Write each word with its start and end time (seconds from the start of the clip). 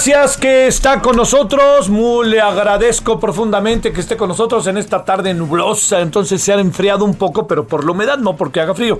Gracias 0.00 0.38
que 0.38 0.66
está 0.66 1.02
con 1.02 1.14
nosotros. 1.14 1.90
Muy 1.90 2.26
le 2.26 2.40
agradezco 2.40 3.20
profundamente 3.20 3.92
que 3.92 4.00
esté 4.00 4.16
con 4.16 4.30
nosotros 4.30 4.66
en 4.66 4.78
esta 4.78 5.04
tarde 5.04 5.34
nublosa. 5.34 6.00
Entonces 6.00 6.40
se 6.40 6.54
ha 6.54 6.58
enfriado 6.58 7.04
un 7.04 7.16
poco, 7.16 7.46
pero 7.46 7.66
por 7.66 7.84
la 7.84 7.92
humedad, 7.92 8.16
no 8.16 8.34
porque 8.34 8.62
haga 8.62 8.74
frío. 8.74 8.98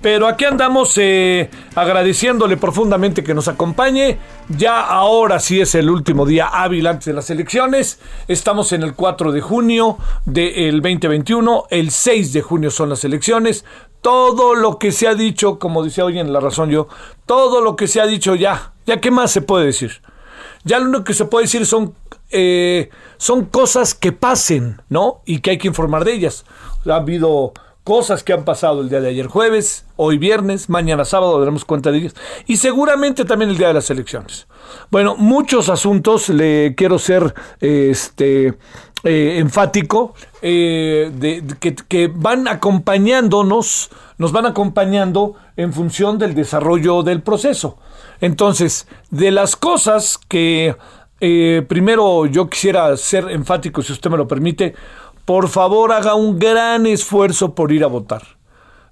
Pero 0.00 0.28
aquí 0.28 0.44
andamos 0.44 0.96
eh, 0.98 1.50
agradeciéndole 1.74 2.56
profundamente 2.58 3.24
que 3.24 3.34
nos 3.34 3.48
acompañe. 3.48 4.18
Ya 4.48 4.82
ahora 4.82 5.40
sí 5.40 5.60
es 5.60 5.74
el 5.74 5.90
último 5.90 6.24
día 6.24 6.46
hábil 6.46 6.86
antes 6.86 7.06
de 7.06 7.14
las 7.14 7.28
elecciones. 7.28 7.98
Estamos 8.28 8.70
en 8.70 8.84
el 8.84 8.94
4 8.94 9.32
de 9.32 9.40
junio 9.40 9.98
del 10.26 10.80
2021. 10.80 11.64
El 11.70 11.90
6 11.90 12.32
de 12.34 12.42
junio 12.42 12.70
son 12.70 12.90
las 12.90 13.02
elecciones. 13.02 13.64
Todo 14.00 14.54
lo 14.54 14.78
que 14.78 14.92
se 14.92 15.08
ha 15.08 15.16
dicho, 15.16 15.58
como 15.58 15.82
decía 15.82 16.04
hoy 16.04 16.20
en 16.20 16.32
La 16.32 16.38
Razón 16.38 16.70
yo, 16.70 16.86
todo 17.26 17.60
lo 17.60 17.74
que 17.74 17.88
se 17.88 18.00
ha 18.00 18.06
dicho 18.06 18.36
ya, 18.36 18.74
ya 18.86 19.00
qué 19.00 19.10
más 19.10 19.32
se 19.32 19.42
puede 19.42 19.66
decir. 19.66 20.02
Ya 20.66 20.80
lo 20.80 20.86
único 20.86 21.04
que 21.04 21.14
se 21.14 21.24
puede 21.26 21.44
decir 21.44 21.64
son, 21.64 21.94
eh, 22.30 22.90
son 23.18 23.44
cosas 23.44 23.94
que 23.94 24.10
pasen, 24.10 24.82
¿no? 24.88 25.22
Y 25.24 25.38
que 25.38 25.50
hay 25.50 25.58
que 25.58 25.68
informar 25.68 26.04
de 26.04 26.12
ellas. 26.12 26.44
Ha 26.84 26.96
habido 26.96 27.52
cosas 27.84 28.24
que 28.24 28.32
han 28.32 28.44
pasado 28.44 28.80
el 28.80 28.88
día 28.88 29.00
de 29.00 29.10
ayer 29.10 29.28
jueves, 29.28 29.86
hoy 29.94 30.18
viernes, 30.18 30.68
mañana 30.68 31.04
sábado 31.04 31.38
daremos 31.38 31.64
cuenta 31.64 31.92
de 31.92 31.98
ellas. 31.98 32.14
Y 32.48 32.56
seguramente 32.56 33.24
también 33.24 33.52
el 33.52 33.58
día 33.58 33.68
de 33.68 33.74
las 33.74 33.88
elecciones. 33.90 34.48
Bueno, 34.90 35.14
muchos 35.16 35.68
asuntos, 35.68 36.28
le 36.30 36.74
quiero 36.74 36.98
ser 36.98 37.32
este, 37.60 38.58
eh, 39.04 39.38
enfático, 39.38 40.14
eh, 40.42 41.12
de, 41.14 41.44
que 41.86 42.10
van 42.12 42.48
acompañándonos, 42.48 43.90
nos 44.18 44.32
van 44.32 44.46
acompañando 44.46 45.36
en 45.56 45.72
función 45.72 46.18
del 46.18 46.34
desarrollo 46.34 47.04
del 47.04 47.22
proceso. 47.22 47.78
Entonces, 48.20 48.86
de 49.10 49.30
las 49.30 49.56
cosas 49.56 50.18
que 50.28 50.76
eh, 51.20 51.64
primero 51.68 52.26
yo 52.26 52.48
quisiera 52.48 52.96
ser 52.96 53.30
enfático, 53.30 53.82
si 53.82 53.92
usted 53.92 54.10
me 54.10 54.16
lo 54.16 54.28
permite, 54.28 54.74
por 55.24 55.48
favor 55.48 55.92
haga 55.92 56.14
un 56.14 56.38
gran 56.38 56.86
esfuerzo 56.86 57.54
por 57.54 57.72
ir 57.72 57.84
a 57.84 57.88
votar. 57.88 58.22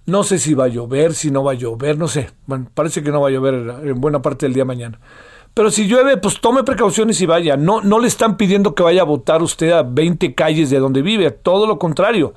No 0.07 0.23
sé 0.23 0.39
si 0.39 0.53
va 0.53 0.65
a 0.65 0.69
llover, 0.69 1.15
si 1.15 1.31
no 1.31 1.43
va 1.45 1.53
a 1.53 1.55
llover, 1.55 1.97
no 1.97 2.09
sé. 2.09 2.31
Bueno, 2.47 2.69
parece 2.75 3.03
que 3.03 3.11
no 3.11 3.21
va 3.21 3.29
a 3.29 3.33
llover 3.33 3.55
en 3.85 4.01
buena 4.01 4.21
parte 4.21 4.47
del 4.47 4.53
día 4.53 4.65
mañana. 4.65 5.01
Pero 5.55 5.71
si 5.71 5.87
llueve, 5.87 6.17
pues 6.17 6.41
tome 6.41 6.65
precauciones 6.65 7.21
y 7.21 7.27
vaya. 7.27 7.57
No, 7.57 7.81
no 7.81 8.01
le 8.01 8.09
están 8.09 8.37
pidiendo 8.37 8.75
que 8.75 8.83
vaya 8.83 9.03
a 9.03 9.05
votar 9.05 9.41
usted 9.41 9.71
a 9.71 9.83
20 9.83 10.35
calles 10.35 10.69
de 10.69 10.81
donde 10.81 11.01
vive, 11.01 11.31
todo 11.31 11.67
lo 11.67 11.79
contrario. 11.79 12.35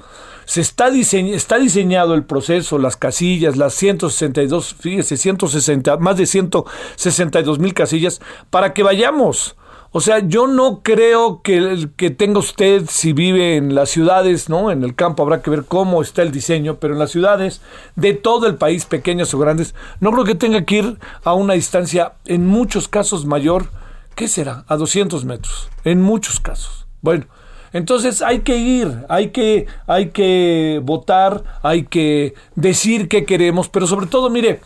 Se 0.47 0.61
está, 0.61 0.89
diseñ- 0.89 1.33
está 1.33 1.57
diseñado 1.59 2.13
el 2.13 2.23
proceso, 2.23 2.77
las 2.77 2.95
casillas, 2.95 3.57
las 3.57 3.73
162, 3.73 4.75
fíjese, 4.79 5.17
160, 5.17 5.97
más 5.97 6.15
de 6.15 6.25
162 6.25 7.59
mil 7.59 7.73
casillas, 7.73 8.21
para 8.49 8.73
que 8.73 8.81
vayamos. 8.81 9.57
O 9.91 9.99
sea, 9.99 10.19
yo 10.19 10.47
no 10.47 10.81
creo 10.83 11.41
que, 11.41 11.89
que 11.97 12.11
tenga 12.11 12.39
usted, 12.39 12.83
si 12.89 13.11
vive 13.11 13.57
en 13.57 13.75
las 13.75 13.89
ciudades, 13.89 14.47
¿no? 14.47 14.71
En 14.71 14.83
el 14.85 14.95
campo 14.95 15.23
habrá 15.23 15.41
que 15.41 15.49
ver 15.49 15.65
cómo 15.65 16.01
está 16.01 16.21
el 16.21 16.31
diseño, 16.31 16.75
pero 16.75 16.93
en 16.93 16.99
las 16.99 17.11
ciudades 17.11 17.61
de 17.97 18.13
todo 18.13 18.47
el 18.47 18.55
país, 18.55 18.85
pequeñas 18.85 19.33
o 19.33 19.39
grandes, 19.39 19.75
no 19.99 20.11
creo 20.13 20.23
que 20.23 20.35
tenga 20.35 20.63
que 20.63 20.75
ir 20.75 20.97
a 21.25 21.33
una 21.33 21.55
distancia, 21.55 22.13
en 22.25 22.45
muchos 22.47 22.87
casos 22.87 23.25
mayor, 23.25 23.67
¿qué 24.15 24.29
será? 24.29 24.63
A 24.69 24.77
200 24.77 25.25
metros, 25.25 25.69
en 25.83 26.01
muchos 26.01 26.39
casos. 26.39 26.85
Bueno, 27.01 27.25
entonces 27.73 28.21
hay 28.21 28.39
que 28.39 28.57
ir, 28.57 28.91
hay 29.09 29.29
que, 29.29 29.67
hay 29.87 30.09
que 30.09 30.81
votar, 30.83 31.43
hay 31.63 31.83
que 31.83 32.33
decir 32.55 33.07
qué 33.07 33.25
queremos, 33.25 33.69
pero 33.69 33.87
sobre 33.87 34.07
todo, 34.07 34.29
mire, 34.29 34.61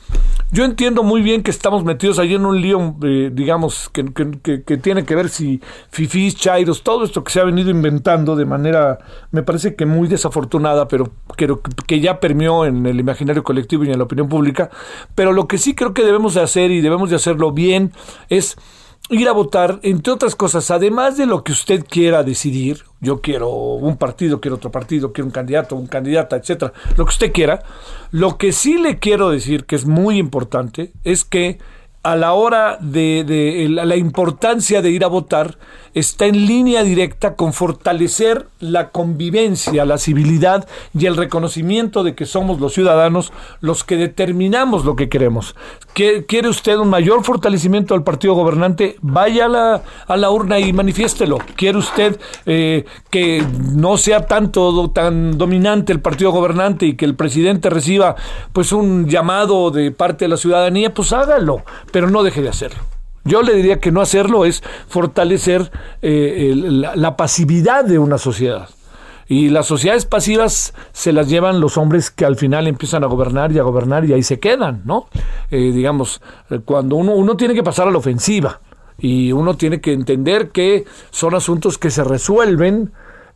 yo 0.51 0.65
entiendo 0.65 1.03
muy 1.03 1.21
bien 1.21 1.43
que 1.43 1.51
estamos 1.51 1.83
metidos 1.85 2.19
ahí 2.19 2.33
en 2.33 2.45
un 2.45 2.59
lío, 2.59 2.95
eh, 3.03 3.29
digamos, 3.33 3.89
que, 3.89 4.05
que- 4.41 4.63
que- 4.63 4.77
tiene 4.77 5.05
que 5.05 5.15
ver 5.15 5.29
si 5.29 5.61
fifís, 5.91 6.35
chairos, 6.35 6.83
todo 6.83 7.05
esto 7.05 7.23
que 7.23 7.31
se 7.31 7.39
ha 7.39 7.45
venido 7.45 7.69
inventando 7.69 8.35
de 8.35 8.45
manera, 8.45 8.99
me 9.31 9.43
parece 9.43 9.75
que 9.75 9.85
muy 9.85 10.07
desafortunada, 10.09 10.87
pero 10.89 11.11
que, 11.37 11.49
que 11.87 11.99
ya 12.01 12.19
permeó 12.19 12.65
en 12.65 12.85
el 12.85 12.99
imaginario 12.99 13.43
colectivo 13.43 13.85
y 13.85 13.91
en 13.91 13.97
la 13.97 14.03
opinión 14.03 14.27
pública. 14.27 14.69
Pero 15.15 15.31
lo 15.31 15.47
que 15.47 15.57
sí 15.57 15.73
creo 15.73 15.93
que 15.93 16.03
debemos 16.03 16.33
de 16.33 16.41
hacer 16.41 16.69
y 16.71 16.81
debemos 16.81 17.09
de 17.09 17.15
hacerlo 17.15 17.51
bien 17.53 17.91
es 18.29 18.57
ir 19.11 19.27
a 19.27 19.33
votar, 19.33 19.79
entre 19.83 20.13
otras 20.13 20.35
cosas, 20.35 20.71
además 20.71 21.17
de 21.17 21.25
lo 21.25 21.43
que 21.43 21.51
usted 21.51 21.85
quiera 21.87 22.23
decidir, 22.23 22.83
yo 23.01 23.19
quiero 23.21 23.49
un 23.49 23.97
partido, 23.97 24.39
quiero 24.39 24.55
otro 24.55 24.71
partido, 24.71 25.11
quiero 25.11 25.25
un 25.25 25.31
candidato, 25.31 25.75
un 25.75 25.87
candidata, 25.87 26.37
etcétera, 26.37 26.73
lo 26.97 27.05
que 27.05 27.09
usted 27.09 27.31
quiera, 27.31 27.63
lo 28.11 28.37
que 28.37 28.51
sí 28.53 28.77
le 28.77 28.99
quiero 28.99 29.29
decir, 29.29 29.65
que 29.65 29.75
es 29.75 29.85
muy 29.85 30.17
importante, 30.17 30.93
es 31.03 31.25
que 31.25 31.59
a 32.03 32.15
la 32.15 32.33
hora 32.33 32.77
de, 32.79 33.23
de 33.25 33.67
la, 33.69 33.85
la 33.85 33.95
importancia 33.95 34.81
de 34.81 34.89
ir 34.89 35.03
a 35.03 35.07
votar 35.07 35.57
está 35.93 36.25
en 36.25 36.45
línea 36.45 36.83
directa 36.83 37.35
con 37.35 37.53
fortalecer 37.53 38.47
la 38.59 38.89
convivencia, 38.89 39.85
la 39.85 39.97
civilidad 39.97 40.67
y 40.97 41.05
el 41.05 41.17
reconocimiento 41.17 42.03
de 42.03 42.15
que 42.15 42.25
somos 42.25 42.59
los 42.59 42.73
ciudadanos 42.73 43.33
los 43.59 43.83
que 43.83 43.97
determinamos 43.97 44.85
lo 44.85 44.95
que 44.95 45.09
queremos. 45.09 45.55
¿Quiere 45.93 46.47
usted 46.47 46.77
un 46.77 46.89
mayor 46.89 47.23
fortalecimiento 47.23 47.93
del 47.93 48.03
partido 48.03 48.33
gobernante? 48.33 48.95
Vaya 49.01 49.45
a 49.45 49.49
la, 49.49 49.83
a 50.07 50.17
la 50.17 50.31
urna 50.31 50.59
y 50.59 50.71
manifiéstelo. 50.71 51.37
¿Quiere 51.55 51.77
usted 51.77 52.19
eh, 52.45 52.85
que 53.09 53.45
no 53.73 53.97
sea 53.97 54.25
tanto 54.25 54.89
tan 54.91 55.37
dominante 55.37 55.91
el 55.91 55.99
partido 55.99 56.31
gobernante 56.31 56.85
y 56.85 56.95
que 56.95 57.05
el 57.05 57.15
presidente 57.15 57.69
reciba 57.69 58.15
pues 58.53 58.71
un 58.71 59.07
llamado 59.07 59.71
de 59.71 59.91
parte 59.91 60.25
de 60.25 60.29
la 60.29 60.37
ciudadanía? 60.37 60.93
Pues 60.93 61.11
hágalo, 61.11 61.63
pero 61.91 62.09
no 62.09 62.23
deje 62.23 62.41
de 62.41 62.49
hacerlo. 62.49 63.00
Yo 63.23 63.41
le 63.41 63.53
diría 63.53 63.79
que 63.79 63.91
no 63.91 64.01
hacerlo 64.01 64.45
es 64.45 64.63
fortalecer 64.87 65.71
eh, 66.01 66.53
la, 66.55 67.15
pasividad 67.15 67.85
de 67.85 67.99
una 67.99 68.17
sociedad. 68.17 68.69
Y 69.27 69.49
las 69.49 69.67
sociedades 69.67 70.05
pasivas 70.05 70.73
se 70.91 71.13
las 71.13 71.29
llevan 71.29 71.61
los 71.61 71.77
hombres 71.77 72.11
que 72.11 72.25
al 72.25 72.35
final 72.35 72.67
empiezan 72.67 73.03
a 73.03 73.07
gobernar 73.07 73.51
y 73.51 73.59
a 73.59 73.63
gobernar 73.63 74.03
y 74.05 74.13
ahí 74.13 74.23
se 74.23 74.39
quedan, 74.39 74.81
¿no? 74.83 75.07
Eh, 75.49 75.71
digamos, 75.71 76.21
cuando 76.65 76.97
uno, 76.97 77.13
uno 77.13 77.37
tiene 77.37 77.53
que 77.53 77.63
pasar 77.63 77.87
a 77.87 77.91
la 77.91 77.97
ofensiva 77.99 78.59
y 78.97 79.31
uno 79.31 79.55
tiene 79.55 79.79
que 79.79 79.93
entender 79.93 80.49
que 80.49 80.85
son 81.11 81.33
asuntos 81.33 81.77
que 81.77 81.89
se 81.89 82.03
resuelven 82.03 82.91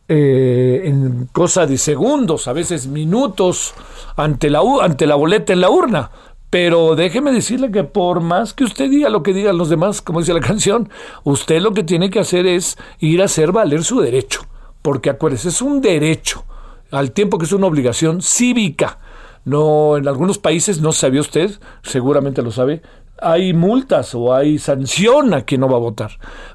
eh, 0.08 0.82
en 0.84 1.26
cosa 1.32 1.66
de 1.66 1.78
segundos, 1.78 2.46
a 2.46 2.52
veces 2.52 2.86
minutos, 2.86 3.74
ante 4.14 4.50
la, 4.50 4.60
ante 4.80 5.04
la 5.04 5.16
boleta 5.16 5.52
en 5.52 5.60
la 5.60 5.68
urna. 5.68 6.10
Pero 6.50 6.94
déjeme 6.94 7.32
decirle 7.32 7.70
que 7.70 7.84
por 7.84 8.20
más 8.20 8.54
que 8.54 8.64
usted 8.64 8.88
diga 8.88 9.08
lo 9.08 9.22
que 9.22 9.32
digan 9.32 9.58
los 9.58 9.68
demás, 9.68 10.00
como 10.00 10.20
dice 10.20 10.34
la 10.34 10.40
canción, 10.46 10.88
usted 11.24 11.60
lo 11.60 11.72
que 11.72 11.84
tiene 11.84 12.10
que 12.10 12.20
hacer 12.20 12.46
es 12.46 12.76
ir 12.98 13.22
a 13.22 13.26
hacer 13.26 13.52
valer 13.52 13.84
su 13.84 14.00
derecho. 14.00 14.42
Porque 14.82 15.10
acuérdese, 15.10 15.48
es 15.48 15.60
un 15.62 15.80
derecho, 15.80 16.44
al 16.90 17.12
tiempo 17.12 17.38
que 17.38 17.46
es 17.46 17.52
una 17.52 17.66
obligación 17.66 18.22
cívica. 18.22 18.98
No, 19.44 19.96
en 19.96 20.08
algunos 20.08 20.38
países, 20.38 20.80
no 20.80 20.92
sabía 20.92 21.20
usted, 21.20 21.50
seguramente 21.82 22.42
lo 22.42 22.50
sabe, 22.50 22.82
hay 23.18 23.54
multas 23.54 24.14
o 24.14 24.34
hay 24.34 24.58
sanción 24.58 25.32
a 25.34 25.42
quien 25.42 25.60
no 25.60 25.68
va 25.68 25.76
a 25.76 25.80
votar. 25.80 26.12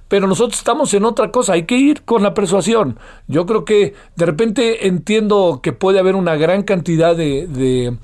Pero 0.07 0.27
nosotros 0.27 0.57
estamos 0.57 0.93
en 0.93 1.05
otra 1.05 1.31
cosa, 1.31 1.53
hay 1.53 1.63
que 1.63 1.77
ir 1.77 2.03
con 2.03 2.21
la 2.21 2.33
persuasión. 2.33 2.99
Yo 3.27 3.45
creo 3.45 3.65
que 3.65 3.93
de 4.15 4.25
repente 4.25 4.87
entiendo 4.87 5.61
que 5.63 5.73
puede 5.73 5.99
haber 5.99 6.15
una 6.15 6.35
gran 6.35 6.63
cantidad 6.63 7.15
de, 7.15 7.47
de, 7.47 7.97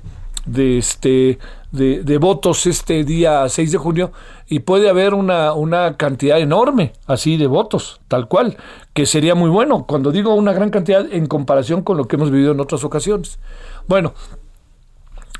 de 0.52 0.78
este, 0.78 1.38
de, 1.72 2.18
votos 2.18 2.66
este 2.66 3.04
día 3.04 3.48
6 3.48 3.72
de 3.72 3.78
junio 3.78 4.12
y 4.48 4.60
puede 4.60 4.88
haber 4.88 5.14
una, 5.14 5.52
una 5.52 5.96
cantidad 5.96 6.38
enorme 6.40 6.92
así 7.06 7.36
de 7.36 7.46
votos, 7.46 8.00
tal 8.08 8.28
cual, 8.28 8.56
que 8.94 9.06
sería 9.06 9.34
muy 9.34 9.50
bueno. 9.50 9.84
Cuando 9.86 10.10
digo 10.10 10.34
una 10.34 10.52
gran 10.52 10.70
cantidad 10.70 11.06
en 11.12 11.26
comparación 11.26 11.82
con 11.82 11.96
lo 11.96 12.06
que 12.06 12.16
hemos 12.16 12.30
vivido 12.30 12.52
en 12.52 12.60
otras 12.60 12.84
ocasiones. 12.84 13.38
Bueno, 13.86 14.14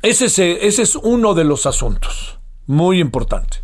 ese 0.01 0.25
es, 0.25 0.39
ese 0.39 0.81
es 0.81 0.95
uno 0.95 1.33
de 1.33 1.43
los 1.43 1.65
asuntos, 1.65 2.39
muy 2.67 2.99
importante. 2.99 3.57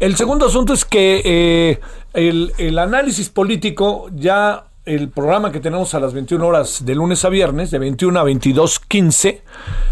El 0.00 0.16
segundo 0.16 0.46
asunto 0.46 0.72
es 0.72 0.86
que 0.86 1.20
eh, 1.24 1.80
el, 2.14 2.54
el 2.56 2.78
análisis 2.78 3.28
político 3.28 4.08
ya 4.14 4.69
el 4.84 5.10
programa 5.10 5.52
que 5.52 5.60
tenemos 5.60 5.94
a 5.94 6.00
las 6.00 6.14
21 6.14 6.46
horas 6.46 6.84
de 6.84 6.94
lunes 6.94 7.24
a 7.24 7.28
viernes, 7.28 7.70
de 7.70 7.78
21 7.78 8.18
a 8.18 8.24
22.15, 8.24 9.40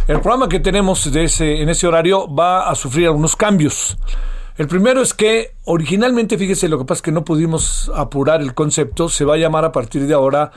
el 0.09 0.21
programa 0.21 0.49
que 0.49 0.61
tenemos 0.61 1.07
en 1.07 1.69
ese 1.69 1.87
horario 1.87 2.33
va 2.33 2.69
a 2.69 2.75
sufrir 2.75 3.07
algunos 3.07 3.37
cambios. 3.37 3.99
El 4.57 4.67
primero 4.67 5.01
es 5.03 5.15
que 5.15 5.53
originalmente, 5.65 6.37
fíjese, 6.37 6.69
lo 6.69 6.79
que 6.79 6.85
pasa 6.85 6.99
es 6.99 7.03
que 7.03 7.13
no 7.13 7.25
pudimos 7.25 7.93
apurar 7.95 8.41
el 8.41 8.55
concepto, 8.55 9.09
se 9.09 9.25
va 9.25 9.35
a 9.35 9.39
llamar 9.39 9.65
a 9.65 9.73
partir 9.73 10.07
de 10.07 10.15
ahora 10.15 10.51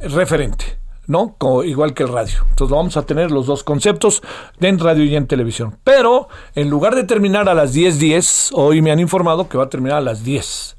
referente. 0.00 0.78
¿no? 1.08 1.34
igual 1.64 1.94
que 1.94 2.04
el 2.04 2.10
radio. 2.10 2.44
Entonces 2.50 2.76
vamos 2.76 2.96
a 2.96 3.02
tener 3.02 3.30
los 3.30 3.46
dos 3.46 3.64
conceptos 3.64 4.22
en 4.60 4.78
radio 4.78 5.04
y 5.04 5.16
en 5.16 5.26
televisión. 5.26 5.78
Pero 5.82 6.28
en 6.54 6.68
lugar 6.68 6.94
de 6.94 7.04
terminar 7.04 7.48
a 7.48 7.54
las 7.54 7.74
10.10, 7.74 8.50
hoy 8.52 8.82
me 8.82 8.92
han 8.92 9.00
informado 9.00 9.48
que 9.48 9.58
va 9.58 9.64
a 9.64 9.70
terminar 9.70 9.98
a 9.98 10.02
las 10.02 10.22
10. 10.22 10.76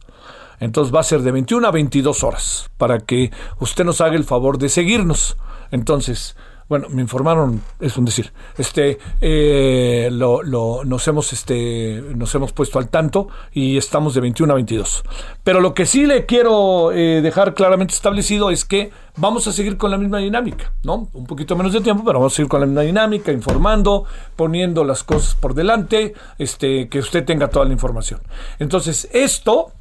Entonces 0.59 0.93
va 0.93 0.99
a 0.99 1.03
ser 1.03 1.21
de 1.21 1.31
21 1.31 1.67
a 1.67 1.71
22 1.71 2.23
horas 2.23 2.69
para 2.77 2.99
que 2.99 3.31
usted 3.59 3.85
nos 3.85 4.01
haga 4.01 4.15
el 4.15 4.23
favor 4.23 4.57
de 4.57 4.69
seguirnos. 4.69 5.37
Entonces, 5.71 6.35
bueno, 6.69 6.87
me 6.89 7.01
informaron, 7.01 7.63
es 7.79 7.97
un 7.97 8.05
decir, 8.05 8.31
este, 8.59 8.99
eh, 9.21 10.09
lo, 10.11 10.43
lo, 10.43 10.85
nos 10.85 11.07
hemos, 11.07 11.33
este, 11.33 12.03
nos 12.15 12.33
hemos 12.35 12.53
puesto 12.53 12.77
al 12.77 12.89
tanto 12.89 13.27
y 13.51 13.75
estamos 13.75 14.13
de 14.13 14.21
21 14.21 14.53
a 14.53 14.55
22. 14.55 15.03
Pero 15.43 15.61
lo 15.61 15.73
que 15.73 15.87
sí 15.87 16.05
le 16.05 16.27
quiero 16.27 16.91
eh, 16.91 17.21
dejar 17.23 17.55
claramente 17.55 17.95
establecido 17.95 18.51
es 18.51 18.65
que 18.65 18.91
vamos 19.17 19.47
a 19.47 19.51
seguir 19.51 19.77
con 19.77 19.89
la 19.89 19.97
misma 19.97 20.19
dinámica, 20.19 20.71
¿no? 20.83 21.09
Un 21.11 21.25
poquito 21.25 21.55
menos 21.55 21.73
de 21.73 21.81
tiempo, 21.81 22.03
pero 22.05 22.19
vamos 22.19 22.33
a 22.33 22.35
seguir 22.35 22.49
con 22.49 22.59
la 22.59 22.67
misma 22.67 22.81
dinámica, 22.81 23.31
informando, 23.31 24.05
poniendo 24.35 24.83
las 24.83 25.03
cosas 25.03 25.33
por 25.33 25.55
delante, 25.55 26.13
este, 26.37 26.87
que 26.87 26.99
usted 26.99 27.25
tenga 27.25 27.49
toda 27.49 27.65
la 27.65 27.73
información. 27.73 28.21
Entonces, 28.59 29.09
esto 29.11 29.73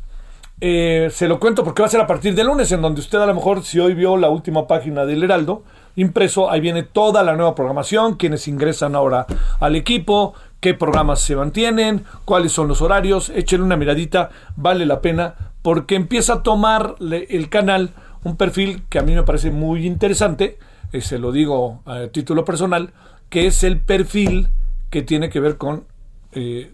eh, 0.61 1.09
se 1.13 1.29
lo 1.29 1.39
cuento 1.39 1.63
porque 1.63 1.83
va 1.83 1.87
a 1.87 1.91
ser 1.91 2.01
a 2.01 2.07
partir 2.07 2.35
de 2.35 2.43
lunes, 2.43 2.73
en 2.73 2.83
donde 2.83 3.01
usted 3.01 3.19
a 3.19 3.27
lo 3.27 3.35
mejor, 3.35 3.63
si 3.63 3.79
hoy 3.79 3.95
vio 3.95 4.17
la 4.17 4.29
última 4.29 4.67
página 4.67 5.05
del 5.05 5.23
Heraldo 5.23 5.63
impreso, 5.95 6.51
ahí 6.51 6.61
viene 6.61 6.83
toda 6.83 7.23
la 7.23 7.37
nueva 7.37 7.55
programación, 7.55 8.15
quienes 8.17 8.49
ingresan 8.49 8.95
ahora 8.95 9.27
al 9.61 9.77
equipo, 9.77 10.35
qué 10.61 10.75
programas 10.75 11.21
se 11.21 11.37
mantienen, 11.37 12.05
cuáles 12.25 12.53
son 12.53 12.69
los 12.69 12.83
horarios, 12.83 13.31
échenle 13.31 13.65
una 13.65 13.77
miradita, 13.77 14.31
vale 14.57 14.87
la 14.87 15.01
pena, 15.01 15.35
porque 15.63 15.95
empieza 15.95 16.35
a 16.35 16.43
tomar 16.43 16.97
el 17.01 17.49
canal 17.49 17.91
un 18.25 18.37
perfil 18.37 18.83
que 18.89 18.99
a 18.99 19.03
mí 19.03 19.15
me 19.15 19.23
parece 19.23 19.51
muy 19.51 19.87
interesante, 19.87 20.59
eh, 20.93 21.01
se 21.01 21.19
lo 21.19 21.33
digo 21.33 21.83
a 21.85 22.09
título 22.09 22.45
personal, 22.45 22.93
que 23.29 23.47
es 23.47 23.63
el 23.63 23.81
perfil 23.81 24.49
que 24.91 25.03
tiene 25.03 25.31
que 25.31 25.41
ver 25.41 25.57
con, 25.57 25.85
eh, 26.33 26.73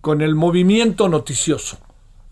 con 0.00 0.20
el 0.20 0.34
movimiento 0.34 1.08
noticioso 1.08 1.78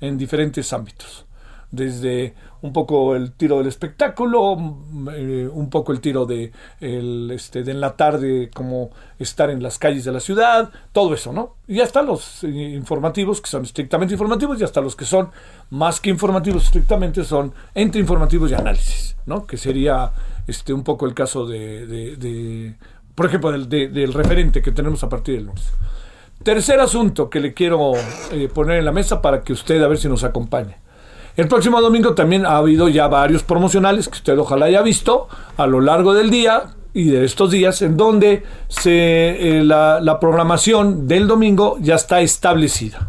en 0.03 0.19
diferentes 0.19 0.73
ámbitos. 0.75 1.25
Desde 1.71 2.35
un 2.61 2.73
poco 2.73 3.17
el 3.17 3.33
tiro 3.33 3.57
del 3.59 3.67
espectáculo, 3.67 4.57
mm, 4.57 5.09
eh, 5.15 5.49
un 5.51 5.71
poco 5.71 5.93
el 5.93 6.01
tiro 6.01 6.27
de, 6.27 6.53
el, 6.81 7.31
este, 7.31 7.63
de 7.63 7.73
en 7.73 7.81
la 7.81 7.97
tarde, 7.97 8.51
como 8.53 8.91
estar 9.19 9.49
en 9.49 9.63
las 9.63 9.79
calles 9.79 10.05
de 10.05 10.13
la 10.13 10.21
ciudad, 10.21 10.71
todo 10.93 11.15
eso, 11.15 11.33
¿no? 11.33 11.55
Y 11.67 11.81
hasta 11.81 12.03
los 12.03 12.45
eh, 12.45 12.49
informativos, 12.49 13.41
que 13.41 13.49
son 13.49 13.63
estrictamente 13.63 14.13
informativos, 14.13 14.61
y 14.61 14.65
hasta 14.65 14.83
los 14.83 14.95
que 14.95 15.07
son 15.07 15.31
más 15.71 15.99
que 15.99 16.11
informativos 16.11 16.65
estrictamente, 16.65 17.25
son 17.25 17.55
entre 17.75 18.03
informativos 18.03 18.51
y 18.51 18.55
análisis, 18.55 19.17
¿no? 19.25 19.47
Que 19.47 19.57
sería 19.57 20.13
este, 20.47 20.75
un 20.75 20.85
poco 20.85 21.07
el 21.07 21.15
caso 21.15 21.47
de, 21.47 21.87
de, 21.87 22.75
por 23.15 23.27
ejemplo, 23.27 23.51
del, 23.51 23.69
del 23.69 24.13
referente 24.13 24.61
que 24.61 24.73
tenemos 24.73 25.03
a 25.05 25.09
partir 25.09 25.37
del 25.37 25.47
lunes. 25.47 25.73
Tercer 26.43 26.81
asunto 26.81 27.31
que 27.31 27.41
le 27.41 27.55
quiero 27.55 27.93
eh, 28.33 28.49
poner 28.53 28.79
en 28.79 28.85
la 28.85 28.93
mesa 28.93 29.23
para 29.23 29.43
que 29.43 29.53
usted 29.53 29.83
a 29.83 29.89
ver 29.89 29.99
si 29.99 30.09
nos 30.09 30.25
acompaña. 30.25 30.79
El 31.37 31.49
próximo 31.49 31.81
domingo 31.81 32.15
también 32.15 32.45
ha 32.45 32.57
habido 32.57 32.89
ya 32.89 33.09
varios 33.09 33.43
promocionales 33.43 34.09
que 34.09 34.17
usted 34.17 34.39
ojalá 34.39 34.67
haya 34.67 34.83
visto 34.83 35.29
a 35.57 35.67
lo 35.67 35.81
largo 35.81 36.13
del 36.13 36.31
día 36.31 36.65
y 36.93 37.05
de 37.05 37.25
estos 37.25 37.51
días 37.51 37.81
en 37.81 37.97
donde 37.97 38.43
se, 38.69 39.59
eh, 39.59 39.65
la, 39.65 40.19
programación 40.21 41.09
del 41.09 41.27
domingo 41.27 41.79
ya 41.81 41.95
está 41.95 42.21
establecida. 42.21 43.09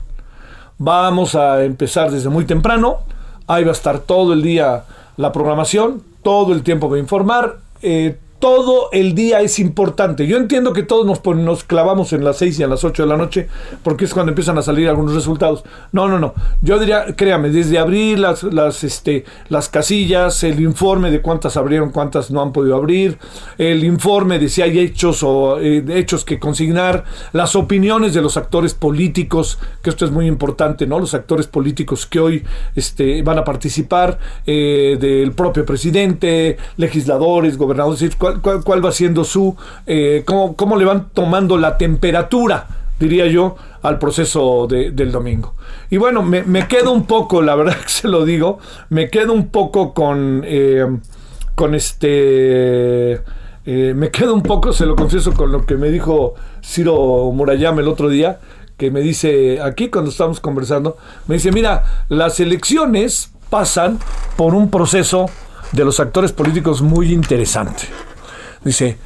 Vamos 0.78 1.36
a 1.36 1.64
empezar 1.64 2.12
desde 2.12 2.30
muy 2.30 2.46
temprano. 2.46 3.00
Ahí 3.48 3.64
va 3.64 3.72
a 3.72 3.74
estar 3.74 4.00
todo 4.00 4.34
el 4.34 4.42
día 4.42 4.86
la 5.18 5.32
programación, 5.32 6.02
todo 6.22 6.54
el 6.54 6.64
tiempo 6.64 6.90
va 6.90 6.96
a 6.96 7.00
informar. 7.00 7.58
Eh, 7.82 8.18
todo 8.44 8.90
el 8.92 9.16
día 9.16 9.40
es 9.40 9.58
importante. 9.58 10.28
Yo 10.28 10.36
entiendo 10.36 10.74
que 10.74 10.84
todos 10.84 11.06
nos, 11.06 11.24
nos 11.38 11.64
clavamos 11.64 12.12
en 12.12 12.26
las 12.26 12.40
6 12.40 12.60
y 12.60 12.64
a 12.64 12.68
las 12.68 12.84
8 12.84 13.04
de 13.04 13.08
la 13.08 13.16
noche 13.16 13.48
porque 13.84 14.04
es 14.04 14.14
cuando 14.14 14.32
empiezan 14.32 14.58
a 14.58 14.62
salir 14.62 14.90
algunos 14.90 15.14
resultados. 15.14 15.64
No, 15.94 16.10
no, 16.10 16.20
no. 16.20 16.34
Yo 16.62 16.78
diría, 16.78 17.06
créame, 17.16 17.52
desde 17.52 17.80
abrir 17.80 18.20
las, 18.20 18.44
las, 18.44 18.84
este, 18.84 19.24
las 19.48 19.70
casillas, 19.70 20.44
el 20.44 20.60
informe 20.60 21.10
de 21.10 21.22
cuántas 21.22 21.56
abrieron, 21.56 21.92
cuántas 21.92 22.32
no 22.32 22.42
han 22.42 22.52
podido 22.52 22.76
abrir, 22.76 23.18
el 23.58 23.86
informe 23.86 24.40
de 24.40 24.50
si 24.50 24.62
hay 24.62 24.78
hechos 24.78 25.24
o 25.24 25.62
eh, 25.62 25.82
hechos 25.88 26.26
que 26.26 26.38
consignar, 26.38 27.06
las 27.32 27.56
opiniones 27.56 28.14
de 28.14 28.22
los 28.22 28.36
actores 28.36 28.74
políticos, 28.74 29.58
que 29.82 29.90
esto 29.90 30.04
es 30.04 30.12
muy 30.12 30.28
importante, 30.28 30.86
¿no? 30.86 31.00
Los 31.00 31.14
actores 31.14 31.48
políticos 31.48 32.06
que 32.06 32.20
hoy 32.20 32.44
este, 32.76 33.22
van 33.22 33.38
a 33.38 33.46
participar, 33.46 34.20
eh, 34.46 34.98
del 35.00 35.32
propio 35.32 35.66
presidente, 35.66 36.58
legisladores, 36.76 37.58
gobernadores, 37.58 38.02
cuál, 38.42 38.86
va 38.86 38.92
siendo 38.92 39.24
su, 39.24 39.56
eh, 39.86 40.24
cómo, 40.26 40.78
le 40.78 40.86
van 40.86 41.10
tomando 41.14 41.58
la 41.58 41.78
temperatura, 41.78 42.68
diría 43.00 43.28
yo, 43.28 43.56
al 43.82 44.00
proceso 44.00 44.68
del 44.68 45.12
domingo. 45.12 45.54
Y 45.90 45.98
bueno, 45.98 46.24
me, 46.24 46.68
quedo 46.68 46.92
un 46.92 47.06
poco, 47.06 47.42
la 47.42 47.56
verdad 47.56 47.78
que 47.78 47.90
se 47.90 48.08
lo 48.08 48.26
digo, 48.26 48.60
me 48.90 49.10
quedo 49.10 49.34
un 49.34 49.50
poco 49.50 49.94
con, 49.94 50.44
eh, 50.46 50.86
con 51.56 51.76
este... 51.76 53.22
Eh, 53.66 53.94
me 53.96 54.12
quedo 54.12 54.34
un 54.34 54.44
poco, 54.44 54.74
se 54.74 54.86
lo 54.86 54.96
confieso, 54.96 55.34
con 55.34 55.52
lo 55.52 55.66
que 55.66 55.78
me 55.78 55.90
dijo 55.90 56.34
Ciro 56.62 57.32
Murayama 57.32 57.80
el 57.80 57.88
otro 57.88 58.10
día, 58.10 58.40
que 58.76 58.92
me 58.92 59.00
dice 59.00 59.62
aquí 59.62 59.90
cuando 59.90 60.12
estamos 60.12 60.42
conversando, 60.42 60.98
me 61.28 61.36
dice, 61.36 61.52
mira, 61.52 62.06
las 62.10 62.42
elecciones 62.42 63.32
pasan 63.50 64.00
por 64.36 64.54
un 64.54 64.70
proceso 64.70 65.28
de 65.72 65.86
los 65.86 66.00
actores 66.00 66.32
políticos 66.32 66.82
muy 66.82 67.14
interesante. 67.14 67.84
Dice, 68.64 68.98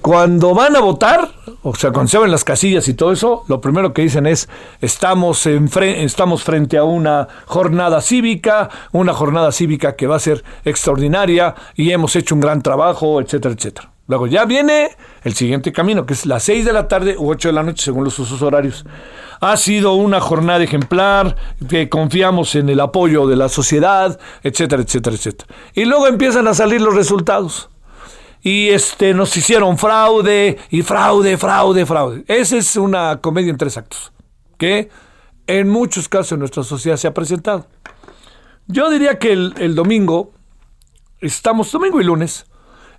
cuando 0.00 0.54
van 0.54 0.76
a 0.76 0.80
votar, 0.80 1.30
o 1.62 1.74
sea, 1.74 1.90
cuando 1.90 2.10
se 2.10 2.16
abren 2.16 2.32
las 2.32 2.44
casillas 2.44 2.88
y 2.88 2.94
todo 2.94 3.12
eso, 3.12 3.44
lo 3.48 3.60
primero 3.60 3.92
que 3.92 4.02
dicen 4.02 4.26
es, 4.26 4.48
estamos, 4.80 5.46
en 5.46 5.68
estamos 5.82 6.42
frente 6.42 6.78
a 6.78 6.84
una 6.84 7.28
jornada 7.46 8.00
cívica, 8.00 8.70
una 8.92 9.12
jornada 9.12 9.52
cívica 9.52 9.96
que 9.96 10.06
va 10.06 10.16
a 10.16 10.20
ser 10.20 10.44
extraordinaria 10.64 11.54
y 11.74 11.90
hemos 11.90 12.16
hecho 12.16 12.34
un 12.34 12.40
gran 12.40 12.62
trabajo, 12.62 13.20
etcétera, 13.20 13.54
etcétera. 13.54 13.90
Luego 14.06 14.26
ya 14.26 14.44
viene 14.44 14.90
el 15.22 15.34
siguiente 15.34 15.72
camino, 15.72 16.04
que 16.04 16.12
es 16.12 16.26
las 16.26 16.42
6 16.42 16.66
de 16.66 16.72
la 16.74 16.88
tarde 16.88 17.16
u 17.16 17.30
8 17.30 17.48
de 17.48 17.54
la 17.54 17.62
noche, 17.62 17.84
según 17.84 18.04
los 18.04 18.18
usos 18.18 18.42
horarios. 18.42 18.84
Ha 19.40 19.56
sido 19.56 19.94
una 19.94 20.20
jornada 20.20 20.62
ejemplar, 20.62 21.36
que 21.68 21.88
confiamos 21.88 22.54
en 22.54 22.68
el 22.68 22.80
apoyo 22.80 23.26
de 23.26 23.36
la 23.36 23.48
sociedad, 23.48 24.18
etcétera, 24.42 24.82
etcétera, 24.82 25.16
etcétera. 25.16 25.54
Y 25.74 25.86
luego 25.86 26.06
empiezan 26.06 26.46
a 26.48 26.54
salir 26.54 26.82
los 26.82 26.94
resultados 26.94 27.70
y 28.44 28.68
este 28.68 29.14
nos 29.14 29.34
hicieron 29.38 29.78
fraude 29.78 30.58
y 30.68 30.82
fraude, 30.82 31.38
fraude, 31.38 31.86
fraude. 31.86 32.24
Esa 32.28 32.58
es 32.58 32.76
una 32.76 33.20
comedia 33.22 33.50
en 33.50 33.56
tres 33.56 33.78
actos 33.78 34.12
que 34.58 34.90
en 35.46 35.68
muchos 35.68 36.08
casos 36.10 36.32
en 36.32 36.40
nuestra 36.40 36.62
sociedad 36.62 36.98
se 36.98 37.08
ha 37.08 37.14
presentado. 37.14 37.66
Yo 38.66 38.90
diría 38.90 39.18
que 39.18 39.32
el, 39.32 39.74
domingo, 39.74 40.32
estamos, 41.20 41.72
domingo 41.72 42.00
y 42.02 42.04
lunes, 42.04 42.44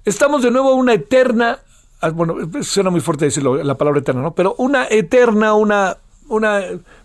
estamos 0.04 0.42
de 0.42 0.50
nuevo 0.50 0.74
una 0.74 0.94
eterna, 0.94 1.60
ah, 2.02 2.10
bueno, 2.10 2.36
suena 2.64 2.90
muy 2.90 3.02
fuerte 3.02 3.26
decirlo, 3.26 3.64
la 3.64 3.78
palabra 3.78 4.00
eterna, 4.00 4.22
¿no? 4.22 4.34
Pero 4.34 4.56
una 4.58 4.88
eterna, 4.90 5.54
una, 5.54 5.98
una 6.28 6.62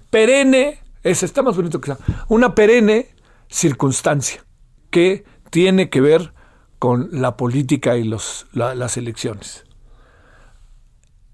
perenne, 0.08 0.78
es, 1.02 1.22
está 1.22 1.42
más 1.42 1.56
bonito 1.56 1.78
que 1.80 1.94
sea, 1.94 1.98
una 2.28 2.54
perenne 2.54 3.08
circunstancia 3.48 4.44
que 4.90 5.24
tiene 5.50 5.90
que 5.90 6.00
ver 6.00 6.32
con 6.80 7.10
la 7.12 7.36
política 7.36 7.98
y 7.98 8.04
los, 8.04 8.46
las 8.52 8.96
elecciones. 8.96 9.64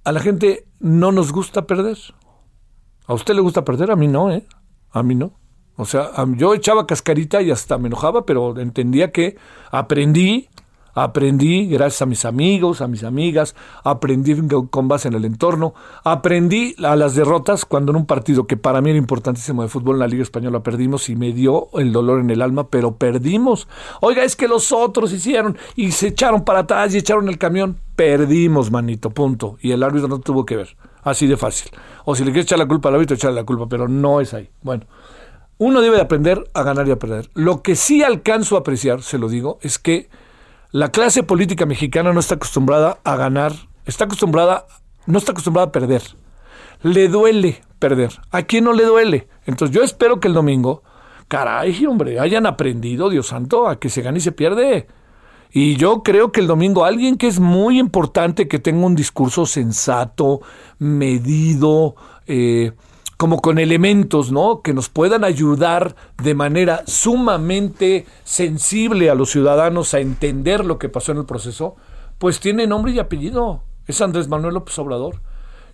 A 0.03 0.11
la 0.11 0.21
gente 0.21 0.67
no 0.81 1.13
nos 1.13 1.33
gusta 1.33 1.69
perder. 1.69 1.97
¿A 3.07 3.15
usted 3.15 3.35
le 3.35 3.41
gusta 3.41 3.65
perder? 3.65 3.93
A 3.93 3.97
mí 3.97 4.09
no, 4.09 4.33
¿eh? 4.33 4.45
A 4.91 5.05
mí 5.05 5.15
no. 5.15 5.39
O 5.77 5.85
sea, 5.85 6.11
yo 6.37 6.53
echaba 6.53 6.87
cascarita 6.87 7.43
y 7.43 7.53
hasta 7.53 7.79
me 7.79 7.87
enojaba, 7.87 8.27
pero 8.27 8.59
entendía 8.59 9.13
que 9.13 9.37
aprendí 9.71 10.49
Aprendí 10.97 11.67
gracias 11.67 12.01
a 12.01 12.07
mis 12.07 12.25
amigos, 12.25 12.81
a 12.81 12.89
mis 12.89 13.05
amigas, 13.05 13.55
aprendí 13.85 14.35
con 14.71 14.89
base 14.89 15.09
en 15.09 15.15
el 15.15 15.27
entorno, 15.27 15.75
aprendí 16.05 16.75
a 16.83 16.97
las 16.97 17.15
derrotas 17.15 17.67
cuando 17.67 17.93
en 17.93 17.97
un 17.97 18.07
partido 18.07 18.47
que 18.47 18.57
para 18.57 18.81
mí 18.81 18.89
era 18.89 18.99
importantísimo 18.99 19.61
de 19.61 19.69
fútbol 19.69 19.97
en 19.97 20.01
la 20.01 20.07
Liga 20.07 20.23
Española 20.23 20.63
perdimos 20.63 21.11
y 21.11 21.15
me 21.15 21.35
dio 21.35 21.69
el 21.75 21.93
dolor 21.93 22.21
en 22.21 22.31
el 22.31 22.41
alma, 22.41 22.71
pero 22.71 22.97
perdimos. 22.97 23.69
Oiga, 24.01 24.25
es 24.25 24.37
que 24.37 24.49
los 24.49 24.73
otros 24.73 25.13
hicieron 25.13 25.59
y 25.75 25.93
se 25.93 26.09
echaron 26.09 26.47
para 26.47 26.61
atrás 26.61 26.95
y 26.95 26.99
echaron 26.99 27.29
el 27.29 27.37
camión. 27.37 27.77
Perdimos, 27.95 28.71
manito, 28.71 29.11
punto. 29.11 29.59
Y 29.61 29.73
el 29.73 29.83
árbitro 29.83 30.09
no 30.09 30.21
tuvo 30.21 30.47
que 30.47 30.57
ver. 30.57 30.79
Así 31.03 31.27
de 31.27 31.37
fácil. 31.37 31.73
O 32.07 32.17
si 32.17 32.25
le 32.25 32.31
quieres 32.31 32.47
echar 32.47 32.59
la 32.59 32.67
culpa 32.67 32.89
al 32.89 32.95
árbitro, 32.95 33.17
echarle 33.17 33.37
la 33.37 33.45
culpa, 33.45 33.69
pero 33.69 33.87
no 33.87 34.23
es 34.23 34.33
ahí. 34.33 34.49
Bueno. 34.63 34.87
Uno 35.59 35.81
debe 35.81 35.97
de 35.97 36.03
aprender 36.03 36.51
a 36.53 36.63
ganar 36.63 36.87
y 36.87 36.91
a 36.91 36.99
perder. 36.99 37.31
Lo 37.33 37.63
que 37.63 37.77
sí 37.77 38.03
alcanzo 38.03 38.57
a 38.57 38.61
apreciar, 38.61 39.03
se 39.03 39.19
lo 39.19 39.29
digo, 39.29 39.59
es 39.63 39.79
que 39.79 40.11
la 40.77 40.91
clase 40.91 41.23
política 41.23 41.65
mexicana 41.65 42.13
no 42.13 42.21
está 42.21 42.35
acostumbrada 42.35 42.99
a 43.03 43.17
ganar, 43.17 43.55
está 43.87 44.05
acostumbrada, 44.05 44.67
no 45.07 45.17
está 45.17 45.33
acostumbrada 45.33 45.69
a 45.69 45.73
perder. 45.73 46.03
Le 46.83 47.09
duele 47.09 47.63
perder. 47.79 48.11
¿A 48.31 48.43
quién 48.43 48.65
no 48.65 48.75
le 48.75 48.85
duele? 48.85 49.27
Entonces 49.47 49.75
yo 49.75 49.83
espero 49.83 50.21
que 50.21 50.29
el 50.29 50.35
domingo, 50.35 50.83
caray, 51.29 51.87
hombre, 51.87 52.21
hayan 52.21 52.45
aprendido, 52.45 53.09
Dios 53.09 53.29
santo, 53.29 53.69
a 53.69 53.81
que 53.81 53.89
se 53.89 54.03
gana 54.03 54.19
y 54.19 54.21
se 54.21 54.33
pierde. 54.33 54.87
Y 55.51 55.77
yo 55.77 56.03
creo 56.03 56.31
que 56.31 56.41
el 56.41 56.47
domingo 56.47 56.85
alguien 56.85 57.17
que 57.17 57.29
es 57.29 57.41
muy 57.41 57.79
importante 57.79 58.47
que 58.47 58.59
tenga 58.59 58.85
un 58.85 58.97
discurso 58.97 59.47
sensato, 59.47 60.43
medido, 60.79 61.97
eh, 62.27 62.73
como 63.17 63.41
con 63.41 63.59
elementos, 63.59 64.31
¿no? 64.31 64.61
Que 64.63 64.75
nos 64.75 64.89
puedan 64.89 65.25
ayudar 65.25 65.97
de 66.23 66.35
manera 66.35 66.83
sumamente 66.87 68.07
sensible 68.25 69.11
a 69.11 69.15
los 69.15 69.31
ciudadanos 69.31 69.95
a 69.95 70.01
entender 70.01 70.65
lo 70.65 70.79
que 70.79 70.89
pasó 70.89 71.13
en 71.13 71.19
el 71.19 71.25
proceso, 71.25 71.77
pues 72.19 72.41
tiene 72.41 72.67
nombre 72.67 72.93
y 72.93 72.99
apellido. 72.99 73.63
Es 73.87 74.01
Andrés 74.01 74.29
Manuel 74.29 74.55
López 74.55 74.79
Obrador. 74.79 75.21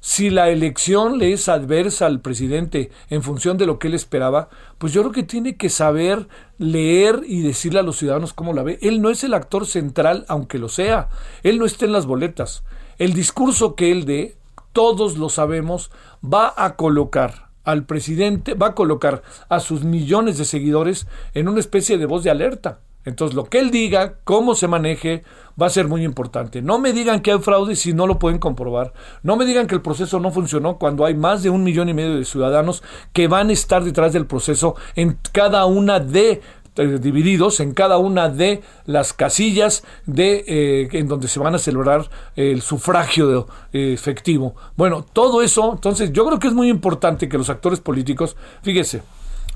Si 0.01 0.31
la 0.31 0.51
elección 0.51 1.19
le 1.19 1.33
es 1.33 1.49
adversa 1.49 2.07
al 2.07 2.21
presidente 2.21 2.91
en 3.09 3.23
función 3.23 3.57
de 3.57 3.67
lo 3.67 3.79
que 3.79 3.87
él 3.87 3.95
esperaba, 3.95 4.49
pues 4.79 4.93
yo 4.93 5.03
creo 5.03 5.13
que 5.13 5.23
tiene 5.23 5.57
que 5.57 5.69
saber 5.69 6.27
leer 6.59 7.23
y 7.25 7.43
decirle 7.43 7.79
a 7.79 7.85
los 7.85 7.99
ciudadanos 7.99 8.33
cómo 8.33 8.53
la 8.53 8.65
ve. 8.65 8.79
Él 8.83 9.01
no 9.01 9.11
es 9.11 9.23
el 9.23 9.33
actor 9.33 9.65
central, 9.65 10.25
aunque 10.27 10.59
lo 10.59 10.69
sea. 10.69 11.09
Él 11.45 11.59
no 11.59 11.67
está 11.67 11.85
en 11.85 11.93
las 11.93 12.07
boletas. 12.07 12.65
El 12.99 13.15
discurso 13.15 13.77
que 13.77 13.93
él 13.93 14.05
dé 14.05 14.37
todos 14.73 15.19
lo 15.19 15.29
sabemos, 15.29 15.91
va 16.23 16.53
a 16.57 16.77
colocar 16.77 17.51
al 17.65 17.85
presidente, 17.85 18.55
va 18.55 18.69
a 18.69 18.75
colocar 18.75 19.23
a 19.49 19.61
sus 19.61 19.85
millones 19.85 20.39
de 20.39 20.45
seguidores 20.45 21.07
en 21.35 21.49
una 21.49 21.61
especie 21.61 21.99
de 21.99 22.07
voz 22.07 22.25
de 22.25 22.31
alerta. 22.31 22.81
Entonces, 23.05 23.35
lo 23.35 23.45
que 23.45 23.59
él 23.59 23.71
diga, 23.73 24.19
cómo 24.23 24.55
se 24.55 24.69
maneje, 24.69 25.25
va 25.61 25.67
a 25.67 25.71
ser 25.71 25.89
muy 25.89 26.05
importante. 26.05 26.63
No 26.63 26.79
me 26.79 26.93
digan 26.93 27.21
que 27.21 27.33
hay 27.33 27.39
fraude 27.41 27.75
si 27.75 27.93
no 27.93 28.07
lo 28.07 28.19
pueden 28.19 28.39
comprobar. 28.39 28.93
No 29.23 29.37
me 29.37 29.45
digan 29.45 29.67
que 29.67 29.75
el 29.75 29.83
proceso 29.83 30.21
no 30.21 30.31
funcionó 30.31 30.79
cuando 30.79 31.05
hay 31.05 31.15
más 31.15 31.43
de 31.43 31.51
un 31.51 31.65
millón 31.65 31.89
y 31.89 31.95
medio 31.95 32.17
de 32.17 32.25
ciudadanos 32.25 32.83
que 33.13 33.27
van 33.27 33.49
a 33.49 33.53
estar 33.53 33.83
detrás 33.83 34.13
del 34.13 34.27
proceso 34.27 34.77
en 34.95 35.19
cada 35.33 35.65
una 35.67 35.99
de 35.99 36.43
divididos 36.75 37.61
en 37.61 37.75
cada 37.75 37.99
una 37.99 38.29
de 38.29 38.63
las 38.87 39.13
casillas 39.13 39.85
de 40.07 40.45
eh, 40.47 40.89
en 40.93 41.07
donde 41.07 41.29
se 41.29 41.39
van 41.39 41.55
a 41.55 41.59
celebrar 41.59 42.09
el 42.35 42.63
sufragio 42.63 43.47
eh, 43.73 43.93
efectivo. 43.93 44.55
Bueno, 44.77 45.05
todo 45.13 45.43
eso, 45.43 45.73
entonces 45.73 46.13
yo 46.13 46.25
creo 46.27 46.39
que 46.39 46.49
es 46.49 46.55
muy 46.55 46.69
importante 46.69 47.29
que 47.29 47.37
los 47.37 47.51
actores 47.51 47.81
políticos, 47.81 48.37
fíjese, 48.63 49.03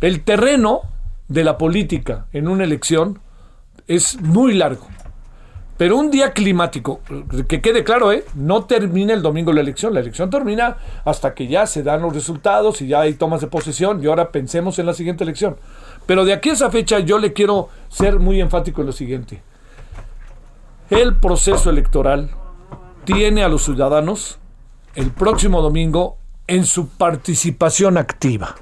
el 0.01 0.23
terreno 0.25 0.83
de 1.29 1.45
la 1.45 1.57
política 1.57 2.27
en 2.33 2.49
una 2.49 2.65
elección 2.65 3.19
es 3.89 4.21
muy 4.21 4.55
largo. 4.55 4.87
Pero 5.77 5.99
un 5.99 6.11
día 6.11 6.33
climático, 6.33 7.01
que 7.49 7.61
quede 7.61 7.85
claro, 7.85 8.11
¿eh? 8.11 8.25
no 8.35 8.65
termina 8.65 9.13
el 9.13 9.21
domingo 9.21 9.53
la 9.53 9.61
elección. 9.61 9.93
La 9.93 10.01
elección 10.01 10.31
termina 10.31 10.79
hasta 11.05 11.35
que 11.35 11.49
ya 11.49 11.67
se 11.67 11.83
dan 11.83 12.01
los 12.01 12.15
resultados 12.15 12.81
y 12.81 12.89
ya 12.89 13.03
hay 13.03 13.15
tomas 13.15 13.43
de 13.43 13.49
posesión. 13.49 14.03
Y 14.03 14.07
ahora 14.07 14.33
pensemos 14.33 14.79
en 14.79 14.87
la 14.87 14.95
siguiente 14.95 15.23
elección. 15.23 15.57
Pero 16.07 16.25
de 16.25 16.33
aquí 16.33 16.51
a 16.51 16.53
esa 16.55 16.71
fecha 16.71 17.01
yo 17.01 17.19
le 17.19 17.33
quiero 17.33 17.69
ser 17.89 18.19
muy 18.19 18.41
enfático 18.41 18.81
en 18.81 18.87
lo 18.87 18.93
siguiente. 18.93 19.43
El 20.89 21.17
proceso 21.17 21.69
electoral 21.69 22.31
tiene 23.05 23.43
a 23.43 23.49
los 23.49 23.65
ciudadanos 23.65 24.39
el 24.95 25.11
próximo 25.11 25.61
domingo 25.61 26.17
en 26.47 26.65
su 26.65 26.89
participación 26.89 27.99
activa. 27.99 28.55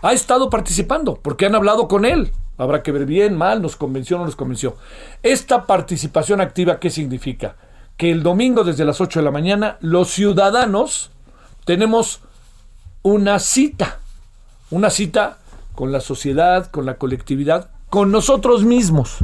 Ha 0.00 0.12
estado 0.12 0.50
participando 0.50 1.16
porque 1.22 1.46
han 1.46 1.54
hablado 1.54 1.88
con 1.88 2.04
él. 2.04 2.32
Habrá 2.58 2.82
que 2.82 2.92
ver 2.92 3.06
bien, 3.06 3.36
mal, 3.36 3.60
nos 3.60 3.76
convenció 3.76 4.16
o 4.16 4.20
no 4.20 4.26
nos 4.26 4.36
convenció. 4.36 4.76
Esta 5.22 5.66
participación 5.66 6.40
activa, 6.40 6.80
¿qué 6.80 6.90
significa? 6.90 7.56
Que 7.96 8.10
el 8.10 8.22
domingo 8.22 8.64
desde 8.64 8.84
las 8.84 9.00
8 9.00 9.20
de 9.20 9.24
la 9.24 9.30
mañana 9.30 9.76
los 9.80 10.08
ciudadanos 10.08 11.10
tenemos 11.64 12.20
una 13.02 13.38
cita. 13.38 13.98
Una 14.70 14.90
cita 14.90 15.38
con 15.74 15.92
la 15.92 16.00
sociedad, 16.00 16.70
con 16.70 16.86
la 16.86 16.96
colectividad, 16.96 17.70
con 17.90 18.10
nosotros 18.10 18.64
mismos, 18.64 19.18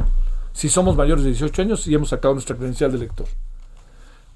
si 0.53 0.69
somos 0.69 0.95
mayores 0.95 1.23
de 1.23 1.31
18 1.31 1.61
años 1.61 1.87
y 1.87 1.95
hemos 1.95 2.09
sacado 2.09 2.33
nuestra 2.33 2.55
credencial 2.55 2.91
de 2.91 2.97
elector. 2.97 3.27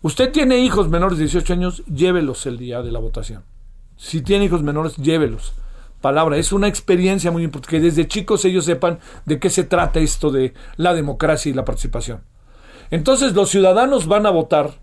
Usted 0.01 0.31
tiene 0.31 0.59
hijos 0.59 0.89
menores 0.89 1.17
de 1.17 1.25
18 1.25 1.53
años, 1.53 1.83
llévelos 1.85 2.45
el 2.45 2.57
día 2.57 2.81
de 2.81 2.91
la 2.91 2.99
votación. 2.99 3.43
Si 3.95 4.21
tiene 4.21 4.45
hijos 4.45 4.61
menores, 4.61 4.97
llévelos. 4.97 5.53
Palabra, 6.01 6.35
es 6.35 6.51
una 6.51 6.67
experiencia 6.67 7.31
muy 7.31 7.43
importante, 7.43 7.77
que 7.77 7.83
desde 7.83 8.07
chicos 8.09 8.43
ellos 8.43 8.65
sepan 8.65 8.99
de 9.25 9.39
qué 9.39 9.49
se 9.49 9.63
trata 9.63 10.01
esto 10.01 10.29
de 10.31 10.53
la 10.75 10.93
democracia 10.93 11.49
y 11.49 11.53
la 11.53 11.63
participación. 11.63 12.21
Entonces 12.91 13.33
los 13.33 13.49
ciudadanos 13.49 14.07
van 14.07 14.25
a 14.25 14.29
votar 14.29 14.82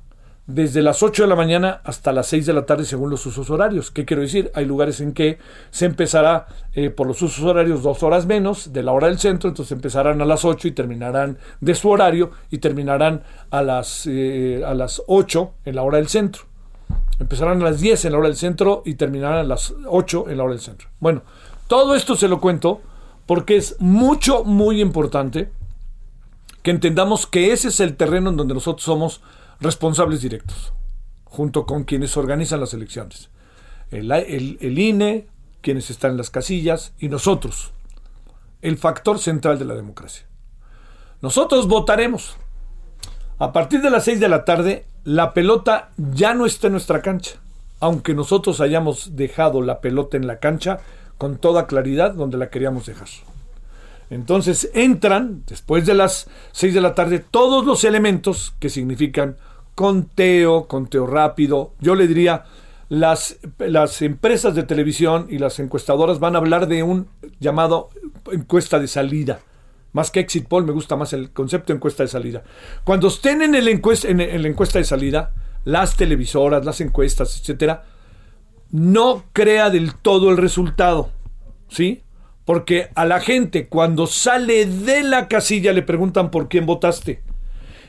desde 0.55 0.83
las 0.83 1.03
8 1.03 1.23
de 1.23 1.29
la 1.29 1.37
mañana 1.37 1.81
hasta 1.85 2.13
las 2.13 2.27
6 2.29 2.47
de 2.47 2.53
la 2.53 2.67
tarde 2.67 2.85
según 2.85 3.11
los 3.11 3.25
usos 3.27 3.51
horarios. 3.51 3.91
¿Qué 3.91 4.05
quiero 4.05 4.23
decir? 4.23 4.51
Hay 4.55 4.65
lugares 4.65 5.01
en 5.01 5.13
que 5.13 5.39
se 5.71 5.87
empezará 5.87 6.47
eh, 6.75 6.91
por 6.91 7.07
los 7.07 7.23
usos 7.23 7.45
horarios 7.45 7.83
dos 7.83 8.03
horas 8.03 8.27
menos 8.27 8.73
de 8.73 8.83
la 8.83 8.93
hora 8.93 9.07
del 9.07 9.19
centro, 9.19 9.49
entonces 9.49 9.73
empezarán 9.73 10.21
a 10.21 10.25
las 10.25 10.45
8 10.45 10.69
y 10.69 10.73
terminarán 10.73 11.39
de 11.61 11.75
su 11.75 11.89
horario 11.89 12.31
y 12.51 12.59
terminarán 12.59 13.23
a 13.51 13.63
las, 13.63 14.07
eh, 14.07 14.63
a 14.67 14.75
las 14.75 15.03
8 15.07 15.53
en 15.65 15.77
la 15.77 15.83
hora 15.83 15.99
del 15.99 16.09
centro. 16.09 16.43
Empezarán 17.19 17.61
a 17.61 17.65
las 17.65 17.81
10 17.81 18.05
en 18.07 18.13
la 18.13 18.19
hora 18.19 18.29
del 18.29 18.37
centro 18.37 18.83
y 18.85 18.95
terminarán 18.95 19.39
a 19.39 19.45
las 19.45 19.75
8 19.87 20.27
en 20.29 20.37
la 20.37 20.45
hora 20.45 20.55
del 20.55 20.63
centro. 20.63 20.89
Bueno, 20.99 21.23
todo 21.69 21.95
esto 21.95 22.17
se 22.17 22.29
lo 22.29 22.41
cuento 22.41 22.81
porque 23.27 23.57
es 23.57 23.77
mucho, 23.79 24.45
muy 24.45 24.81
importante 24.81 25.51
que 26.63 26.71
entendamos 26.71 27.27
que 27.27 27.53
ese 27.53 27.69
es 27.69 27.81
el 27.81 27.97
terreno 27.97 28.31
en 28.31 28.37
donde 28.37 28.55
nosotros 28.55 28.83
somos 28.83 29.21
responsables 29.61 30.23
directos, 30.23 30.73
junto 31.25 31.67
con 31.67 31.85
quienes 31.85 32.17
organizan 32.17 32.61
las 32.61 32.75
elecciones. 32.75 33.31
El, 33.91 34.79
INE, 34.79 35.27
quienes 35.61 35.91
están 35.91 36.13
en 36.13 36.17
las 36.17 36.31
casillas 36.31 36.93
y 36.99 37.09
nosotros. 37.09 37.73
el 38.63 38.77
factor 38.77 39.19
central 39.19 39.59
de 39.59 39.65
la 39.65 39.75
democracia. 39.75 40.27
Nosotros 41.23 41.67
votaremos. 41.67 42.37
A 43.39 43.53
partir 43.53 43.81
de 43.81 43.89
las 43.89 44.05
6 44.05 44.21
de 44.21 44.29
la 44.29 44.45
tarde, 44.45 44.85
la 45.05 45.33
pelota 45.33 45.91
ya 45.97 46.35
no 46.35 46.45
está 46.45 46.67
en 46.67 46.75
nuestra 46.75 47.01
cancha, 47.01 47.41
aunque 47.81 48.13
nosotros 48.13 48.61
hayamos 48.61 49.17
dejado 49.17 49.63
la 49.63 49.81
pelota 49.81 50.19
en 50.19 50.27
la 50.27 50.41
cancha 50.41 50.81
con 51.17 51.39
toda 51.39 51.67
claridad 51.67 52.13
donde 52.15 52.37
la 52.37 52.51
queríamos 52.51 52.85
dejar. 52.85 53.09
Entonces 54.11 54.71
entran, 54.75 55.45
después 55.47 55.87
de 55.87 55.95
las 55.95 56.29
6 56.53 56.75
de 56.75 56.81
la 56.81 56.95
tarde, 56.95 57.19
todos 57.19 57.65
los 57.65 57.85
elementos 57.85 58.53
que 58.59 58.69
significan 58.69 59.37
conteo, 59.81 60.67
conteo 60.69 61.07
rápido. 61.07 61.73
Yo 61.81 61.95
le 61.95 62.07
diría, 62.07 62.45
las, 62.91 63.39
las 63.59 64.03
empresas 64.03 64.55
de 64.55 64.63
televisión 64.63 65.27
y 65.31 65.39
las 65.39 65.59
encuestadoras 65.59 66.19
van 66.19 66.35
a 66.35 66.39
hablar 66.39 66.69
de 66.69 66.83
un 66.83 67.09
llamado 67.39 67.89
encuesta 68.31 68.79
de 68.79 68.87
salida. 68.87 69.41
Más 69.95 70.11
que 70.11 70.21
exit 70.21 70.47
poll, 70.47 70.67
me 70.67 70.73
gusta 70.73 70.97
más 70.97 71.15
el 71.15 71.31
concepto 71.31 71.73
de 71.73 71.79
encuesta 71.79 72.03
de 72.03 72.11
salida. 72.11 72.43
Cuando 72.85 73.09
estén 73.09 73.41
en, 73.41 73.55
el 73.55 73.69
en, 73.69 74.21
en 74.21 74.43
la 74.43 74.49
encuesta 74.49 74.79
de 74.79 74.85
salida, 74.85 75.33
las 75.65 75.97
televisoras, 75.97 76.63
las 76.63 76.83
encuestas, 76.83 77.41
etcétera, 77.41 77.85
no 78.71 79.25
crea 79.33 79.71
del 79.71 79.95
todo 79.95 80.29
el 80.29 80.37
resultado. 80.37 81.09
¿Sí? 81.69 82.03
Porque 82.45 82.91
a 82.95 83.07
la 83.07 83.21
gente 83.21 83.67
cuando 83.67 84.07
sale 84.07 84.67
de 84.67 85.05
la 85.05 85.27
casilla 85.27 85.73
le 85.73 85.81
preguntan 85.81 86.31
por 86.31 86.51
quién 86.51 86.67
votaste. 86.67 87.23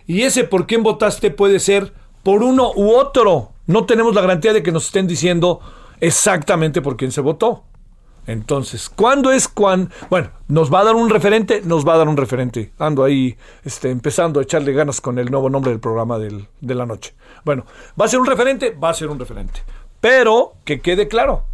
Y 0.08 0.24
ese 0.24 0.44
por 0.44 0.68
quién 0.68 0.84
votaste 0.84 1.32
puede 1.32 1.60
ser 1.60 1.94
por 2.24 2.44
uno 2.44 2.72
u 2.76 2.92
otro. 2.92 3.52
No 3.68 3.86
tenemos 3.86 4.16
la 4.16 4.22
garantía 4.22 4.54
de 4.54 4.64
que 4.64 4.72
nos 4.72 4.86
estén 4.86 5.08
diciendo 5.08 5.60
exactamente 6.00 6.82
por 6.82 6.98
quién 6.98 7.12
se 7.12 7.22
votó. 7.22 7.64
Entonces, 8.28 8.90
¿cuándo 8.90 9.32
es 9.32 9.48
cuando? 9.48 9.90
Bueno, 10.10 10.30
¿nos 10.48 10.72
va 10.72 10.82
a 10.82 10.84
dar 10.84 10.96
un 10.96 11.10
referente? 11.10 11.62
Nos 11.66 11.88
va 11.88 11.96
a 11.96 11.98
dar 11.98 12.08
un 12.08 12.18
referente. 12.18 12.72
Ando 12.78 13.04
ahí 13.04 13.36
este, 13.64 13.90
empezando 13.90 14.40
a 14.40 14.44
echarle 14.44 14.74
ganas 14.74 15.02
con 15.02 15.18
el 15.18 15.32
nuevo 15.32 15.50
nombre 15.50 15.72
del 15.72 15.80
programa 15.80 16.20
del, 16.20 16.48
de 16.60 16.76
la 16.76 16.86
noche. 16.86 17.16
Bueno, 17.44 17.66
¿va 18.00 18.06
a 18.06 18.08
ser 18.08 18.20
un 18.20 18.28
referente? 18.28 18.72
Va 18.72 18.90
a 18.90 18.94
ser 18.94 19.08
un 19.08 19.20
referente. 19.20 19.62
Pero 20.00 20.54
que 20.66 20.82
quede 20.82 21.08
claro, 21.08 21.46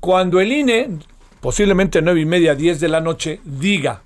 cuando 0.00 0.40
el 0.40 0.52
INE, 0.52 0.98
posiblemente 1.40 2.02
nueve 2.02 2.20
y 2.20 2.26
media, 2.26 2.54
10 2.54 2.80
de 2.80 2.88
la 2.88 3.00
noche, 3.00 3.40
diga, 3.44 4.02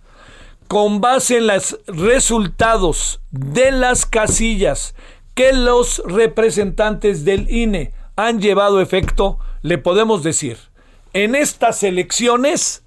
con 0.69 1.01
base 1.01 1.39
en 1.39 1.47
los 1.47 1.79
resultados 1.87 3.21
de 3.31 3.73
las 3.73 4.05
casillas 4.05 4.95
que 5.35 5.53
los 5.53 6.03
representantes 6.07 7.25
del 7.25 7.51
INE 7.51 7.93
han 8.17 8.41
llevado 8.41 8.81
efecto, 8.81 9.39
le 9.63 9.79
podemos 9.79 10.23
decir, 10.23 10.59
en 11.15 11.35
estas 11.35 11.83
elecciones 11.83 12.83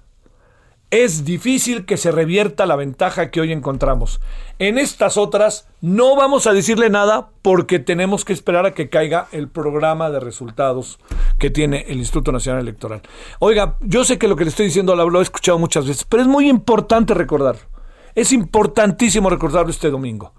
es 0.92 1.24
difícil 1.24 1.86
que 1.86 1.96
se 1.96 2.12
revierta 2.12 2.66
la 2.66 2.76
ventaja 2.76 3.30
que 3.30 3.40
hoy 3.40 3.50
encontramos. 3.50 4.20
En 4.58 4.76
estas 4.76 5.16
otras 5.16 5.66
no 5.80 6.14
vamos 6.14 6.46
a 6.46 6.52
decirle 6.52 6.90
nada 6.90 7.30
porque 7.40 7.78
tenemos 7.78 8.26
que 8.26 8.34
esperar 8.34 8.66
a 8.66 8.74
que 8.74 8.90
caiga 8.90 9.26
el 9.32 9.48
programa 9.48 10.10
de 10.10 10.20
resultados 10.20 10.98
que 11.38 11.48
tiene 11.48 11.86
el 11.88 11.96
Instituto 11.96 12.30
Nacional 12.30 12.60
Electoral. 12.60 13.00
Oiga, 13.38 13.78
yo 13.80 14.04
sé 14.04 14.18
que 14.18 14.28
lo 14.28 14.36
que 14.36 14.44
le 14.44 14.50
estoy 14.50 14.66
diciendo 14.66 14.94
lo 14.94 15.18
he 15.18 15.22
escuchado 15.22 15.58
muchas 15.58 15.86
veces, 15.86 16.04
pero 16.04 16.22
es 16.22 16.28
muy 16.28 16.50
importante 16.50 17.14
recordar. 17.14 17.71
Es 18.14 18.32
importantísimo 18.32 19.30
recordarlo 19.30 19.70
este 19.70 19.90
domingo. 19.90 20.32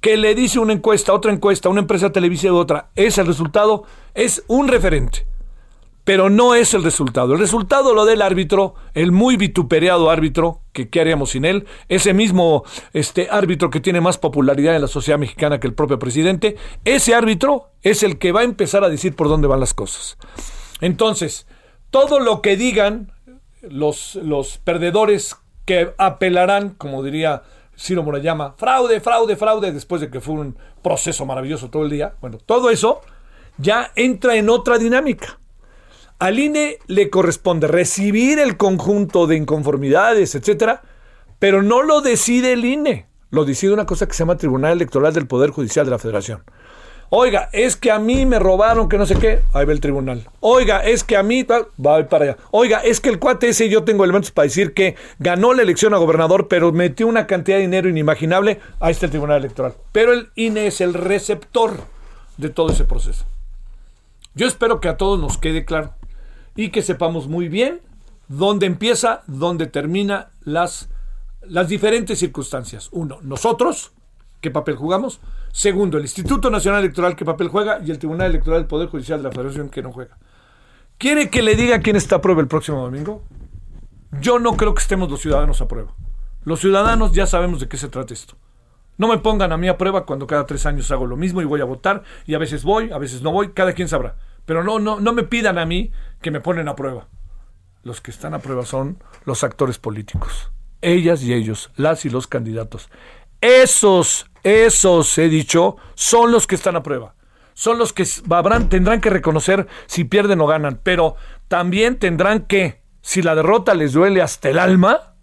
Que 0.00 0.16
le 0.16 0.34
dice 0.34 0.58
una 0.58 0.72
encuesta, 0.72 1.12
otra 1.12 1.32
encuesta, 1.32 1.68
una 1.68 1.80
empresa 1.80 2.12
televisiva 2.12 2.54
y 2.54 2.56
otra, 2.56 2.90
es 2.94 3.18
el 3.18 3.26
resultado, 3.26 3.84
es 4.14 4.44
un 4.46 4.68
referente 4.68 5.26
pero 6.08 6.30
no 6.30 6.54
es 6.54 6.72
el 6.72 6.82
resultado. 6.84 7.34
El 7.34 7.38
resultado 7.38 7.92
lo 7.92 8.06
del 8.06 8.22
árbitro, 8.22 8.74
el 8.94 9.12
muy 9.12 9.36
vituperado 9.36 10.08
árbitro, 10.08 10.62
que 10.72 10.88
qué 10.88 11.02
haríamos 11.02 11.32
sin 11.32 11.44
él, 11.44 11.66
ese 11.90 12.14
mismo 12.14 12.64
este 12.94 13.28
árbitro 13.30 13.68
que 13.68 13.80
tiene 13.80 14.00
más 14.00 14.16
popularidad 14.16 14.74
en 14.74 14.80
la 14.80 14.88
sociedad 14.88 15.18
mexicana 15.18 15.60
que 15.60 15.66
el 15.66 15.74
propio 15.74 15.98
presidente, 15.98 16.56
ese 16.86 17.14
árbitro 17.14 17.72
es 17.82 18.02
el 18.02 18.16
que 18.16 18.32
va 18.32 18.40
a 18.40 18.44
empezar 18.44 18.84
a 18.84 18.88
decir 18.88 19.14
por 19.14 19.28
dónde 19.28 19.48
van 19.48 19.60
las 19.60 19.74
cosas. 19.74 20.16
Entonces, 20.80 21.46
todo 21.90 22.20
lo 22.20 22.40
que 22.40 22.56
digan 22.56 23.12
los, 23.60 24.14
los 24.14 24.56
perdedores 24.56 25.36
que 25.68 25.92
apelarán, 25.98 26.70
como 26.70 27.02
diría 27.02 27.42
Ciro 27.78 28.02
Morayama, 28.02 28.54
fraude, 28.56 29.02
fraude, 29.02 29.36
fraude, 29.36 29.70
después 29.70 30.00
de 30.00 30.08
que 30.08 30.22
fue 30.22 30.36
un 30.36 30.56
proceso 30.82 31.26
maravilloso 31.26 31.68
todo 31.68 31.82
el 31.82 31.90
día, 31.90 32.14
bueno, 32.22 32.38
todo 32.38 32.70
eso 32.70 33.02
ya 33.58 33.92
entra 33.94 34.36
en 34.36 34.48
otra 34.48 34.78
dinámica. 34.78 35.38
Al 36.18 36.38
INE 36.38 36.78
le 36.86 37.10
corresponde 37.10 37.68
recibir 37.68 38.38
el 38.38 38.56
conjunto 38.56 39.26
de 39.26 39.36
inconformidades, 39.36 40.34
etcétera, 40.34 40.80
pero 41.38 41.62
no 41.62 41.82
lo 41.82 42.00
decide 42.00 42.54
el 42.54 42.64
INE. 42.64 43.06
Lo 43.28 43.44
decide 43.44 43.74
una 43.74 43.84
cosa 43.84 44.06
que 44.06 44.14
se 44.14 44.20
llama 44.20 44.38
Tribunal 44.38 44.72
Electoral 44.72 45.12
del 45.12 45.26
Poder 45.26 45.50
Judicial 45.50 45.84
de 45.84 45.90
la 45.90 45.98
Federación. 45.98 46.44
Oiga, 47.10 47.48
es 47.52 47.76
que 47.76 47.90
a 47.90 47.98
mí 47.98 48.26
me 48.26 48.38
robaron, 48.38 48.88
que 48.88 48.98
no 48.98 49.06
sé 49.06 49.16
qué, 49.18 49.40
ahí 49.54 49.64
va 49.64 49.72
el 49.72 49.80
tribunal. 49.80 50.28
Oiga, 50.40 50.84
es 50.84 51.04
que 51.04 51.16
a 51.16 51.22
mí, 51.22 51.42
va 51.42 52.08
para 52.08 52.24
allá. 52.24 52.36
Oiga, 52.50 52.80
es 52.80 53.00
que 53.00 53.08
el 53.08 53.18
cuate 53.18 53.48
ese 53.48 53.70
yo 53.70 53.84
tengo 53.84 54.04
elementos 54.04 54.30
para 54.30 54.44
decir 54.44 54.74
que 54.74 54.94
ganó 55.18 55.54
la 55.54 55.62
elección 55.62 55.94
a 55.94 55.96
gobernador, 55.98 56.48
pero 56.48 56.70
metió 56.70 57.06
una 57.06 57.26
cantidad 57.26 57.56
de 57.56 57.62
dinero 57.62 57.88
inimaginable, 57.88 58.60
ahí 58.78 58.92
está 58.92 59.06
el 59.06 59.10
tribunal 59.10 59.38
electoral. 59.38 59.72
Pero 59.92 60.12
el 60.12 60.28
INE 60.34 60.66
es 60.66 60.82
el 60.82 60.92
receptor 60.92 61.78
de 62.36 62.50
todo 62.50 62.72
ese 62.72 62.84
proceso. 62.84 63.24
Yo 64.34 64.46
espero 64.46 64.80
que 64.80 64.88
a 64.88 64.98
todos 64.98 65.18
nos 65.18 65.38
quede 65.38 65.64
claro 65.64 65.94
y 66.54 66.70
que 66.70 66.82
sepamos 66.82 67.26
muy 67.26 67.48
bien 67.48 67.80
dónde 68.28 68.66
empieza, 68.66 69.22
dónde 69.26 69.66
termina 69.66 70.30
las, 70.42 70.90
las 71.40 71.68
diferentes 71.68 72.18
circunstancias. 72.18 72.88
Uno, 72.92 73.18
nosotros, 73.22 73.92
qué 74.42 74.50
papel 74.50 74.76
jugamos. 74.76 75.20
Segundo, 75.52 75.98
el 75.98 76.04
Instituto 76.04 76.50
Nacional 76.50 76.80
Electoral, 76.80 77.16
qué 77.16 77.24
papel 77.24 77.48
juega. 77.48 77.80
Y 77.84 77.90
el 77.90 77.98
Tribunal 77.98 78.30
Electoral 78.30 78.60
del 78.60 78.68
Poder 78.68 78.88
Judicial 78.88 79.18
de 79.18 79.28
la 79.28 79.32
Federación, 79.32 79.68
que 79.68 79.82
no 79.82 79.92
juega. 79.92 80.18
¿Quiere 80.98 81.30
que 81.30 81.42
le 81.42 81.54
diga 81.54 81.80
quién 81.80 81.96
está 81.96 82.16
a 82.16 82.20
prueba 82.20 82.40
el 82.40 82.48
próximo 82.48 82.80
domingo? 82.82 83.22
Yo 84.20 84.38
no 84.38 84.56
creo 84.56 84.74
que 84.74 84.82
estemos 84.82 85.10
los 85.10 85.20
ciudadanos 85.20 85.60
a 85.60 85.68
prueba. 85.68 85.94
Los 86.44 86.60
ciudadanos 86.60 87.12
ya 87.12 87.26
sabemos 87.26 87.60
de 87.60 87.68
qué 87.68 87.76
se 87.76 87.88
trata 87.88 88.14
esto. 88.14 88.36
No 88.96 89.06
me 89.06 89.18
pongan 89.18 89.52
a 89.52 89.56
mí 89.56 89.68
a 89.68 89.78
prueba 89.78 90.04
cuando 90.04 90.26
cada 90.26 90.44
tres 90.44 90.66
años 90.66 90.90
hago 90.90 91.06
lo 91.06 91.16
mismo 91.16 91.40
y 91.40 91.44
voy 91.44 91.60
a 91.60 91.64
votar 91.64 92.02
y 92.26 92.34
a 92.34 92.38
veces 92.38 92.64
voy, 92.64 92.90
a 92.90 92.98
veces 92.98 93.22
no 93.22 93.30
voy, 93.30 93.52
cada 93.52 93.72
quien 93.74 93.88
sabrá. 93.88 94.16
Pero 94.44 94.64
no, 94.64 94.80
no, 94.80 94.98
no 94.98 95.12
me 95.12 95.22
pidan 95.22 95.58
a 95.58 95.66
mí 95.66 95.92
que 96.20 96.32
me 96.32 96.40
ponen 96.40 96.68
a 96.68 96.74
prueba. 96.74 97.06
Los 97.84 98.00
que 98.00 98.10
están 98.10 98.34
a 98.34 98.40
prueba 98.40 98.64
son 98.64 99.02
los 99.24 99.44
actores 99.44 99.78
políticos. 99.78 100.50
Ellas 100.80 101.22
y 101.22 101.32
ellos, 101.32 101.70
las 101.76 102.04
y 102.06 102.10
los 102.10 102.26
candidatos. 102.26 102.90
Esos, 103.40 104.30
esos, 104.42 105.16
he 105.18 105.28
dicho, 105.28 105.76
son 105.94 106.32
los 106.32 106.46
que 106.46 106.54
están 106.54 106.76
a 106.76 106.82
prueba. 106.82 107.14
Son 107.54 107.78
los 107.78 107.92
que 107.92 108.04
tendrán 108.68 109.00
que 109.00 109.10
reconocer 109.10 109.66
si 109.86 110.04
pierden 110.04 110.40
o 110.40 110.46
ganan. 110.46 110.80
Pero 110.82 111.16
también 111.48 111.98
tendrán 111.98 112.46
que, 112.46 112.82
si 113.00 113.22
la 113.22 113.34
derrota 113.34 113.74
les 113.74 113.92
duele 113.92 114.22
hasta 114.22 114.48
el 114.48 114.58
alma, 114.58 115.14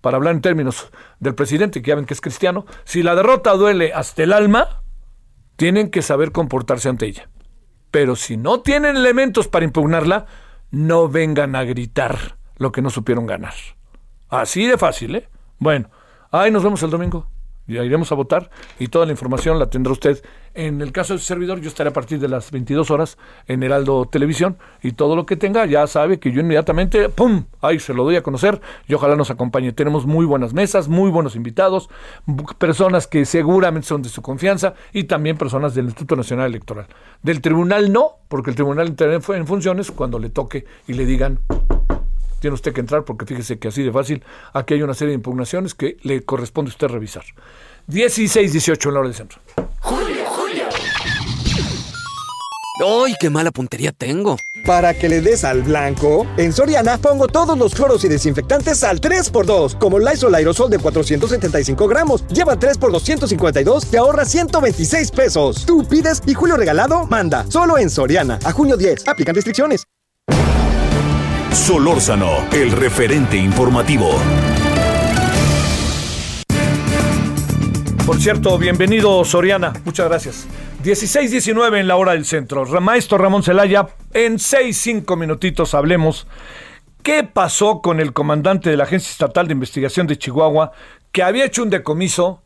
para 0.00 0.16
hablar 0.16 0.34
en 0.34 0.40
términos 0.40 0.90
del 1.18 1.34
presidente, 1.34 1.82
que 1.82 1.88
ya 1.88 1.94
ven 1.94 2.06
que 2.06 2.14
es 2.14 2.20
cristiano, 2.20 2.66
si 2.84 3.02
la 3.02 3.14
derrota 3.14 3.52
duele 3.52 3.92
hasta 3.92 4.22
el 4.22 4.32
alma, 4.32 4.82
tienen 5.56 5.90
que 5.90 6.02
saber 6.02 6.32
comportarse 6.32 6.88
ante 6.88 7.06
ella. 7.06 7.28
Pero 7.90 8.16
si 8.16 8.36
no 8.36 8.60
tienen 8.60 8.96
elementos 8.96 9.48
para 9.48 9.64
impugnarla, 9.64 10.26
no 10.70 11.08
vengan 11.08 11.56
a 11.56 11.64
gritar 11.64 12.36
lo 12.56 12.72
que 12.72 12.82
no 12.82 12.90
supieron 12.90 13.26
ganar. 13.26 13.54
Así 14.28 14.66
de 14.66 14.78
fácil, 14.78 15.16
¿eh? 15.16 15.28
Bueno, 15.58 15.90
ahí 16.30 16.50
nos 16.50 16.62
vemos 16.62 16.82
el 16.82 16.90
domingo 16.90 17.26
ya 17.70 17.84
iremos 17.84 18.12
a 18.12 18.14
votar 18.14 18.50
y 18.78 18.88
toda 18.88 19.06
la 19.06 19.12
información 19.12 19.58
la 19.58 19.70
tendrá 19.70 19.92
usted. 19.92 20.22
En 20.52 20.80
el 20.82 20.90
caso 20.90 21.12
del 21.12 21.22
servidor, 21.22 21.60
yo 21.60 21.68
estaré 21.68 21.90
a 21.90 21.92
partir 21.92 22.18
de 22.18 22.26
las 22.26 22.50
22 22.50 22.90
horas 22.90 23.18
en 23.46 23.62
Heraldo 23.62 24.06
Televisión 24.06 24.58
y 24.82 24.92
todo 24.92 25.14
lo 25.14 25.24
que 25.24 25.36
tenga, 25.36 25.64
ya 25.66 25.86
sabe 25.86 26.18
que 26.18 26.32
yo 26.32 26.40
inmediatamente, 26.40 27.08
¡pum!, 27.08 27.44
ahí 27.60 27.78
se 27.78 27.94
lo 27.94 28.02
doy 28.02 28.16
a 28.16 28.22
conocer 28.22 28.60
y 28.88 28.94
ojalá 28.94 29.14
nos 29.14 29.30
acompañe. 29.30 29.72
Tenemos 29.72 30.06
muy 30.06 30.26
buenas 30.26 30.52
mesas, 30.52 30.88
muy 30.88 31.10
buenos 31.10 31.36
invitados, 31.36 31.88
personas 32.58 33.06
que 33.06 33.24
seguramente 33.24 33.86
son 33.86 34.02
de 34.02 34.08
su 34.08 34.22
confianza 34.22 34.74
y 34.92 35.04
también 35.04 35.36
personas 35.36 35.74
del 35.74 35.86
Instituto 35.86 36.16
Nacional 36.16 36.46
Electoral. 36.46 36.86
Del 37.22 37.40
tribunal 37.40 37.92
no, 37.92 38.16
porque 38.28 38.50
el 38.50 38.56
tribunal 38.56 38.88
entrará 38.88 39.14
en 39.14 39.46
funciones 39.46 39.92
cuando 39.92 40.18
le 40.18 40.30
toque 40.30 40.64
y 40.88 40.94
le 40.94 41.06
digan 41.06 41.38
tiene 42.40 42.54
usted 42.54 42.72
que 42.72 42.80
entrar 42.80 43.04
porque 43.04 43.26
fíjese 43.26 43.58
que 43.58 43.68
así 43.68 43.82
de 43.82 43.92
fácil, 43.92 44.24
aquí 44.52 44.74
hay 44.74 44.82
una 44.82 44.94
serie 44.94 45.10
de 45.10 45.16
impugnaciones 45.16 45.74
que 45.74 45.96
le 46.02 46.22
corresponde 46.22 46.70
a 46.70 46.72
usted 46.72 46.88
revisar. 46.88 47.22
16, 47.86 48.52
18 48.52 48.88
en 48.88 48.94
la 48.94 49.00
hora 49.00 49.08
de 49.08 49.14
centro. 49.14 49.40
Julio, 49.80 50.24
Julio. 50.26 50.64
¡Ay, 52.82 53.14
qué 53.20 53.28
mala 53.28 53.50
puntería 53.50 53.92
tengo! 53.92 54.38
Para 54.64 54.94
que 54.94 55.08
le 55.08 55.20
des 55.20 55.44
al 55.44 55.62
blanco, 55.62 56.26
en 56.36 56.52
Soriana 56.52 56.96
pongo 56.98 57.28
todos 57.28 57.58
los 57.58 57.74
cloros 57.74 58.04
y 58.04 58.08
desinfectantes 58.08 58.82
al 58.84 59.00
3x2, 59.00 59.78
como 59.78 59.98
Lysol 59.98 60.34
Aerosol 60.34 60.70
de 60.70 60.78
475 60.78 61.88
gramos. 61.88 62.26
Lleva 62.28 62.58
3 62.58 62.76
x 62.76 62.80
252 62.80 63.90
te 63.90 63.98
ahorra 63.98 64.24
126 64.24 65.10
pesos. 65.10 65.66
Tú 65.66 65.86
pides 65.86 66.22
y 66.26 66.34
Julio 66.34 66.56
Regalado 66.56 67.06
manda. 67.06 67.44
Solo 67.50 67.76
en 67.76 67.90
Soriana. 67.90 68.38
A 68.44 68.52
junio 68.52 68.76
10. 68.76 69.08
Aplican 69.08 69.34
restricciones. 69.34 69.84
Solórzano, 71.52 72.48
el 72.52 72.70
referente 72.70 73.36
informativo. 73.36 74.10
Por 78.06 78.20
cierto, 78.20 78.56
bienvenido 78.56 79.24
Soriana, 79.24 79.72
muchas 79.84 80.08
gracias. 80.08 80.46
16-19 80.84 81.80
en 81.80 81.88
la 81.88 81.96
hora 81.96 82.12
del 82.12 82.24
centro. 82.24 82.64
Maestro 82.80 83.18
Ramón 83.18 83.42
Celaya, 83.42 83.88
en 84.14 84.38
6-5 84.38 85.16
minutitos 85.16 85.74
hablemos. 85.74 86.26
¿Qué 87.02 87.24
pasó 87.24 87.80
con 87.82 87.98
el 87.98 88.12
comandante 88.12 88.70
de 88.70 88.76
la 88.76 88.84
Agencia 88.84 89.10
Estatal 89.10 89.48
de 89.48 89.54
Investigación 89.54 90.06
de 90.06 90.18
Chihuahua 90.18 90.72
que 91.12 91.22
había 91.22 91.44
hecho 91.44 91.62
un 91.62 91.70
decomiso 91.70 92.42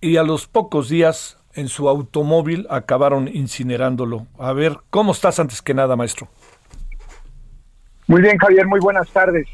y 0.00 0.16
a 0.16 0.22
los 0.22 0.46
pocos 0.46 0.88
días 0.88 1.38
en 1.54 1.68
su 1.68 1.88
automóvil 1.88 2.66
acabaron 2.70 3.28
incinerándolo? 3.28 4.26
A 4.38 4.52
ver, 4.52 4.78
¿cómo 4.90 5.12
estás 5.12 5.40
antes 5.40 5.60
que 5.60 5.74
nada, 5.74 5.96
maestro? 5.96 6.28
Muy 8.08 8.22
bien, 8.22 8.38
Javier, 8.38 8.66
muy 8.66 8.80
buenas 8.80 9.12
tardes. 9.12 9.46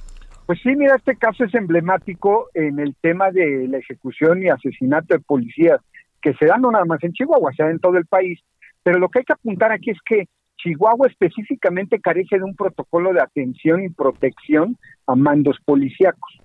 Pues 0.46 0.60
sí, 0.62 0.76
mira, 0.76 0.94
este 0.94 1.16
caso 1.16 1.42
es 1.42 1.52
emblemático 1.56 2.50
en 2.54 2.78
el 2.78 2.94
tema 3.00 3.32
de 3.32 3.66
la 3.66 3.78
ejecución 3.78 4.44
y 4.44 4.48
asesinato 4.48 5.12
de 5.12 5.18
policías, 5.18 5.80
que 6.22 6.34
se 6.34 6.46
dan 6.46 6.62
no 6.62 6.70
nada 6.70 6.84
más 6.84 7.02
en 7.02 7.12
Chihuahua, 7.12 7.52
se 7.52 7.64
dan 7.64 7.72
en 7.72 7.78
todo 7.80 7.96
el 7.96 8.06
país. 8.06 8.38
Pero 8.84 9.00
lo 9.00 9.08
que 9.08 9.18
hay 9.18 9.24
que 9.24 9.32
apuntar 9.32 9.72
aquí 9.72 9.90
es 9.90 9.98
que 10.06 10.28
Chihuahua 10.58 11.08
específicamente 11.08 11.98
carece 11.98 12.38
de 12.38 12.44
un 12.44 12.54
protocolo 12.54 13.12
de 13.12 13.22
atención 13.22 13.82
y 13.82 13.88
protección 13.88 14.76
a 15.08 15.16
mandos 15.16 15.58
policíacos. 15.64 16.38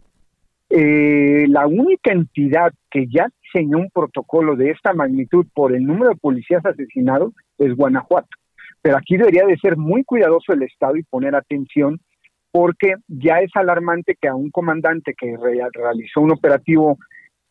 Eh, 0.71 1.45
la 1.47 1.67
única 1.67 2.11
entidad 2.11 2.73
que 2.89 3.05
ya 3.05 3.27
diseñó 3.43 3.77
un 3.77 3.91
protocolo 3.91 4.55
de 4.55 4.71
esta 4.71 4.93
magnitud 4.93 5.45
por 5.53 5.75
el 5.75 5.85
número 5.85 6.09
de 6.09 6.15
policías 6.15 6.65
asesinados 6.65 7.33
es 7.59 7.75
Guanajuato. 7.75 8.29
Pero 8.81 8.97
aquí 8.97 9.17
debería 9.17 9.45
de 9.45 9.57
ser 9.57 9.77
muy 9.77 10.03
cuidadoso 10.03 10.53
el 10.53 10.63
Estado 10.63 10.95
y 10.95 11.03
poner 11.03 11.35
atención 11.35 11.99
porque 12.51 12.95
ya 13.07 13.39
es 13.39 13.51
alarmante 13.55 14.17
que 14.19 14.27
a 14.27 14.35
un 14.35 14.49
comandante 14.49 15.13
que 15.13 15.35
realizó 15.37 16.21
un 16.21 16.31
operativo 16.31 16.97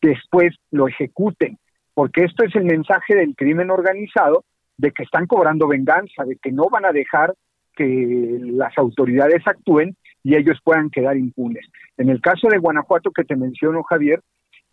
después 0.01 0.55
lo 0.71 0.87
ejecuten, 0.87 1.57
porque 1.93 2.23
esto 2.23 2.43
es 2.43 2.55
el 2.55 2.65
mensaje 2.65 3.15
del 3.15 3.35
crimen 3.35 3.69
organizado 3.69 4.43
de 4.77 4.91
que 4.91 5.03
están 5.03 5.27
cobrando 5.27 5.67
venganza, 5.67 6.23
de 6.25 6.37
que 6.37 6.51
no 6.51 6.69
van 6.69 6.85
a 6.85 6.91
dejar 6.91 7.33
que 7.75 8.39
las 8.41 8.77
autoridades 8.77 9.45
actúen 9.45 9.95
y 10.23 10.35
ellos 10.35 10.59
puedan 10.63 10.89
quedar 10.89 11.17
impunes. 11.17 11.65
En 11.97 12.09
el 12.09 12.21
caso 12.21 12.47
de 12.49 12.57
Guanajuato 12.57 13.11
que 13.11 13.23
te 13.23 13.35
menciono, 13.35 13.83
Javier, 13.83 14.21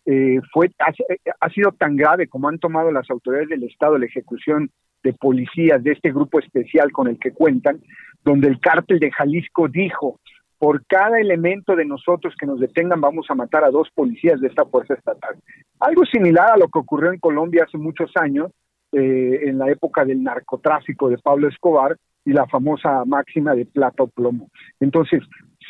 eh, 0.05 0.39
fue 0.53 0.69
ha, 0.79 0.93
ha, 1.39 1.49
sido 1.49 1.71
tan 1.73 1.97
grave 1.97 2.27
como 2.27 2.47
han 2.47 2.59
tomado 2.59 2.91
las 2.91 3.09
autoridades 3.09 3.49
del 3.49 3.63
Estado 3.63 3.97
la 3.97 4.05
ejecución 4.05 4.71
de 5.07 5.13
policías 5.13 5.81
de 5.81 5.93
este 5.93 6.11
grupo 6.11 6.39
especial 6.39 6.91
con 6.91 7.07
el 7.07 7.17
que 7.17 7.31
cuentan, 7.31 7.79
donde 8.25 8.49
el 8.49 8.59
cártel 8.59 8.99
de 8.99 9.09
Jalisco 9.09 9.69
dijo, 9.69 10.19
por 10.59 10.85
cada 10.85 11.19
elemento 11.19 11.77
de 11.77 11.85
nosotros 11.85 12.35
que 12.37 12.45
nos 12.45 12.59
detengan 12.59 12.99
vamos 12.99 13.27
a 13.29 13.35
matar 13.35 13.63
a 13.63 13.69
dos 13.69 13.87
policías 13.95 14.41
de 14.41 14.47
esta 14.47 14.65
fuerza 14.65 14.95
estatal. 14.95 15.35
Algo 15.79 16.03
similar 16.05 16.51
a 16.51 16.57
lo 16.57 16.67
que 16.67 16.79
ocurrió 16.79 17.13
en 17.13 17.19
Colombia 17.19 17.63
hace 17.65 17.77
muchos 17.77 18.11
años, 18.15 18.51
eh, 18.91 19.39
en 19.43 19.57
la 19.57 19.69
época 19.69 20.03
del 20.03 20.21
narcotráfico 20.23 21.09
de 21.09 21.17
Pablo 21.19 21.47
Escobar 21.47 21.95
y 22.25 22.33
la 22.33 22.47
famosa 22.47 23.05
máxima 23.05 23.55
de 23.55 23.65
plata 23.65 24.03
o 24.03 24.07
plomo. 24.07 24.49
Entonces, 24.81 25.21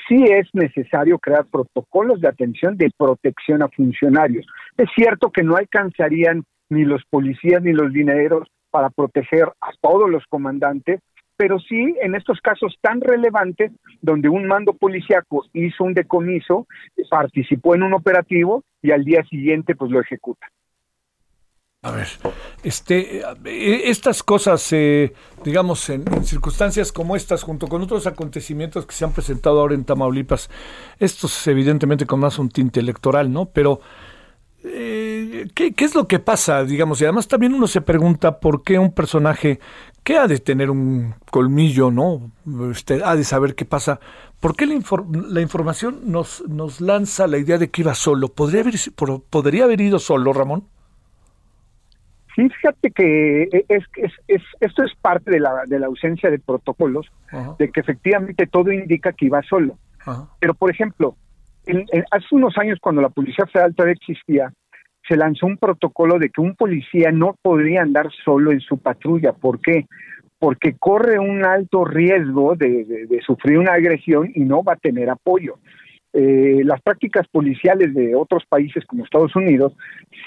sí 0.08 0.24
es 0.24 0.48
necesario 0.54 1.20
crear 1.20 1.46
protocolos 1.46 2.22
de 2.22 2.30
atención 2.30 2.76
de 2.76 2.90
protección 2.98 3.62
a 3.62 3.68
funcionarios. 3.70 4.48
Es 4.78 4.90
cierto 4.96 5.30
que 5.30 5.44
no 5.44 5.58
alcanzarían 5.58 6.44
ni 6.70 6.86
los 6.86 7.04
policías 7.10 7.62
ni 7.62 7.74
los 7.74 7.94
dineros 7.94 8.48
para 8.78 8.92
proteger 8.92 9.52
a 9.60 9.72
todos 9.82 10.08
los 10.08 10.24
comandantes, 10.30 11.02
pero 11.36 11.58
sí 11.58 11.96
en 12.00 12.14
estos 12.14 12.40
casos 12.42 12.78
tan 12.80 13.02
relevantes 13.02 13.72
donde 14.04 14.30
un 14.30 14.46
mando 14.46 14.74
policíaco 14.74 15.46
hizo 15.54 15.84
un 15.84 15.96
decomiso, 15.96 16.68
participó 17.10 17.74
en 17.74 17.82
un 17.82 17.96
operativo 17.96 18.64
y 18.84 18.92
al 18.92 19.04
día 19.04 19.24
siguiente 19.24 19.76
pues 19.76 19.90
lo 19.90 20.00
ejecuta. 20.00 20.46
A 21.82 21.90
ver, 21.90 22.08
este, 22.64 23.24
estas 23.90 24.22
cosas, 24.22 24.72
eh, 24.74 25.12
digamos, 25.44 25.90
en, 25.90 26.06
circunstancias 26.24 26.92
como 26.92 27.16
estas, 27.16 27.42
junto 27.42 27.66
con 27.68 27.82
otros 27.82 28.06
acontecimientos 28.06 28.86
que 28.86 28.94
se 28.94 29.06
han 29.06 29.14
presentado 29.14 29.60
ahora 29.60 29.74
en 29.74 29.86
Tamaulipas, 29.86 30.52
estos 31.00 31.48
evidentemente 31.48 32.06
con 32.06 32.20
más 32.20 32.38
un 32.38 32.50
tinte 32.50 32.80
electoral, 32.80 33.34
¿no? 33.34 33.46
Pero 33.46 33.82
eh, 34.64 35.48
¿qué, 35.54 35.74
es 35.78 35.96
lo 35.96 36.08
que 36.08 36.20
pasa, 36.20 36.64
digamos? 36.64 37.00
Y 37.02 37.06
además 37.06 37.28
también 37.28 37.54
uno 37.54 37.68
se 37.68 37.82
pregunta 37.82 38.40
por 38.40 38.64
qué 38.64 38.80
un 38.80 38.92
personaje 38.92 39.60
que 40.04 40.18
ha 40.18 40.28
de 40.28 40.40
tener 40.40 40.70
un 40.70 41.16
colmillo, 41.30 41.92
¿no? 41.92 42.32
Este, 42.72 43.02
ha 43.04 43.16
de 43.16 43.24
saber 43.24 43.56
qué 43.56 43.66
pasa. 43.66 44.00
¿Por 44.40 44.56
qué 44.56 44.66
la, 44.66 45.42
información 45.42 46.00
nos, 46.06 46.44
nos 46.48 46.80
lanza 46.82 47.28
la 47.28 47.38
idea 47.38 47.58
de 47.58 47.70
que 47.70 47.82
iba 47.82 47.94
solo? 47.96 48.30
¿Podría 48.30 48.62
haber, 48.62 48.76
¿podría 49.30 49.64
haber 49.66 49.82
ido 49.82 50.00
solo, 50.00 50.34
Ramón? 50.34 50.66
Sí, 52.36 52.48
fíjate 52.50 52.92
que 52.92 53.44
e, 53.44 53.66
es, 53.68 53.84
es, 54.28 54.42
esto 54.60 54.84
es 54.84 54.94
parte 55.02 55.32
de 55.32 55.40
la, 55.40 55.64
de 55.66 55.80
la 55.80 55.88
ausencia 55.88 56.30
de 56.30 56.38
protocolos, 56.38 57.08
de 57.58 57.72
que 57.72 57.80
efectivamente 57.80 58.46
todo 58.46 58.72
indica 58.72 59.12
que 59.14 59.26
iba 59.26 59.42
solo. 59.42 59.78
Pero, 60.40 60.54
por 60.54 60.70
ejemplo, 60.70 61.16
hace 62.12 62.28
unos 62.32 62.58
años 62.58 62.80
cuando 62.82 63.02
la 63.02 63.10
Policía 63.10 63.46
Federal 63.46 63.76
todavía 63.76 63.96
existía, 64.00 64.54
se 65.08 65.16
lanzó 65.16 65.46
un 65.46 65.58
protocolo 65.58 66.20
de 66.20 66.30
que 66.30 66.42
un 66.42 66.56
policía 66.56 67.12
no 67.12 67.36
podría 67.42 67.82
andar 67.82 68.10
solo 68.26 68.52
en 68.52 68.60
su 68.60 68.78
patrulla. 68.78 69.34
¿Por 69.34 69.60
qué? 69.60 69.86
Porque 70.40 70.76
corre 70.78 71.18
un 71.18 71.46
alto 71.46 71.86
riesgo 71.86 72.56
de, 72.56 73.08
sufrir 73.26 73.58
una 73.58 73.74
agresión 73.74 74.32
y 74.34 74.42
no 74.42 74.64
va 74.64 74.74
a 74.74 74.78
tener 74.78 75.10
apoyo. 75.10 75.60
Eh, 76.14 76.62
las 76.64 76.82
prácticas 76.82 77.28
policiales 77.28 77.94
de 77.94 78.16
otros 78.16 78.44
países 78.48 78.86
como 78.86 79.04
Estados 79.04 79.36
Unidos 79.36 79.74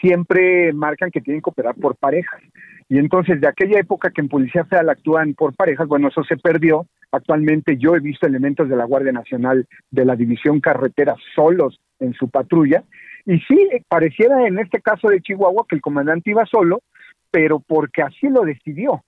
siempre 0.00 0.72
marcan 0.72 1.10
que 1.10 1.20
tienen 1.20 1.42
que 1.42 1.50
operar 1.50 1.74
por 1.74 1.96
parejas. 1.96 2.40
Y 2.88 2.98
entonces, 2.98 3.40
de 3.40 3.48
aquella 3.48 3.78
época 3.78 4.10
que 4.10 4.20
en 4.20 4.28
Policía 4.28 4.64
Federal 4.64 4.90
actúan 4.90 5.34
por 5.34 5.54
parejas, 5.54 5.86
bueno, 5.86 6.08
eso 6.08 6.24
se 6.24 6.36
perdió. 6.36 6.86
Actualmente 7.12 7.76
yo 7.76 7.96
he 7.96 8.00
visto 8.00 8.26
elementos 8.26 8.68
de 8.68 8.76
la 8.76 8.84
Guardia 8.84 9.12
Nacional 9.12 9.66
de 9.90 10.04
la 10.04 10.16
División 10.16 10.60
Carretera 10.60 11.16
solos 11.34 11.80
en 11.98 12.14
su 12.14 12.28
patrulla. 12.28 12.84
Y 13.26 13.38
sí, 13.40 13.68
pareciera 13.88 14.46
en 14.46 14.58
este 14.58 14.80
caso 14.80 15.08
de 15.08 15.20
Chihuahua 15.20 15.66
que 15.68 15.76
el 15.76 15.82
comandante 15.82 16.30
iba 16.30 16.46
solo, 16.46 16.82
pero 17.30 17.60
porque 17.60 18.02
así 18.02 18.28
lo 18.28 18.42
decidió. 18.42 19.02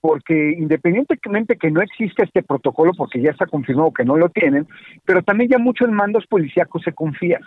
Porque 0.00 0.52
independientemente 0.58 1.56
que 1.56 1.70
no 1.70 1.80
existe 1.80 2.24
este 2.24 2.42
protocolo, 2.42 2.92
porque 2.94 3.22
ya 3.22 3.30
está 3.30 3.46
confirmado 3.46 3.92
que 3.92 4.04
no 4.04 4.16
lo 4.16 4.28
tienen, 4.28 4.66
pero 5.06 5.22
también 5.22 5.50
ya 5.50 5.58
muchos 5.58 5.90
mandos 5.90 6.26
policíacos 6.26 6.82
se 6.82 6.92
confían. 6.92 7.40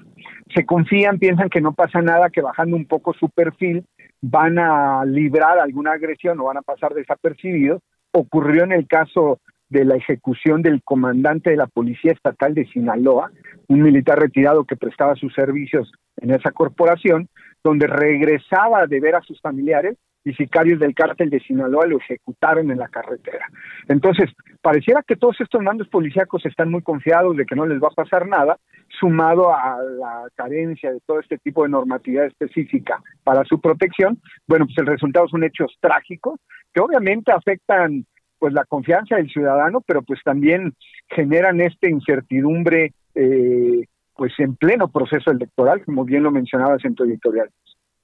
Se 0.56 0.66
confían, 0.66 1.20
piensan 1.20 1.50
que 1.50 1.62
no 1.62 1.74
pasa 1.74 2.02
nada, 2.02 2.32
que 2.32 2.42
bajando 2.42 2.76
un 2.76 2.86
poco 2.86 3.14
su 3.14 3.30
perfil 3.30 3.86
van 4.22 4.58
a 4.58 5.06
librar 5.06 5.60
alguna 5.60 5.92
agresión 5.92 6.40
o 6.40 6.46
van 6.46 6.58
a 6.58 6.64
pasar 6.64 6.96
desapercibidos. 6.96 7.82
Ocurrió 8.12 8.64
en 8.64 8.72
el 8.72 8.88
caso 8.88 9.40
de 9.70 9.86
la 9.86 9.96
ejecución 9.96 10.62
del 10.62 10.82
comandante 10.84 11.50
de 11.50 11.58
la 11.58 11.68
Policía 11.68 12.12
Estatal 12.12 12.54
de 12.54 12.66
Sinaloa, 12.68 13.32
un 13.68 13.82
militar 13.82 14.20
retirado 14.20 14.64
que 14.64 14.78
prestaba 14.78 15.16
sus 15.16 15.34
servicios 15.34 15.92
en 16.18 16.32
esa 16.32 16.52
corporación, 16.52 17.28
donde 17.64 17.88
regresaba 17.88 18.88
de 18.88 19.00
ver 19.00 19.16
a 19.16 19.22
sus 19.22 19.40
familiares 19.42 19.98
y 20.24 20.34
sicarios 20.34 20.80
del 20.80 20.94
cártel 20.94 21.30
de 21.30 21.40
Sinaloa 21.40 21.86
lo 21.86 21.98
ejecutaron 21.98 22.70
en 22.70 22.80
la 22.80 22.90
carretera. 22.90 23.48
Entonces, 23.88 24.30
pareciera 24.62 25.02
que 25.04 25.16
todos 25.16 25.40
estos 25.40 25.62
mandos 25.62 25.88
policíacos 25.88 26.46
están 26.46 26.70
muy 26.70 26.82
confiados 26.82 27.38
de 27.38 27.46
que 27.46 27.56
no 27.56 27.66
les 27.66 27.82
va 27.82 27.88
a 27.88 27.96
pasar 28.04 28.28
nada, 28.28 28.58
sumado 29.00 29.54
a 29.54 29.78
la 29.82 30.28
carencia 30.36 30.92
de 30.92 31.00
todo 31.06 31.20
este 31.20 31.38
tipo 31.38 31.64
de 31.64 31.70
normatividad 31.70 32.26
específica 32.26 33.02
para 33.24 33.44
su 33.46 33.60
protección, 33.62 34.20
bueno, 34.48 34.66
pues 34.66 34.78
el 34.80 34.88
resultado 34.88 35.28
son 35.28 35.44
hechos 35.44 35.78
trágicos 35.80 36.40
que 36.74 36.82
obviamente 36.82 37.32
afectan 37.32 38.06
pues 38.40 38.54
la 38.54 38.66
confianza 38.66 39.16
del 39.16 39.30
ciudadano, 39.30 39.82
pero 39.82 40.02
pues 40.02 40.20
también 40.24 40.74
generan 41.10 41.62
esta 41.62 41.90
incertidumbre 41.90 42.94
eh, 43.16 43.86
pues 44.16 44.34
en 44.40 44.56
pleno 44.56 44.90
proceso 44.90 45.32
electoral, 45.32 45.84
como 45.86 46.04
bien 46.04 46.24
lo 46.24 46.32
mencionabas 46.32 46.84
en 46.86 46.96
tu 46.96 47.04
editorial. 47.04 47.50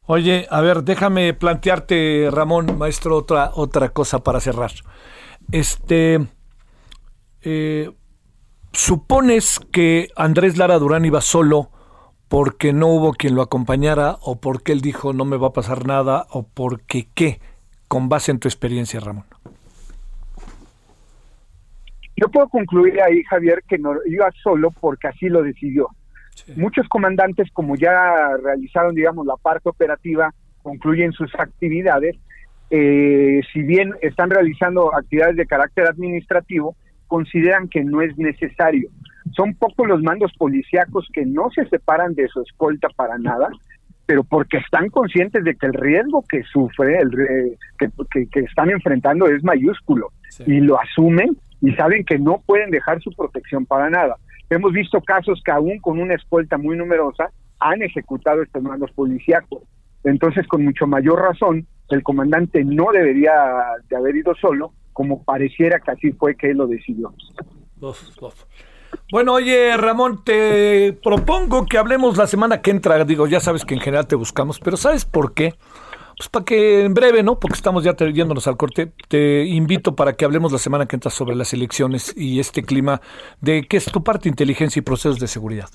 Oye, 0.05 0.47
a 0.49 0.61
ver, 0.61 0.83
déjame 0.83 1.33
plantearte, 1.33 2.29
Ramón, 2.31 2.77
maestro, 2.77 3.17
otra, 3.17 3.51
otra 3.53 3.89
cosa 3.89 4.23
para 4.23 4.39
cerrar. 4.39 4.71
Este, 5.51 6.19
eh, 7.41 7.89
¿supones 8.73 9.59
que 9.71 10.09
Andrés 10.15 10.57
Lara 10.57 10.77
Durán 10.77 11.05
iba 11.05 11.21
solo 11.21 11.69
porque 12.27 12.73
no 12.73 12.87
hubo 12.87 13.13
quien 13.13 13.35
lo 13.35 13.41
acompañara 13.41 14.17
o 14.21 14.39
porque 14.39 14.71
él 14.71 14.81
dijo 14.81 15.13
no 15.13 15.23
me 15.23 15.37
va 15.37 15.49
a 15.49 15.53
pasar 15.53 15.85
nada 15.85 16.25
o 16.31 16.47
porque 16.47 17.07
qué, 17.13 17.39
con 17.87 18.09
base 18.09 18.31
en 18.31 18.39
tu 18.39 18.47
experiencia, 18.47 18.99
Ramón? 18.99 19.25
Yo 22.23 22.29
puedo 22.29 22.47
concluir 22.47 23.01
ahí, 23.01 23.21
Javier, 23.23 23.61
que 23.67 23.77
no 23.77 23.95
iba 24.05 24.31
solo 24.41 24.71
porque 24.79 25.09
así 25.09 25.27
lo 25.27 25.43
decidió. 25.43 25.89
Muchos 26.55 26.87
comandantes, 26.87 27.51
como 27.51 27.75
ya 27.75 28.37
realizaron, 28.41 28.95
digamos, 28.95 29.25
la 29.25 29.35
parte 29.35 29.67
operativa, 29.67 30.33
concluyen 30.61 31.11
sus 31.11 31.35
actividades. 31.37 32.15
Eh, 32.69 33.41
si 33.51 33.61
bien 33.63 33.93
están 34.01 34.29
realizando 34.29 34.95
actividades 34.95 35.35
de 35.35 35.45
carácter 35.45 35.85
administrativo, 35.85 36.77
consideran 37.07 37.67
que 37.67 37.83
no 37.83 38.01
es 38.01 38.17
necesario. 38.17 38.87
Son 39.35 39.53
pocos 39.55 39.85
los 39.85 40.01
mandos 40.01 40.31
policíacos 40.37 41.09
que 41.11 41.25
no 41.25 41.49
se 41.53 41.67
separan 41.67 42.13
de 42.13 42.29
su 42.29 42.41
escolta 42.41 42.87
para 42.95 43.17
nada, 43.17 43.49
pero 44.05 44.23
porque 44.23 44.59
están 44.59 44.87
conscientes 44.87 45.43
de 45.43 45.55
que 45.55 45.65
el 45.65 45.73
riesgo 45.73 46.23
que 46.29 46.41
sufre, 46.43 46.99
el 46.99 47.57
que, 47.77 47.89
que, 48.31 48.39
están 48.39 48.69
enfrentando 48.69 49.27
es 49.27 49.43
mayúsculo 49.43 50.13
y 50.47 50.61
lo 50.61 50.79
asumen 50.79 51.35
y 51.63 51.71
saben 51.75 52.03
que 52.03 52.19
no 52.19 52.43
pueden 52.45 52.69
dejar 52.71 53.01
su 53.01 53.11
protección 53.11 53.65
para 53.65 53.89
nada. 53.89 54.17
Hemos 54.49 54.73
visto 54.73 55.01
casos 55.01 55.41
que 55.43 55.51
aún 55.51 55.79
con 55.79 55.99
una 55.99 56.13
escolta 56.13 56.57
muy 56.57 56.75
numerosa 56.75 57.31
han 57.59 57.81
ejecutado 57.81 58.43
estos 58.43 58.61
mandos 58.61 58.91
policíacos. 58.91 59.63
Entonces, 60.03 60.45
con 60.47 60.65
mucho 60.65 60.85
mayor 60.85 61.21
razón, 61.21 61.65
el 61.89 62.03
comandante 62.03 62.65
no 62.65 62.87
debería 62.91 63.31
de 63.89 63.95
haber 63.95 64.17
ido 64.17 64.35
solo, 64.35 64.73
como 64.91 65.23
pareciera 65.23 65.79
que 65.79 65.91
así 65.91 66.11
fue 66.11 66.35
que 66.35 66.51
él 66.51 66.57
lo 66.57 66.67
decidió. 66.67 67.13
Bueno, 69.09 69.33
oye, 69.33 69.75
Ramón, 69.77 70.23
te 70.25 70.97
propongo 71.01 71.65
que 71.65 71.77
hablemos 71.77 72.17
la 72.17 72.27
semana 72.27 72.61
que 72.61 72.71
entra. 72.71 73.03
Digo, 73.05 73.25
ya 73.25 73.39
sabes 73.39 73.63
que 73.63 73.73
en 73.73 73.79
general 73.79 74.05
te 74.05 74.15
buscamos, 74.15 74.59
pero 74.59 74.75
¿sabes 74.75 75.05
por 75.05 75.33
qué? 75.33 75.53
Pues 76.17 76.29
para 76.29 76.45
que 76.45 76.85
en 76.85 76.93
breve, 76.93 77.23
¿no? 77.23 77.39
Porque 77.39 77.55
estamos 77.55 77.83
ya 77.83 77.95
yéndonos 77.95 78.47
al 78.47 78.57
corte, 78.57 78.93
te 79.07 79.45
invito 79.45 79.95
para 79.95 80.13
que 80.13 80.25
hablemos 80.25 80.51
la 80.51 80.57
semana 80.57 80.85
que 80.85 80.95
entra 80.95 81.11
sobre 81.11 81.35
las 81.35 81.53
elecciones 81.53 82.13
y 82.15 82.39
este 82.39 82.63
clima 82.63 83.01
de 83.41 83.63
qué 83.67 83.77
es 83.77 83.85
tu 83.85 84.03
parte, 84.03 84.29
inteligencia 84.29 84.79
y 84.79 84.83
procesos 84.83 85.19
de 85.19 85.27
seguridad. 85.27 85.69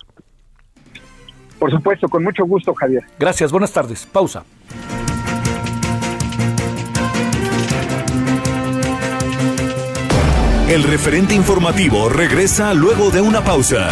Por 1.58 1.70
supuesto, 1.70 2.08
con 2.08 2.22
mucho 2.22 2.44
gusto, 2.44 2.72
Javier. 2.74 3.04
Gracias, 3.18 3.50
buenas 3.50 3.72
tardes. 3.72 4.06
Pausa. 4.06 4.44
El 10.68 10.82
referente 10.84 11.34
informativo 11.34 12.10
regresa 12.10 12.74
luego 12.74 13.10
de 13.10 13.22
una 13.22 13.42
pausa. 13.42 13.90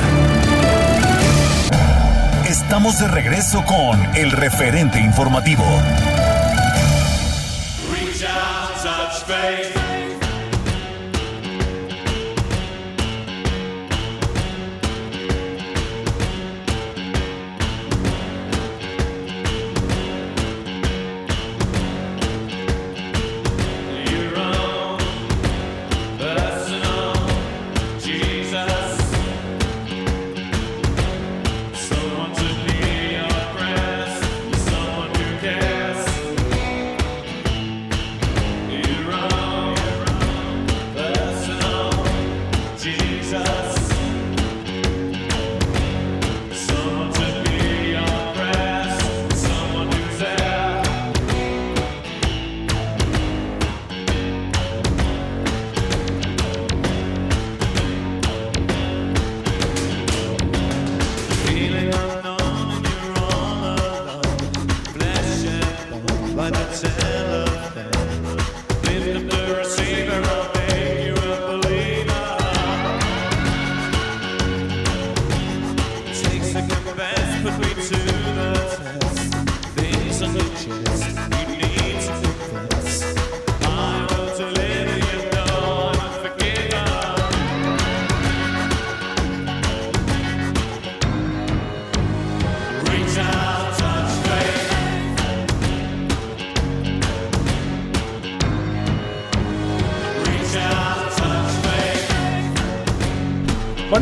Estamos 2.46 2.98
de 2.98 3.08
regreso 3.08 3.64
con 3.64 3.98
el 4.14 4.30
referente 4.30 5.00
informativo. 5.00 5.64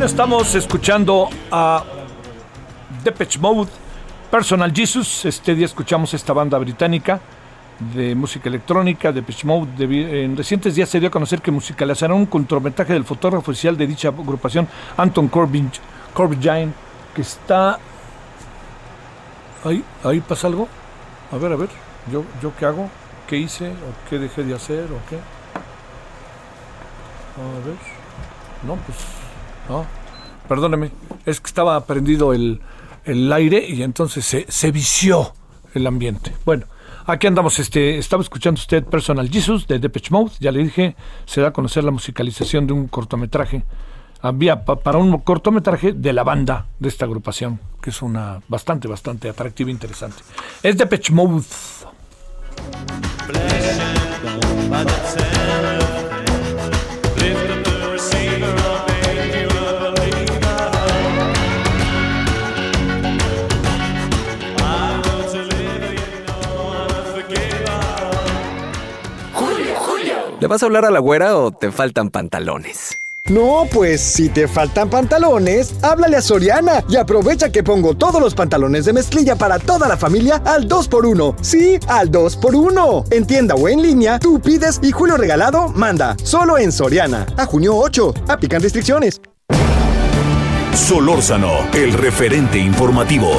Estamos 0.04 0.54
escuchando 0.54 1.30
a 1.50 1.82
Depeche 3.02 3.38
Mode, 3.38 3.70
Personal 4.30 4.70
Jesus. 4.70 5.24
Este 5.24 5.54
día 5.54 5.64
escuchamos 5.64 6.12
esta 6.12 6.34
banda 6.34 6.58
británica 6.58 7.18
de 7.94 8.14
música 8.14 8.50
electrónica, 8.50 9.12
Depeche 9.12 9.46
Mode. 9.46 9.70
en 10.22 10.36
recientes 10.36 10.74
días 10.74 10.90
se 10.90 11.00
dio 11.00 11.08
a 11.08 11.10
conocer 11.10 11.40
que 11.40 11.50
musicalizará 11.50 12.12
un 12.12 12.26
cortometraje 12.26 12.92
del 12.92 13.04
fotógrafo 13.04 13.50
oficial 13.50 13.78
de 13.78 13.86
dicha 13.86 14.08
agrupación, 14.08 14.68
Anton 14.98 15.28
Corbin, 15.28 15.70
Corbijn, 16.12 16.74
que 17.14 17.22
está... 17.22 17.78
¿Ahí, 19.64 19.82
¿Ahí 20.04 20.20
pasa 20.20 20.48
algo? 20.48 20.68
A 21.32 21.38
ver, 21.38 21.50
a 21.50 21.56
ver, 21.56 21.70
¿yo, 22.12 22.24
yo 22.42 22.52
qué 22.58 22.66
hago? 22.66 22.90
¿Qué 23.26 23.38
hice? 23.38 23.68
¿O 23.68 24.10
qué 24.10 24.18
dejé 24.18 24.44
de 24.44 24.54
hacer? 24.54 24.84
¿O 24.84 25.00
qué? 25.08 25.16
A 27.36 27.66
ver. 27.66 27.76
No, 28.66 28.76
pues 28.76 29.23
¿no? 29.68 29.86
Perdóneme, 30.48 30.90
es 31.24 31.40
que 31.40 31.46
estaba 31.46 31.84
prendido 31.86 32.32
el, 32.32 32.60
aire 33.32 33.66
y 33.68 33.82
entonces 33.82 34.24
se, 34.24 34.46
se, 34.48 34.70
vició 34.70 35.32
el 35.74 35.86
ambiente. 35.86 36.32
Bueno, 36.44 36.66
aquí 37.06 37.26
andamos, 37.26 37.58
este, 37.58 37.98
estaba 37.98 38.22
escuchando 38.22 38.58
usted 38.58 38.84
Personal 38.84 39.28
Jesus 39.30 39.66
de 39.66 39.78
Depeche 39.78 40.10
Mode, 40.10 40.32
ya 40.40 40.52
le 40.52 40.62
dije, 40.64 40.96
se 41.26 41.40
da 41.40 41.48
a 41.48 41.52
conocer 41.52 41.84
la 41.84 41.90
musicalización 41.90 42.66
de 42.66 42.72
un 42.72 42.88
cortometraje. 42.88 43.64
Había 44.20 44.64
para 44.64 44.96
un 44.96 45.18
cortometraje 45.18 45.92
de 45.92 46.12
la 46.14 46.22
banda 46.22 46.66
de 46.78 46.88
esta 46.88 47.04
agrupación, 47.04 47.60
que 47.82 47.90
es 47.90 48.00
una 48.00 48.40
bastante, 48.48 48.88
bastante 48.88 49.28
atractiva 49.28 49.68
e 49.68 49.72
interesante. 49.72 50.22
Es 50.62 50.78
Depeche 50.78 51.12
Mode. 51.12 51.44
¿Le 70.44 70.48
vas 70.48 70.62
a 70.62 70.66
hablar 70.66 70.84
a 70.84 70.90
la 70.90 70.98
güera 70.98 71.38
o 71.38 71.52
te 71.52 71.72
faltan 71.72 72.10
pantalones? 72.10 72.98
No, 73.30 73.62
pues 73.72 74.02
si 74.02 74.28
te 74.28 74.46
faltan 74.46 74.90
pantalones, 74.90 75.74
háblale 75.82 76.18
a 76.18 76.20
Soriana 76.20 76.84
y 76.86 76.96
aprovecha 76.96 77.50
que 77.50 77.62
pongo 77.62 77.94
todos 77.96 78.20
los 78.20 78.34
pantalones 78.34 78.84
de 78.84 78.92
mezclilla 78.92 79.36
para 79.36 79.58
toda 79.58 79.88
la 79.88 79.96
familia 79.96 80.42
al 80.44 80.68
2x1. 80.68 81.36
Sí, 81.40 81.78
al 81.88 82.10
2x1. 82.10 83.10
En 83.10 83.26
tienda 83.26 83.54
o 83.54 83.66
en 83.70 83.80
línea, 83.80 84.18
tú 84.18 84.38
pides 84.38 84.80
y 84.82 84.92
Julio 84.92 85.16
Regalado 85.16 85.68
manda. 85.68 86.14
Solo 86.22 86.58
en 86.58 86.72
Soriana. 86.72 87.24
A 87.38 87.46
junio 87.46 87.74
8. 87.74 88.12
Aplican 88.28 88.60
restricciones. 88.60 89.22
Solórzano, 90.74 91.54
el 91.72 91.94
referente 91.94 92.58
informativo. 92.58 93.30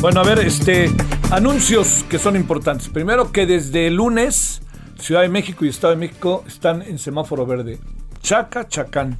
Bueno, 0.00 0.20
a 0.20 0.24
ver, 0.24 0.38
este, 0.38 0.90
anuncios 1.30 2.04
que 2.08 2.18
son 2.18 2.34
importantes. 2.34 2.88
Primero 2.88 3.30
que 3.30 3.46
desde 3.46 3.86
el 3.86 3.94
lunes, 3.94 4.62
Ciudad 4.98 5.22
de 5.22 5.28
México 5.28 5.64
y 5.64 5.68
Estado 5.68 5.92
de 5.92 6.00
México 6.00 6.44
están 6.46 6.82
en 6.82 6.98
semáforo 6.98 7.46
verde. 7.46 7.78
Chaca, 8.20 8.66
chacán. 8.66 9.16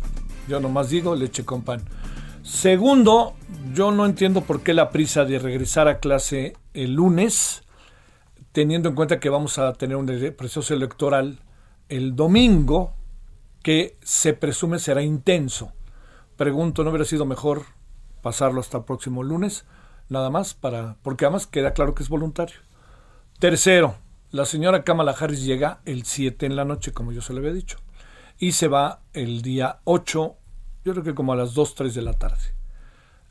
Yo 0.49 0.59
nomás 0.59 0.91
digo 0.91 1.15
leche 1.15 1.45
con 1.45 1.63
pan. 1.63 1.83
Segundo, 2.43 3.35
yo 3.75 3.93
no 3.93 4.07
entiendo 4.07 4.43
por 4.43 4.63
qué 4.63 4.75
la 4.75 4.91
prisa 4.91 5.25
de 5.25 5.39
regresar 5.39 5.87
a 5.87 6.01
clase 6.01 6.55
el 6.75 6.95
lunes, 6.95 7.63
teniendo 8.53 8.89
en 8.89 8.97
cuenta 8.97 9.21
que 9.21 9.31
vamos 9.31 9.59
a 9.59 9.73
tener 9.75 9.97
un 9.97 10.07
proceso 10.37 10.75
electoral 10.75 11.39
el 11.89 12.17
domingo, 12.17 12.93
que 13.63 13.97
se 14.03 14.33
presume 14.33 14.81
será 14.81 15.03
intenso. 15.03 15.73
Pregunto, 16.37 16.83
¿no 16.83 16.91
hubiera 16.91 17.05
sido 17.05 17.25
mejor 17.25 17.63
pasarlo 18.21 18.61
hasta 18.61 18.79
el 18.79 18.85
próximo 18.85 19.23
lunes? 19.23 19.65
Nada 20.11 20.29
más 20.29 20.53
para, 20.53 20.97
porque 21.03 21.25
además 21.25 21.47
queda 21.47 21.73
claro 21.73 21.95
que 21.95 22.03
es 22.03 22.11
voluntario. 22.11 22.57
Tercero, 23.39 23.97
la 24.31 24.45
señora 24.45 24.85
Kamala 24.85 25.17
Harris 25.19 25.45
llega 25.45 25.81
el 25.87 26.05
7 26.05 26.45
en 26.45 26.57
la 26.57 26.67
noche, 26.67 26.93
como 26.93 27.13
yo 27.13 27.23
se 27.23 27.33
le 27.33 27.39
había 27.39 27.53
dicho, 27.53 27.79
y 28.39 28.53
se 28.53 28.69
va 28.69 29.01
el 29.15 29.41
día 29.41 29.79
8, 29.85 30.37
yo 30.85 30.93
creo 30.93 31.05
que 31.05 31.15
como 31.15 31.33
a 31.33 31.37
las 31.37 31.55
2, 31.55 31.75
3 31.75 31.95
de 31.95 32.03
la 32.03 32.13
tarde. 32.13 32.55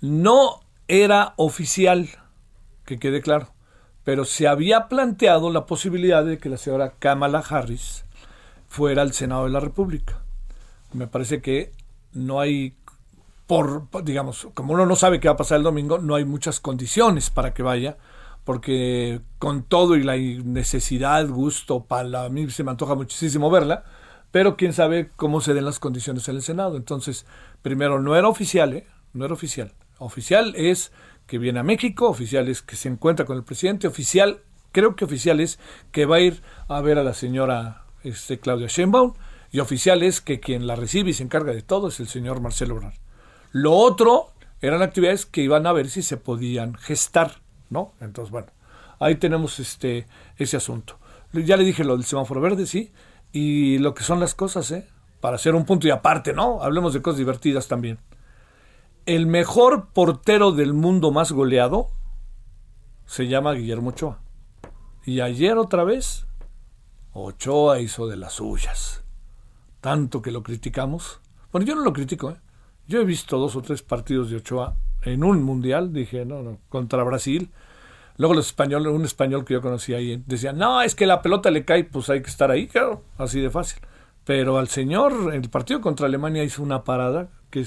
No 0.01 0.61
era 0.87 1.33
oficial, 1.37 2.09
que 2.85 2.97
quede 2.97 3.21
claro, 3.21 3.53
pero 4.03 4.25
se 4.25 4.47
había 4.47 4.87
planteado 4.87 5.51
la 5.51 5.65
posibilidad 5.67 6.25
de 6.25 6.39
que 6.39 6.49
la 6.49 6.57
señora 6.57 6.95
Kamala 6.97 7.43
Harris 7.47 8.05
fuera 8.67 9.01
al 9.01 9.13
Senado 9.13 9.43
de 9.43 9.51
la 9.51 9.59
República. 9.59 10.23
Me 10.93 11.07
parece 11.07 11.41
que 11.41 11.71
no 12.13 12.39
hay, 12.39 12.75
por, 13.49 13.87
digamos, 14.03 14.47
como 14.53 14.75
uno 14.75 14.85
no 14.85 14.95
sabe 14.95 15.19
qué 15.19 15.27
va 15.27 15.33
a 15.33 15.37
pasar 15.37 15.57
el 15.57 15.63
domingo, 15.63 15.97
no 15.97 16.13
hay 16.13 16.23
muchas 16.23 16.59
condiciones 16.59 17.31
para 17.31 17.51
que 17.51 17.63
vaya, 17.63 17.97
porque 18.43 19.21
con 19.39 19.63
todo 19.63 19.95
y 19.95 20.03
la 20.03 20.15
necesidad, 20.17 21.27
gusto, 21.27 21.85
para 21.85 22.29
mí 22.29 22.47
se 22.51 22.63
me 22.63 22.69
antoja 22.69 22.93
muchísimo 22.93 23.49
verla, 23.49 23.85
pero 24.29 24.55
quién 24.55 24.71
sabe 24.71 25.09
cómo 25.15 25.41
se 25.41 25.55
den 25.55 25.65
las 25.65 25.79
condiciones 25.79 26.29
en 26.29 26.35
el 26.35 26.43
Senado. 26.43 26.77
Entonces, 26.77 27.25
primero, 27.63 27.99
no 27.99 28.15
era 28.15 28.27
oficial, 28.27 28.71
¿eh? 28.73 28.85
No 29.13 29.25
era 29.25 29.33
oficial. 29.33 29.73
Oficial 29.97 30.53
es 30.55 30.91
que 31.25 31.39
viene 31.39 31.61
a 31.61 31.63
México, 31.63 32.07
oficial 32.07 32.49
es 32.49 32.61
que 32.61 32.75
se 32.75 32.87
encuentra 32.87 33.25
con 33.25 33.35
el 33.35 33.43
presidente, 33.43 33.87
oficial, 33.87 34.41
creo 34.71 34.95
que 34.95 35.05
oficial 35.05 35.39
es 35.39 35.57
que 35.91 36.05
va 36.05 36.17
a 36.17 36.21
ir 36.21 36.43
a 36.67 36.81
ver 36.81 36.99
a 36.99 37.03
la 37.03 37.15
señora 37.15 37.85
este, 38.03 38.39
Claudia 38.39 38.67
Sheinbaum, 38.67 39.15
y 39.49 39.59
oficial 39.59 40.03
es 40.03 40.21
que 40.21 40.39
quien 40.39 40.67
la 40.67 40.75
recibe 40.75 41.09
y 41.09 41.13
se 41.13 41.23
encarga 41.23 41.51
de 41.51 41.63
todo 41.63 41.87
es 41.87 41.99
el 41.99 42.07
señor 42.07 42.41
Marcelo 42.41 42.75
Obrador. 42.75 43.08
Lo 43.51 43.73
otro 43.73 44.31
eran 44.61 44.81
actividades 44.81 45.25
que 45.25 45.41
iban 45.41 45.67
a 45.67 45.73
ver 45.73 45.89
si 45.89 46.01
se 46.01 46.17
podían 46.17 46.75
gestar, 46.75 47.41
¿no? 47.69 47.93
Entonces, 47.99 48.31
bueno, 48.31 48.47
ahí 48.99 49.15
tenemos 49.15 49.59
este 49.59 50.07
ese 50.37 50.57
asunto. 50.57 50.99
Ya 51.33 51.57
le 51.57 51.63
dije 51.63 51.83
lo 51.83 51.95
del 51.95 52.05
semáforo 52.05 52.41
verde, 52.41 52.65
sí, 52.65 52.91
y 53.31 53.77
lo 53.79 53.93
que 53.93 54.03
son 54.03 54.19
las 54.19 54.35
cosas, 54.35 54.71
¿eh? 54.71 54.87
Para 55.21 55.35
hacer 55.35 55.55
un 55.55 55.65
punto 55.65 55.87
y 55.87 55.91
aparte, 55.91 56.33
¿no? 56.33 56.61
Hablemos 56.61 56.93
de 56.93 57.01
cosas 57.01 57.17
divertidas 57.17 57.67
también. 57.67 57.99
El 59.05 59.27
mejor 59.27 59.89
portero 59.93 60.51
del 60.51 60.73
mundo 60.73 61.11
más 61.11 61.31
goleado 61.31 61.89
se 63.05 63.27
llama 63.27 63.53
Guillermo 63.53 63.89
Ochoa. 63.89 64.19
Y 65.05 65.21
ayer 65.21 65.57
otra 65.57 65.83
vez, 65.83 66.25
Ochoa 67.13 67.79
hizo 67.79 68.07
de 68.07 68.17
las 68.17 68.33
suyas 68.33 69.03
tanto 69.81 70.21
que 70.21 70.31
lo 70.31 70.43
criticamos. 70.43 71.19
Bueno, 71.51 71.65
yo 71.65 71.75
no 71.75 71.81
lo 71.81 71.93
critico, 71.93 72.31
¿eh? 72.31 72.37
Yo 72.89 73.01
he 73.01 73.05
visto 73.05 73.37
dos 73.37 73.55
o 73.55 73.61
tres 73.61 73.83
partidos 73.83 74.31
de 74.31 74.37
Ochoa 74.37 74.73
en 75.03 75.23
un 75.23 75.43
mundial, 75.43 75.93
dije, 75.93 76.25
no, 76.25 76.41
no, 76.41 76.57
contra 76.69 77.03
Brasil. 77.03 77.51
Luego 78.17 78.33
los 78.33 78.47
españoles, 78.47 78.91
un 78.91 79.05
español 79.05 79.45
que 79.45 79.53
yo 79.53 79.61
conocí 79.61 79.93
ahí, 79.93 80.23
decía, 80.25 80.53
no, 80.53 80.81
es 80.81 80.95
que 80.95 81.05
la 81.05 81.21
pelota 81.21 81.51
le 81.51 81.63
cae, 81.63 81.83
pues 81.83 82.09
hay 82.09 82.23
que 82.23 82.31
estar 82.31 82.49
ahí, 82.49 82.65
claro, 82.65 83.03
así 83.19 83.39
de 83.41 83.51
fácil. 83.51 83.79
Pero 84.25 84.57
al 84.57 84.69
señor, 84.69 85.35
el 85.35 85.47
partido 85.51 85.81
contra 85.81 86.07
Alemania 86.07 86.43
hizo 86.43 86.63
una 86.63 86.83
parada 86.83 87.29
que 87.51 87.63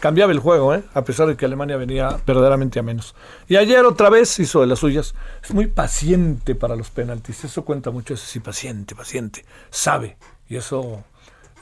cambiaba 0.00 0.32
el 0.32 0.38
juego, 0.38 0.74
¿eh? 0.74 0.84
a 0.92 1.02
pesar 1.02 1.28
de 1.28 1.36
que 1.38 1.46
Alemania 1.46 1.78
venía 1.78 2.20
verdaderamente 2.26 2.78
a 2.78 2.82
menos. 2.82 3.14
Y 3.48 3.56
ayer 3.56 3.86
otra 3.86 4.10
vez 4.10 4.38
hizo 4.38 4.60
de 4.60 4.66
las 4.66 4.80
suyas. 4.80 5.14
Es 5.42 5.54
muy 5.54 5.68
paciente 5.68 6.54
para 6.54 6.76
los 6.76 6.90
penaltis, 6.90 7.42
eso 7.42 7.64
cuenta 7.64 7.90
mucho, 7.90 8.12
eso 8.12 8.26
sí, 8.26 8.40
paciente, 8.40 8.94
paciente, 8.94 9.46
sabe. 9.70 10.18
Y 10.46 10.56
eso 10.56 11.04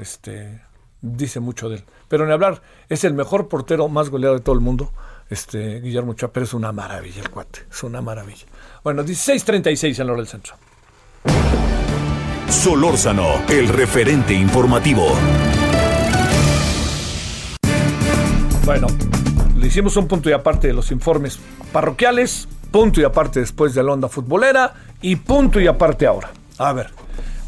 este, 0.00 0.60
dice 1.00 1.38
mucho 1.38 1.68
de 1.68 1.76
él. 1.76 1.84
Pero 2.08 2.24
en 2.24 2.32
hablar, 2.32 2.62
es 2.88 3.04
el 3.04 3.14
mejor 3.14 3.48
portero 3.48 3.88
más 3.88 4.10
goleado 4.10 4.34
de 4.34 4.40
todo 4.40 4.54
el 4.54 4.60
mundo. 4.60 4.92
Este, 5.28 5.80
Guillermo 5.80 6.14
Chapero 6.14 6.44
es 6.44 6.54
una 6.54 6.72
maravilla 6.72 7.20
el 7.20 7.30
cuate, 7.30 7.64
es 7.70 7.82
una 7.82 8.00
maravilla. 8.00 8.46
Bueno, 8.84 9.02
16.36 9.02 10.00
en 10.00 10.10
hora 10.10 10.18
del 10.18 10.28
centro. 10.28 10.54
Solórzano, 12.48 13.42
el 13.48 13.68
referente 13.68 14.34
informativo. 14.34 15.08
Bueno, 18.64 18.86
le 19.56 19.66
hicimos 19.66 19.96
un 19.96 20.06
punto 20.06 20.30
y 20.30 20.32
aparte 20.32 20.68
de 20.68 20.72
los 20.72 20.90
informes 20.90 21.38
parroquiales, 21.72 22.48
punto 22.70 23.00
y 23.00 23.04
aparte 23.04 23.40
después 23.40 23.74
de 23.74 23.82
la 23.82 23.92
onda 23.92 24.08
futbolera 24.08 24.74
y 25.00 25.16
punto 25.16 25.60
y 25.60 25.66
aparte 25.66 26.06
ahora. 26.06 26.30
A 26.58 26.72
ver, 26.72 26.90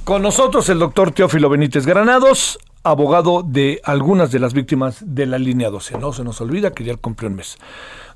con 0.04 0.22
nosotros 0.22 0.68
el 0.68 0.78
doctor 0.78 1.12
Teófilo 1.12 1.48
Benítez 1.48 1.86
Granados, 1.86 2.58
abogado 2.90 3.42
de 3.42 3.80
algunas 3.84 4.30
de 4.32 4.38
las 4.38 4.54
víctimas 4.54 5.02
de 5.04 5.26
la 5.26 5.38
línea 5.38 5.70
12. 5.70 5.98
No 5.98 6.12
se 6.12 6.24
nos 6.24 6.40
olvida 6.40 6.72
que 6.72 6.84
ya 6.84 6.96
cumplió 6.96 7.28
un 7.28 7.36
mes. 7.36 7.58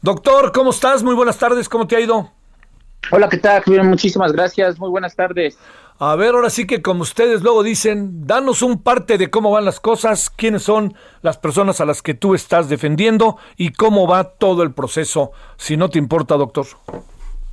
Doctor, 0.00 0.52
¿cómo 0.52 0.70
estás? 0.70 1.02
Muy 1.02 1.14
buenas 1.14 1.38
tardes, 1.38 1.68
¿cómo 1.68 1.87
te 1.87 1.96
ha 1.96 2.00
ido? 2.00 2.30
Hola, 3.11 3.28
¿qué 3.28 3.37
tal? 3.37 3.62
Muchísimas 3.85 4.32
gracias, 4.32 4.78
muy 4.78 4.88
buenas 4.88 5.14
tardes. 5.14 5.58
A 5.98 6.16
ver, 6.16 6.35
ahora 6.35 6.50
sí 6.50 6.66
que 6.66 6.82
como 6.82 7.02
ustedes 7.02 7.42
luego 7.42 7.62
dicen, 7.62 8.26
danos 8.26 8.62
un 8.62 8.82
parte 8.82 9.18
de 9.18 9.30
cómo 9.30 9.50
van 9.50 9.64
las 9.64 9.78
cosas, 9.78 10.30
quiénes 10.30 10.62
son 10.62 10.94
las 11.20 11.37
personas 11.37 11.80
a 11.80 11.85
las 11.85 12.02
que 12.02 12.14
tú 12.14 12.35
estás 12.35 12.68
defendiendo 12.68 13.37
y 13.56 13.72
cómo 13.72 14.08
va 14.08 14.24
todo 14.24 14.62
el 14.62 14.72
proceso, 14.72 15.32
si 15.56 15.76
no 15.76 15.90
te 15.90 15.98
importa, 15.98 16.37
doctor. 16.37 16.66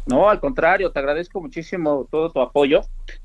No, 0.05 0.29
al 0.29 0.39
contrario, 0.39 0.91
te 0.91 0.99
agradezco 0.99 1.41
muchísimo 1.41 2.07
todo 2.09 2.31
tu 2.31 2.41
apoyo. 2.41 2.81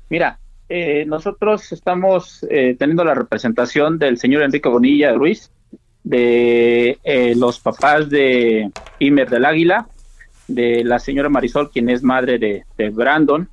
Mira, 0.09 0.39
eh, 0.67 1.05
nosotros 1.05 1.71
estamos 1.71 2.45
eh, 2.49 2.75
teniendo 2.77 3.03
la 3.03 3.13
representación 3.13 3.99
del 3.99 4.17
señor 4.17 4.41
Enrique 4.41 4.69
Bonilla 4.69 5.13
Ruiz, 5.13 5.51
de 6.03 6.97
eh, 7.03 7.33
los 7.35 7.59
papás 7.59 8.09
de 8.09 8.71
Imer 8.99 9.29
del 9.29 9.45
Águila, 9.45 9.87
de 10.47 10.83
la 10.83 10.99
señora 10.99 11.29
Marisol, 11.29 11.71
quien 11.71 11.89
es 11.89 12.03
madre 12.03 12.37
de, 12.39 12.89
Brandon, 12.89 13.47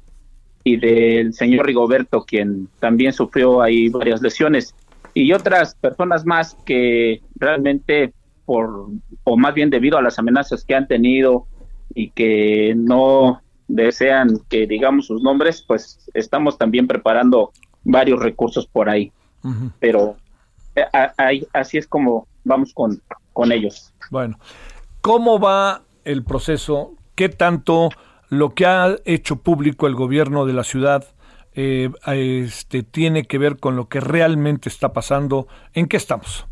y 0.64 0.77
del 0.77 1.35
señor 1.35 1.66
Rigoberto, 1.66 2.25
quien 2.25 2.68
también 2.79 3.12
sufrió 3.12 3.61
ahí 3.62 3.88
varias 3.88 4.22
lesiones, 4.22 4.75
y 5.12 5.33
otras 5.33 5.75
personas 5.75 6.25
más 6.25 6.57
que 6.64 7.20
realmente 7.37 8.12
por, 8.46 8.87
o 9.25 9.37
más 9.37 9.55
bien 9.55 9.70
debido 9.70 9.98
a 9.98 10.03
las 10.03 10.18
amenazas 10.18 10.64
que 10.64 10.75
han 10.75 10.88
tenido 10.88 11.46
y 11.94 12.11
que 12.11 12.75
no 12.77 13.41
desean 13.68 14.38
que 14.48 14.66
digamos 14.66 15.07
sus 15.07 15.22
nombres, 15.22 15.62
pues 15.66 15.98
estamos 16.14 16.59
también 16.59 16.87
preparando 16.87 17.53
varios 17.85 18.20
recursos 18.20 18.66
por 18.66 18.88
ahí. 18.88 19.12
Pero 19.81 20.16
eh, 20.77 20.85
ahí, 21.16 21.46
así 21.53 21.79
es 21.79 21.87
como 21.87 22.27
vamos 22.44 22.72
con, 22.72 23.01
con 23.33 23.51
ellos. 23.53 23.92
Bueno, 24.11 24.38
¿cómo 25.01 25.38
va 25.40 25.83
el 26.05 26.25
proceso? 26.25 26.94
¿Qué 27.14 27.29
tanto 27.29 27.90
lo 28.29 28.55
que 28.55 28.66
ha 28.66 28.96
hecho 29.05 29.37
público 29.37 29.87
el 29.87 29.94
gobierno 29.94 30.46
de 30.46 30.53
la 30.53 30.64
ciudad 30.64 31.05
eh, 31.55 31.90
este, 32.07 32.83
tiene 32.83 33.25
que 33.25 33.38
ver 33.38 33.59
con 33.59 33.77
lo 33.77 33.88
que 33.88 34.01
realmente 34.01 34.68
está 34.68 34.92
pasando? 34.92 35.48
¿En 35.75 35.87
qué 35.87 35.96
estamos? 35.96 36.46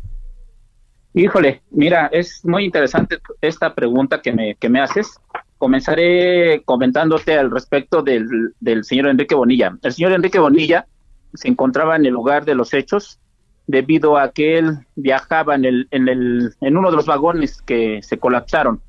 Híjole, 1.13 1.61
mira, 1.71 2.07
es 2.07 2.45
muy 2.45 2.65
interesante 2.65 3.19
esta 3.41 3.75
pregunta 3.75 4.21
que 4.21 4.31
me, 4.31 4.55
que 4.55 4.69
me 4.69 4.79
haces, 4.79 5.19
comenzaré 5.61 6.63
comentándote 6.65 7.37
al 7.37 7.51
respecto 7.51 8.01
del, 8.01 8.55
del 8.59 8.83
señor 8.83 9.09
Enrique 9.09 9.35
Bonilla. 9.35 9.77
El 9.83 9.93
señor 9.93 10.13
Enrique 10.13 10.39
Bonilla 10.39 10.87
se 11.35 11.49
encontraba 11.49 11.95
en 11.95 12.03
el 12.03 12.13
lugar 12.13 12.45
de 12.45 12.55
los 12.55 12.73
hechos 12.73 13.19
debido 13.67 14.17
a 14.17 14.31
que 14.31 14.57
él 14.57 14.79
viajaba 14.95 15.53
en, 15.53 15.65
el, 15.65 15.87
en, 15.91 16.09
el, 16.09 16.55
en 16.61 16.77
uno 16.77 16.89
de 16.89 16.95
los 16.95 17.05
vagones 17.05 17.61
que 17.61 18.01
se 18.01 18.17
colapsaron 18.17 18.81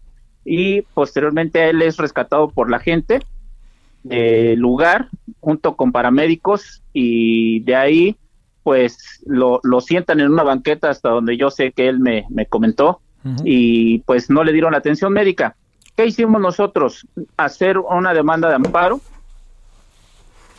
y 0.46 0.80
posteriormente 0.80 1.68
él 1.68 1.82
es 1.82 1.98
rescatado 1.98 2.48
por 2.48 2.70
la 2.70 2.78
gente 2.78 3.20
del 4.02 4.58
lugar 4.58 5.10
junto 5.40 5.76
con 5.76 5.92
paramédicos 5.92 6.82
y 6.94 7.60
de 7.60 7.76
ahí 7.76 8.16
pues 8.62 9.22
lo, 9.26 9.60
lo 9.62 9.82
sientan 9.82 10.20
en 10.20 10.32
una 10.32 10.42
banqueta 10.42 10.88
hasta 10.88 11.10
donde 11.10 11.36
yo 11.36 11.50
sé 11.50 11.72
que 11.72 11.86
él 11.86 12.00
me, 12.00 12.24
me 12.30 12.46
comentó 12.46 13.02
y 13.44 13.98
pues 14.00 14.30
no 14.30 14.42
le 14.42 14.52
dieron 14.52 14.72
la 14.72 14.78
atención 14.78 15.12
médica. 15.12 15.54
¿Qué 15.96 16.06
hicimos 16.06 16.40
nosotros? 16.40 17.06
Hacer 17.36 17.78
una 17.78 18.14
demanda 18.14 18.48
de 18.48 18.54
amparo 18.54 19.00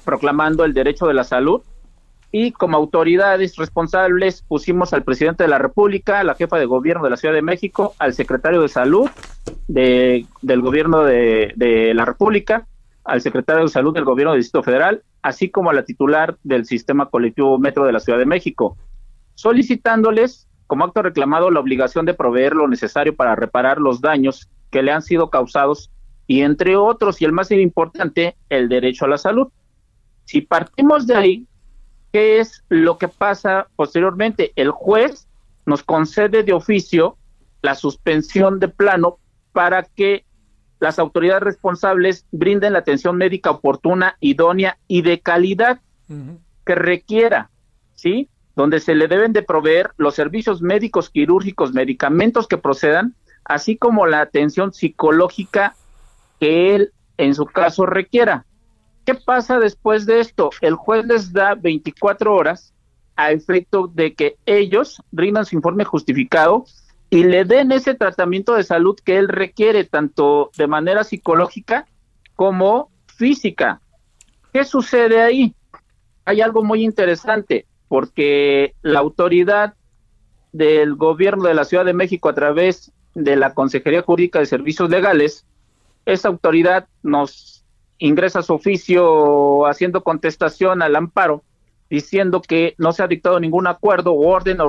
proclamando 0.06 0.66
el 0.66 0.74
derecho 0.74 1.08
de 1.08 1.14
la 1.14 1.24
salud 1.24 1.62
y 2.32 2.52
como 2.52 2.78
autoridades 2.78 3.56
responsables 3.58 4.42
pusimos 4.42 4.94
al 4.94 5.04
presidente 5.04 5.44
de 5.44 5.50
la 5.50 5.60
República, 5.60 6.20
a 6.20 6.24
la 6.24 6.36
jefa 6.36 6.58
de 6.58 6.66
gobierno 6.66 7.04
de 7.04 7.12
la 7.12 7.18
Ciudad 7.18 7.34
de 7.34 7.42
México, 7.44 7.94
al 8.00 8.14
secretario 8.14 8.62
de 8.62 8.68
salud 8.68 9.10
de, 9.68 10.26
del 10.42 10.62
gobierno 10.62 11.04
de, 11.04 11.54
de, 11.56 11.94
la 11.94 12.06
República, 12.06 12.68
al 13.04 13.22
secretario 13.22 13.64
de 13.64 13.70
salud 13.70 13.94
del 13.94 14.04
gobierno 14.04 14.32
del 14.32 14.42
Distrito 14.42 14.64
Federal, 14.64 15.04
así 15.22 15.50
como 15.50 15.70
a 15.70 15.74
la 15.74 15.86
titular 15.86 16.38
del 16.44 16.66
sistema 16.66 17.08
colectivo 17.08 17.60
Metro 17.60 17.86
de 17.86 17.92
la 17.92 18.00
Ciudad 18.00 18.20
de 18.20 18.26
México, 18.26 18.78
solicitándoles 19.36 20.48
como 20.66 20.86
acto 20.86 21.04
reclamado 21.04 21.52
la 21.52 21.60
obligación 21.60 22.06
de 22.06 22.16
proveer 22.16 22.54
lo 22.54 22.68
necesario 22.68 23.16
para 23.16 23.36
reparar 23.36 23.78
los 23.78 24.02
daños 24.02 24.50
que 24.74 24.82
le 24.82 24.92
han 24.92 25.04
sido 25.04 25.30
causados 25.30 25.92
y 26.26 26.42
entre 26.42 26.76
otros, 26.76 27.22
y 27.22 27.26
el 27.26 27.32
más 27.32 27.52
importante, 27.52 28.36
el 28.50 28.68
derecho 28.68 29.06
a 29.06 29.08
la 29.08 29.20
salud. 29.20 29.50
Si 30.26 30.42
partimos 30.42 31.06
de 31.06 31.16
ahí, 31.16 31.48
¿qué 32.12 32.40
es 32.40 32.64
lo 32.70 32.98
que 32.98 33.08
pasa 33.08 33.68
posteriormente? 33.76 34.52
El 34.56 34.72
juez 34.72 35.28
nos 35.68 35.84
concede 35.84 36.42
de 36.42 36.54
oficio 36.54 37.18
la 37.62 37.76
suspensión 37.76 38.60
de 38.60 38.68
plano 38.68 39.20
para 39.52 39.84
que 39.84 40.26
las 40.80 40.98
autoridades 40.98 41.44
responsables 41.44 42.26
brinden 42.32 42.74
la 42.74 42.80
atención 42.80 43.16
médica 43.16 43.52
oportuna, 43.52 44.18
idónea 44.22 44.80
y 44.88 45.04
de 45.04 45.20
calidad 45.20 45.82
que 46.66 46.76
requiera, 46.76 47.52
¿sí? 47.94 48.28
Donde 48.56 48.80
se 48.80 48.96
le 48.96 49.08
deben 49.08 49.34
de 49.34 49.44
proveer 49.44 49.92
los 49.98 50.16
servicios 50.16 50.64
médicos, 50.64 51.12
quirúrgicos, 51.12 51.74
medicamentos 51.74 52.48
que 52.48 52.58
procedan 52.58 53.16
así 53.46 53.78
como 53.78 54.06
la 54.06 54.22
atención 54.22 54.74
psicológica 54.74 55.76
que 56.40 56.76
él 56.76 56.92
en 57.18 57.36
su 57.36 57.46
caso 57.46 57.86
requiera. 57.86 58.46
¿Qué 59.06 59.16
pasa 59.16 59.60
después 59.60 60.06
de 60.06 60.20
esto? 60.20 60.50
El 60.62 60.76
juez 60.76 61.06
les 61.06 61.34
da 61.34 61.56
24 61.56 62.34
horas 62.34 62.74
a 63.16 63.32
efecto 63.32 63.88
de 63.88 64.14
que 64.14 64.38
ellos 64.46 65.02
rindan 65.12 65.46
su 65.46 65.56
informe 65.56 65.84
justificado 65.84 66.66
y 67.10 67.24
le 67.24 67.46
den 67.46 67.72
ese 67.72 67.94
tratamiento 67.94 68.56
de 68.56 68.64
salud 68.64 68.98
que 69.04 69.18
él 69.18 69.28
requiere, 69.28 69.84
tanto 69.84 70.50
de 70.58 70.68
manera 70.68 71.04
psicológica 71.04 71.86
como 72.36 72.90
física. 73.06 73.82
¿Qué 74.52 74.64
sucede 74.64 75.22
ahí? 75.22 75.54
Hay 76.26 76.42
algo 76.42 76.64
muy 76.64 76.84
interesante, 76.84 77.68
porque 77.88 78.74
la 78.82 79.00
autoridad 79.00 79.76
del 80.54 80.96
gobierno 80.96 81.44
de 81.44 81.54
la 81.54 81.66
Ciudad 81.66 81.86
de 81.86 81.94
México 81.94 82.30
a 82.30 82.34
través 82.34 82.92
de 83.14 83.36
la 83.36 83.54
Consejería 83.54 84.02
Jurídica 84.02 84.40
de 84.40 84.46
Servicios 84.46 84.90
Legales, 84.90 85.46
esa 86.06 86.28
autoridad 86.28 86.88
nos 87.02 87.64
ingresa 87.98 88.42
su 88.42 88.54
oficio 88.54 89.66
haciendo 89.66 90.04
contestación 90.04 90.82
al 90.82 90.96
amparo 90.96 91.44
diciendo 91.90 92.42
que 92.42 92.74
no 92.80 92.92
se 92.92 93.04
ha 93.04 93.08
dictado 93.08 93.40
ningún 93.40 93.68
acuerdo 93.68 94.14
o 94.14 94.28
orden 94.28 94.60
o, 94.62 94.68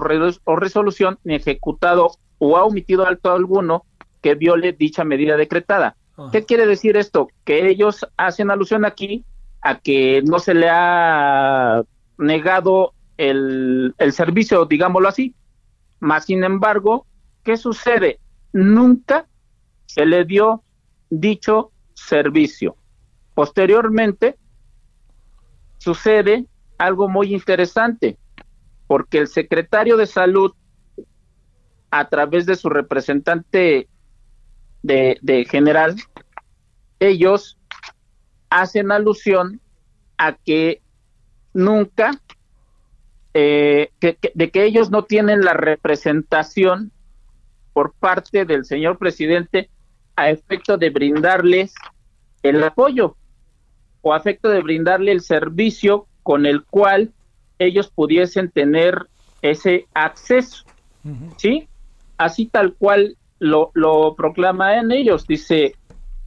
resolución 0.56 1.18
ni 1.24 1.36
ejecutado 1.36 2.10
o 2.38 2.56
ha 2.58 2.64
omitido 2.64 3.06
acto 3.06 3.32
alguno 3.32 3.86
que 4.20 4.34
viole 4.34 4.72
dicha 4.72 5.04
medida 5.04 5.36
decretada. 5.36 5.96
¿Qué 6.32 6.44
quiere 6.44 6.66
decir 6.66 6.98
esto? 6.98 7.28
Que 7.44 7.68
ellos 7.68 8.06
hacen 8.18 8.50
alusión 8.50 8.84
aquí 8.84 9.24
a 9.62 9.78
que 9.78 10.22
no 10.26 10.38
se 10.38 10.52
le 10.52 10.68
ha 10.70 11.82
negado 12.18 12.92
el, 13.16 13.94
el 13.96 14.12
servicio, 14.12 14.66
digámoslo 14.66 15.08
así. 15.08 15.34
Más 16.00 16.26
sin 16.26 16.44
embargo, 16.44 17.06
¿qué 17.42 17.56
sucede? 17.56 18.20
Nunca 18.54 19.26
se 19.86 20.06
le 20.06 20.24
dio 20.24 20.62
dicho 21.10 21.72
servicio. 21.92 22.76
Posteriormente, 23.34 24.38
sucede 25.78 26.46
algo 26.78 27.08
muy 27.08 27.34
interesante, 27.34 28.16
porque 28.86 29.18
el 29.18 29.26
secretario 29.26 29.96
de 29.96 30.06
salud, 30.06 30.52
a 31.90 32.08
través 32.08 32.46
de 32.46 32.54
su 32.54 32.68
representante 32.68 33.88
de, 34.82 35.46
general, 35.50 35.96
ellos 37.00 37.58
hacen 38.50 38.92
alusión 38.92 39.60
a 40.16 40.34
que 40.34 40.80
nunca, 41.54 42.12
eh, 43.34 43.90
de 44.00 44.50
que 44.52 44.64
ellos 44.64 44.92
no 44.92 45.02
tienen 45.02 45.40
la 45.40 45.54
representación 45.54 46.92
por 47.74 47.92
parte 47.92 48.46
del 48.46 48.64
señor 48.64 48.96
presidente 48.96 49.68
a 50.16 50.30
efecto 50.30 50.78
de 50.78 50.88
brindarles 50.88 51.74
el 52.42 52.62
apoyo 52.62 53.16
o 54.00 54.14
a 54.14 54.16
efecto 54.16 54.48
de 54.48 54.62
brindarle 54.62 55.12
el 55.12 55.20
servicio 55.20 56.06
con 56.22 56.46
el 56.46 56.64
cual 56.64 57.12
ellos 57.58 57.90
pudiesen 57.90 58.50
tener 58.50 59.06
ese 59.42 59.86
acceso, 59.92 60.64
¿sí? 61.36 61.68
Así 62.16 62.46
tal 62.46 62.74
cual 62.74 63.16
lo, 63.38 63.70
lo 63.74 64.14
proclama 64.14 64.78
en 64.78 64.92
ellos, 64.92 65.26
dice, 65.26 65.74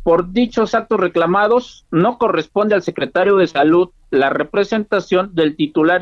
por 0.03 0.31
dichos 0.31 0.75
actos 0.75 0.99
reclamados, 0.99 1.85
no 1.91 2.17
corresponde 2.17 2.75
al 2.75 2.83
secretario 2.83 3.37
de 3.37 3.47
Salud 3.47 3.89
la 4.09 4.29
representación 4.29 5.33
del 5.33 5.55
titular 5.55 6.01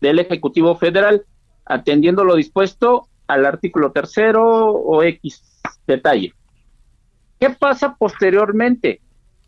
del 0.00 0.18
Ejecutivo 0.18 0.76
Federal, 0.76 1.24
atendiendo 1.64 2.24
lo 2.24 2.34
dispuesto 2.34 3.08
al 3.30 3.46
artículo 3.46 3.92
tercero 3.92 4.44
o 4.44 5.02
X 5.02 5.42
detalle. 5.86 6.34
¿Qué 7.38 7.50
pasa 7.50 7.94
posteriormente? 7.96 9.00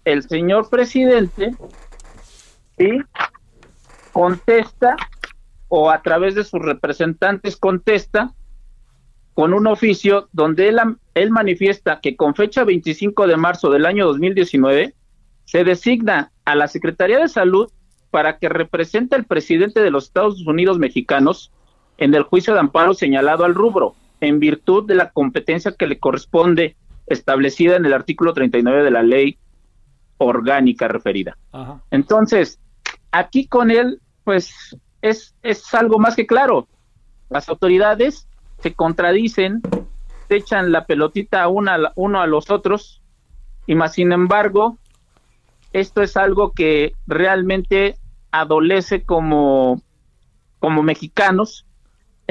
El 0.04 0.22
señor 0.22 0.70
presidente 0.70 1.54
¿sí? 2.78 3.00
contesta 4.12 4.96
o 5.68 5.90
a 5.90 6.02
través 6.02 6.34
de 6.34 6.44
sus 6.44 6.60
representantes 6.60 7.56
contesta 7.56 8.32
con 9.34 9.54
un 9.54 9.66
oficio 9.66 10.28
donde 10.32 10.68
él, 10.68 10.78
él 11.14 11.30
manifiesta 11.30 12.00
que 12.00 12.16
con 12.16 12.34
fecha 12.34 12.64
25 12.64 13.26
de 13.26 13.36
marzo 13.36 13.70
del 13.70 13.86
año 13.86 14.06
2019 14.06 14.94
se 15.44 15.64
designa 15.64 16.32
a 16.44 16.54
la 16.54 16.68
Secretaría 16.68 17.18
de 17.18 17.28
Salud 17.28 17.70
para 18.10 18.38
que 18.38 18.48
represente 18.48 19.16
al 19.16 19.24
presidente 19.24 19.80
de 19.80 19.90
los 19.90 20.04
Estados 20.04 20.46
Unidos 20.46 20.78
mexicanos 20.78 21.52
en 22.02 22.12
el 22.14 22.24
juicio 22.24 22.52
de 22.52 22.58
amparo 22.58 22.94
señalado 22.94 23.44
al 23.44 23.54
rubro, 23.54 23.94
en 24.20 24.40
virtud 24.40 24.84
de 24.86 24.96
la 24.96 25.10
competencia 25.10 25.72
que 25.78 25.86
le 25.86 26.00
corresponde 26.00 26.74
establecida 27.06 27.76
en 27.76 27.86
el 27.86 27.92
artículo 27.92 28.34
39 28.34 28.82
de 28.82 28.90
la 28.90 29.04
ley 29.04 29.38
orgánica 30.18 30.88
referida. 30.88 31.38
Entonces, 31.92 32.58
aquí 33.12 33.46
con 33.46 33.70
él, 33.70 34.00
pues 34.24 34.76
es, 35.00 35.36
es 35.42 35.72
algo 35.74 36.00
más 36.00 36.16
que 36.16 36.26
claro. 36.26 36.66
Las 37.30 37.48
autoridades 37.48 38.26
se 38.58 38.74
contradicen, 38.74 39.62
se 40.26 40.36
echan 40.36 40.72
la 40.72 40.86
pelotita 40.86 41.46
una, 41.46 41.92
uno 41.94 42.20
a 42.20 42.26
los 42.26 42.50
otros, 42.50 43.00
y 43.68 43.76
más 43.76 43.94
sin 43.94 44.10
embargo, 44.10 44.76
esto 45.72 46.02
es 46.02 46.16
algo 46.16 46.50
que 46.50 46.94
realmente 47.06 47.96
adolece 48.32 49.04
como, 49.04 49.80
como 50.58 50.82
mexicanos, 50.82 51.64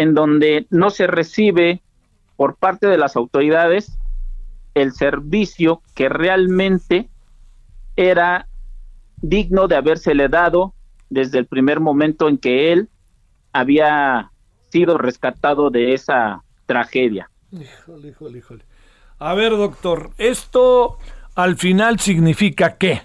en 0.02 0.16
donde 0.16 0.66
no 0.72 0.90
se 0.90 1.06
recibe 1.06 1.82
por 2.36 2.56
parte 2.56 2.88
de 2.88 2.98
las 2.98 3.16
autoridades 3.16 4.00
el 4.74 4.94
servicio 4.94 5.84
que 5.94 6.10
realmente 6.10 7.08
era 7.96 8.48
digno 9.18 9.68
de 9.68 9.76
habérsele 9.76 10.28
dado 10.28 10.74
desde 11.12 11.38
el 11.38 11.46
primer 11.46 11.80
momento 11.80 12.28
en 12.28 12.40
que 12.40 12.74
él 12.74 12.90
había 13.54 14.32
sido 14.70 14.98
rescatado 14.98 15.70
de 15.70 15.94
esa 15.94 16.44
tragedia. 16.66 17.30
Híjole, 17.52 18.08
híjole, 18.08 18.40
híjole. 18.40 18.66
A 19.20 19.36
ver, 19.36 19.52
doctor, 19.52 20.12
esto 20.18 20.98
al 21.36 21.58
final 21.58 22.00
significa 22.00 22.78
que 22.78 23.04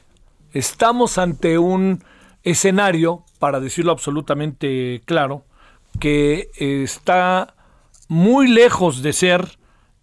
estamos 0.52 1.18
ante 1.18 1.58
un 1.58 2.02
escenario, 2.42 3.24
para 3.38 3.60
decirlo 3.60 3.92
absolutamente 3.92 5.02
claro, 5.04 5.44
que 5.98 6.50
está 6.58 7.54
muy 8.08 8.48
lejos 8.48 9.02
de 9.02 9.12
ser 9.12 9.58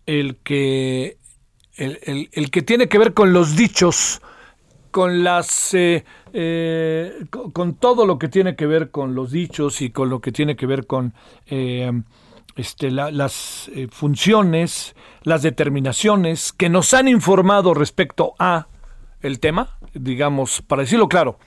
el 0.05 0.37
que 0.37 1.17
el, 1.75 2.51
que 2.51 2.61
tiene 2.61 2.87
que 2.87 2.97
ver 2.97 3.13
con 3.13 3.33
los 3.33 3.55
dichos, 3.55 4.21
con 4.91 5.23
las 5.23 5.73
eh, 5.73 6.03
eh, 6.33 7.25
con, 7.29 7.75
todo 7.75 8.05
lo 8.05 8.19
que 8.19 8.27
tiene 8.27 8.55
que 8.55 8.67
ver 8.67 8.91
con 8.91 9.15
los 9.15 9.31
dichos 9.31 9.81
y 9.81 9.89
con 9.89 10.09
lo 10.09 10.19
que 10.19 10.31
tiene 10.31 10.55
que 10.55 10.67
ver 10.67 10.85
con 10.85 11.13
eh, 11.47 11.91
este, 12.55 12.91
las 12.91 13.71
funciones, 13.91 14.95
las 15.23 15.41
determinaciones 15.41 16.53
que 16.53 16.69
nos 16.69 16.93
han 16.93 17.07
informado 17.07 17.73
respecto 17.73 18.35
a 18.37 18.67
el 19.21 19.39
tema, 19.39 19.77
digamos, 19.93 20.61
para 20.61 20.83
decirlo 20.83 21.07
claro, 21.07 21.39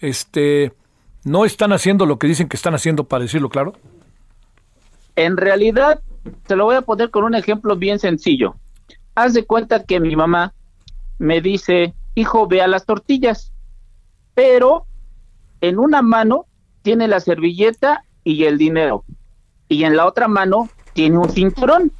este, 0.00 0.72
no 1.26 1.44
están 1.44 1.74
haciendo 1.74 2.06
lo 2.06 2.18
que 2.18 2.26
dicen 2.26 2.48
que 2.48 2.56
están 2.56 2.74
haciendo, 2.74 3.04
para 3.04 3.24
decirlo 3.24 3.50
claro. 3.50 3.74
En 5.14 5.36
realidad, 5.36 6.00
te 6.46 6.56
lo 6.56 6.64
voy 6.64 6.76
a 6.76 6.82
poner 6.82 7.10
con 7.10 7.24
un 7.24 7.34
ejemplo 7.34 7.76
bien 7.76 7.98
sencillo 7.98 8.56
haz 9.16 9.32
de 9.32 9.44
cuenta 9.44 9.82
que 9.82 9.98
mi 9.98 10.14
mamá 10.14 10.54
me 11.18 11.40
dice, 11.40 11.94
hijo, 12.14 12.46
ve 12.46 12.62
a 12.62 12.68
las 12.68 12.84
tortillas, 12.84 13.52
pero 14.34 14.86
en 15.62 15.78
una 15.78 16.02
mano 16.02 16.46
tiene 16.82 17.08
la 17.08 17.18
servilleta 17.18 18.04
y 18.22 18.44
el 18.44 18.58
dinero, 18.58 19.04
y 19.68 19.84
en 19.84 19.96
la 19.96 20.06
otra 20.06 20.28
mano 20.28 20.68
tiene 20.92 21.18
un 21.18 21.30
cinturón. 21.30 21.90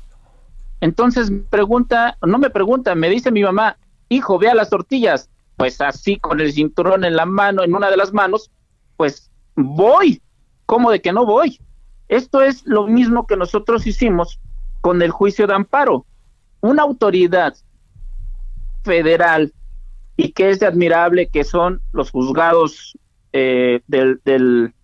Entonces 0.80 1.30
me 1.30 1.40
pregunta, 1.40 2.18
no 2.24 2.38
me 2.38 2.50
pregunta, 2.50 2.94
me 2.94 3.08
dice 3.08 3.32
mi 3.32 3.42
mamá, 3.42 3.78
hijo, 4.10 4.38
ve 4.38 4.50
a 4.50 4.54
las 4.54 4.68
tortillas, 4.68 5.30
pues 5.56 5.80
así 5.80 6.18
con 6.18 6.38
el 6.40 6.52
cinturón 6.52 7.04
en 7.04 7.16
la 7.16 7.24
mano, 7.24 7.64
en 7.64 7.74
una 7.74 7.90
de 7.90 7.96
las 7.96 8.12
manos, 8.12 8.50
pues 8.96 9.30
voy. 9.54 10.22
¿Cómo 10.66 10.90
de 10.90 11.00
que 11.00 11.12
no 11.12 11.24
voy? 11.24 11.60
Esto 12.08 12.42
es 12.42 12.66
lo 12.66 12.86
mismo 12.86 13.26
que 13.26 13.36
nosotros 13.36 13.86
hicimos 13.86 14.40
con 14.80 15.02
el 15.02 15.10
juicio 15.10 15.46
de 15.46 15.54
amparo 15.54 16.06
una 16.60 16.82
autoridad 16.82 17.54
federal 18.82 19.52
y 20.16 20.32
que 20.32 20.50
es 20.50 20.62
admirable 20.62 21.28
que 21.28 21.44
son 21.44 21.80
los 21.92 22.10
juzgados 22.10 22.98
eh, 23.32 23.80
del, 23.86 24.20
del, 24.24 24.74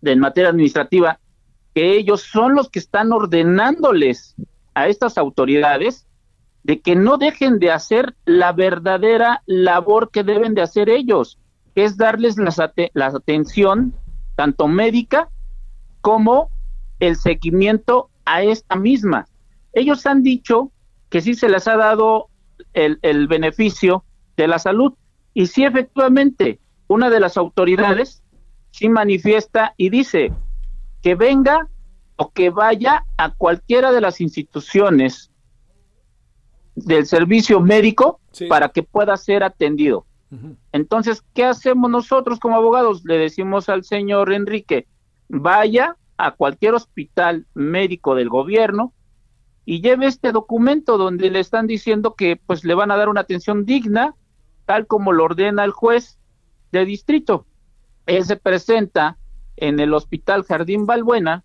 de 0.00 0.16
materia 0.16 0.50
administrativa, 0.50 1.18
que 1.74 1.96
ellos 1.96 2.22
son 2.22 2.54
los 2.54 2.68
que 2.68 2.78
están 2.78 3.12
ordenándoles 3.12 4.34
a 4.74 4.88
estas 4.88 5.18
autoridades 5.18 6.06
de 6.62 6.80
que 6.80 6.94
no 6.94 7.16
dejen 7.16 7.58
de 7.58 7.70
hacer 7.70 8.14
la 8.26 8.52
verdadera 8.52 9.42
labor 9.46 10.10
que 10.10 10.24
deben 10.24 10.54
de 10.54 10.62
hacer 10.62 10.90
ellos, 10.90 11.38
que 11.80 11.86
es 11.86 11.96
darles 11.96 12.36
la, 12.36 12.72
la 12.92 13.06
atención 13.06 13.94
tanto 14.36 14.68
médica 14.68 15.30
como 16.02 16.50
el 16.98 17.16
seguimiento 17.16 18.10
a 18.26 18.42
esta 18.42 18.76
misma. 18.76 19.26
Ellos 19.72 20.04
han 20.04 20.22
dicho 20.22 20.72
que 21.08 21.22
sí 21.22 21.32
se 21.32 21.48
les 21.48 21.66
ha 21.68 21.78
dado 21.78 22.28
el, 22.74 22.98
el 23.00 23.28
beneficio 23.28 24.04
de 24.36 24.46
la 24.46 24.58
salud. 24.58 24.92
Y 25.32 25.46
sí, 25.46 25.64
efectivamente, 25.64 26.60
una 26.86 27.08
de 27.08 27.18
las 27.18 27.38
autoridades 27.38 28.22
sí 28.72 28.90
manifiesta 28.90 29.72
y 29.78 29.88
dice 29.88 30.34
que 31.00 31.14
venga 31.14 31.66
o 32.16 32.30
que 32.30 32.50
vaya 32.50 33.06
a 33.16 33.32
cualquiera 33.32 33.90
de 33.90 34.02
las 34.02 34.20
instituciones 34.20 35.30
del 36.74 37.06
servicio 37.06 37.58
médico 37.58 38.20
para 38.50 38.68
que 38.68 38.82
pueda 38.82 39.16
ser 39.16 39.42
atendido. 39.42 40.04
Entonces, 40.72 41.24
¿qué 41.34 41.44
hacemos 41.44 41.90
nosotros 41.90 42.38
como 42.38 42.56
abogados? 42.56 43.02
Le 43.04 43.18
decimos 43.18 43.68
al 43.68 43.84
señor 43.84 44.32
Enrique, 44.32 44.86
vaya 45.28 45.96
a 46.16 46.32
cualquier 46.32 46.74
hospital 46.74 47.46
médico 47.54 48.14
del 48.14 48.28
gobierno 48.28 48.92
y 49.64 49.80
lleve 49.80 50.06
este 50.06 50.32
documento 50.32 50.98
donde 50.98 51.30
le 51.30 51.40
están 51.40 51.66
diciendo 51.66 52.14
que 52.14 52.36
pues 52.36 52.64
le 52.64 52.74
van 52.74 52.90
a 52.90 52.96
dar 52.96 53.08
una 53.08 53.22
atención 53.22 53.64
digna, 53.64 54.14
tal 54.66 54.86
como 54.86 55.12
lo 55.12 55.24
ordena 55.24 55.64
el 55.64 55.72
juez 55.72 56.18
de 56.70 56.84
distrito. 56.84 57.46
Él 58.06 58.24
se 58.24 58.36
presenta 58.36 59.16
en 59.56 59.80
el 59.80 59.92
Hospital 59.94 60.44
Jardín 60.44 60.86
Balbuena, 60.86 61.44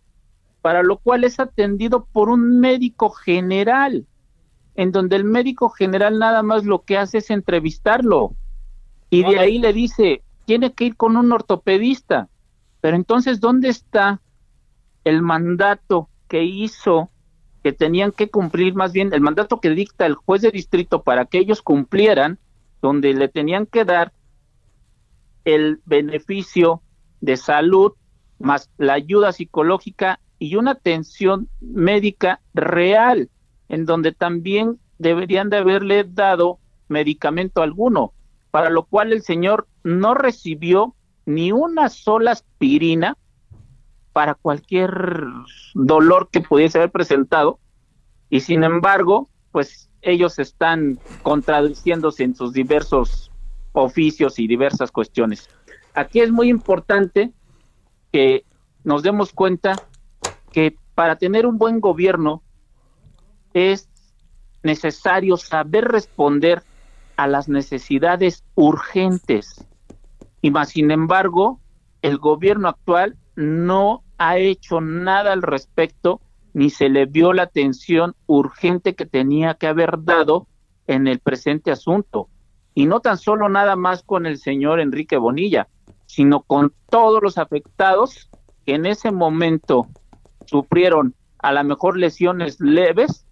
para 0.62 0.84
lo 0.84 0.98
cual 0.98 1.24
es 1.24 1.40
atendido 1.40 2.06
por 2.06 2.30
un 2.30 2.60
médico 2.60 3.10
general, 3.10 4.06
en 4.76 4.92
donde 4.92 5.16
el 5.16 5.24
médico 5.24 5.70
general 5.70 6.20
nada 6.20 6.44
más 6.44 6.66
lo 6.66 6.84
que 6.84 6.98
hace 6.98 7.20
es 7.20 7.30
entrevistarlo 7.30 8.36
y 9.10 9.24
de 9.24 9.40
ahí 9.40 9.60
le 9.60 9.74
dice, 9.74 10.24
tiene 10.46 10.74
que 10.74 10.86
ir 10.86 10.96
con 10.96 11.18
un 11.18 11.32
ortopedista. 11.32 12.30
Pero 12.82 12.96
entonces, 12.96 13.40
¿dónde 13.40 13.70
está 13.70 14.22
el 15.04 15.22
mandato 15.22 16.10
que 16.28 16.44
hizo, 16.44 17.10
que 17.64 17.72
tenían 17.72 18.12
que 18.12 18.30
cumplir 18.30 18.76
más 18.76 18.92
bien, 18.92 19.14
el 19.14 19.22
mandato 19.22 19.60
que 19.60 19.70
dicta 19.70 20.06
el 20.06 20.16
juez 20.16 20.42
de 20.42 20.52
distrito 20.52 21.04
para 21.04 21.26
que 21.26 21.40
ellos 21.40 21.62
cumplieran, 21.62 22.40
donde 22.82 23.14
le 23.14 23.28
tenían 23.28 23.66
que 23.66 23.86
dar 23.86 24.14
el 25.46 25.80
beneficio 25.86 26.82
de 27.22 27.38
salud 27.38 27.94
más 28.40 28.70
la 28.78 28.94
ayuda 28.94 29.32
psicológica 29.32 30.20
y 30.40 30.56
una 30.56 30.72
atención 30.72 31.48
médica 31.62 32.42
real, 32.54 33.30
en 33.70 33.86
donde 33.86 34.12
también 34.12 34.80
deberían 34.98 35.50
de 35.50 35.58
haberle 35.58 36.04
dado 36.04 36.60
medicamento 36.88 37.62
alguno, 37.62 38.14
para 38.56 38.70
lo 38.70 38.84
cual 38.86 39.12
el 39.12 39.22
señor 39.22 39.68
no 39.84 40.14
recibió 40.14 40.96
ni 41.26 41.52
una 41.52 41.90
sola 41.90 42.32
aspirina 42.32 43.18
para 44.14 44.34
cualquier 44.34 44.94
dolor 45.74 46.30
que 46.32 46.40
pudiese 46.40 46.78
haber 46.78 46.90
presentado 46.90 47.60
y 48.30 48.40
sin 48.40 48.64
embargo, 48.64 49.28
pues 49.52 49.90
ellos 50.02 50.40
están 50.40 51.00
contradiciéndose 51.22 52.24
en 52.24 52.34
sus 52.34 52.54
diversos 52.54 53.30
oficios 53.74 54.40
y 54.40 54.48
diversas 54.48 54.90
cuestiones. 54.90 55.50
Aquí 55.94 56.22
es 56.22 56.32
muy 56.32 56.48
importante 56.48 57.34
que 58.14 58.46
nos 58.86 59.04
demos 59.04 59.34
cuenta 59.34 59.76
que 60.54 60.78
para 60.94 61.18
tener 61.18 61.46
un 61.46 61.58
buen 61.58 61.82
gobierno 61.82 62.42
es 63.54 63.90
necesario 64.64 65.36
saber 65.36 65.90
responder 65.90 66.64
a 67.18 67.28
las 67.28 67.50
necesidades 67.50 68.44
urgentes. 68.56 69.66
Y 70.42 70.52
más 70.52 70.70
sin 70.70 70.92
embargo, 70.92 71.60
el 72.02 72.18
gobierno 72.18 72.70
actual 72.70 73.18
no 73.36 74.04
ha 74.18 74.38
hecho 74.38 74.82
nada 74.82 75.34
al 75.34 75.42
respecto 75.42 76.22
ni 76.56 76.70
se 76.70 76.88
le 76.88 77.06
vio 77.06 77.34
la 77.34 77.44
atención 77.44 78.16
urgente 78.28 78.96
que 78.96 79.06
tenía 79.06 79.56
que 79.56 79.68
haber 79.68 80.04
dado 80.06 80.48
en 80.88 81.06
el 81.06 81.20
presente 81.20 81.70
asunto. 81.70 82.30
Y 82.74 82.86
no 82.86 83.02
tan 83.02 83.18
solo 83.18 83.50
nada 83.50 83.76
más 83.76 84.04
con 84.04 84.26
el 84.26 84.38
señor 84.38 84.80
Enrique 84.80 85.18
Bonilla, 85.18 85.68
sino 86.06 86.44
con 86.44 86.74
todos 86.90 87.22
los 87.22 87.38
afectados 87.38 88.30
que 88.66 88.76
en 88.76 88.86
ese 88.86 89.12
momento 89.12 89.88
sufrieron 90.46 91.14
a 91.40 91.52
lo 91.52 91.64
mejor 91.66 91.98
lesiones 91.98 92.62
leves, 92.62 93.26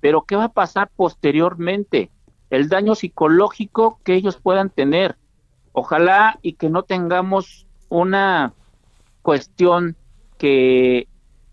pero 0.00 0.22
¿qué 0.22 0.36
va 0.36 0.44
a 0.44 0.52
pasar 0.52 0.88
posteriormente? 0.94 2.12
El 2.50 2.68
daño 2.68 2.94
psicológico 2.94 4.00
que 4.04 4.14
ellos 4.14 4.36
puedan 4.36 4.70
tener. 4.70 5.16
Ojalá 5.72 6.38
y 6.42 6.54
que 6.54 6.70
no 6.70 6.82
tengamos 6.82 7.66
una 7.88 8.52
cuestión 9.22 9.96
que 10.38 11.08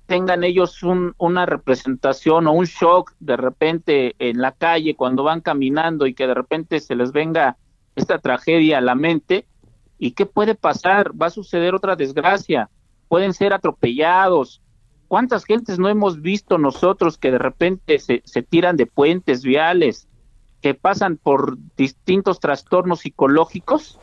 tengan 0.05 0.43
ellos 0.43 0.81
una 0.83 1.45
representación 1.45 2.47
o 2.47 2.53
un 2.53 2.65
shock 2.65 3.13
de 3.19 3.37
repente 3.37 4.15
en 4.19 4.39
la 4.39 4.51
calle 4.51 4.95
cuando 4.95 5.23
van 5.23 5.41
caminando 5.41 6.05
y 6.05 6.13
que 6.13 6.27
de 6.27 6.33
repente 6.33 6.79
se 6.79 6.95
les 6.95 7.11
venga 7.11 7.57
esta 7.95 8.19
tragedia 8.19 8.77
a 8.77 8.81
la 8.81 8.95
mente. 8.95 9.47
¿Y 9.97 10.11
qué 10.11 10.25
puede 10.25 10.55
pasar? 10.55 11.11
Va 11.19 11.27
a 11.27 11.31
suceder 11.31 11.73
otra 11.73 11.95
desgracia. 11.95 12.69
Pueden 13.07 13.33
ser 13.33 13.53
atropellados. 13.53 14.61
¿Cuántas 15.07 15.45
gentes 15.45 15.79
no 15.79 15.89
hemos 15.89 16.21
visto 16.21 16.57
nosotros 16.57 17.17
que 17.17 17.31
de 17.31 17.37
repente 17.37 17.99
se, 17.99 18.21
se 18.25 18.43
tiran 18.43 18.75
de 18.75 18.87
puentes 18.87 19.43
viales, 19.43 20.07
que 20.65 20.73
pasan 20.73 21.17
por 21.17 21.59
distintos 21.77 22.39
trastornos 22.39 23.01
psicológicos 23.01 23.99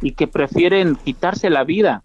y 0.00 0.12
que 0.12 0.26
prefieren 0.26 0.96
quitarse 0.96 1.50
la 1.50 1.64
vida? 1.64 2.02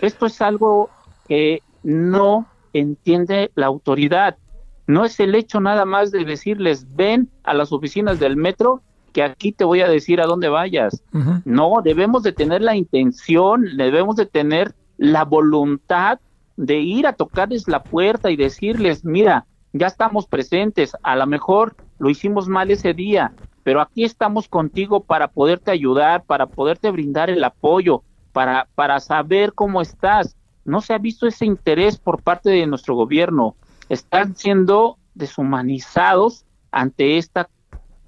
Esto 0.00 0.24
es 0.24 0.40
algo 0.40 0.88
que 1.28 1.62
no 1.82 2.46
entiende 2.72 3.50
la 3.54 3.66
autoridad. 3.66 4.38
No 4.86 5.04
es 5.04 5.20
el 5.20 5.34
hecho 5.34 5.60
nada 5.60 5.84
más 5.84 6.10
de 6.12 6.24
decirles, 6.24 6.96
ven 6.96 7.28
a 7.44 7.52
las 7.52 7.72
oficinas 7.72 8.18
del 8.18 8.38
metro, 8.38 8.80
que 9.12 9.22
aquí 9.22 9.52
te 9.52 9.64
voy 9.64 9.82
a 9.82 9.88
decir 9.88 10.22
a 10.22 10.26
dónde 10.26 10.48
vayas. 10.48 11.04
No, 11.44 11.82
debemos 11.84 12.22
de 12.22 12.32
tener 12.32 12.62
la 12.62 12.74
intención, 12.74 13.76
debemos 13.76 14.16
de 14.16 14.24
tener 14.24 14.74
la 14.96 15.26
voluntad 15.26 16.20
de 16.56 16.80
ir 16.80 17.06
a 17.06 17.12
tocarles 17.12 17.68
la 17.68 17.82
puerta 17.82 18.30
y 18.30 18.36
decirles, 18.36 19.04
mira, 19.04 19.44
ya 19.74 19.88
estamos 19.88 20.26
presentes, 20.26 20.96
a 21.02 21.16
lo 21.16 21.26
mejor 21.26 21.76
lo 22.02 22.10
hicimos 22.10 22.48
mal 22.48 22.70
ese 22.72 22.94
día, 22.94 23.32
pero 23.62 23.80
aquí 23.80 24.02
estamos 24.02 24.48
contigo 24.48 25.04
para 25.04 25.28
poderte 25.28 25.70
ayudar, 25.70 26.24
para 26.24 26.46
poderte 26.46 26.90
brindar 26.90 27.30
el 27.30 27.44
apoyo, 27.44 28.02
para, 28.32 28.66
para 28.74 28.98
saber 28.98 29.52
cómo 29.52 29.80
estás 29.80 30.36
no 30.64 30.80
se 30.80 30.94
ha 30.94 30.98
visto 30.98 31.26
ese 31.26 31.44
interés 31.44 31.98
por 31.98 32.22
parte 32.22 32.50
de 32.50 32.66
nuestro 32.66 32.94
gobierno. 32.94 33.56
Están 33.88 34.36
siendo 34.36 34.98
deshumanizados 35.14 36.44
ante 36.70 37.18
esta 37.18 37.48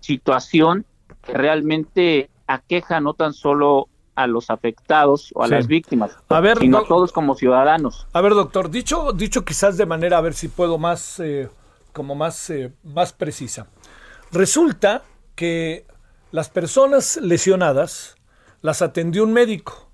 situación 0.00 0.86
que 1.22 1.32
realmente 1.32 2.30
aqueja 2.46 3.00
no 3.00 3.14
tan 3.14 3.32
solo 3.32 3.88
a 4.14 4.26
los 4.26 4.50
afectados 4.50 5.30
o 5.34 5.42
a 5.42 5.48
las 5.48 5.66
víctimas, 5.66 6.16
a 6.28 6.40
ver, 6.40 6.58
sino 6.58 6.78
a 6.78 6.84
todos 6.84 7.12
como 7.12 7.34
ciudadanos. 7.34 8.06
A 8.12 8.20
ver, 8.20 8.34
doctor, 8.34 8.70
dicho, 8.70 9.12
dicho 9.12 9.44
quizás 9.44 9.76
de 9.76 9.86
manera, 9.86 10.18
a 10.18 10.20
ver 10.20 10.34
si 10.34 10.48
puedo 10.48 10.78
más, 10.78 11.18
eh, 11.18 11.48
como 11.92 12.14
más, 12.14 12.50
eh, 12.50 12.72
más 12.84 13.12
precisa. 13.12 13.66
Resulta 14.34 15.04
que 15.36 15.86
las 16.32 16.48
personas 16.48 17.18
lesionadas 17.18 18.16
las 18.62 18.82
atendió 18.82 19.22
un 19.22 19.32
médico 19.32 19.88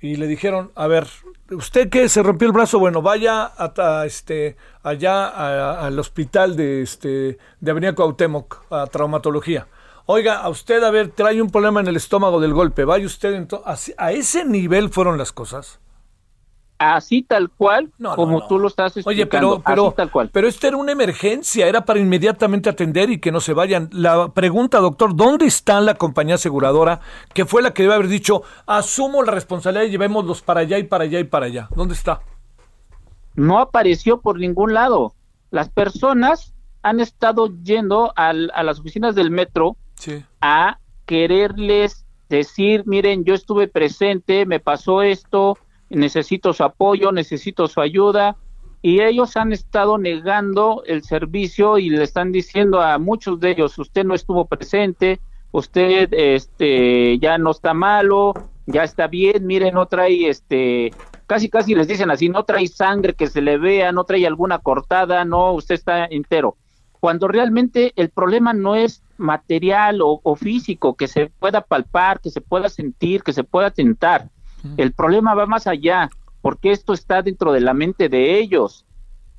y 0.00 0.16
le 0.16 0.26
dijeron, 0.26 0.72
a 0.74 0.88
ver, 0.88 1.06
¿Usted 1.52 1.88
que 1.88 2.08
se 2.08 2.24
rompió 2.24 2.48
el 2.48 2.52
brazo? 2.52 2.80
Bueno, 2.80 3.02
vaya 3.02 3.52
a, 3.56 4.04
este, 4.04 4.56
allá 4.82 5.78
al 5.78 5.96
hospital 5.96 6.56
de, 6.56 6.82
este, 6.82 7.38
de 7.60 7.70
Avenida 7.70 7.94
Cuauhtémoc, 7.94 8.64
a 8.72 8.88
traumatología. 8.88 9.68
Oiga, 10.06 10.40
a 10.40 10.48
usted, 10.48 10.82
a 10.82 10.90
ver, 10.90 11.10
trae 11.10 11.40
un 11.40 11.50
problema 11.50 11.78
en 11.78 11.86
el 11.86 11.94
estómago 11.94 12.40
del 12.40 12.52
golpe. 12.52 12.84
Vaya 12.84 13.06
usted, 13.06 13.46
a 13.96 14.12
ese 14.12 14.44
nivel 14.44 14.90
fueron 14.90 15.18
las 15.18 15.30
cosas 15.30 15.78
así 16.78 17.22
tal 17.22 17.50
cual 17.50 17.90
como 18.14 18.46
tú 18.46 18.58
lo 18.58 18.68
estás 18.68 18.96
explicando. 18.96 19.10
Oye, 19.10 19.26
pero, 19.26 19.62
pero, 19.64 19.92
tal 19.92 20.10
cual. 20.10 20.30
pero 20.32 20.48
esto 20.48 20.66
era 20.66 20.76
una 20.76 20.92
emergencia, 20.92 21.66
era 21.66 21.84
para 21.84 22.00
inmediatamente 22.00 22.68
atender 22.68 23.10
y 23.10 23.18
que 23.18 23.32
no 23.32 23.40
se 23.40 23.52
vayan. 23.52 23.88
La 23.92 24.28
pregunta, 24.28 24.78
doctor, 24.78 25.14
¿dónde 25.14 25.46
está 25.46 25.80
la 25.80 25.94
compañía 25.94 26.36
aseguradora 26.36 27.00
que 27.34 27.44
fue 27.46 27.62
la 27.62 27.72
que 27.72 27.82
debe 27.82 27.94
haber 27.94 28.08
dicho, 28.08 28.42
asumo 28.66 29.22
la 29.22 29.32
responsabilidad 29.32 29.86
y 29.86 29.90
llevémoslos 29.90 30.42
para 30.42 30.60
allá 30.60 30.78
y 30.78 30.84
para 30.84 31.04
allá 31.04 31.20
y 31.20 31.24
para 31.24 31.46
allá? 31.46 31.68
¿Dónde 31.74 31.94
está? 31.94 32.20
No 33.34 33.58
apareció 33.58 34.20
por 34.20 34.38
ningún 34.38 34.74
lado. 34.74 35.14
Las 35.50 35.68
personas 35.68 36.54
han 36.82 37.00
estado 37.00 37.48
yendo 37.62 38.12
a 38.16 38.32
las 38.32 38.78
oficinas 38.80 39.14
del 39.14 39.30
metro 39.30 39.76
a 40.40 40.78
quererles 41.04 42.06
decir, 42.28 42.84
miren, 42.86 43.24
yo 43.24 43.34
estuve 43.34 43.68
presente, 43.68 44.46
me 44.46 44.60
pasó 44.60 45.02
esto, 45.02 45.58
necesito 45.90 46.52
su 46.52 46.64
apoyo, 46.64 47.12
necesito 47.12 47.68
su 47.68 47.80
ayuda, 47.80 48.36
y 48.82 49.00
ellos 49.00 49.36
han 49.36 49.52
estado 49.52 49.98
negando 49.98 50.82
el 50.86 51.02
servicio 51.02 51.78
y 51.78 51.90
le 51.90 52.04
están 52.04 52.30
diciendo 52.30 52.80
a 52.80 52.98
muchos 52.98 53.40
de 53.40 53.50
ellos, 53.50 53.78
usted 53.78 54.04
no 54.04 54.14
estuvo 54.14 54.44
presente, 54.44 55.18
usted 55.50 56.08
este 56.12 57.18
ya 57.18 57.38
no 57.38 57.50
está 57.50 57.74
malo, 57.74 58.34
ya 58.66 58.84
está 58.84 59.06
bien, 59.06 59.46
miren, 59.46 59.74
no 59.74 59.86
trae 59.86 60.28
este 60.28 60.92
casi 61.26 61.48
casi 61.48 61.74
les 61.74 61.88
dicen 61.88 62.10
así, 62.10 62.28
no 62.28 62.44
trae 62.44 62.68
sangre 62.68 63.14
que 63.14 63.26
se 63.26 63.40
le 63.40 63.58
vea, 63.58 63.90
no 63.92 64.04
trae 64.04 64.26
alguna 64.26 64.58
cortada, 64.58 65.24
no, 65.24 65.52
usted 65.52 65.74
está 65.74 66.04
entero. 66.06 66.56
cuando 67.00 67.28
realmente 67.28 67.92
el 67.96 68.10
problema 68.10 68.52
no 68.52 68.74
es 68.74 69.02
material 69.16 70.00
o, 70.02 70.36
físico, 70.36 70.94
que 70.94 71.08
se 71.08 71.26
pueda 71.26 71.60
palpar, 71.60 72.20
que 72.20 72.30
se 72.30 72.40
pueda 72.40 72.68
sentir, 72.68 73.22
que 73.22 73.32
se 73.32 73.44
pueda 73.44 73.70
tentar. 73.70 74.28
El 74.76 74.92
problema 74.92 75.34
va 75.34 75.46
más 75.46 75.66
allá, 75.66 76.10
porque 76.40 76.70
esto 76.70 76.92
está 76.92 77.22
dentro 77.22 77.52
de 77.52 77.60
la 77.60 77.74
mente 77.74 78.08
de 78.08 78.38
ellos. 78.38 78.86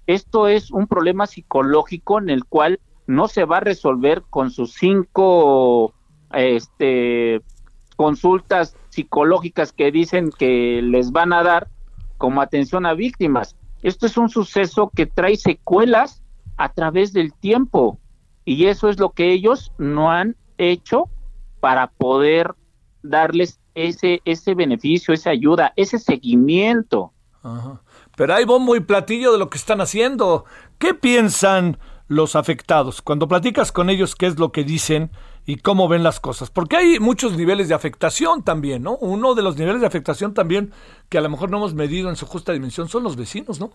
Esto 0.06 0.48
es 0.48 0.72
un 0.72 0.88
problema 0.88 1.28
psicológico 1.28 2.20
en 2.20 2.30
el 2.30 2.46
cual 2.46 2.80
no 3.08 3.28
se 3.28 3.46
va 3.46 3.58
a 3.58 3.62
resolver 3.62 4.24
con 4.30 4.52
sus 4.52 4.74
cinco 4.74 5.94
este, 6.34 7.42
consultas 7.96 8.76
psicológicas 8.90 9.72
que 9.72 9.92
dicen 9.92 10.32
que 10.38 10.82
les 10.82 11.12
van 11.12 11.34
a 11.34 11.44
dar 11.44 11.70
como 12.18 12.42
atención 12.42 12.86
a 12.86 12.94
víctimas. 12.94 13.56
Esto 13.84 14.06
es 14.06 14.18
un 14.18 14.30
suceso 14.30 14.92
que 14.94 15.06
trae 15.06 15.38
secuelas 15.38 16.24
a 16.58 16.74
través 16.74 17.14
del 17.14 17.34
tiempo 17.34 18.00
y 18.44 18.66
eso 18.66 18.90
es 18.90 19.00
lo 19.00 19.12
que 19.12 19.32
ellos 19.32 19.72
no 19.78 20.12
han 20.12 20.36
hecho 20.58 21.10
para 21.60 21.88
poder 21.88 22.56
darles 23.04 23.60
ese 23.78 24.22
ese 24.26 24.56
beneficio, 24.56 25.14
esa 25.14 25.30
ayuda, 25.30 25.74
ese 25.76 26.00
seguimiento. 26.00 27.14
Pero 28.16 28.34
hay 28.34 28.46
bombo 28.46 28.76
y 28.76 28.82
platillo 28.82 29.32
de 29.32 29.38
lo 29.38 29.50
que 29.50 29.58
están 29.58 29.80
haciendo. 29.80 30.46
¿Qué 30.80 30.94
piensan 30.94 31.78
los 32.08 32.36
afectados? 32.36 33.02
Cuando 33.02 33.28
platicas 33.28 33.72
con 33.72 33.90
ellos, 33.90 34.16
¿qué 34.16 34.26
es 34.26 34.40
lo 34.40 34.52
que 34.52 34.64
dicen 34.64 35.12
y 35.46 35.58
cómo 35.58 35.88
ven 35.88 36.04
las 36.04 36.20
cosas? 36.20 36.50
Porque 36.50 36.76
hay 36.76 37.00
muchos 37.00 37.38
niveles 37.38 37.70
de 37.70 37.76
afectación 37.76 38.44
también, 38.44 38.84
¿no? 38.84 38.98
Uno 38.98 39.36
de 39.36 39.44
los 39.44 39.56
niveles 39.58 39.82
de 39.82 39.88
afectación 39.88 40.34
también 40.34 40.74
que 41.10 41.20
a 41.20 41.22
lo 41.22 41.30
mejor 41.30 41.50
no 41.50 41.58
hemos 41.58 41.74
medido 41.74 42.10
en 42.10 42.16
su 42.16 42.26
justa 42.26 42.52
dimensión 42.52 42.90
son 42.90 43.04
los 43.04 43.16
vecinos, 43.16 43.60
¿no? 43.60 43.72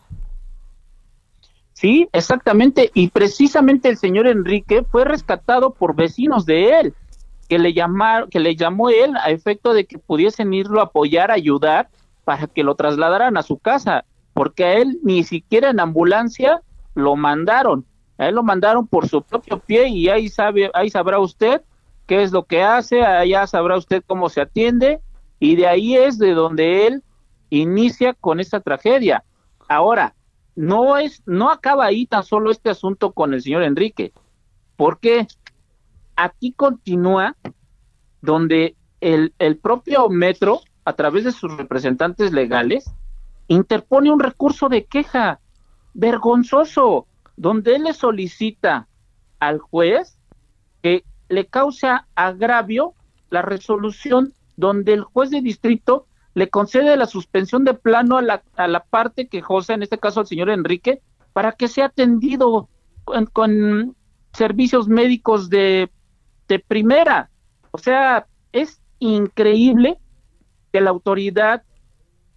Sí, 1.72 2.08
exactamente. 2.12 2.90
Y 2.94 3.08
precisamente 3.08 3.88
el 3.88 3.96
señor 3.96 4.26
Enrique 4.26 4.84
fue 4.84 5.04
rescatado 5.04 5.70
por 5.70 5.96
vecinos 5.96 6.46
de 6.46 6.78
él, 6.78 6.94
que 7.52 7.58
le 7.58 7.74
llamaron, 7.74 8.30
que 8.30 8.40
le 8.40 8.56
llamó 8.56 8.88
él 8.88 9.14
a 9.14 9.28
efecto 9.28 9.74
de 9.74 9.84
que 9.84 9.98
pudiesen 9.98 10.54
irlo 10.54 10.80
a 10.80 10.84
apoyar, 10.84 11.30
ayudar 11.30 11.90
para 12.24 12.46
que 12.46 12.64
lo 12.64 12.76
trasladaran 12.76 13.36
a 13.36 13.42
su 13.42 13.58
casa, 13.58 14.06
porque 14.32 14.64
a 14.64 14.72
él 14.78 14.98
ni 15.02 15.22
siquiera 15.22 15.68
en 15.68 15.78
ambulancia 15.78 16.62
lo 16.94 17.14
mandaron. 17.14 17.84
A 18.16 18.28
él 18.28 18.36
lo 18.36 18.42
mandaron 18.42 18.86
por 18.86 19.06
su 19.06 19.20
propio 19.20 19.58
pie 19.58 19.88
y 19.88 20.08
ahí 20.08 20.30
sabe, 20.30 20.70
ahí 20.72 20.88
sabrá 20.88 21.18
usted 21.18 21.60
qué 22.06 22.22
es 22.22 22.32
lo 22.32 22.44
que 22.44 22.62
hace, 22.62 23.02
allá 23.02 23.46
sabrá 23.46 23.76
usted 23.76 24.02
cómo 24.06 24.30
se 24.30 24.40
atiende 24.40 25.02
y 25.38 25.56
de 25.56 25.66
ahí 25.66 25.94
es 25.94 26.16
de 26.16 26.32
donde 26.32 26.86
él 26.86 27.02
inicia 27.50 28.14
con 28.14 28.40
esta 28.40 28.60
tragedia. 28.60 29.24
Ahora, 29.68 30.14
no 30.56 30.96
es, 30.96 31.22
no 31.26 31.50
acaba 31.50 31.84
ahí 31.84 32.06
tan 32.06 32.24
solo 32.24 32.50
este 32.50 32.70
asunto 32.70 33.12
con 33.12 33.34
el 33.34 33.42
señor 33.42 33.62
Enrique, 33.62 34.14
porque 34.74 35.26
aquí 36.24 36.52
continúa 36.52 37.36
donde 38.20 38.76
el, 39.00 39.34
el 39.38 39.58
propio 39.58 40.08
metro, 40.08 40.60
a 40.84 40.92
través 40.94 41.24
de 41.24 41.32
sus 41.32 41.56
representantes 41.56 42.32
legales, 42.32 42.90
interpone 43.48 44.12
un 44.12 44.20
recurso 44.20 44.68
de 44.68 44.84
queja 44.84 45.40
vergonzoso, 45.94 47.06
donde 47.36 47.76
él 47.76 47.84
le 47.84 47.92
solicita 47.92 48.88
al 49.40 49.58
juez 49.58 50.18
que 50.82 51.04
le 51.28 51.46
causa 51.46 52.06
agravio 52.14 52.94
la 53.30 53.42
resolución 53.42 54.32
donde 54.56 54.92
el 54.92 55.02
juez 55.02 55.30
de 55.30 55.40
distrito 55.40 56.06
le 56.34 56.48
concede 56.48 56.96
la 56.96 57.06
suspensión 57.06 57.64
de 57.64 57.74
plano 57.74 58.18
a 58.18 58.22
la, 58.22 58.42
a 58.56 58.68
la 58.68 58.84
parte 58.84 59.26
quejosa, 59.26 59.74
en 59.74 59.82
este 59.82 59.98
caso 59.98 60.20
al 60.20 60.26
señor 60.26 60.50
Enrique, 60.50 61.02
para 61.32 61.52
que 61.52 61.68
sea 61.68 61.86
atendido 61.86 62.68
con, 63.04 63.96
servicios 64.32 64.88
médicos 64.88 65.50
de, 65.50 65.90
de 66.52 66.58
primera. 66.58 67.30
O 67.70 67.78
sea, 67.78 68.26
es 68.52 68.82
increíble 68.98 69.96
que 70.70 70.82
la 70.82 70.90
autoridad 70.90 71.62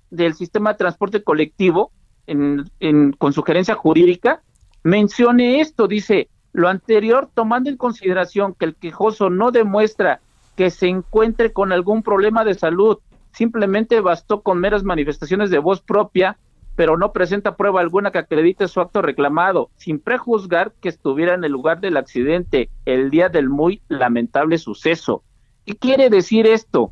del 0.10 0.36
sistema 0.36 0.72
de 0.72 0.78
transporte 0.78 1.22
colectivo, 1.22 1.92
en, 2.28 2.64
en, 2.80 3.12
con 3.12 3.34
sugerencia 3.34 3.76
jurídica, 3.76 4.42
mencione 4.84 5.60
esto, 5.60 5.90
dice, 5.90 6.30
lo 6.54 6.70
anterior 6.70 7.30
tomando 7.34 7.70
en 7.70 7.76
consideración 7.76 8.54
que 8.54 8.66
el 8.66 8.76
quejoso 8.76 9.30
no 9.30 9.52
demuestra 9.52 10.22
que 10.56 10.70
se 10.70 10.88
encuentre 10.88 11.52
con 11.52 11.74
algún 11.74 12.02
problema 12.02 12.46
de 12.46 12.54
salud 12.54 13.00
simplemente 13.34 14.00
bastó 14.00 14.42
con 14.42 14.60
meras 14.60 14.86
manifestaciones 14.86 15.50
de 15.50 15.60
voz 15.60 15.82
propia, 15.82 16.38
pero 16.76 16.98
no 16.98 17.12
presenta 17.14 17.56
prueba 17.56 17.82
alguna 17.82 18.12
que 18.12 18.18
acredite 18.18 18.68
su 18.68 18.82
acto 18.82 19.02
reclamado, 19.02 19.70
sin 19.78 20.00
prejuzgar 20.00 20.74
que 20.82 20.90
estuviera 20.90 21.34
en 21.34 21.44
el 21.44 21.52
lugar 21.52 21.80
del 21.80 21.98
accidente 21.98 22.70
el 22.86 23.10
día 23.10 23.30
del 23.30 23.50
muy 23.50 23.82
lamentable 23.88 24.58
suceso. 24.58 25.24
¿Qué 25.66 25.76
quiere 25.76 26.10
decir 26.10 26.48
esto? 26.48 26.92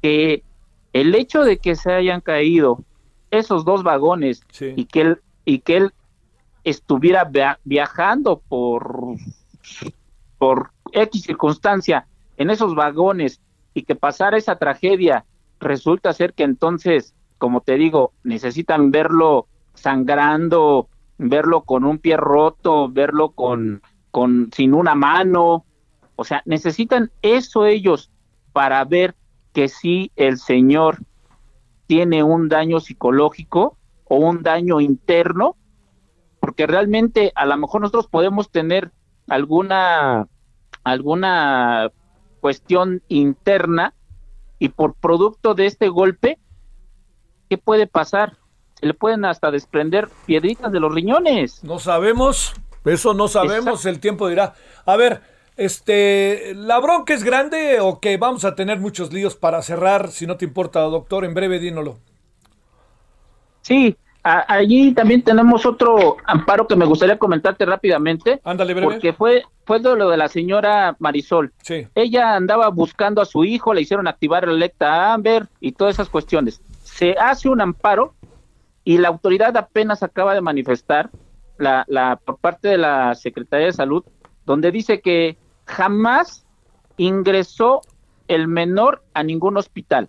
Que 0.00 0.44
el 0.92 1.14
hecho 1.14 1.42
de 1.42 1.58
que 1.58 1.74
se 1.74 1.92
hayan 1.92 2.20
caído 2.20 2.84
esos 3.30 3.64
dos 3.64 3.82
vagones 3.82 4.42
y 4.60 4.84
que 4.86 5.00
él 5.00 5.18
y 5.44 5.60
que 5.60 5.76
él 5.76 5.92
estuviera 6.64 7.30
viajando 7.64 8.42
por 8.48 9.16
por 10.38 10.70
X 10.92 11.22
circunstancia 11.22 12.06
en 12.36 12.50
esos 12.50 12.74
vagones 12.74 13.40
y 13.74 13.82
que 13.82 13.94
pasara 13.94 14.38
esa 14.38 14.56
tragedia 14.56 15.24
resulta 15.60 16.12
ser 16.12 16.32
que 16.32 16.42
entonces, 16.42 17.14
como 17.40 17.62
te 17.62 17.76
digo, 17.76 18.12
necesitan 18.22 18.90
verlo 18.90 19.46
sangrando, 19.72 20.88
verlo 21.16 21.62
con 21.62 21.84
un 21.84 21.98
pie 21.98 22.18
roto, 22.18 22.90
verlo 22.90 23.30
con, 23.30 23.80
con 24.10 24.50
sin 24.52 24.74
una 24.74 24.94
mano, 24.94 25.64
o 26.16 26.24
sea, 26.24 26.42
necesitan 26.44 27.10
eso 27.22 27.64
ellos 27.64 28.10
para 28.52 28.84
ver 28.84 29.16
que 29.54 29.68
si 29.68 30.12
el 30.16 30.36
Señor 30.36 30.98
tiene 31.86 32.22
un 32.22 32.50
daño 32.50 32.78
psicológico 32.78 33.78
o 34.04 34.16
un 34.16 34.42
daño 34.42 34.82
interno, 34.82 35.56
porque 36.40 36.66
realmente 36.66 37.32
a 37.34 37.46
lo 37.46 37.56
mejor 37.56 37.80
nosotros 37.80 38.06
podemos 38.06 38.50
tener 38.50 38.92
alguna 39.28 40.28
alguna 40.84 41.90
cuestión 42.40 43.02
interna 43.08 43.94
y 44.58 44.68
por 44.68 44.92
producto 44.92 45.54
de 45.54 45.64
este 45.64 45.88
golpe, 45.88 46.38
¿qué 47.50 47.58
puede 47.58 47.86
pasar? 47.88 48.36
Se 48.74 48.86
le 48.86 48.94
pueden 48.94 49.26
hasta 49.26 49.50
desprender 49.50 50.08
piedritas 50.24 50.72
de 50.72 50.80
los 50.80 50.94
riñones. 50.94 51.62
No 51.64 51.78
sabemos, 51.80 52.54
eso 52.84 53.12
no 53.12 53.28
sabemos, 53.28 53.84
el 53.84 53.98
tiempo 53.98 54.28
dirá. 54.28 54.54
A 54.86 54.96
ver, 54.96 55.20
este, 55.56 56.54
¿la 56.54 56.78
bronca 56.78 57.12
es 57.12 57.24
grande 57.24 57.80
o 57.80 58.00
que 58.00 58.16
vamos 58.16 58.44
a 58.44 58.54
tener 58.54 58.78
muchos 58.78 59.12
líos 59.12 59.34
para 59.34 59.60
cerrar? 59.62 60.10
Si 60.12 60.26
no 60.26 60.36
te 60.36 60.46
importa, 60.46 60.80
doctor, 60.82 61.24
en 61.24 61.34
breve 61.34 61.58
dínolo. 61.58 61.98
Sí, 63.62 63.96
allí 64.22 64.94
también 64.94 65.22
tenemos 65.22 65.66
otro 65.66 66.16
amparo 66.24 66.66
que 66.66 66.76
me 66.76 66.86
gustaría 66.86 67.18
comentarte 67.18 67.66
rápidamente. 67.66 68.40
Ándale, 68.44 68.74
breve. 68.74 68.92
Porque 68.92 69.12
fue, 69.12 69.42
fue 69.64 69.80
de 69.80 69.96
lo 69.96 70.08
de 70.08 70.16
la 70.16 70.28
señora 70.28 70.96
Marisol. 71.00 71.52
Sí. 71.62 71.86
Ella 71.96 72.36
andaba 72.36 72.68
buscando 72.68 73.20
a 73.20 73.26
su 73.26 73.44
hijo, 73.44 73.74
le 73.74 73.82
hicieron 73.82 74.06
activar 74.06 74.44
el 74.44 74.50
electa 74.50 75.12
Amber 75.12 75.48
y 75.60 75.72
todas 75.72 75.96
esas 75.96 76.08
cuestiones. 76.08 76.62
Se 77.00 77.16
hace 77.18 77.48
un 77.48 77.60
amparo 77.60 78.14
y 78.84 78.98
la 78.98 79.08
autoridad 79.08 79.56
apenas 79.56 80.02
acaba 80.02 80.34
de 80.34 80.40
manifestar 80.40 81.10
la, 81.58 81.84
la 81.88 82.16
por 82.16 82.36
parte 82.36 82.68
de 82.68 82.78
la 82.78 83.14
Secretaría 83.14 83.66
de 83.66 83.72
Salud, 83.72 84.04
donde 84.46 84.70
dice 84.70 85.00
que 85.00 85.36
jamás 85.64 86.46
ingresó 86.96 87.80
el 88.28 88.48
menor 88.48 89.02
a 89.14 89.22
ningún 89.22 89.56
hospital 89.56 90.08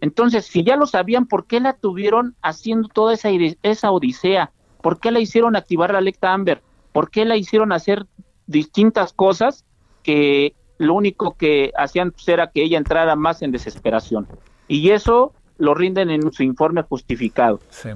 entonces, 0.00 0.46
si 0.46 0.64
ya 0.64 0.76
lo 0.76 0.86
sabían, 0.86 1.26
¿por 1.26 1.46
qué 1.46 1.60
la 1.60 1.74
tuvieron 1.74 2.34
haciendo 2.42 2.88
toda 2.88 3.12
esa, 3.12 3.28
esa 3.62 3.90
odisea? 3.90 4.50
¿Por 4.82 4.98
qué 4.98 5.10
la 5.10 5.20
hicieron 5.20 5.56
activar 5.56 5.92
la 5.92 6.00
lecta 6.00 6.32
Amber? 6.32 6.62
¿Por 6.92 7.10
qué 7.10 7.24
la 7.24 7.36
hicieron 7.36 7.70
hacer 7.72 8.06
distintas 8.46 9.12
cosas 9.12 9.64
que 10.02 10.54
lo 10.78 10.94
único 10.94 11.36
que 11.36 11.72
hacían 11.76 12.12
pues, 12.12 12.26
era 12.28 12.50
que 12.50 12.62
ella 12.62 12.78
entrara 12.78 13.14
más 13.14 13.42
en 13.42 13.52
desesperación? 13.52 14.26
Y 14.68 14.90
eso 14.90 15.34
lo 15.60 15.74
rinden 15.74 16.10
en 16.10 16.32
su 16.32 16.42
informe 16.42 16.82
justificado. 16.82 17.60
Sí. 17.70 17.90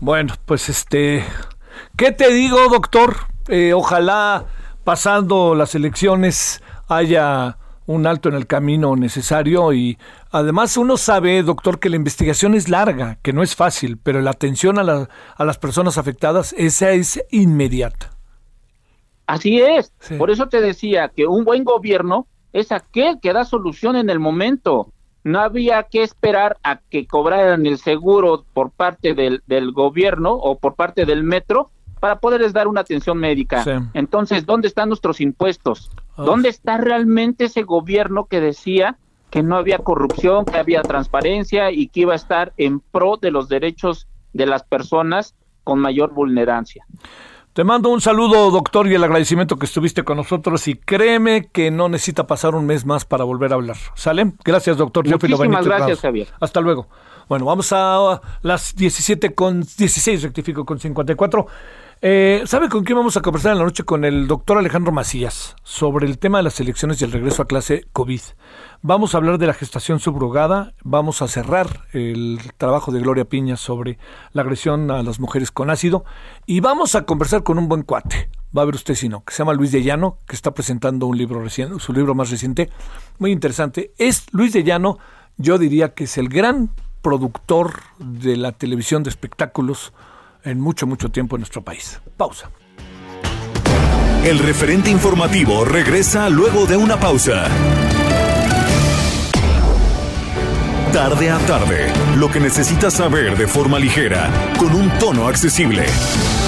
Bueno, 0.00 0.34
pues 0.44 0.68
este, 0.68 1.24
¿qué 1.96 2.12
te 2.12 2.32
digo, 2.32 2.68
doctor? 2.68 3.16
Eh, 3.48 3.72
ojalá 3.72 4.44
pasando 4.84 5.54
las 5.54 5.74
elecciones 5.74 6.62
haya 6.88 7.56
un 7.86 8.06
alto 8.06 8.28
en 8.28 8.34
el 8.34 8.46
camino 8.46 8.94
necesario 8.96 9.72
y 9.72 9.98
además 10.30 10.76
uno 10.76 10.96
sabe, 10.96 11.42
doctor, 11.42 11.80
que 11.80 11.88
la 11.88 11.96
investigación 11.96 12.54
es 12.54 12.68
larga, 12.68 13.18
que 13.22 13.32
no 13.32 13.42
es 13.42 13.56
fácil, 13.56 13.98
pero 13.98 14.20
la 14.20 14.30
atención 14.30 14.78
a, 14.78 15.08
a 15.36 15.44
las 15.44 15.58
personas 15.58 15.98
afectadas, 15.98 16.54
esa 16.56 16.90
es 16.90 17.22
inmediata. 17.30 18.10
Así 19.26 19.60
es, 19.60 19.92
por 20.18 20.30
eso 20.30 20.48
te 20.48 20.60
decía 20.60 21.08
que 21.14 21.26
un 21.26 21.44
buen 21.44 21.62
gobierno 21.62 22.26
es 22.52 22.72
aquel 22.72 23.20
que 23.20 23.32
da 23.32 23.44
solución 23.44 23.96
en 23.96 24.10
el 24.10 24.18
momento. 24.18 24.92
No 25.22 25.40
había 25.40 25.82
que 25.84 26.02
esperar 26.02 26.58
a 26.62 26.76
que 26.76 27.06
cobraran 27.06 27.66
el 27.66 27.78
seguro 27.78 28.44
por 28.52 28.70
parte 28.70 29.14
del, 29.14 29.42
del 29.46 29.72
gobierno 29.72 30.32
o 30.32 30.58
por 30.58 30.74
parte 30.74 31.04
del 31.04 31.24
metro 31.24 31.70
para 32.00 32.18
poderles 32.18 32.52
dar 32.52 32.66
una 32.66 32.80
atención 32.80 33.18
médica. 33.18 33.62
Entonces, 33.92 34.46
¿dónde 34.46 34.68
están 34.68 34.88
nuestros 34.88 35.20
impuestos? 35.20 35.90
¿Dónde 36.16 36.48
está 36.48 36.78
realmente 36.78 37.44
ese 37.44 37.62
gobierno 37.62 38.24
que 38.24 38.40
decía 38.40 38.96
que 39.30 39.42
no 39.42 39.56
había 39.56 39.78
corrupción, 39.78 40.44
que 40.44 40.58
había 40.58 40.82
transparencia 40.82 41.70
y 41.70 41.88
que 41.88 42.00
iba 42.00 42.14
a 42.14 42.16
estar 42.16 42.52
en 42.56 42.80
pro 42.80 43.16
de 43.16 43.30
los 43.30 43.48
derechos 43.48 44.08
de 44.32 44.46
las 44.46 44.64
personas 44.64 45.34
con 45.62 45.78
mayor 45.78 46.12
vulnerancia? 46.12 46.86
Te 47.52 47.64
mando 47.64 47.88
un 47.88 48.00
saludo, 48.00 48.52
doctor, 48.52 48.86
y 48.86 48.94
el 48.94 49.02
agradecimiento 49.02 49.56
que 49.56 49.66
estuviste 49.66 50.04
con 50.04 50.16
nosotros. 50.16 50.68
Y 50.68 50.76
créeme 50.76 51.48
que 51.48 51.72
no 51.72 51.88
necesita 51.88 52.26
pasar 52.26 52.54
un 52.54 52.64
mes 52.64 52.86
más 52.86 53.04
para 53.04 53.24
volver 53.24 53.50
a 53.50 53.56
hablar. 53.56 53.76
¿Sale? 53.94 54.32
Gracias, 54.44 54.76
doctor. 54.76 55.08
Muchísimas 55.08 55.66
gracias, 55.66 56.00
Javier. 56.00 56.28
Hasta 56.40 56.60
luego. 56.60 56.86
Bueno, 57.28 57.46
vamos 57.46 57.72
a 57.72 58.20
las 58.42 58.76
17 58.76 59.34
con 59.34 59.62
16, 59.62 60.22
rectifico 60.22 60.64
con 60.64 60.78
54. 60.78 61.46
Eh, 62.02 62.44
¿Sabe 62.46 62.70
con 62.70 62.82
quién 62.82 62.96
vamos 62.96 63.18
a 63.18 63.20
conversar 63.20 63.52
en 63.52 63.58
la 63.58 63.64
noche? 63.64 63.82
Con 63.82 64.06
el 64.06 64.26
doctor 64.26 64.56
Alejandro 64.56 64.90
Macías 64.90 65.54
sobre 65.64 66.06
el 66.06 66.18
tema 66.18 66.38
de 66.38 66.44
las 66.44 66.58
elecciones 66.58 66.98
y 66.98 67.04
el 67.04 67.12
regreso 67.12 67.42
a 67.42 67.46
clase 67.46 67.88
COVID. 67.92 68.22
Vamos 68.80 69.14
a 69.14 69.18
hablar 69.18 69.36
de 69.36 69.46
la 69.46 69.52
gestación 69.52 70.00
subrogada, 70.00 70.72
vamos 70.82 71.20
a 71.20 71.28
cerrar 71.28 71.88
el 71.92 72.40
trabajo 72.56 72.90
de 72.90 73.00
Gloria 73.00 73.26
Piña 73.26 73.58
sobre 73.58 73.98
la 74.32 74.40
agresión 74.40 74.90
a 74.90 75.02
las 75.02 75.20
mujeres 75.20 75.50
con 75.50 75.68
ácido 75.68 76.06
y 76.46 76.60
vamos 76.60 76.94
a 76.94 77.04
conversar 77.04 77.42
con 77.42 77.58
un 77.58 77.68
buen 77.68 77.82
cuate, 77.82 78.30
va 78.56 78.62
a 78.62 78.64
ver 78.64 78.76
usted 78.76 78.94
si 78.94 79.10
no, 79.10 79.22
que 79.22 79.34
se 79.34 79.40
llama 79.40 79.52
Luis 79.52 79.70
de 79.70 79.82
Llano, 79.82 80.16
que 80.26 80.36
está 80.36 80.54
presentando 80.54 81.06
un 81.06 81.18
libro 81.18 81.42
reciente, 81.42 81.78
su 81.80 81.92
libro 81.92 82.14
más 82.14 82.30
reciente, 82.30 82.70
muy 83.18 83.30
interesante. 83.30 83.92
Es 83.98 84.24
Luis 84.32 84.54
de 84.54 84.64
Llano, 84.64 84.96
yo 85.36 85.58
diría 85.58 85.92
que 85.92 86.04
es 86.04 86.16
el 86.16 86.30
gran 86.30 86.70
productor 87.02 87.74
de 87.98 88.38
la 88.38 88.52
televisión 88.52 89.02
de 89.02 89.10
espectáculos 89.10 89.92
en 90.44 90.60
mucho, 90.60 90.86
mucho 90.86 91.10
tiempo 91.10 91.36
en 91.36 91.40
nuestro 91.40 91.62
país. 91.62 92.00
Pausa. 92.16 92.50
El 94.24 94.38
referente 94.38 94.90
informativo 94.90 95.64
regresa 95.64 96.28
luego 96.28 96.66
de 96.66 96.76
una 96.76 97.00
pausa. 97.00 97.48
Tarde 100.92 101.30
a 101.30 101.38
tarde, 101.38 101.92
lo 102.16 102.30
que 102.30 102.40
necesitas 102.40 102.94
saber 102.94 103.38
de 103.38 103.46
forma 103.46 103.78
ligera, 103.78 104.28
con 104.58 104.74
un 104.74 104.90
tono 104.98 105.28
accesible. 105.28 105.86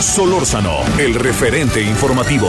Solórzano, 0.01 0.80
el 0.99 1.14
referente 1.14 1.80
informativo. 1.80 2.49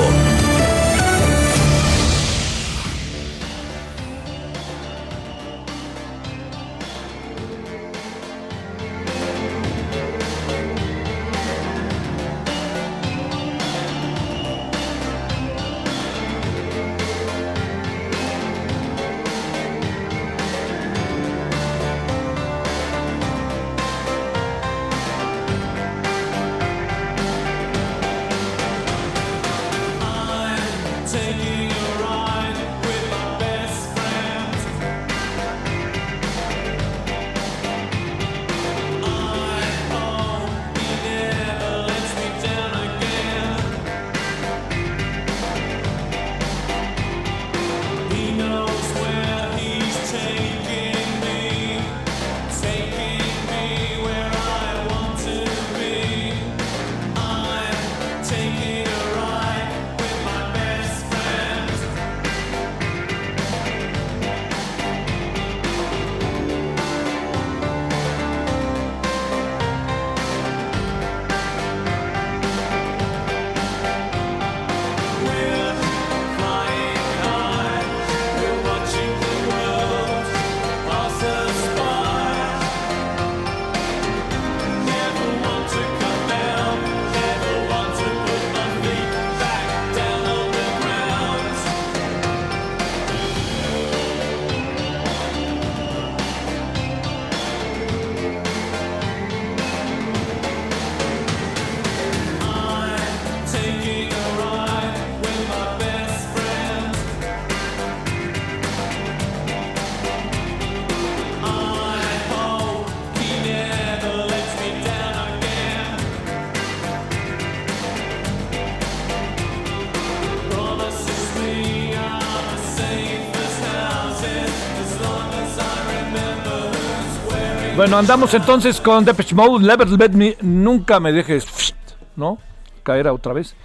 Bueno, 127.84 127.98
andamos 127.98 128.34
entonces 128.34 128.80
con 128.80 129.04
Depeche 129.04 129.36
Mode, 129.36 129.68
Never 129.68 129.90
Let 129.90 130.12
Me, 130.12 130.38
nunca 130.40 131.02
me 131.02 131.12
dejes, 131.12 131.76
¿no? 132.16 132.38
Caer 132.82 133.10
otra 133.10 133.34
vez. 133.34 133.58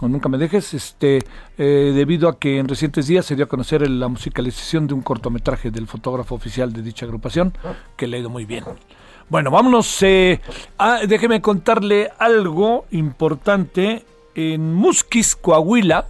O 0.00 0.08
nunca 0.08 0.30
me 0.30 0.38
dejes, 0.38 0.72
este, 0.72 1.18
eh, 1.58 1.92
debido 1.94 2.30
a 2.30 2.38
que 2.38 2.58
en 2.60 2.66
recientes 2.66 3.08
días 3.08 3.26
se 3.26 3.36
dio 3.36 3.44
a 3.44 3.48
conocer 3.48 3.86
la 3.90 4.08
musicalización 4.08 4.86
de 4.86 4.94
un 4.94 5.02
cortometraje 5.02 5.70
del 5.70 5.86
fotógrafo 5.86 6.34
oficial 6.34 6.72
de 6.72 6.80
dicha 6.80 7.04
agrupación, 7.04 7.52
que 7.94 8.06
le 8.06 8.16
ha 8.16 8.20
ido 8.20 8.30
muy 8.30 8.46
bien. 8.46 8.64
Bueno, 9.28 9.50
vámonos, 9.50 10.02
eh, 10.02 10.40
déjeme 11.06 11.42
contarle 11.42 12.10
algo 12.18 12.86
importante. 12.90 14.06
En 14.34 14.72
Musquis, 14.72 15.36
Coahuila, 15.36 16.06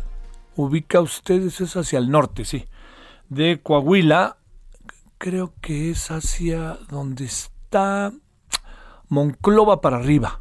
ubica 0.55 1.01
ustedes, 1.01 1.61
es 1.61 1.77
hacia 1.77 1.99
el 1.99 2.09
norte, 2.09 2.45
sí, 2.45 2.67
de 3.29 3.59
Coahuila, 3.61 4.38
creo 5.19 5.53
que 5.61 5.91
es 5.91 6.11
hacia 6.11 6.79
donde 6.89 7.25
está 7.25 8.13
Monclova 9.09 9.81
para 9.81 9.97
arriba, 9.97 10.41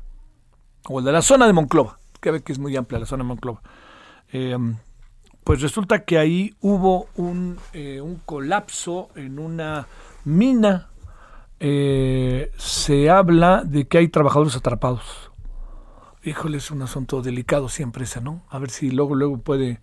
o 0.87 1.01
de 1.01 1.11
la 1.11 1.21
zona 1.21 1.47
de 1.47 1.53
Monclova, 1.53 1.99
que 2.21 2.31
ve 2.31 2.43
que 2.43 2.51
es 2.51 2.59
muy 2.59 2.75
amplia 2.75 2.99
la 2.99 3.05
zona 3.05 3.23
de 3.23 3.27
Monclova. 3.27 3.61
Em, 4.31 4.77
pues 5.43 5.61
resulta 5.61 6.03
que 6.05 6.17
ahí 6.17 6.55
hubo 6.61 7.07
un, 7.15 7.57
eh, 7.73 8.01
colapso 8.25 9.09
en 9.15 9.39
una 9.39 9.87
mina. 10.25 10.89
Eh, 11.59 12.51
se 12.57 13.09
habla 13.09 13.63
de 13.63 13.87
que 13.87 13.97
hay 13.97 14.09
trabajadores 14.09 14.55
atrapados. 14.55 15.31
Híjole, 16.23 16.57
es 16.57 16.69
un 16.69 16.81
asunto 16.81 17.21
delicado 17.21 17.69
siempre 17.69 18.03
ese, 18.03 18.19
¿no? 18.19 18.43
A 18.49 18.59
ver 18.59 18.69
si 18.69 18.91
luego, 18.91 19.15
luego 19.15 19.37
puede 19.37 19.79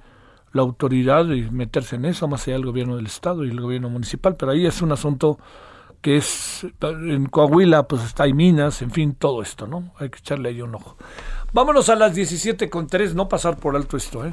la 0.55 0.63
autoridad 0.63 1.27
y 1.31 1.51
meterse 1.51 1.97
en 1.97 2.05
eso, 2.07 2.29
más 2.29 2.47
allá 2.47 2.55
del 2.55 2.65
gobierno 2.65 2.97
del 2.97 3.07
Estado 3.07 3.45
y 3.45 3.51
el 3.51 3.61
gobierno 3.61 3.91
municipal, 3.91 4.37
pero 4.37 4.53
ahí 4.53 4.65
es 4.65 4.81
un 4.83 4.93
asunto 4.93 5.37
que 6.01 6.17
es, 6.17 6.65
en 6.81 7.27
Coahuila 7.27 7.89
pues 7.89 8.05
está, 8.05 8.23
hay 8.23 8.35
minas, 8.35 8.81
en 8.81 8.93
fin, 8.93 9.15
todo 9.15 9.43
esto, 9.43 9.67
¿no? 9.67 9.93
Hay 9.99 10.11
que 10.11 10.19
echarle 10.19 10.51
ahí 10.51 10.63
un 10.63 10.77
ojo. 10.77 10.97
Vámonos 11.53 11.89
a 11.89 11.97
las 11.97 12.15
17 12.15 12.71
con 12.71 12.87
3, 12.87 13.17
no 13.17 13.29
pasar 13.29 13.57
por 13.57 13.75
alto 13.75 13.97
esto, 13.97 14.25
¿eh? 14.25 14.33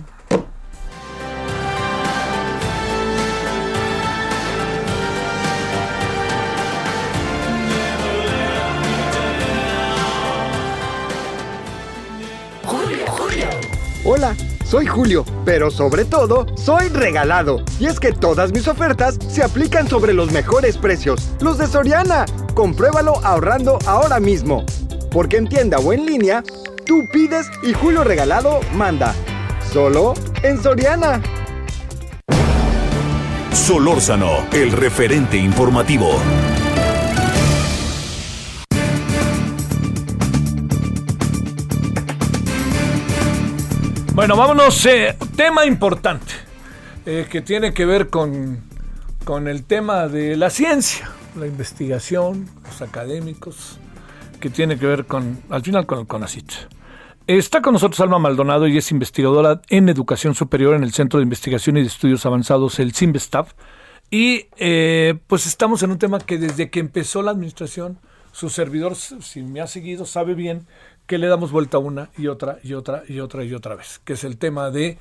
Hola. 14.04 14.36
Soy 14.72 14.86
Julio, 14.86 15.26
pero 15.44 15.70
sobre 15.70 16.06
todo, 16.06 16.46
soy 16.56 16.88
regalado. 16.88 17.62
Y 17.78 17.88
es 17.88 18.00
que 18.00 18.14
todas 18.14 18.54
mis 18.54 18.70
ofertas 18.70 19.20
se 19.28 19.44
aplican 19.44 19.86
sobre 19.90 20.14
los 20.14 20.32
mejores 20.32 20.78
precios, 20.78 21.30
los 21.42 21.58
de 21.58 21.68
Soriana. 21.68 22.26
Compruébalo 22.54 23.16
ahorrando 23.26 23.80
ahora 23.86 24.22
mismo. 24.22 24.66
Porque 25.12 25.36
en 25.36 25.50
tienda 25.50 25.78
o 25.80 25.92
en 25.92 26.06
línea, 26.06 26.42
tú 26.86 27.06
pides 27.12 27.48
y 27.64 27.74
Julio 27.74 28.06
Regalado 28.06 28.62
manda. 28.74 29.14
Solo 29.74 30.14
en 30.42 30.64
Soriana. 30.64 31.22
Solórzano, 33.52 34.48
el 34.54 34.72
referente 34.72 35.36
informativo. 35.36 36.14
Bueno, 44.22 44.36
vámonos. 44.36 44.86
Eh, 44.86 45.18
tema 45.36 45.66
importante 45.66 46.32
eh, 47.08 47.26
que 47.28 47.42
tiene 47.42 47.74
que 47.74 47.88
ver 47.88 48.10
con, 48.10 48.60
con 49.26 49.48
el 49.48 49.64
tema 49.64 50.08
de 50.08 50.38
la 50.38 50.52
ciencia, 50.52 51.10
la 51.36 51.48
investigación, 51.48 52.48
los 52.64 52.84
académicos, 52.84 53.80
que 54.40 54.52
tiene 54.52 54.78
que 54.78 54.86
ver 54.86 55.08
con, 55.08 55.42
al 55.50 55.64
final, 55.64 55.88
con 55.88 55.98
el 55.98 56.06
CONACIT. 56.06 56.52
Está 57.26 57.64
con 57.64 57.74
nosotros 57.74 58.00
Alma 58.00 58.20
Maldonado 58.20 58.68
y 58.68 58.78
es 58.78 58.92
investigadora 58.92 59.60
en 59.70 59.90
educación 59.90 60.36
superior 60.36 60.76
en 60.76 60.84
el 60.84 60.94
Centro 60.94 61.18
de 61.18 61.24
Investigación 61.24 61.78
y 61.78 61.82
de 61.82 61.88
Estudios 61.88 62.24
Avanzados, 62.24 62.78
el 62.78 62.94
CIMBESTAF. 62.94 63.54
Y 64.12 64.50
eh, 64.58 65.16
pues 65.26 65.48
estamos 65.48 65.82
en 65.82 65.90
un 65.90 65.98
tema 65.98 66.20
que 66.20 66.38
desde 66.38 66.70
que 66.70 66.80
empezó 66.80 67.24
la 67.24 67.32
administración, 67.32 67.98
su 68.34 68.52
servidor, 68.52 68.96
si 68.96 69.42
me 69.42 69.62
ha 69.62 69.68
seguido, 69.68 70.06
sabe 70.06 70.36
bien 70.36 70.68
que 71.06 71.18
le 71.18 71.28
damos 71.28 71.52
vuelta 71.52 71.78
una 71.78 72.10
y 72.18 72.28
otra 72.28 72.60
y 72.64 72.74
otra 72.74 73.04
y 73.08 73.20
otra 73.20 73.44
y 73.44 73.54
otra 73.54 73.76
vez, 73.76 74.00
que 74.04 74.14
es 74.14 74.24
el 74.24 74.38
tema 74.38 74.70
de 74.72 74.98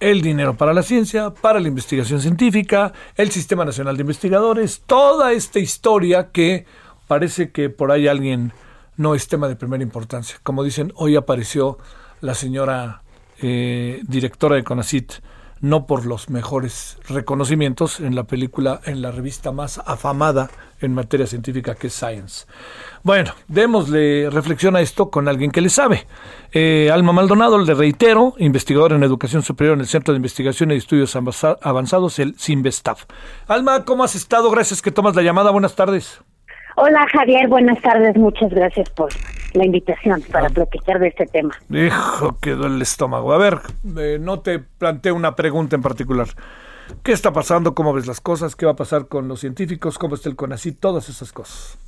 el 0.00 0.22
dinero 0.22 0.56
para 0.56 0.72
la 0.72 0.82
ciencia, 0.82 1.30
para 1.30 1.58
la 1.60 1.68
investigación 1.68 2.20
científica, 2.20 2.92
el 3.16 3.30
Sistema 3.30 3.64
Nacional 3.64 3.96
de 3.96 4.02
Investigadores, 4.02 4.82
toda 4.86 5.32
esta 5.32 5.58
historia 5.58 6.30
que 6.30 6.66
parece 7.08 7.50
que 7.50 7.70
por 7.70 7.90
ahí 7.90 8.06
alguien 8.06 8.52
no 8.96 9.14
es 9.14 9.28
tema 9.28 9.48
de 9.48 9.56
primera 9.56 9.82
importancia. 9.82 10.38
Como 10.42 10.62
dicen, 10.62 10.92
hoy 10.94 11.16
apareció 11.16 11.78
la 12.20 12.34
señora 12.34 13.02
eh, 13.40 14.00
directora 14.06 14.56
de 14.56 14.64
CONACIT, 14.64 15.12
no 15.60 15.86
por 15.86 16.06
los 16.06 16.30
mejores 16.30 16.98
reconocimientos 17.08 18.00
en 18.00 18.14
la 18.14 18.24
película, 18.24 18.80
en 18.84 19.02
la 19.02 19.10
revista 19.10 19.50
más 19.50 19.80
afamada 19.84 20.50
en 20.80 20.94
materia 20.94 21.26
científica 21.26 21.74
que 21.74 21.88
es 21.88 21.94
Science. 21.94 22.46
Bueno, 23.02 23.32
démosle 23.46 24.28
reflexión 24.30 24.76
a 24.76 24.80
esto 24.80 25.10
con 25.10 25.28
alguien 25.28 25.50
que 25.50 25.60
le 25.60 25.68
sabe. 25.68 26.06
Eh, 26.52 26.90
Alma 26.92 27.12
Maldonado, 27.12 27.58
le 27.58 27.74
reitero, 27.74 28.34
investigador 28.38 28.92
en 28.92 29.02
educación 29.02 29.42
superior 29.42 29.74
en 29.74 29.80
el 29.80 29.86
Centro 29.86 30.12
de 30.12 30.16
Investigación 30.16 30.70
y 30.70 30.76
Estudios 30.76 31.16
Avanzados, 31.16 32.18
el 32.18 32.34
CIMBESTAF. 32.38 33.04
Alma, 33.46 33.84
¿cómo 33.84 34.04
has 34.04 34.14
estado? 34.14 34.50
Gracias 34.50 34.82
que 34.82 34.90
tomas 34.90 35.14
la 35.14 35.22
llamada. 35.22 35.50
Buenas 35.50 35.74
tardes. 35.76 36.20
Hola 36.76 37.06
Javier, 37.12 37.48
buenas 37.48 37.80
tardes. 37.82 38.16
Muchas 38.16 38.50
gracias 38.50 38.88
por 38.90 39.08
la 39.52 39.64
invitación 39.64 40.22
para 40.30 40.46
ah. 40.46 40.50
platicar 40.50 41.00
de 41.00 41.08
este 41.08 41.26
tema. 41.26 41.52
Hijo, 41.70 42.38
quedó 42.40 42.66
el 42.66 42.80
estómago. 42.80 43.32
A 43.32 43.38
ver, 43.38 43.58
eh, 43.98 44.18
no 44.20 44.40
te 44.40 44.60
planteo 44.60 45.14
una 45.14 45.34
pregunta 45.34 45.74
en 45.74 45.82
particular. 45.82 46.28
¿Qué 47.02 47.12
está 47.12 47.32
pasando? 47.32 47.74
¿Cómo 47.74 47.92
ves 47.92 48.06
las 48.06 48.20
cosas? 48.20 48.54
¿Qué 48.54 48.64
va 48.64 48.72
a 48.72 48.76
pasar 48.76 49.08
con 49.08 49.28
los 49.28 49.40
científicos? 49.40 49.98
¿Cómo 49.98 50.14
está 50.14 50.28
el 50.28 50.36
CONACYT? 50.36 50.78
Todas 50.78 51.08
esas 51.08 51.32
cosas. 51.32 51.78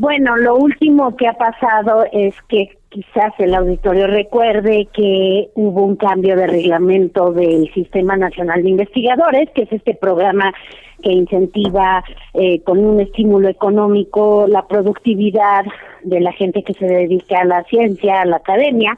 Bueno, 0.00 0.34
lo 0.38 0.56
último 0.56 1.14
que 1.14 1.28
ha 1.28 1.34
pasado 1.34 2.06
es 2.10 2.34
que 2.48 2.70
quizás 2.88 3.34
el 3.38 3.54
auditorio 3.54 4.06
recuerde 4.06 4.88
que 4.94 5.50
hubo 5.54 5.84
un 5.84 5.96
cambio 5.96 6.36
de 6.36 6.46
reglamento 6.46 7.32
del 7.32 7.70
Sistema 7.74 8.16
Nacional 8.16 8.62
de 8.62 8.70
Investigadores, 8.70 9.50
que 9.50 9.64
es 9.64 9.72
este 9.72 9.94
programa 9.94 10.54
que 11.02 11.12
incentiva 11.12 12.02
eh, 12.32 12.62
con 12.62 12.78
un 12.78 13.02
estímulo 13.02 13.50
económico 13.50 14.46
la 14.48 14.66
productividad 14.66 15.66
de 16.02 16.20
la 16.20 16.32
gente 16.32 16.62
que 16.62 16.72
se 16.72 16.86
dedica 16.86 17.40
a 17.40 17.44
la 17.44 17.62
ciencia, 17.64 18.22
a 18.22 18.24
la 18.24 18.36
academia. 18.36 18.96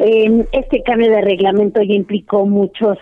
Eh, 0.00 0.44
este 0.50 0.82
cambio 0.82 1.08
de 1.12 1.20
reglamento 1.20 1.80
ya 1.82 1.94
implicó 1.94 2.46
muchos 2.46 2.98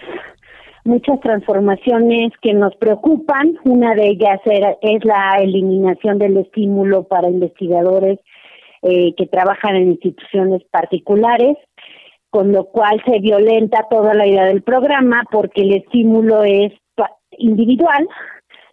muchas 0.84 1.20
transformaciones 1.20 2.32
que 2.42 2.54
nos 2.54 2.74
preocupan. 2.76 3.58
Una 3.64 3.94
de 3.94 4.08
ellas 4.08 4.40
es 4.44 5.04
la 5.04 5.38
eliminación 5.40 6.18
del 6.18 6.36
estímulo 6.38 7.04
para 7.04 7.28
investigadores 7.28 8.18
eh, 8.82 9.14
que 9.16 9.26
trabajan 9.26 9.76
en 9.76 9.90
instituciones 9.90 10.62
particulares, 10.70 11.56
con 12.30 12.52
lo 12.52 12.64
cual 12.66 13.02
se 13.04 13.18
violenta 13.18 13.86
toda 13.90 14.14
la 14.14 14.26
idea 14.26 14.46
del 14.46 14.62
programa 14.62 15.24
porque 15.30 15.62
el 15.62 15.74
estímulo 15.74 16.44
es 16.44 16.72
individual, 17.38 18.08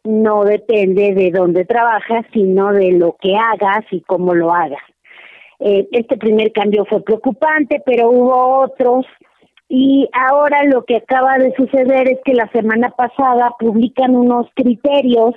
no 0.03 0.43
depende 0.45 1.13
de 1.13 1.31
dónde 1.31 1.65
trabajas, 1.65 2.25
sino 2.31 2.71
de 2.71 2.93
lo 2.93 3.15
que 3.19 3.35
hagas 3.35 3.83
y 3.91 4.01
cómo 4.01 4.33
lo 4.33 4.53
hagas. 4.53 4.81
Eh, 5.59 5.87
este 5.91 6.17
primer 6.17 6.51
cambio 6.51 6.85
fue 6.85 7.03
preocupante, 7.03 7.81
pero 7.85 8.09
hubo 8.09 8.59
otros 8.61 9.05
y 9.69 10.07
ahora 10.13 10.63
lo 10.63 10.85
que 10.85 10.97
acaba 10.97 11.37
de 11.37 11.53
suceder 11.55 12.09
es 12.09 12.19
que 12.23 12.33
la 12.33 12.49
semana 12.51 12.89
pasada 12.91 13.53
publican 13.59 14.15
unos 14.15 14.47
criterios 14.55 15.35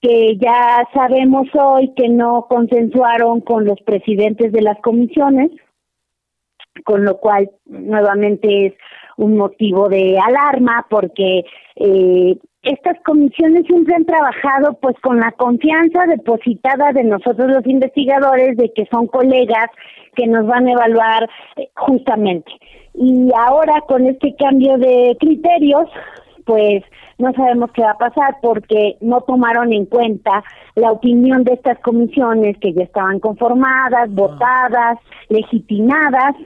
que 0.00 0.36
ya 0.38 0.88
sabemos 0.94 1.48
hoy 1.54 1.92
que 1.94 2.08
no 2.08 2.46
consensuaron 2.48 3.40
con 3.40 3.64
los 3.64 3.80
presidentes 3.82 4.52
de 4.52 4.62
las 4.62 4.80
comisiones, 4.80 5.50
con 6.84 7.04
lo 7.04 7.18
cual 7.18 7.50
nuevamente 7.66 8.66
es 8.66 8.74
un 9.16 9.36
motivo 9.36 9.88
de 9.88 10.18
alarma 10.18 10.86
porque 10.88 11.44
eh, 11.76 12.36
estas 12.62 12.96
comisiones 13.04 13.66
siempre 13.66 13.94
han 13.94 14.04
trabajado 14.04 14.74
pues 14.80 14.96
con 15.00 15.18
la 15.18 15.32
confianza 15.32 16.06
depositada 16.06 16.92
de 16.92 17.04
nosotros 17.04 17.50
los 17.50 17.66
investigadores 17.66 18.56
de 18.56 18.72
que 18.72 18.86
son 18.86 19.08
colegas 19.08 19.66
que 20.14 20.26
nos 20.26 20.46
van 20.46 20.68
a 20.68 20.72
evaluar 20.72 21.28
eh, 21.56 21.68
justamente. 21.74 22.52
Y 22.94 23.30
ahora 23.36 23.80
con 23.88 24.06
este 24.06 24.34
cambio 24.36 24.76
de 24.78 25.16
criterios, 25.18 25.88
pues 26.44 26.84
no 27.18 27.32
sabemos 27.32 27.70
qué 27.72 27.82
va 27.82 27.92
a 27.92 27.98
pasar 27.98 28.36
porque 28.42 28.96
no 29.00 29.22
tomaron 29.22 29.72
en 29.72 29.86
cuenta 29.86 30.44
la 30.76 30.92
opinión 30.92 31.44
de 31.44 31.54
estas 31.54 31.78
comisiones 31.80 32.56
que 32.58 32.72
ya 32.74 32.82
estaban 32.82 33.18
conformadas, 33.18 34.08
ah. 34.08 34.10
votadas, 34.10 34.98
legitimadas 35.28 36.36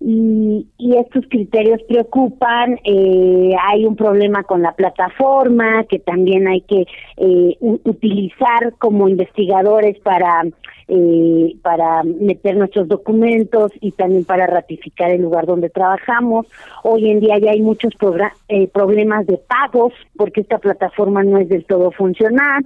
y, 0.00 0.66
y 0.78 0.96
estos 0.96 1.24
criterios 1.28 1.82
preocupan. 1.88 2.78
Eh, 2.84 3.54
hay 3.68 3.84
un 3.84 3.96
problema 3.96 4.42
con 4.44 4.62
la 4.62 4.72
plataforma 4.72 5.84
que 5.84 5.98
también 5.98 6.48
hay 6.48 6.60
que 6.62 6.86
eh, 7.16 7.56
utilizar 7.60 8.74
como 8.78 9.08
investigadores 9.08 9.98
para 10.00 10.44
eh, 10.90 11.54
para 11.60 12.02
meter 12.02 12.56
nuestros 12.56 12.88
documentos 12.88 13.72
y 13.78 13.92
también 13.92 14.24
para 14.24 14.46
ratificar 14.46 15.10
el 15.10 15.20
lugar 15.20 15.44
donde 15.44 15.68
trabajamos. 15.68 16.46
Hoy 16.82 17.10
en 17.10 17.20
día 17.20 17.38
ya 17.38 17.50
hay 17.50 17.60
muchos 17.60 17.92
eh, 18.48 18.68
problemas 18.68 19.26
de 19.26 19.36
pagos 19.36 19.92
porque 20.16 20.40
esta 20.40 20.56
plataforma 20.56 21.22
no 21.24 21.36
es 21.36 21.50
del 21.50 21.66
todo 21.66 21.90
funcional 21.90 22.64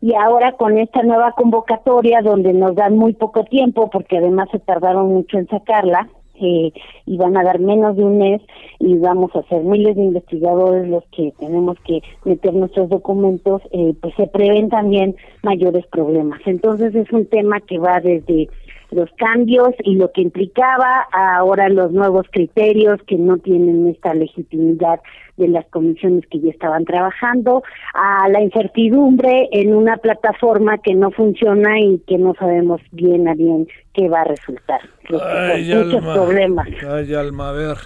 y 0.00 0.14
ahora 0.14 0.52
con 0.52 0.78
esta 0.78 1.04
nueva 1.04 1.30
convocatoria 1.32 2.22
donde 2.22 2.52
nos 2.52 2.74
dan 2.74 2.96
muy 2.96 3.12
poco 3.12 3.44
tiempo 3.44 3.88
porque 3.88 4.18
además 4.18 4.48
se 4.50 4.58
tardaron 4.58 5.06
mucho 5.08 5.38
en 5.38 5.46
sacarla, 5.46 6.08
eh, 6.40 6.72
y 7.06 7.16
van 7.16 7.36
a 7.36 7.44
dar 7.44 7.60
menos 7.60 7.96
de 7.96 8.04
un 8.04 8.18
mes 8.18 8.40
y 8.78 8.96
vamos 8.96 9.30
a 9.34 9.42
ser 9.44 9.62
miles 9.62 9.96
de 9.96 10.02
investigadores 10.02 10.88
los 10.88 11.04
que 11.12 11.32
tenemos 11.38 11.78
que 11.86 12.00
meter 12.24 12.54
nuestros 12.54 12.88
documentos, 12.88 13.62
eh, 13.72 13.94
pues 14.00 14.14
se 14.16 14.26
prevén 14.26 14.68
también 14.68 15.16
mayores 15.42 15.86
problemas. 15.86 16.40
Entonces 16.46 16.94
es 16.94 17.10
un 17.12 17.26
tema 17.26 17.60
que 17.60 17.78
va 17.78 18.00
desde 18.00 18.48
los 18.92 19.10
cambios 19.16 19.70
y 19.84 19.94
lo 19.94 20.10
que 20.12 20.22
implicaba 20.22 21.06
ahora 21.12 21.68
los 21.68 21.92
nuevos 21.92 22.26
criterios 22.30 23.00
que 23.06 23.16
no 23.16 23.38
tienen 23.38 23.88
esta 23.88 24.14
legitimidad 24.14 25.00
de 25.36 25.48
las 25.48 25.66
comisiones 25.66 26.24
que 26.30 26.40
ya 26.40 26.50
estaban 26.50 26.84
trabajando, 26.84 27.62
a 27.94 28.28
la 28.28 28.42
incertidumbre 28.42 29.48
en 29.52 29.74
una 29.74 29.96
plataforma 29.96 30.78
que 30.78 30.94
no 30.94 31.10
funciona 31.10 31.80
y 31.80 31.98
que 32.06 32.18
no 32.18 32.34
sabemos 32.38 32.80
bien 32.92 33.26
a 33.26 33.34
bien 33.34 33.66
qué 33.94 34.08
va 34.08 34.20
a 34.20 34.24
resultar. 34.24 34.80
Ay, 35.22 35.74
muchos 35.74 36.02
problemas. 36.02 36.68
Ay, 36.86 37.14
alma, 37.14 37.50
a 37.50 37.52
ver. 37.52 37.76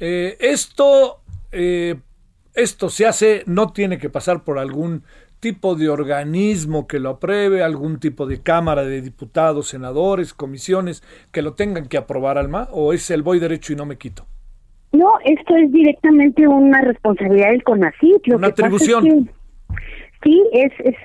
Eh, 0.00 0.36
esto, 0.40 1.20
eh, 1.50 1.96
esto 2.54 2.90
se 2.90 3.06
hace, 3.06 3.42
no 3.46 3.72
tiene 3.72 3.98
que 3.98 4.10
pasar 4.10 4.44
por 4.44 4.58
algún 4.58 5.04
tipo 5.42 5.74
de 5.74 5.88
organismo 5.88 6.86
que 6.86 7.00
lo 7.00 7.10
apruebe, 7.10 7.64
algún 7.64 7.98
tipo 7.98 8.26
de 8.26 8.40
cámara 8.40 8.84
de 8.84 9.02
diputados, 9.02 9.66
senadores, 9.66 10.32
comisiones 10.32 11.02
que 11.32 11.42
lo 11.42 11.54
tengan 11.54 11.88
que 11.88 11.98
aprobar, 11.98 12.38
Alma, 12.38 12.68
o 12.70 12.92
es 12.92 13.10
el 13.10 13.22
voy 13.22 13.40
derecho 13.40 13.72
y 13.72 13.76
no 13.76 13.84
me 13.84 13.98
quito? 13.98 14.24
No, 14.92 15.10
esto 15.24 15.56
es 15.56 15.72
directamente 15.72 16.46
una 16.46 16.80
responsabilidad 16.82 17.50
del 17.50 17.64
CONACYT. 17.64 18.34
una 18.34 18.46
atribución. 18.46 19.28
sí, 20.22 20.42
es, 20.52 20.72
es, 20.78 20.96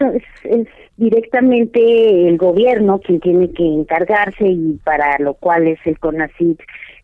es, 0.43 0.67
directamente 0.97 2.27
el 2.27 2.37
gobierno 2.37 2.99
quien 2.99 3.19
tiene 3.19 3.51
que 3.51 3.65
encargarse 3.65 4.47
y 4.47 4.79
para 4.83 5.17
lo 5.17 5.33
cual 5.33 5.67
es 5.67 5.79
el 5.85 5.97
CONACYT 5.97 6.59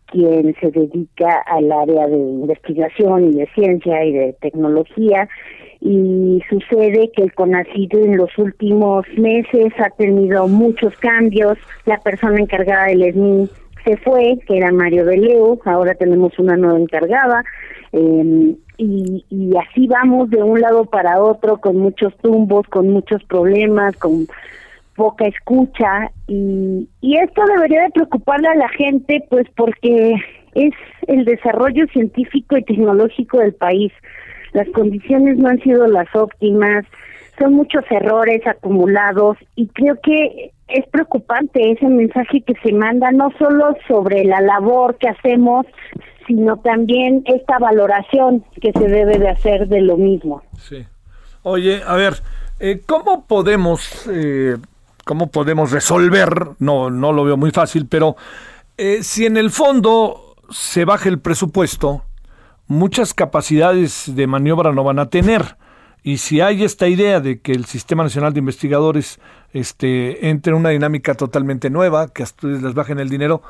quien 0.06 0.56
se 0.62 0.70
dedica 0.70 1.42
al 1.48 1.72
área 1.72 2.06
de 2.06 2.18
investigación 2.18 3.32
y 3.32 3.38
de 3.38 3.48
ciencia 3.56 4.06
y 4.06 4.14
de 4.14 4.34
tecnología 4.34 5.28
y 5.86 6.42
sucede 6.50 7.12
que 7.14 7.24
el 7.24 7.34
CONACYT 7.34 7.94
en 7.94 8.18
los 8.18 8.36
últimos 8.38 9.06
meses 9.18 9.74
ha 9.80 9.90
tenido 9.90 10.48
muchos 10.48 10.96
cambios. 10.98 11.58
La 11.86 11.98
persona 12.00 12.40
encargada 12.40 12.86
del 12.86 13.04
ESMI 13.04 13.50
se 13.84 13.98
fue, 13.98 14.40
que 14.48 14.58
era 14.58 14.72
Mario 14.72 15.06
de 15.06 15.18
Leo, 15.18 15.60
ahora 15.66 15.94
tenemos 15.96 16.40
una 16.40 16.56
nueva 16.56 16.80
encargada, 16.80 17.44
eh, 17.92 18.56
y, 18.78 19.26
y 19.30 19.52
así 19.58 19.88
vamos 19.88 20.30
de 20.30 20.42
un 20.42 20.62
lado 20.62 20.86
para 20.86 21.22
otro 21.22 21.58
con 21.58 21.78
muchos 21.78 22.16
tumbos, 22.18 22.66
con 22.68 22.90
muchos 22.90 23.22
problemas, 23.26 23.96
con 23.98 24.26
poca 24.96 25.26
escucha 25.26 26.12
y, 26.28 26.88
y 27.02 27.18
esto 27.18 27.42
debería 27.56 27.84
de 27.84 27.90
preocuparle 27.90 28.48
a 28.48 28.56
la 28.56 28.70
gente 28.70 29.26
pues 29.30 29.48
porque 29.56 30.16
es 30.56 30.74
el 31.08 31.26
desarrollo 31.26 31.86
científico 31.88 32.58
y 32.58 32.64
tecnológico 32.64 33.40
del 33.40 33.54
país. 33.54 33.92
Las 34.54 34.68
condiciones 34.70 35.38
no 35.38 35.50
han 35.50 35.60
sido 35.62 35.88
las 35.88 36.08
óptimas, 36.16 36.86
son 37.40 37.54
muchos 37.54 37.84
errores 37.90 38.46
acumulados 38.46 39.38
y 39.56 39.68
creo 39.68 40.00
que 40.02 40.52
es 40.68 40.88
preocupante 40.88 41.72
ese 41.72 41.88
mensaje 41.88 42.42
que 42.42 42.54
se 42.64 42.72
manda 42.72 43.12
no 43.12 43.32
solo 43.38 43.76
sobre 43.88 44.24
la 44.24 44.42
labor 44.42 44.98
que 44.98 45.10
hacemos, 45.10 45.66
sino 46.28 46.58
también 46.58 47.24
esta 47.26 47.60
valoración 47.60 48.44
que 48.62 48.72
se 48.72 48.88
debe 48.88 49.20
de 49.20 49.30
hacer 49.30 49.68
de 49.68 49.82
lo 49.82 49.98
mismo. 49.98 50.42
Sí. 50.58 50.86
Oye, 51.44 51.82
a 51.86 51.96
ver, 51.96 52.14
eh, 52.60 52.82
¿cómo 52.86 53.26
podemos, 53.26 54.08
eh, 54.10 54.58
cómo 55.04 55.28
podemos 55.30 55.72
resolver? 55.72 56.30
No, 56.60 56.90
no 56.90 57.12
lo 57.12 57.26
veo 57.26 57.36
muy 57.36 57.52
fácil, 57.52 57.88
pero 57.88 58.16
eh, 58.78 59.04
si 59.04 59.26
en 59.26 59.38
el 59.38 59.52
fondo 59.52 60.36
se 60.50 60.86
baja 60.86 61.10
el 61.10 61.20
presupuesto, 61.20 62.04
muchas 62.68 63.14
capacidades 63.14 64.16
de 64.16 64.28
maniobra 64.28 64.72
no 64.72 64.84
van 64.84 65.00
a 65.00 65.10
tener. 65.10 65.58
Y 66.04 66.18
si 66.18 66.42
hay 66.42 66.64
esta 66.64 66.88
idea 66.88 67.22
de 67.22 67.40
que 67.40 67.54
el 67.54 67.66
Sistema 67.66 68.04
Nacional 68.04 68.34
de 68.34 68.40
Investigadores 68.40 69.20
este, 69.54 70.30
entre 70.30 70.52
en 70.52 70.58
una 70.58 70.70
dinámica 70.70 71.14
totalmente 71.16 71.70
nueva, 71.70 72.10
que 72.10 72.24
a 72.24 72.26
ustedes 72.26 72.62
les 72.62 72.74
bajen 72.74 73.00
el 73.00 73.10
dinero, 73.10 73.42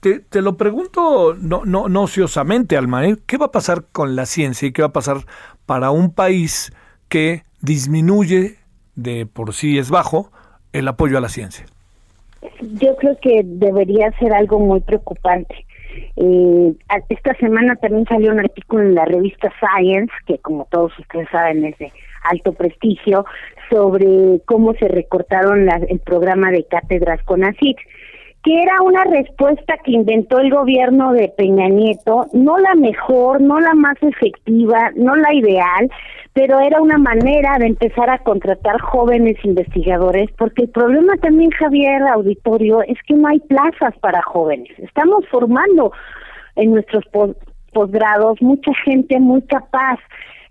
te, 0.00 0.20
te, 0.20 0.40
lo 0.40 0.56
pregunto 0.56 1.34
no, 1.34 1.64
no, 1.64 2.02
ociosamente, 2.02 2.76
Alma, 2.76 3.06
¿eh? 3.06 3.16
¿qué 3.26 3.38
va 3.38 3.46
a 3.46 3.52
pasar 3.52 3.84
con 3.90 4.14
la 4.14 4.26
ciencia 4.26 4.68
y 4.68 4.72
qué 4.72 4.82
va 4.82 4.88
a 4.88 4.92
pasar 4.92 5.18
para 5.64 5.90
un 5.90 6.12
país 6.12 6.72
que 7.08 7.42
disminuye, 7.60 8.56
de 8.94 9.26
por 9.26 9.52
sí 9.52 9.78
es 9.78 9.90
bajo, 9.90 10.30
el 10.72 10.86
apoyo 10.86 11.18
a 11.18 11.20
la 11.20 11.28
ciencia? 11.28 11.66
Yo 12.60 12.94
creo 12.96 13.18
que 13.20 13.42
debería 13.44 14.12
ser 14.18 14.32
algo 14.32 14.60
muy 14.60 14.80
preocupante. 14.80 15.65
Eh, 16.16 16.72
esta 17.08 17.34
semana 17.34 17.76
también 17.76 18.04
salió 18.06 18.32
un 18.32 18.40
artículo 18.40 18.82
en 18.82 18.94
la 18.94 19.04
revista 19.04 19.52
Science, 19.60 20.12
que 20.26 20.38
como 20.38 20.66
todos 20.70 20.98
ustedes 20.98 21.28
saben 21.30 21.64
es 21.64 21.78
de 21.78 21.92
alto 22.24 22.52
prestigio, 22.52 23.24
sobre 23.70 24.40
cómo 24.46 24.74
se 24.74 24.88
recortaron 24.88 25.66
la, 25.66 25.76
el 25.88 26.00
programa 26.00 26.50
de 26.50 26.64
cátedras 26.64 27.22
con 27.24 27.44
ACID 27.44 27.76
que 28.46 28.62
era 28.62 28.80
una 28.80 29.02
respuesta 29.02 29.76
que 29.78 29.90
inventó 29.90 30.38
el 30.38 30.52
gobierno 30.52 31.12
de 31.12 31.34
Peña 31.36 31.68
Nieto, 31.68 32.26
no 32.32 32.58
la 32.58 32.76
mejor, 32.76 33.40
no 33.40 33.58
la 33.58 33.74
más 33.74 34.00
efectiva, 34.00 34.92
no 34.94 35.16
la 35.16 35.34
ideal, 35.34 35.90
pero 36.32 36.60
era 36.60 36.80
una 36.80 36.96
manera 36.96 37.58
de 37.58 37.66
empezar 37.66 38.08
a 38.08 38.18
contratar 38.18 38.80
jóvenes 38.80 39.36
investigadores, 39.42 40.30
porque 40.38 40.62
el 40.62 40.68
problema 40.68 41.16
también, 41.16 41.50
Javier 41.50 42.02
Auditorio, 42.02 42.82
es 42.82 42.98
que 43.08 43.14
no 43.14 43.26
hay 43.26 43.40
plazas 43.40 43.98
para 43.98 44.22
jóvenes. 44.22 44.70
Estamos 44.78 45.26
formando 45.28 45.90
en 46.54 46.70
nuestros 46.70 47.02
posgrados 47.72 48.40
mucha 48.40 48.70
gente 48.84 49.18
muy 49.18 49.42
capaz, 49.42 49.98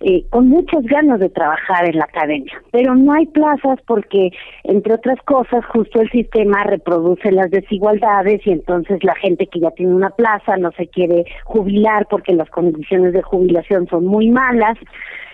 eh, 0.07 0.23
con 0.29 0.47
muchas 0.49 0.83
ganas 0.83 1.19
de 1.19 1.29
trabajar 1.29 1.89
en 1.89 1.97
la 1.97 2.03
academia, 2.03 2.53
pero 2.69 2.93
no 2.93 3.11
hay 3.13 3.25
plazas 3.25 3.79
porque, 3.87 4.29
entre 4.63 4.93
otras 4.93 5.17
cosas, 5.23 5.65
justo 5.65 5.99
el 5.99 6.11
sistema 6.11 6.63
reproduce 6.63 7.31
las 7.31 7.49
desigualdades 7.49 8.45
y 8.45 8.51
entonces 8.51 9.03
la 9.03 9.15
gente 9.15 9.47
que 9.47 9.61
ya 9.61 9.71
tiene 9.71 9.95
una 9.95 10.11
plaza 10.11 10.57
no 10.57 10.71
se 10.73 10.85
quiere 10.89 11.25
jubilar 11.45 12.05
porque 12.07 12.33
las 12.33 12.47
condiciones 12.51 13.13
de 13.13 13.23
jubilación 13.23 13.87
son 13.87 14.05
muy 14.05 14.29
malas, 14.29 14.77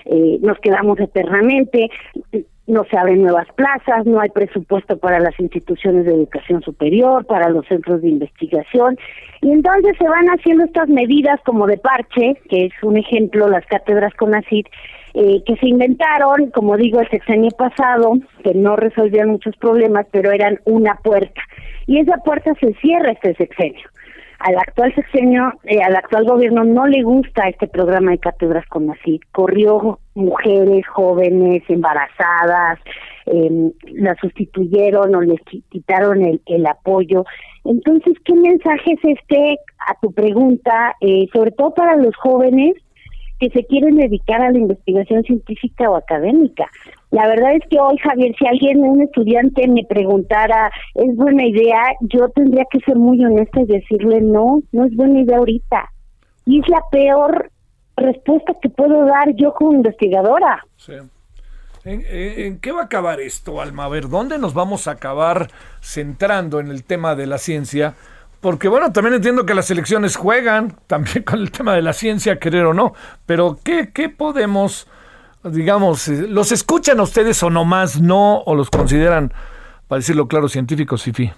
eh, 0.06 0.40
nos 0.42 0.58
quedamos 0.60 0.98
eternamente, 1.02 1.90
no 2.68 2.84
se 2.86 2.98
abren 2.98 3.24
nuevas 3.24 3.48
plazas, 3.56 4.06
no 4.06 4.20
hay 4.20 4.30
presupuesto 4.30 4.98
para 4.98 5.20
las 5.20 5.38
instituciones 5.40 6.06
de 6.06 6.14
educación 6.14 6.62
superior, 6.62 7.26
para 7.26 7.50
los 7.50 7.66
centros 7.68 8.02
de 8.02 8.10
investigación, 8.10 8.98
y 9.42 9.52
entonces 9.52 9.96
se 9.98 10.08
van 10.08 10.28
haciendo 10.28 10.66
estas 10.66 10.88
medidas 10.88 11.40
como 11.46 11.68
de 11.68 11.78
parche, 11.78 12.36
que 12.50 12.66
es 12.66 12.74
un 12.84 12.98
ejemplo, 12.98 13.50
las 13.50 13.66
cátedras 13.66 14.14
con 14.14 14.36
ACID, 14.36 14.68
eh, 15.14 15.44
que 15.46 15.58
se 15.58 15.68
inventaron, 15.68 16.52
como 16.52 16.78
digo, 16.78 17.02
el 17.02 17.10
sexenio 17.10 17.50
pasado, 17.52 18.14
que 18.44 18.54
no 18.54 18.76
resolvían 18.76 19.30
muchos 19.30 19.58
problemas, 19.58 20.06
pero 20.12 20.32
eran 20.32 20.60
una 20.66 20.96
puerta. 21.04 21.42
Y 21.88 22.00
esa 22.00 22.18
puerta 22.18 22.54
se 22.62 22.74
cierra 22.76 23.12
este 23.12 23.34
sexenio 23.36 23.90
al 24.44 24.58
actual 24.58 24.94
sexenio, 24.96 25.54
eh, 25.64 25.82
al 25.82 25.96
actual 25.96 26.26
gobierno 26.26 26.64
no 26.64 26.88
le 26.88 27.04
gusta 27.04 27.48
este 27.48 27.68
programa 27.68 28.12
de 28.12 28.20
cátedras 28.20 28.66
con 28.68 28.90
así. 28.90 29.20
Corrió 29.32 30.00
mujeres 30.16 30.88
jóvenes, 30.88 31.64
embarazadas, 31.68 32.80
eh, 33.28 33.72
la 33.94 34.16
sustituyeron 34.16 35.16
o 35.16 35.22
les 35.22 35.40
quitaron 35.70 36.22
el, 36.24 36.42
el 36.46 36.66
apoyo. 36.66 37.26
Entonces, 37.64 38.14
¿qué 38.26 38.34
mensaje 38.34 38.94
es 38.94 39.00
este 39.04 39.58
a 39.88 40.00
tu 40.02 40.12
pregunta, 40.12 40.96
eh, 41.02 41.28
sobre 41.34 41.52
todo 41.52 41.74
para 41.74 41.96
los 41.96 42.16
jóvenes 42.16 42.76
que 43.42 43.50
se 43.50 43.66
quieren 43.66 43.98
dedicar 43.98 44.40
a 44.40 44.52
la 44.52 44.60
investigación 44.60 45.24
científica 45.24 45.90
o 45.90 45.96
académica? 45.96 46.70
La 47.10 47.28
verdad 47.28 47.56
es 47.56 47.64
que 47.70 47.80
hoy, 47.80 47.98
Javier, 47.98 48.36
si 48.38 48.46
alguien, 48.46 48.84
un 48.84 49.02
estudiante 49.02 49.68
me 49.68 49.84
preguntara, 49.84 50.72
¿es 50.94 51.16
buena 51.16 51.44
idea? 51.46 51.82
Yo 52.02 52.30
tendría 52.30 52.66
que 52.72 52.80
ser 52.82 52.98
muy 52.98 53.26
honesta 53.26 53.62
y 53.62 53.66
decirle, 53.66 54.22
no, 54.22 54.62
no 54.72 54.86
es 54.86 54.96
buena 54.96 55.22
idea 55.22 55.40
ahorita. 55.40 55.90
Y 56.46 56.60
es 56.60 56.70
la 56.70 56.84
peor 56.92 57.52
respuesta 57.98 58.54
que 58.62 58.70
puedo 58.70 59.06
dar 59.06 59.36
yo 59.36 59.54
como 59.56 59.74
investigadora. 59.74 60.64
Sí. 60.78 60.94
¿En, 61.84 62.04
en, 62.08 62.60
qué 62.60 62.72
va 62.72 62.82
a 62.82 62.86
acabar 62.86 63.20
esto, 63.20 63.60
Alma? 63.60 63.86
A 63.86 63.90
ver, 63.90 64.08
¿dónde 64.08 64.38
nos 64.38 64.54
vamos 64.54 64.88
a 64.88 64.92
acabar 64.92 65.48
centrando 65.82 66.60
en 66.60 66.70
el 66.70 66.84
tema 66.84 67.16
de 67.16 67.26
la 67.26 67.40
ciencia? 67.40 67.96
Porque 68.42 68.68
bueno, 68.68 68.92
también 68.92 69.14
entiendo 69.16 69.46
que 69.46 69.54
las 69.54 69.72
elecciones 69.72 70.18
juegan 70.18 70.76
también 70.88 71.24
con 71.26 71.40
el 71.40 71.52
tema 71.52 71.74
de 71.74 71.82
la 71.82 71.94
ciencia, 71.94 72.40
querer 72.40 72.66
o 72.66 72.74
no, 72.74 72.94
pero 73.26 73.58
¿qué, 73.64 73.92
qué 73.94 74.10
podemos 74.10 74.88
digamos, 75.44 76.08
eh, 76.08 76.28
¿los 76.28 76.52
escuchan 76.52 77.00
a 77.00 77.04
ustedes 77.04 77.42
o 77.44 77.50
nomás 77.50 78.00
no, 78.00 78.42
o 78.42 78.56
los 78.56 78.70
consideran, 78.70 79.34
para 79.88 80.00
decirlo 80.00 80.28
claro, 80.28 80.48
científicos, 80.48 81.04
FIFI? 81.04 81.32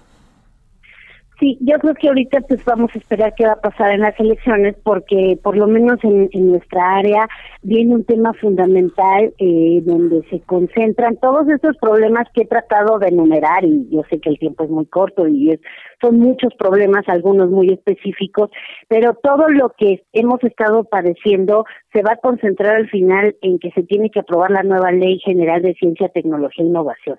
Sí, 1.40 1.58
yo 1.62 1.80
creo 1.80 1.96
que 1.96 2.10
ahorita 2.10 2.42
pues 2.42 2.64
vamos 2.64 2.92
a 2.94 3.00
esperar 3.00 3.34
qué 3.36 3.46
va 3.46 3.54
a 3.54 3.62
pasar 3.62 3.92
en 3.92 4.02
las 4.02 4.18
elecciones 4.20 4.76
porque 4.84 5.38
por 5.42 5.58
lo 5.58 5.68
menos 5.68 5.98
en, 6.04 6.30
nuestra 6.34 6.98
área 6.98 7.28
viene 7.64 7.96
un 7.96 8.06
tema 8.06 8.34
fundamental 8.34 9.34
eh, 9.40 9.82
donde 9.84 10.22
se 10.30 10.42
concentran 10.42 11.18
todos 11.18 11.50
estos 11.50 11.76
problemas 11.78 12.28
que 12.34 12.42
he 12.42 12.46
tratado 12.46 13.00
de 13.00 13.08
enumerar 13.08 13.66
y 13.66 13.90
yo 13.90 14.04
sé 14.10 14.20
que 14.20 14.30
el 14.30 14.38
tiempo 14.38 14.64
es 14.64 14.70
muy 14.70 14.86
corto 14.86 15.28
y 15.28 15.52
es, 15.52 15.60
son 16.02 16.20
muchos 16.20 16.54
problemas, 16.54 17.04
algunos 17.08 17.50
muy 17.50 17.74
específicos, 17.74 18.52
pero 18.88 19.16
todo 19.16 19.50
lo 19.50 19.70
que 19.76 20.04
hemos 20.14 20.44
estado 20.44 20.84
padeciendo 20.84 21.66
se 21.94 22.04
va 22.04 22.14
a 22.14 22.18
concentrar 22.18 22.76
al 22.76 22.90
final 22.90 23.36
en 23.42 23.58
que 23.58 23.72
se 23.72 23.82
tiene 23.84 24.12
que 24.12 24.20
aprobar 24.20 24.52
la 24.52 24.64
nueva 24.64 24.92
Ley 24.92 25.20
General 25.20 25.62
de 25.64 25.74
Ciencia, 25.74 26.10
Tecnología 26.10 26.64
e 26.64 26.68
Innovación 26.68 27.18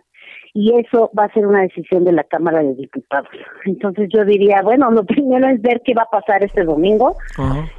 y 0.54 0.72
eso 0.78 1.10
va 1.18 1.24
a 1.24 1.32
ser 1.32 1.46
una 1.46 1.62
decisión 1.62 2.04
de 2.04 2.12
la 2.12 2.22
Cámara 2.24 2.62
de 2.62 2.74
Diputados. 2.74 3.28
Entonces 3.64 4.08
yo 4.14 4.24
diría, 4.24 4.62
bueno, 4.62 4.90
lo 4.90 5.04
primero 5.06 5.48
es 5.48 5.60
ver 5.60 5.82
qué 5.84 5.94
va 5.94 6.02
a 6.02 6.10
pasar 6.10 6.42
este 6.44 6.64
domingo 6.64 7.16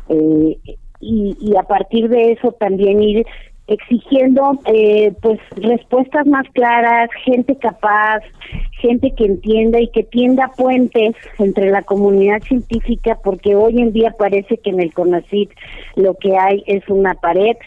eh, 0.10 0.58
y, 1.00 1.38
y 1.40 1.56
a 1.58 1.64
partir 1.64 2.10
de 2.10 2.34
eso 2.34 2.52
también 2.60 3.02
ir 3.02 3.26
exigiendo 3.68 4.60
eh, 4.66 5.14
pues 5.22 5.40
respuestas 5.56 6.28
más 6.28 6.46
claras, 6.54 7.10
gente 7.24 7.56
capaz, 7.58 8.20
gente 8.80 9.12
que 9.18 9.26
entienda 9.26 9.80
y 9.80 9.88
que 9.88 10.04
tienda 10.04 10.52
puentes 10.56 11.16
entre 11.40 11.72
la 11.72 11.82
comunidad 11.82 12.42
científica, 12.44 13.18
porque 13.24 13.56
hoy 13.56 13.82
en 13.82 13.92
día 13.92 14.12
parece 14.18 14.58
que 14.58 14.70
en 14.70 14.82
el 14.82 14.94
CONACYT 14.94 15.50
lo 15.96 16.14
que 16.16 16.38
hay 16.38 16.64
es 16.68 16.88
una 16.90 17.16
pared, 17.16 17.58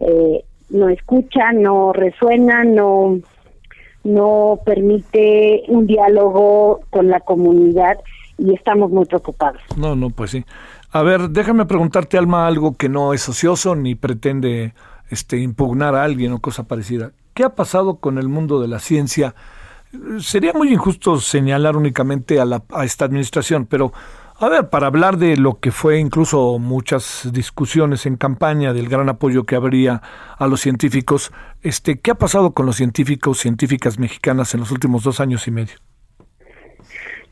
eh, 0.00 0.44
no 0.70 0.88
escucha, 0.90 1.52
no 1.52 1.92
resuena, 1.92 2.62
no 2.62 3.18
no 4.08 4.60
permite 4.64 5.62
un 5.68 5.86
diálogo 5.86 6.80
con 6.90 7.08
la 7.08 7.20
comunidad 7.20 7.98
y 8.38 8.54
estamos 8.54 8.90
muy 8.90 9.04
preocupados. 9.04 9.60
No, 9.76 9.94
no, 9.94 10.10
pues 10.10 10.30
sí. 10.30 10.44
A 10.90 11.02
ver, 11.02 11.28
déjame 11.30 11.66
preguntarte, 11.66 12.16
Alma, 12.16 12.46
algo 12.46 12.76
que 12.76 12.88
no 12.88 13.12
es 13.12 13.28
ocioso 13.28 13.74
ni 13.74 13.94
pretende 13.94 14.72
este, 15.10 15.38
impugnar 15.38 15.94
a 15.94 16.04
alguien 16.04 16.32
o 16.32 16.40
cosa 16.40 16.64
parecida. 16.64 17.12
¿Qué 17.34 17.44
ha 17.44 17.54
pasado 17.54 17.96
con 17.96 18.18
el 18.18 18.28
mundo 18.28 18.60
de 18.60 18.68
la 18.68 18.78
ciencia? 18.78 19.34
Sería 20.18 20.52
muy 20.52 20.72
injusto 20.72 21.20
señalar 21.20 21.76
únicamente 21.76 22.40
a, 22.40 22.44
la, 22.44 22.62
a 22.72 22.84
esta 22.84 23.04
administración, 23.04 23.66
pero 23.66 23.92
a 24.40 24.48
ver, 24.48 24.70
para 24.70 24.86
hablar 24.86 25.16
de 25.16 25.36
lo 25.36 25.58
que 25.58 25.72
fue 25.72 25.98
incluso 25.98 26.58
muchas 26.60 27.28
discusiones 27.32 28.06
en 28.06 28.16
campaña 28.16 28.72
del 28.72 28.88
gran 28.88 29.08
apoyo 29.08 29.44
que 29.44 29.56
habría 29.56 30.00
a 30.38 30.46
los 30.46 30.60
científicos, 30.60 31.32
este, 31.62 31.98
¿qué 31.98 32.12
ha 32.12 32.14
pasado 32.14 32.52
con 32.52 32.64
los 32.64 32.76
científicos, 32.76 33.38
científicas 33.38 33.98
mexicanas 33.98 34.54
en 34.54 34.60
los 34.60 34.70
últimos 34.70 35.02
dos 35.02 35.18
años 35.18 35.48
y 35.48 35.50
medio? 35.50 35.74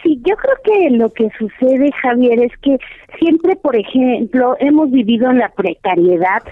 Sí, 0.02 0.20
yo 0.26 0.34
creo 0.36 0.56
que 0.64 0.90
lo 0.96 1.12
que 1.12 1.28
sucede, 1.38 1.90
Javier, 2.02 2.40
es 2.40 2.52
que 2.60 2.76
siempre, 3.18 3.56
por 3.56 3.76
ejemplo, 3.76 4.56
hemos 4.58 4.90
vivido 4.90 5.30
en 5.30 5.38
la 5.38 5.48
precariedad 5.50 6.42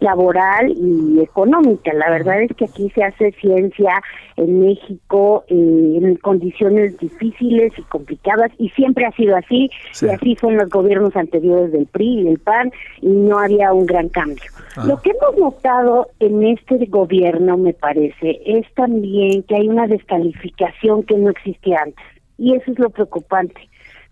laboral 0.00 0.72
y 0.76 1.20
económica. 1.20 1.92
La 1.94 2.10
verdad 2.10 2.42
es 2.42 2.52
que 2.56 2.66
aquí 2.66 2.90
se 2.90 3.02
hace 3.02 3.32
ciencia 3.32 4.02
en 4.36 4.60
México 4.60 5.44
eh, 5.48 5.54
en 5.54 6.16
condiciones 6.16 6.98
difíciles 6.98 7.72
y 7.78 7.82
complicadas 7.82 8.50
y 8.58 8.68
siempre 8.70 9.06
ha 9.06 9.12
sido 9.12 9.36
así 9.36 9.70
y 10.02 10.08
así 10.08 10.36
son 10.40 10.56
los 10.56 10.68
gobiernos 10.68 11.16
anteriores 11.16 11.72
del 11.72 11.86
PRI 11.86 12.20
y 12.20 12.22
del 12.24 12.38
PAN 12.38 12.70
y 13.00 13.08
no 13.08 13.38
había 13.38 13.72
un 13.72 13.86
gran 13.86 14.08
cambio. 14.08 14.50
Ah. 14.76 14.84
Lo 14.86 15.00
que 15.00 15.10
hemos 15.10 15.38
notado 15.38 16.08
en 16.20 16.44
este 16.44 16.84
gobierno, 16.86 17.56
me 17.56 17.72
parece, 17.72 18.40
es 18.44 18.66
también 18.74 19.42
que 19.44 19.56
hay 19.56 19.68
una 19.68 19.86
descalificación 19.86 21.02
que 21.04 21.16
no 21.16 21.30
existía 21.30 21.80
antes 21.82 22.04
y 22.38 22.54
eso 22.54 22.70
es 22.70 22.78
lo 22.78 22.90
preocupante 22.90 23.60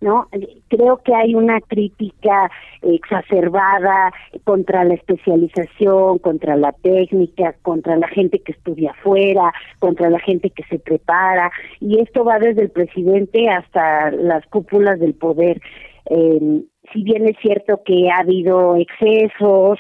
¿no? 0.05 0.29
Creo 0.69 0.99
que 0.99 1.15
hay 1.15 1.35
una 1.35 1.61
crítica 1.63 2.51
exacerbada 2.83 4.13
contra 4.45 4.85
la 4.85 4.95
especialización, 4.95 6.19
contra 6.19 6.57
la 6.57 6.73
técnica, 6.73 7.55
contra 7.63 7.97
la 7.97 8.07
gente 8.09 8.39
que 8.41 8.53
estudia 8.53 8.91
afuera, 8.91 9.51
contra 9.79 10.11
la 10.11 10.19
gente 10.19 10.51
que 10.51 10.63
se 10.65 10.79
prepara, 10.79 11.51
y 11.81 12.01
esto 12.01 12.23
va 12.23 12.39
desde 12.39 12.63
el 12.63 12.71
presidente 12.71 13.49
hasta 13.49 14.11
las 14.11 14.45
cúpulas 14.47 15.01
del 15.01 15.15
poder. 15.15 15.61
Eh, 16.11 16.63
si 16.93 17.03
bien 17.03 17.27
es 17.27 17.37
cierto 17.41 17.81
que 17.83 18.11
ha 18.11 18.21
habido 18.21 18.77
excesos, 18.77 19.79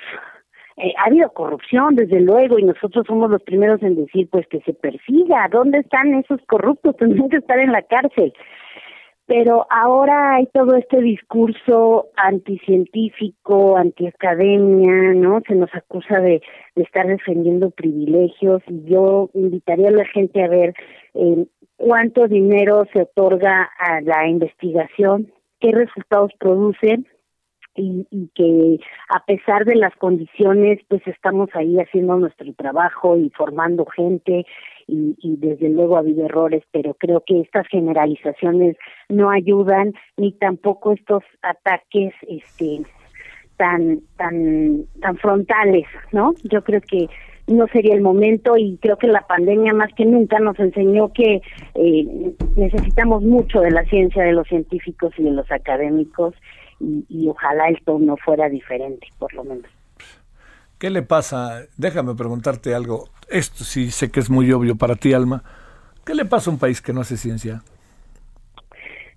eh, 0.78 0.94
ha 0.98 1.08
habido 1.08 1.28
corrupción, 1.34 1.96
desde 1.96 2.20
luego, 2.20 2.58
y 2.58 2.64
nosotros 2.64 3.04
somos 3.06 3.30
los 3.30 3.42
primeros 3.42 3.82
en 3.82 3.96
decir, 3.96 4.26
pues 4.30 4.46
que 4.48 4.60
se 4.60 4.72
persiga. 4.72 5.48
¿Dónde 5.52 5.80
están 5.80 6.14
esos 6.14 6.40
corruptos? 6.46 6.96
Tendrían 6.98 7.28
que 7.28 7.36
estar 7.36 7.58
en 7.58 7.72
la 7.72 7.82
cárcel 7.82 8.32
pero 9.26 9.66
ahora 9.70 10.34
hay 10.34 10.46
todo 10.52 10.76
este 10.76 11.00
discurso 11.00 12.08
anticientífico, 12.16 13.76
antiacademia, 13.76 15.14
¿no? 15.14 15.40
Se 15.46 15.54
nos 15.54 15.74
acusa 15.74 16.20
de, 16.20 16.42
estar 16.76 17.06
defendiendo 17.06 17.70
privilegios 17.70 18.62
y 18.68 18.84
yo 18.84 19.30
invitaría 19.32 19.88
a 19.88 19.92
la 19.92 20.04
gente 20.06 20.42
a 20.42 20.48
ver 20.48 20.74
eh, 21.14 21.46
cuánto 21.76 22.28
dinero 22.28 22.84
se 22.92 23.02
otorga 23.02 23.70
a 23.78 24.00
la 24.02 24.28
investigación, 24.28 25.32
qué 25.60 25.72
resultados 25.72 26.32
producen 26.38 27.06
y, 27.76 28.06
y, 28.10 28.28
que 28.34 28.84
a 29.08 29.24
pesar 29.24 29.64
de 29.64 29.76
las 29.76 29.94
condiciones, 29.96 30.80
pues 30.88 31.04
estamos 31.06 31.48
ahí 31.54 31.78
haciendo 31.78 32.16
nuestro 32.16 32.52
trabajo 32.54 33.16
y 33.16 33.30
formando 33.30 33.86
gente 33.86 34.46
y, 34.86 35.16
y 35.18 35.36
desde 35.36 35.68
luego 35.68 35.96
ha 35.96 36.00
habido 36.00 36.26
errores, 36.26 36.62
pero 36.72 36.94
creo 36.94 37.22
que 37.26 37.40
estas 37.40 37.66
generalizaciones 37.68 38.76
no 39.08 39.30
ayudan 39.30 39.94
ni 40.16 40.32
tampoco 40.32 40.92
estos 40.92 41.22
ataques 41.42 42.14
este 42.28 42.82
tan 43.56 44.00
tan 44.16 44.84
tan 45.00 45.16
frontales, 45.18 45.86
¿no? 46.12 46.32
Yo 46.44 46.62
creo 46.64 46.80
que 46.80 47.08
no 47.46 47.66
sería 47.68 47.94
el 47.94 48.00
momento 48.00 48.56
y 48.56 48.78
creo 48.78 48.96
que 48.96 49.06
la 49.06 49.26
pandemia 49.26 49.74
más 49.74 49.92
que 49.94 50.06
nunca 50.06 50.38
nos 50.38 50.58
enseñó 50.58 51.12
que 51.12 51.42
eh, 51.74 52.34
necesitamos 52.56 53.22
mucho 53.22 53.60
de 53.60 53.70
la 53.70 53.84
ciencia, 53.84 54.22
de 54.24 54.32
los 54.32 54.48
científicos 54.48 55.12
y 55.18 55.24
de 55.24 55.30
los 55.30 55.50
académicos 55.50 56.34
y, 56.80 57.04
y 57.08 57.28
ojalá 57.28 57.68
el 57.68 57.80
tono 57.84 58.16
fuera 58.16 58.48
diferente, 58.48 59.06
por 59.18 59.32
lo 59.34 59.44
menos. 59.44 59.73
¿Qué 60.78 60.90
le 60.90 61.02
pasa? 61.02 61.62
Déjame 61.76 62.14
preguntarte 62.14 62.74
algo. 62.74 63.08
Esto 63.28 63.64
sí 63.64 63.90
sé 63.90 64.10
que 64.10 64.20
es 64.20 64.30
muy 64.30 64.52
obvio 64.52 64.76
para 64.76 64.96
ti, 64.96 65.12
Alma. 65.12 65.42
¿Qué 66.04 66.14
le 66.14 66.24
pasa 66.24 66.50
a 66.50 66.52
un 66.52 66.58
país 66.58 66.82
que 66.82 66.92
no 66.92 67.00
hace 67.00 67.16
ciencia? 67.16 67.62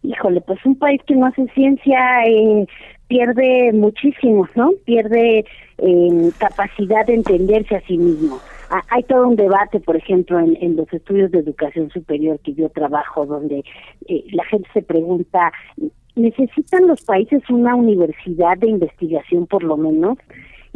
Híjole, 0.03 0.41
pues 0.41 0.59
un 0.65 0.77
país 0.77 1.01
que 1.05 1.15
no 1.15 1.25
hace 1.25 1.47
ciencia 1.53 1.99
eh, 2.25 2.65
pierde 3.07 3.73
muchísimo, 3.73 4.47
¿no? 4.55 4.71
Pierde 4.85 5.45
eh, 5.79 6.31
capacidad 6.37 7.05
de 7.05 7.15
entenderse 7.15 7.75
a 7.75 7.81
sí 7.81 7.97
mismo. 7.97 8.39
Ah, 8.69 8.83
hay 8.89 9.03
todo 9.03 9.27
un 9.27 9.35
debate, 9.35 9.79
por 9.79 9.95
ejemplo, 9.95 10.39
en, 10.39 10.75
los 10.75 10.91
estudios 10.91 11.31
de 11.31 11.39
educación 11.39 11.89
superior 11.89 12.39
que 12.39 12.53
yo 12.53 12.69
trabajo, 12.69 13.25
donde 13.25 13.63
eh, 14.07 14.23
la 14.31 14.43
gente 14.45 14.69
se 14.73 14.81
pregunta, 14.81 15.51
¿necesitan 16.15 16.87
los 16.87 17.01
países 17.03 17.41
una 17.49 17.75
universidad 17.75 18.57
de 18.57 18.67
investigación 18.67 19.47
por 19.47 19.63
lo 19.63 19.77
menos? 19.77 20.17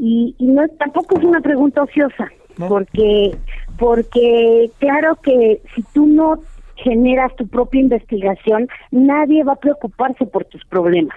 Y, 0.04 0.36
no 0.40 0.68
tampoco 0.80 1.20
es 1.20 1.24
una 1.24 1.42
pregunta 1.42 1.84
ociosa 1.84 2.28
porque 2.68 3.38
porque 3.78 4.72
claro 4.80 5.16
que 5.18 5.62
si 5.76 5.84
tú 5.94 6.08
no 6.08 6.40
generas 6.76 7.36
tu 7.36 7.48
propia 7.48 7.82
investigación 7.82 8.68
nadie 8.90 9.44
va 9.44 9.54
a 9.54 9.60
preocuparse 9.60 10.26
por 10.26 10.46
tus 10.46 10.66
problemas. 10.66 11.16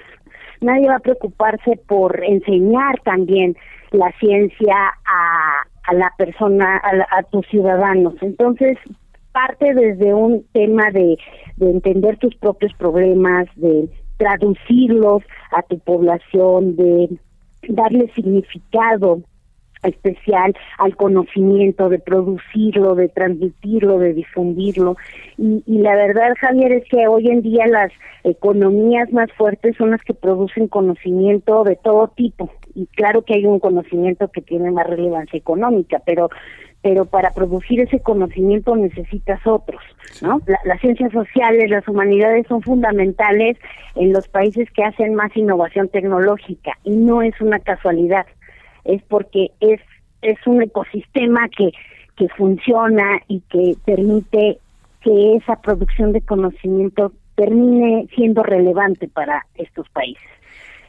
Nadie 0.61 0.89
va 0.89 0.97
a 0.97 1.01
preocuparse 1.01 1.79
por 1.89 2.23
enseñar 2.25 3.01
también 3.05 3.57
la 3.91 4.13
ciencia 4.21 4.75
a, 4.77 5.63
a 5.85 5.95
la 5.95 6.13
persona 6.19 6.77
a, 6.77 7.19
a 7.19 7.23
tus 7.25 7.47
ciudadanos. 7.49 8.15
Entonces 8.21 8.79
parte 9.33 9.75
desde 9.75 10.13
un 10.13 10.45
tema 10.53 10.91
de, 10.91 11.17
de 11.57 11.71
entender 11.71 12.19
tus 12.19 12.35
propios 12.37 12.73
problemas 12.75 13.47
de 13.57 13.89
traducirlos 14.19 15.23
a 15.53 15.63
tu 15.63 15.79
población 15.79 16.77
de 16.77 17.19
darle 17.69 18.11
significado 18.15 19.23
especial 19.85 20.55
al 20.79 20.97
conocimiento, 20.97 21.89
de 21.89 21.99
producirlo, 21.99 22.95
de 22.95 23.09
transmitirlo, 23.09 23.99
de 23.99 24.15
difundirlo. 24.15 24.97
Y, 25.37 25.63
y, 25.67 25.79
la 25.79 25.95
verdad, 25.95 26.35
Javier, 26.41 26.73
es 26.73 26.85
que 26.89 27.07
hoy 27.07 27.29
en 27.29 27.43
día 27.43 27.67
las 27.67 27.93
economías 28.25 29.13
más 29.13 29.31
fuertes 29.33 29.77
son 29.77 29.91
las 29.91 30.03
que 30.03 30.15
producen 30.15 30.69
conocimiento 30.69 31.65
de 31.65 31.77
todo 31.77 32.09
tipo. 32.09 32.51
Y 32.75 32.87
claro 32.87 33.23
que 33.23 33.35
hay 33.35 33.47
un 33.47 33.61
conocimiento 33.61 34.29
que 34.29 34.43
tiene 34.43 34.71
más 34.71 34.87
relevancia 34.87 35.39
económica, 35.39 36.03
pero 36.05 36.31
pero 36.85 37.07
para 37.07 37.31
producir 37.31 37.81
ese 37.81 38.01
conocimiento 38.01 38.77
necesitas 38.77 39.41
otros, 39.47 39.81
¿no? 40.21 40.43
las 40.67 40.81
ciencias 40.83 41.11
sociales, 41.13 41.71
las 41.71 41.89
humanidades 41.89 42.47
son 42.47 42.61
fundamentales 42.61 43.57
en 43.95 44.13
los 44.13 44.29
países 44.29 44.71
que 44.71 44.85
hacen 44.85 45.15
más 45.15 45.35
innovación 45.35 45.89
tecnológica 45.89 46.73
y 46.85 46.91
no 46.91 47.23
es 47.23 47.41
una 47.41 47.59
casualidad, 47.59 48.27
es 48.85 49.03
porque 49.05 49.51
es 49.61 49.81
es 50.21 50.37
un 50.47 50.63
ecosistema 50.63 51.49
que 51.49 51.73
que 52.17 52.29
funciona 52.29 53.19
y 53.29 53.41
que 53.49 53.77
permite 53.87 54.59
que 55.01 55.37
esa 55.37 55.57
producción 55.63 56.13
de 56.13 56.21
conocimiento 56.21 57.13
termine 57.35 58.09
siendo 58.15 58.43
relevante 58.43 59.09
para 59.09 59.47
estos 59.55 59.89
países. 59.89 60.29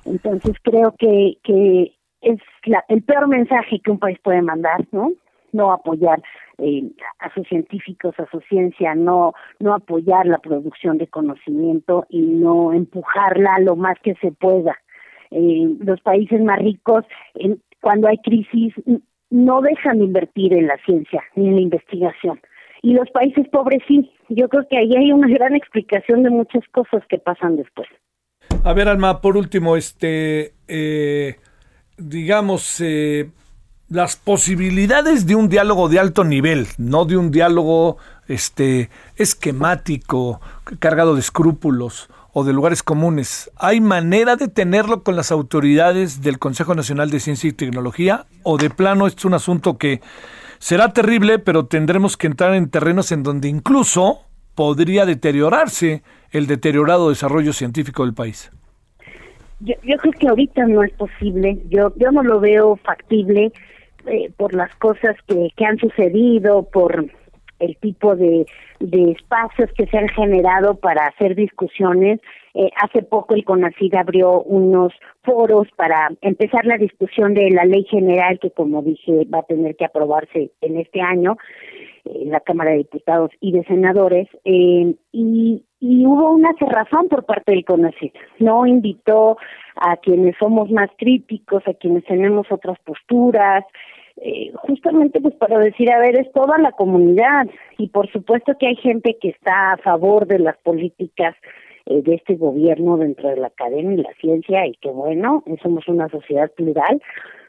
Entonces 0.03 0.57
creo 0.61 0.93
que 0.99 1.37
que 1.41 1.93
es 2.19 2.39
la, 2.65 2.83
el 2.89 3.01
peor 3.01 3.29
mensaje 3.29 3.79
que 3.79 3.91
un 3.91 3.99
país 3.99 4.19
puede 4.21 4.41
mandar, 4.41 4.85
¿no? 4.91 5.13
No 5.56 5.72
apoyar 5.72 6.22
eh, 6.58 6.84
a 7.20 7.34
sus 7.34 7.47
científicos, 7.47 8.14
a 8.20 8.30
su 8.30 8.39
ciencia, 8.41 8.93
no, 8.95 9.34
no 9.60 9.74
apoyar 9.74 10.26
la 10.26 10.38
producción 10.38 10.97
de 10.97 11.08
conocimiento 11.08 12.06
y 12.10 12.22
no 12.22 12.74
empujarla 12.74 13.60
lo 13.60 13.76
más 13.76 13.97
que 14.03 14.16
se 14.16 14.32
pueda. 14.32 14.78
Eh, 15.32 15.68
los 15.80 15.99
países 16.02 16.41
más 16.41 16.60
ricos, 16.60 17.03
cuando 17.82 18.07
hay 18.07 18.18
crisis, 18.19 18.73
no 19.30 19.61
dejan 19.61 19.99
de 19.99 20.06
invertir 20.06 20.53
en 20.53 20.68
la 20.68 20.77
ciencia 20.86 21.23
ni 21.36 21.48
en 21.48 21.56
la 21.56 21.61
investigación. 21.61 22.40
Y 22.82 22.94
los 22.94 23.10
países 23.10 23.48
pobres 23.49 23.82
sí. 23.88 24.11
Yo 24.30 24.48
creo 24.48 24.68
que 24.69 24.77
ahí 24.77 24.91
hay 24.95 25.11
una 25.11 25.27
gran 25.27 25.56
explicación 25.56 26.23
de 26.23 26.30
muchas 26.30 26.64
cosas 26.72 27.03
que 27.10 27.18
pasan 27.18 27.57
después. 27.57 27.88
A 28.64 28.73
ver, 28.73 28.88
Alma, 28.88 29.22
por 29.22 29.38
último, 29.38 29.76
este, 29.76 30.53
eh, 30.68 31.36
digamos, 31.98 32.80
eh, 32.82 33.32
las 33.90 34.16
posibilidades 34.16 35.28
de 35.28 35.36
un 35.36 35.48
diálogo 35.48 35.90
de 35.90 35.99
alto 35.99 36.24
nivel, 36.24 36.68
no 36.78 37.06
de 37.06 37.18
un 37.18 37.32
diálogo 37.32 37.98
este 38.28 38.90
esquemático, 39.16 40.41
cargado 40.80 41.14
de 41.14 41.20
escrúpulos 41.22 42.10
o 42.34 42.44
de 42.44 42.53
lugares 42.53 42.82
comunes. 42.82 43.52
¿Hay 43.57 43.82
manera 43.82 44.36
de 44.36 44.48
tenerlo 44.48 45.03
con 45.03 45.16
las 45.16 45.32
autoridades 45.32 46.22
del 46.22 46.40
Consejo 46.40 46.74
Nacional 46.74 47.12
de 47.12 47.20
Ciencia 47.20 47.49
y 47.49 47.53
Tecnología 47.53 48.26
o 48.44 48.57
de 48.57 48.70
plano 48.70 49.06
es 49.07 49.24
un 49.24 49.36
asunto 49.36 49.78
que 49.78 50.02
será 50.57 50.91
terrible, 50.91 51.38
pero 51.38 51.68
tendremos 51.68 52.18
que 52.18 52.28
entrar 52.28 52.56
en 52.56 52.70
terrenos 52.70 53.12
en 53.12 53.22
donde 53.22 53.48
incluso 53.48 54.22
podría 54.56 55.06
deteriorarse 55.06 56.02
el 56.32 56.48
deteriorado 56.48 57.10
desarrollo 57.10 57.53
científico 57.53 58.03
del 58.03 58.16
país? 58.16 58.52
Yo, 59.60 59.76
yo 59.84 59.95
creo 59.98 60.14
que 60.14 60.28
ahorita 60.28 60.66
no 60.66 60.84
es 60.84 60.91
posible, 60.94 61.62
yo, 61.70 61.94
yo 61.98 62.12
no 62.12 62.24
lo 62.24 62.40
veo 62.40 62.76
factible 62.78 63.53
eh, 64.07 64.32
por 64.38 64.53
las 64.53 64.73
cosas 64.76 65.15
que, 65.27 65.49
que 65.56 65.65
han 65.65 65.77
sucedido, 65.77 66.64
por 66.64 67.06
el 67.60 67.77
tipo 67.77 68.15
de, 68.15 68.45
de 68.80 69.11
espacios 69.11 69.72
que 69.77 69.88
se 69.88 69.98
han 69.98 70.10
generado 70.10 70.76
para 70.76 71.07
hacer 71.07 71.36
discusiones. 71.36 72.19
Eh, 72.53 72.69
hace 72.82 73.02
poco 73.02 73.36
el 73.36 73.44
CONACID 73.44 73.95
abrió 73.95 74.41
unos 74.41 74.94
foros 75.23 75.68
para 75.76 76.10
empezar 76.22 76.65
la 76.65 76.77
discusión 76.77 77.34
de 77.34 77.49
la 77.52 77.65
ley 77.65 77.86
general 77.86 78.40
que, 78.40 78.52
como 78.52 78.82
dije, 78.82 79.26
va 79.34 79.40
a 79.40 79.44
tener 79.44 79.76
que 79.76 79.86
aprobarse 79.86 80.52
en 80.61 80.77
este 80.77 81.02
año 81.02 81.38
en 82.06 82.30
la 82.30 82.40
Cámara 82.40 82.72
de 82.72 82.77
Diputados 82.77 83.32
y 83.40 83.52
de 83.52 83.64
Senadores. 83.65 84.27
Eh, 84.45 84.95
y, 85.11 85.64
y 85.88 86.03
hubo 86.06 86.32
una 86.32 86.52
cerrazón 86.57 87.07
por 87.10 87.26
parte 87.26 87.52
del 87.52 87.64
CONACYT. 87.64 88.16
No 88.40 88.66
invitó 88.66 89.38
a 89.76 89.98
quienes 89.98 90.36
somos 90.38 90.72
más 90.72 90.90
críticos, 90.98 91.62
a 91.68 91.76
quienes 91.76 92.03
tenemos 92.06 92.48
otras 92.52 92.80
posturas, 92.80 93.64
eh, 94.18 94.52
justamente 94.56 95.22
pues 95.22 95.36
para 95.36 95.60
decir, 95.60 95.91
a 95.91 95.99
ver, 95.99 96.18
es 96.18 96.32
toda 96.32 96.57
la 96.57 96.72
comunidad 96.72 97.48
y 97.78 97.90
por 97.90 98.12
supuesto 98.12 98.57
que 98.57 98.68
hay 98.68 98.76
gente 98.78 99.18
que 99.22 99.30
está 99.30 99.74
a 99.74 99.78
favor 99.78 100.26
de 100.26 100.40
las 100.40 100.57
políticas 100.57 101.36
eh, 101.86 102.02
de 102.02 102.16
este 102.16 102.36
gobierno 102.36 102.98
dentro 102.98 103.30
de 103.30 103.38
la 103.38 103.48
academia 103.48 103.94
y 103.94 104.02
la 104.02 104.14
ciencia 104.20 104.66
y 104.66 104.74
que 104.78 104.90
bueno, 104.90 105.44
somos 105.62 105.88
una 105.88 106.10
sociedad 106.10 106.49
plural, 106.53 106.99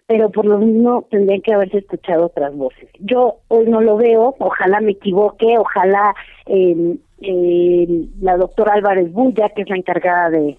pero 0.07 0.31
por 0.31 0.45
lo 0.45 0.59
mismo 0.59 1.07
tendrían 1.11 1.41
que 1.41 1.55
haberse 1.55 1.79
escuchado 1.79 2.27
otras 2.27 2.55
voces. 2.55 2.91
Yo 2.99 3.39
hoy 3.49 3.67
no 3.67 3.81
lo 3.81 3.97
veo, 3.97 4.35
ojalá 4.39 4.81
me 4.81 4.93
equivoque, 4.93 5.57
ojalá 5.57 6.15
eh, 6.47 8.09
la 8.21 8.37
doctora 8.37 8.75
Álvarez 8.75 9.13
Bulla, 9.13 9.51
que 9.51 9.63
es 9.63 9.69
la 9.69 9.77
encargada 9.77 10.31
de 10.31 10.59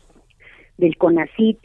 del 0.78 0.96
CONACIT, 0.96 1.58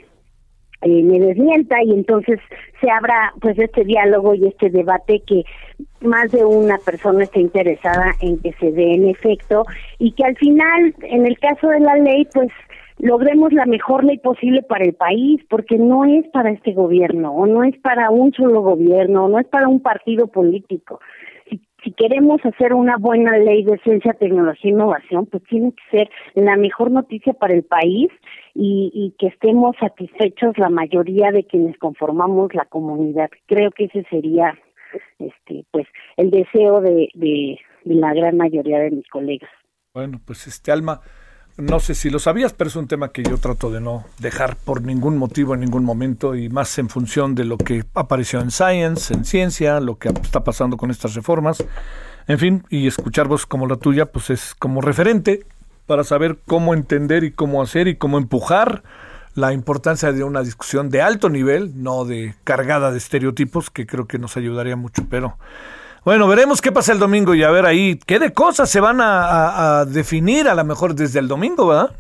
eh, 0.85 1.03
me 1.05 1.21
desmienta 1.21 1.81
y 1.85 1.93
entonces 1.93 2.41
se 2.81 2.91
abra 2.91 3.33
pues 3.41 3.57
este 3.57 3.85
diálogo 3.85 4.35
y 4.35 4.49
este 4.49 4.69
debate 4.69 5.23
que 5.25 5.45
más 6.01 6.33
de 6.33 6.45
una 6.45 6.77
persona 6.79 7.23
está 7.23 7.39
interesada 7.39 8.17
en 8.21 8.39
que 8.39 8.53
se 8.55 8.73
dé 8.73 8.95
en 8.95 9.09
efecto 9.09 9.65
y 10.01 10.11
que 10.13 10.25
al 10.25 10.37
final 10.37 10.93
en 11.03 11.27
el 11.27 11.39
caso 11.39 11.69
de 11.69 11.79
la 11.79 11.95
ley 11.97 12.27
pues 12.35 12.49
logremos 12.99 13.53
la 13.53 13.65
mejor 13.65 14.03
ley 14.03 14.19
posible 14.19 14.63
para 14.63 14.85
el 14.85 14.95
país 14.95 15.41
porque 15.49 15.79
no 15.79 16.05
es 16.05 16.27
para 16.33 16.51
este 16.51 16.73
gobierno 16.73 17.33
o 17.33 17.47
no 17.47 17.63
es 17.63 17.79
para 17.79 18.11
un 18.11 18.33
solo 18.33 18.63
gobierno 18.63 19.27
o 19.27 19.29
no 19.29 19.39
es 19.39 19.47
para 19.47 19.69
un 19.69 19.81
partido 19.81 20.27
político 20.27 20.99
si 21.83 21.93
queremos 21.93 22.41
hacer 22.45 22.75
una 22.75 22.97
buena 22.97 23.37
ley 23.39 23.65
de 23.65 23.79
ciencia, 23.79 24.15
tecnología 24.15 24.71
e 24.71 24.75
innovación, 24.75 25.27
pues 25.27 25.43
tiene 25.45 25.73
que 25.73 25.99
ser 25.99 26.11
la 26.35 26.57
mejor 26.57 26.91
noticia 26.91 27.33
para 27.33 27.55
el 27.55 27.65
país 27.65 28.11
y, 28.55 29.15
que 29.19 29.29
estemos 29.29 29.77
satisfechos 29.81 30.57
la 30.59 30.69
mayoría 30.69 31.31
de 31.31 31.45
quienes 31.45 31.77
conformamos 31.79 32.55
la 32.55 32.65
comunidad. 32.67 33.31
Creo 33.47 33.71
que 33.71 33.85
ese 33.85 34.05
sería, 34.11 34.59
este, 35.19 35.65
pues, 35.71 35.87
el 36.17 36.31
deseo 36.31 36.81
de, 36.81 37.09
de 37.15 37.59
la 37.85 38.15
gran 38.15 38.37
mayoría 38.37 38.79
de 38.79 38.91
mis 38.91 39.09
colegas. 39.09 39.51
Bueno, 39.95 40.21
pues 40.25 40.47
este 40.47 40.73
Alma, 40.73 41.01
no 41.57 41.81
sé 41.81 41.95
si 41.95 42.11
lo 42.11 42.19
sabías, 42.19 42.53
pero 42.53 42.69
es 42.69 42.77
un 42.77 42.89
tema 42.89 43.09
que 43.09 43.23
yo 43.23 43.39
trato 43.39 43.71
de 43.71 43.81
no 43.81 44.05
dejar 44.19 44.57
por 44.57 44.83
ningún 44.83 45.19
motivo 45.19 45.55
en 45.55 45.61
ningún 45.61 45.85
momento 45.85 46.35
y 46.35 46.49
más 46.49 46.79
en 46.79 46.89
función 46.89 47.35
de 47.35 47.45
lo 47.45 47.59
que 47.59 47.85
apareció 47.95 48.41
en 48.41 48.51
Science, 48.51 49.13
en 49.13 49.25
ciencia, 49.25 49.81
lo 49.81 49.99
que 49.99 50.09
está 50.09 50.45
pasando 50.45 50.77
con 50.77 50.91
estas 50.91 51.15
reformas. 51.15 51.63
En 52.27 52.39
fin, 52.39 52.65
y 52.71 52.87
escuchar 52.87 53.29
voz 53.29 53.47
como 53.47 53.67
la 53.67 53.77
tuya, 53.77 54.07
pues 54.07 54.31
es 54.31 54.55
como 54.55 54.81
referente 54.81 55.45
para 55.87 56.05
saber 56.05 56.39
cómo 56.47 56.75
entender 56.75 57.25
y 57.25 57.33
cómo 57.33 57.63
hacer 57.63 57.89
y 57.89 57.97
cómo 57.97 58.19
empujar 58.19 58.83
la 59.35 59.53
importancia 59.53 60.13
de 60.13 60.25
una 60.25 60.43
discusión 60.43 60.91
de 60.91 61.03
alto 61.03 61.29
nivel, 61.29 61.83
no 61.83 62.05
de 62.05 62.35
cargada 62.45 62.93
de 62.93 62.99
estereotipos, 62.99 63.71
que 63.71 63.87
creo 63.87 64.07
que 64.07 64.19
nos 64.19 64.37
ayudaría 64.37 64.77
mucho, 64.77 65.07
pero 65.09 65.39
bueno, 66.05 66.27
veremos 66.27 66.61
qué 66.61 66.73
pasa 66.73 66.93
el 66.93 66.99
domingo 66.99 67.35
y 67.35 67.43
a 67.43 67.51
ver 67.51 67.65
ahí 67.65 67.99
qué 68.07 68.19
de 68.19 68.33
cosas 68.33 68.69
se 68.69 68.81
van 68.81 68.99
a, 69.01 69.85
definir 69.87 70.49
a 70.49 70.55
lo 70.55 70.65
mejor 70.65 70.95
desde 70.95 71.21
el 71.21 71.29
domingo, 71.29 71.69
¿verdad? 71.69 71.91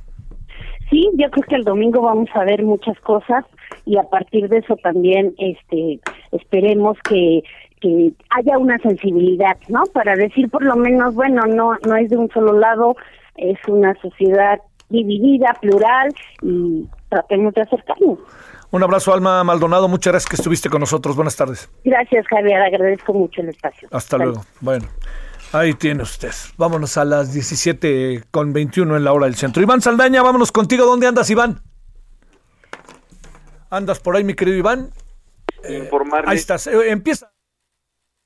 Sí, 0.91 1.09
yo 1.15 1.31
creo 1.31 1.45
que 1.49 1.55
el 1.55 1.65
domingo 1.65 2.03
vamos 2.03 2.29
a 2.35 2.45
ver 2.45 2.62
muchas 2.62 2.99
cosas 3.01 3.45
y 3.87 3.97
a 3.97 4.03
partir 4.03 4.49
de 4.49 4.59
eso 4.59 4.77
también 4.77 5.35
este 5.39 6.01
esperemos 6.33 6.99
que 7.09 7.43
que 7.81 8.12
haya 8.31 8.59
una 8.59 8.79
sensibilidad, 8.79 9.57
¿no? 9.69 9.83
Para 9.93 10.15
decir 10.15 10.49
por 10.51 10.62
lo 10.65 10.77
menos, 10.77 11.15
bueno, 11.15 11.43
no 11.47 11.77
no 11.87 11.97
es 11.97 12.11
de 12.11 12.16
un 12.16 12.31
solo 12.31 12.53
lado, 12.59 12.97
es 13.37 13.59
una 13.69 13.95
sociedad 14.03 14.61
dividida, 14.89 15.57
plural 15.61 16.15
y 16.43 16.87
tratemos 17.09 17.55
de 17.55 17.62
acercarnos. 17.62 18.19
Un 18.73 18.82
abrazo, 18.82 19.12
Alma 19.12 19.44
Maldonado. 19.44 19.86
Muchas 19.86 20.12
gracias 20.12 20.31
que 20.31 20.36
estuviste 20.36 20.70
con 20.70 20.81
nosotros. 20.81 21.15
Buenas 21.15 21.36
tardes. 21.36 21.69
Gracias, 21.85 22.27
Javier. 22.27 22.61
Agradezco 22.62 23.12
mucho 23.12 23.43
el 23.43 23.51
espacio. 23.51 23.86
Hasta 23.93 24.16
luego. 24.16 24.47
Bueno, 24.61 24.89
ahí 25.53 25.74
tiene 25.74 26.03
usted. 26.03 26.32
Vámonos 26.57 26.97
a 26.97 27.05
las 27.05 27.35
17 27.35 28.24
con 28.31 28.55
21 28.55 28.97
en 28.97 29.05
la 29.05 29.12
hora 29.12 29.27
del 29.27 29.35
centro. 29.35 29.62
Iván 29.62 29.82
Saldaña, 29.82 30.23
vámonos 30.23 30.51
contigo. 30.53 30.86
¿Dónde 30.86 31.07
andas, 31.07 31.28
Iván? 31.28 31.61
¿Andas 33.69 34.01
por 34.01 34.16
ahí, 34.16 34.24
mi 34.24 34.32
querido 34.32 34.57
Iván? 34.57 34.90
Informarle. 35.69 36.31
ahí 36.31 36.39
estás. 36.39 36.66
Eh, 36.66 36.90
empieza. 36.90 37.32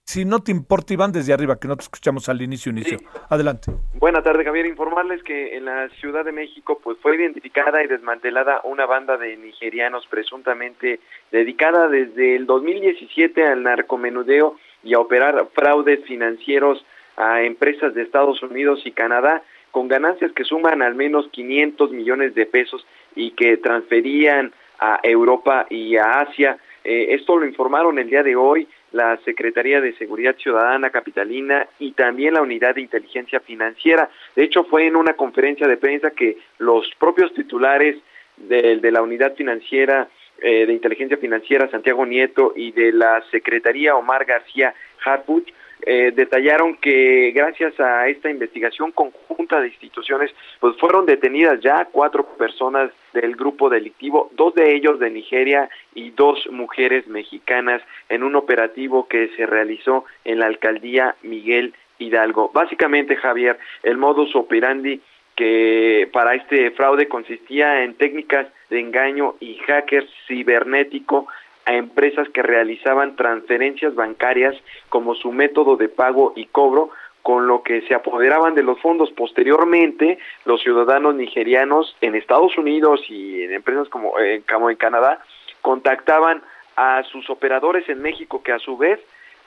Si 0.08 0.24
no 0.24 0.38
te 0.38 0.52
importa, 0.52 0.94
Iván, 0.94 1.10
desde 1.10 1.32
arriba, 1.32 1.58
que 1.58 1.66
no 1.66 1.76
te 1.76 1.82
escuchamos 1.82 2.28
al 2.28 2.40
inicio, 2.40 2.70
inicio. 2.70 2.98
Adelante. 3.28 3.72
Buenas 3.94 4.22
tardes, 4.22 4.46
Javier. 4.46 4.64
Informarles 4.64 5.20
que 5.24 5.56
en 5.56 5.64
la 5.64 5.88
Ciudad 6.00 6.24
de 6.24 6.30
México 6.30 6.78
pues 6.82 6.96
fue 7.02 7.16
identificada 7.16 7.82
y 7.82 7.88
desmantelada 7.88 8.60
una 8.62 8.86
banda 8.86 9.16
de 9.16 9.36
nigerianos 9.36 10.06
presuntamente 10.08 11.00
dedicada 11.32 11.88
desde 11.88 12.36
el 12.36 12.46
2017 12.46 13.44
al 13.46 13.64
narcomenudeo 13.64 14.56
y 14.84 14.94
a 14.94 15.00
operar 15.00 15.48
fraudes 15.52 16.04
financieros 16.04 16.86
a 17.16 17.42
empresas 17.42 17.92
de 17.94 18.02
Estados 18.02 18.40
Unidos 18.44 18.82
y 18.84 18.92
Canadá 18.92 19.42
con 19.72 19.88
ganancias 19.88 20.30
que 20.30 20.44
suman 20.44 20.82
al 20.82 20.94
menos 20.94 21.26
500 21.32 21.90
millones 21.90 22.32
de 22.36 22.46
pesos 22.46 22.86
y 23.16 23.32
que 23.32 23.56
transferían 23.56 24.52
a 24.78 25.00
Europa 25.02 25.66
y 25.68 25.96
a 25.96 26.20
Asia. 26.20 26.58
Eh, 26.84 27.08
esto 27.10 27.36
lo 27.36 27.44
informaron 27.44 27.98
el 27.98 28.08
día 28.08 28.22
de 28.22 28.36
hoy 28.36 28.68
la 28.96 29.16
Secretaría 29.24 29.80
de 29.80 29.96
Seguridad 29.96 30.36
Ciudadana 30.36 30.90
Capitalina 30.90 31.68
y 31.78 31.92
también 31.92 32.34
la 32.34 32.42
Unidad 32.42 32.74
de 32.74 32.80
Inteligencia 32.80 33.40
Financiera. 33.40 34.10
De 34.34 34.44
hecho, 34.44 34.64
fue 34.64 34.86
en 34.86 34.96
una 34.96 35.14
conferencia 35.14 35.68
de 35.68 35.76
prensa 35.76 36.10
que 36.10 36.38
los 36.58 36.90
propios 36.98 37.32
titulares 37.34 37.96
de, 38.36 38.78
de 38.78 38.90
la 38.90 39.02
Unidad 39.02 39.34
Financiera 39.34 40.08
eh, 40.38 40.66
de 40.66 40.72
Inteligencia 40.74 41.16
Financiera, 41.16 41.70
Santiago 41.70 42.04
Nieto, 42.04 42.52
y 42.54 42.72
de 42.72 42.92
la 42.92 43.22
Secretaría 43.30 43.96
Omar 43.96 44.26
García 44.26 44.74
Harput, 45.02 45.48
eh, 45.82 46.12
detallaron 46.14 46.76
que 46.76 47.32
gracias 47.34 47.78
a 47.78 48.08
esta 48.08 48.30
investigación 48.30 48.92
conjunta 48.92 49.60
de 49.60 49.68
instituciones, 49.68 50.34
pues 50.60 50.76
fueron 50.78 51.06
detenidas 51.06 51.60
ya 51.60 51.86
cuatro 51.92 52.24
personas 52.36 52.90
del 53.12 53.36
grupo 53.36 53.68
delictivo, 53.68 54.30
dos 54.34 54.54
de 54.54 54.74
ellos 54.74 54.98
de 54.98 55.10
Nigeria 55.10 55.68
y 55.94 56.10
dos 56.10 56.48
mujeres 56.50 57.06
mexicanas 57.06 57.82
en 58.08 58.22
un 58.22 58.36
operativo 58.36 59.06
que 59.06 59.28
se 59.36 59.46
realizó 59.46 60.04
en 60.24 60.38
la 60.38 60.46
alcaldía 60.46 61.14
Miguel 61.22 61.74
Hidalgo. 61.98 62.50
Básicamente, 62.52 63.16
Javier, 63.16 63.58
el 63.82 63.96
modus 63.96 64.34
operandi 64.34 65.00
que 65.36 66.08
para 66.12 66.34
este 66.34 66.70
fraude 66.70 67.08
consistía 67.08 67.84
en 67.84 67.94
técnicas 67.94 68.46
de 68.70 68.80
engaño 68.80 69.34
y 69.38 69.56
hackers 69.66 70.08
cibernético 70.26 71.28
a 71.66 71.74
empresas 71.74 72.28
que 72.30 72.42
realizaban 72.42 73.16
transferencias 73.16 73.94
bancarias 73.94 74.54
como 74.88 75.14
su 75.14 75.32
método 75.32 75.76
de 75.76 75.88
pago 75.88 76.32
y 76.36 76.46
cobro, 76.46 76.90
con 77.22 77.48
lo 77.48 77.64
que 77.64 77.82
se 77.82 77.94
apoderaban 77.94 78.54
de 78.54 78.62
los 78.62 78.80
fondos. 78.80 79.10
Posteriormente, 79.10 80.18
los 80.44 80.62
ciudadanos 80.62 81.16
nigerianos 81.16 81.96
en 82.00 82.14
Estados 82.14 82.56
Unidos 82.56 83.00
y 83.08 83.42
en 83.42 83.52
empresas 83.52 83.88
como, 83.88 84.16
eh, 84.20 84.42
como 84.48 84.70
en 84.70 84.76
Canadá 84.76 85.18
contactaban 85.60 86.40
a 86.76 87.02
sus 87.02 87.28
operadores 87.28 87.88
en 87.88 88.00
México 88.00 88.44
que 88.44 88.52
a 88.52 88.60
su 88.60 88.76
vez 88.76 89.00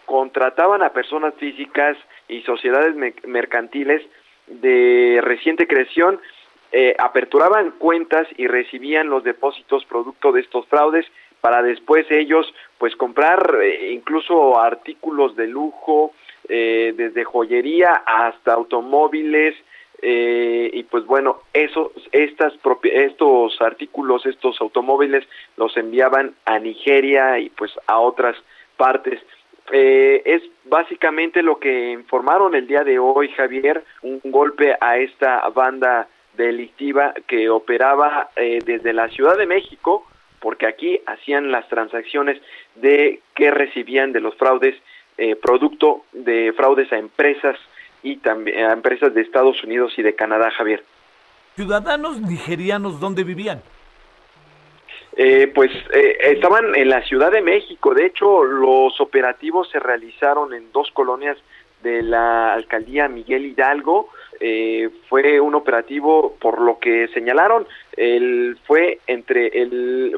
contrataban 0.05 0.83
a 0.83 0.89
personas 0.89 1.35
físicas 1.35 1.95
y 2.27 2.41
sociedades 2.41 2.95
mercantiles 3.25 4.01
de 4.47 5.21
reciente 5.23 5.67
creación, 5.67 6.19
eh, 6.73 6.95
aperturaban 6.97 7.71
cuentas 7.71 8.27
y 8.35 8.47
recibían 8.47 9.09
los 9.09 9.23
depósitos 9.23 9.85
producto 9.85 10.33
de 10.33 10.41
estos 10.41 10.67
fraudes 10.67 11.05
para 11.41 11.61
después 11.61 12.05
ellos 12.09 12.53
pues 12.77 12.95
comprar 12.95 13.59
eh, 13.61 13.91
incluso 13.91 14.59
artículos 14.59 15.35
de 15.35 15.47
lujo, 15.47 16.13
eh, 16.47 16.93
desde 16.95 17.23
joyería 17.23 18.03
hasta 18.05 18.53
automóviles, 18.53 19.55
eh, 20.01 20.69
y 20.73 20.83
pues 20.83 21.05
bueno, 21.05 21.41
esos, 21.53 21.91
estas 22.13 22.53
estos 22.83 23.61
artículos, 23.61 24.25
estos 24.25 24.59
automóviles 24.61 25.27
los 25.57 25.75
enviaban 25.75 26.35
a 26.45 26.57
Nigeria 26.57 27.37
y 27.37 27.49
pues 27.49 27.71
a 27.87 27.99
otras 27.99 28.37
partes. 28.77 29.19
es 29.71 30.41
básicamente 30.63 31.43
lo 31.43 31.59
que 31.59 31.91
informaron 31.91 32.55
el 32.55 32.65
día 32.65 32.83
de 32.83 32.97
hoy, 32.97 33.27
Javier, 33.29 33.83
un 34.01 34.21
golpe 34.23 34.75
a 34.79 34.97
esta 34.97 35.47
banda 35.49 36.07
delictiva 36.37 37.13
que 37.27 37.49
operaba 37.49 38.29
desde 38.35 38.93
la 38.93 39.09
Ciudad 39.09 39.37
de 39.37 39.45
México, 39.45 40.05
porque 40.39 40.67
aquí 40.67 41.01
hacían 41.05 41.51
las 41.51 41.67
transacciones 41.69 42.41
de 42.75 43.21
que 43.35 43.51
recibían 43.51 44.11
de 44.11 44.21
los 44.21 44.35
fraudes 44.35 44.75
eh, 45.17 45.35
producto 45.35 46.05
de 46.13 46.53
fraudes 46.53 46.91
a 46.93 46.97
empresas 46.97 47.57
y 48.03 48.17
también 48.17 48.65
a 48.65 48.71
empresas 48.71 49.13
de 49.13 49.21
Estados 49.21 49.61
Unidos 49.63 49.91
y 49.97 50.01
de 50.01 50.15
Canadá, 50.15 50.49
Javier. 50.51 50.83
¿Ciudadanos 51.55 52.21
nigerianos 52.21 53.01
dónde 53.01 53.25
vivían? 53.25 53.61
Eh, 55.17 55.51
pues 55.53 55.71
eh, 55.93 56.17
estaban 56.21 56.73
en 56.75 56.87
la 56.87 57.01
Ciudad 57.01 57.31
de 57.31 57.41
México. 57.41 57.93
De 57.93 58.05
hecho, 58.05 58.45
los 58.45 59.01
operativos 59.01 59.69
se 59.69 59.79
realizaron 59.79 60.53
en 60.53 60.71
dos 60.71 60.89
colonias 60.91 61.37
de 61.83 62.01
la 62.01 62.53
alcaldía 62.53 63.09
Miguel 63.09 63.45
Hidalgo. 63.45 64.09
eh, 64.39 64.89
fue 65.09 65.41
un 65.41 65.55
operativo 65.55 66.37
por 66.39 66.61
lo 66.61 66.79
que 66.79 67.09
señalaron, 67.09 67.67
el, 67.97 68.57
fue 68.65 68.99
entre 69.07 69.47
el, 69.47 70.17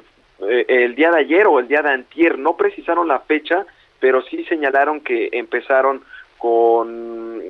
eh, 0.49 0.65
el 0.67 0.95
día 0.95 1.11
de 1.11 1.19
ayer 1.19 1.47
o 1.47 1.59
el 1.59 1.67
día 1.67 1.81
de 1.81 1.89
antier, 1.89 2.37
no 2.37 2.55
precisaron 2.57 3.07
la 3.07 3.19
fecha, 3.19 3.65
pero 3.99 4.21
sí 4.23 4.43
señalaron 4.45 5.01
que 5.01 5.29
empezaron 5.31 6.01
con, 6.37 7.41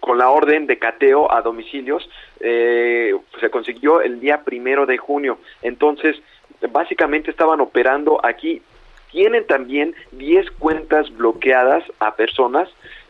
con 0.00 0.18
la 0.18 0.30
orden 0.30 0.66
de 0.66 0.78
cateo 0.78 1.32
a 1.32 1.40
domicilios, 1.40 2.08
eh, 2.40 3.14
se 3.40 3.50
consiguió 3.50 4.02
el 4.02 4.20
día 4.20 4.42
primero 4.44 4.84
de 4.84 4.98
junio, 4.98 5.38
entonces 5.62 6.20
básicamente 6.70 7.30
estaban 7.30 7.60
operando 7.60 8.20
aquí, 8.22 8.60
tienen 9.10 9.46
también 9.46 9.94
10 10.12 10.50
cuentas 10.52 11.10
bloqueadas 11.16 11.84
a 12.00 12.16
personas, 12.16 12.68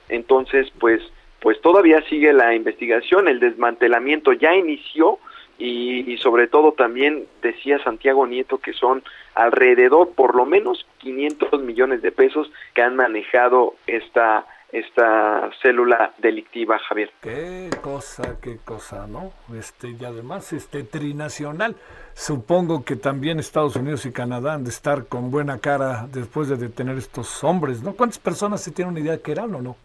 entonces 0.08 0.70
pues 0.78 1.02
pues 1.40 1.60
todavía 1.60 2.00
sigue 2.08 2.32
la 2.32 2.54
investigación, 2.54 3.28
el 3.28 3.38
desmantelamiento 3.38 4.32
ya 4.32 4.54
inició 4.54 5.18
y, 5.58 6.16
sobre 6.18 6.46
todo 6.48 6.72
también 6.72 7.26
decía 7.42 7.82
Santiago 7.82 8.26
Nieto 8.26 8.58
que 8.58 8.72
son 8.72 9.02
alrededor 9.34 10.10
por 10.14 10.34
lo 10.34 10.46
menos 10.46 10.86
500 10.98 11.62
millones 11.62 12.02
de 12.02 12.12
pesos 12.12 12.50
que 12.74 12.82
han 12.82 12.96
manejado 12.96 13.74
esta 13.86 14.46
esta 14.72 15.50
célula 15.62 16.12
delictiva, 16.18 16.80
Javier. 16.80 17.08
Qué 17.22 17.70
cosa, 17.80 18.38
qué 18.42 18.58
cosa, 18.64 19.06
¿no? 19.06 19.32
Este, 19.56 19.90
y 19.90 20.04
además, 20.04 20.52
este, 20.52 20.82
trinacional. 20.82 21.76
Supongo 22.14 22.84
que 22.84 22.96
también 22.96 23.38
Estados 23.38 23.76
Unidos 23.76 24.04
y 24.04 24.10
Canadá 24.10 24.54
han 24.54 24.64
de 24.64 24.70
estar 24.70 25.06
con 25.06 25.30
buena 25.30 25.60
cara 25.60 26.08
después 26.12 26.48
de 26.48 26.56
detener 26.56 26.98
estos 26.98 27.44
hombres, 27.44 27.84
¿no? 27.84 27.92
¿Cuántas 27.92 28.18
personas 28.18 28.62
se 28.62 28.72
tienen 28.72 28.94
una 28.94 29.00
idea 29.00 29.12
de 29.12 29.20
que 29.20 29.30
eran 29.30 29.54
o 29.54 29.62
no? 29.62 29.76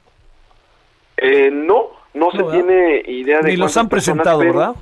Eh, 1.17 1.51
no, 1.51 1.89
no, 2.15 2.31
se 2.31 2.43
tiene 2.43 3.03
idea 3.05 3.41
de. 3.41 3.51
Ni 3.51 3.57
los 3.57 3.77
han 3.77 3.89
presentado, 3.89 4.39
¿verdad? 4.39 4.73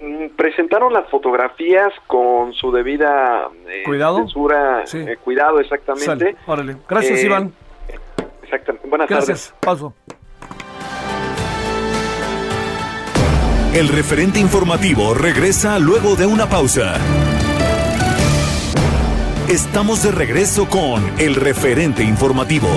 Mm, 0.00 0.36
presentaron 0.36 0.92
las 0.92 1.08
fotografías 1.10 1.92
con 2.06 2.52
su 2.52 2.70
debida 2.70 3.48
eh, 3.66 3.82
cuidado, 3.84 4.18
censura, 4.18 4.84
eh, 4.92 5.16
cuidado 5.22 5.58
exactamente. 5.58 6.36
Órale. 6.46 6.76
Gracias, 6.88 7.22
Iván. 7.24 7.52
Exactamente. 8.42 8.88
Buenas 8.88 9.08
Gracias. 9.08 9.54
Paso. 9.60 9.92
El 13.74 13.88
referente 13.88 14.40
informativo 14.40 15.14
regresa 15.14 15.78
luego 15.78 16.16
de 16.16 16.26
una 16.26 16.48
pausa. 16.48 16.94
Estamos 19.48 20.02
de 20.02 20.12
regreso 20.12 20.68
con 20.68 21.02
el 21.18 21.34
referente 21.34 22.02
informativo. 22.02 22.68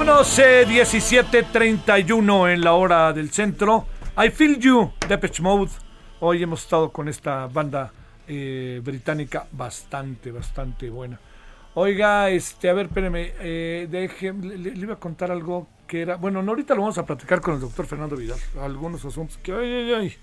Vámonos, 0.00 0.38
eh, 0.38 0.64
17.31 0.66 2.50
en 2.50 2.62
la 2.62 2.72
hora 2.72 3.12
del 3.12 3.30
centro. 3.30 3.84
I 4.16 4.30
Feel 4.30 4.58
You, 4.58 4.92
Depeche 5.06 5.42
Mode. 5.42 5.70
Hoy 6.20 6.42
hemos 6.42 6.62
estado 6.62 6.90
con 6.90 7.06
esta 7.06 7.46
banda 7.48 7.92
eh, 8.26 8.80
británica 8.82 9.46
bastante, 9.52 10.32
bastante 10.32 10.88
buena. 10.88 11.20
Oiga, 11.74 12.30
este, 12.30 12.70
a 12.70 12.72
ver, 12.72 12.86
espéreme, 12.86 13.34
eh, 13.40 13.88
deje, 13.90 14.32
le, 14.32 14.70
iba 14.70 14.94
a 14.94 14.98
contar 14.98 15.30
algo 15.30 15.68
que 15.86 16.00
era, 16.00 16.16
bueno, 16.16 16.42
no, 16.42 16.52
ahorita 16.52 16.74
lo 16.74 16.80
vamos 16.80 16.96
a 16.96 17.04
platicar 17.04 17.42
con 17.42 17.56
el 17.56 17.60
doctor 17.60 17.84
Fernando 17.84 18.16
Vidal, 18.16 18.38
algunos 18.58 19.04
asuntos 19.04 19.36
que, 19.42 19.52
ay, 19.52 19.92
ay, 19.92 20.14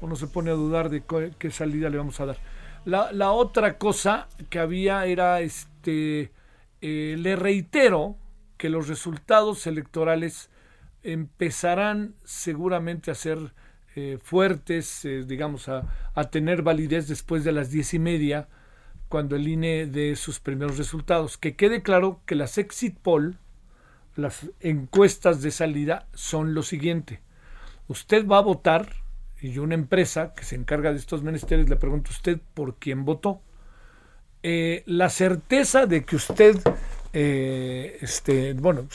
uno 0.00 0.16
se 0.16 0.26
pone 0.26 0.50
a 0.50 0.54
dudar 0.54 0.90
de 0.90 1.04
qué 1.38 1.50
salida 1.52 1.88
le 1.88 1.98
vamos 1.98 2.18
a 2.18 2.26
dar. 2.26 2.38
La, 2.84 3.12
la 3.12 3.30
otra 3.30 3.78
cosa 3.78 4.26
que 4.48 4.58
había 4.58 5.06
era, 5.06 5.40
este, 5.40 6.32
eh, 6.80 7.14
le 7.16 7.36
reitero, 7.36 8.16
que 8.60 8.68
los 8.68 8.88
resultados 8.88 9.66
electorales 9.66 10.50
empezarán 11.02 12.14
seguramente 12.24 13.10
a 13.10 13.14
ser 13.14 13.54
eh, 13.96 14.18
fuertes, 14.22 15.02
eh, 15.06 15.24
digamos, 15.26 15.70
a, 15.70 15.88
tener 16.30 16.60
validez 16.60 17.08
después 17.08 17.42
de 17.42 17.52
las 17.52 17.70
diez 17.70 17.94
y 17.94 17.98
media, 17.98 18.48
cuando 19.08 19.34
el 19.34 19.48
INE 19.48 19.86
dé 19.86 20.14
sus 20.14 20.40
primeros 20.40 20.76
resultados. 20.76 21.38
Que 21.38 21.56
quede 21.56 21.80
claro 21.80 22.20
que 22.26 22.34
las 22.34 22.58
exit 22.58 22.98
poll, 22.98 23.38
las 24.14 24.50
encuestas 24.60 25.40
de 25.40 25.52
salida, 25.52 26.06
son 26.12 26.52
lo 26.52 26.62
siguiente. 26.62 27.22
Usted 27.88 28.26
va 28.26 28.36
a 28.36 28.42
votar 28.42 28.92
y 29.40 29.56
una 29.56 29.74
empresa 29.74 30.34
que 30.34 30.44
se 30.44 30.54
encarga 30.54 30.92
de 30.92 30.98
estos 30.98 31.22
menesteres 31.22 31.70
le 31.70 31.76
pregunta 31.76 32.10
a 32.10 32.12
usted 32.12 32.38
por 32.52 32.76
quién 32.76 33.06
votó. 33.06 33.40
Eh, 34.42 34.82
la 34.84 35.08
certeza 35.08 35.86
de 35.86 36.04
que 36.04 36.16
usted 36.16 36.60
eh, 37.12 37.98
este, 38.00 38.54
bueno, 38.54 38.86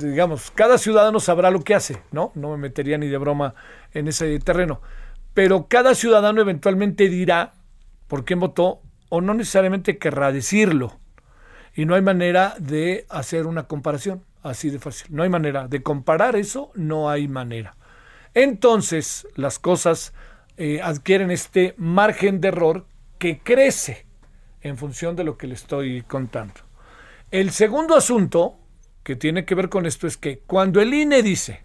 digamos, 0.00 0.50
cada 0.50 0.78
ciudadano 0.78 1.20
sabrá 1.20 1.50
lo 1.50 1.62
que 1.62 1.74
hace, 1.74 2.02
¿no? 2.10 2.32
No 2.34 2.50
me 2.50 2.56
metería 2.56 2.98
ni 2.98 3.06
de 3.08 3.18
broma 3.18 3.54
en 3.92 4.08
ese 4.08 4.38
terreno. 4.40 4.80
Pero 5.34 5.66
cada 5.68 5.94
ciudadano 5.94 6.40
eventualmente 6.40 7.08
dirá 7.08 7.52
por 8.08 8.24
qué 8.24 8.34
votó 8.34 8.82
o 9.08 9.20
no 9.20 9.34
necesariamente 9.34 9.98
querrá 9.98 10.32
decirlo. 10.32 10.98
Y 11.74 11.84
no 11.84 11.94
hay 11.94 12.02
manera 12.02 12.54
de 12.58 13.06
hacer 13.08 13.46
una 13.46 13.64
comparación 13.64 14.24
así 14.42 14.70
de 14.70 14.80
fácil. 14.80 15.14
No 15.14 15.22
hay 15.22 15.28
manera 15.28 15.68
de 15.68 15.82
comparar 15.82 16.34
eso, 16.34 16.72
no 16.74 17.08
hay 17.08 17.28
manera. 17.28 17.76
Entonces, 18.34 19.26
las 19.36 19.58
cosas 19.58 20.12
eh, 20.56 20.80
adquieren 20.82 21.30
este 21.30 21.74
margen 21.76 22.40
de 22.40 22.48
error 22.48 22.86
que 23.18 23.38
crece 23.38 24.06
en 24.62 24.76
función 24.76 25.14
de 25.14 25.24
lo 25.24 25.36
que 25.36 25.46
le 25.46 25.54
estoy 25.54 26.02
contando. 26.02 26.69
El 27.30 27.50
segundo 27.52 27.94
asunto 27.94 28.58
que 29.04 29.14
tiene 29.14 29.44
que 29.44 29.54
ver 29.54 29.68
con 29.68 29.86
esto 29.86 30.08
es 30.08 30.16
que 30.16 30.40
cuando 30.40 30.80
el 30.80 30.92
INE 30.92 31.22
dice, 31.22 31.62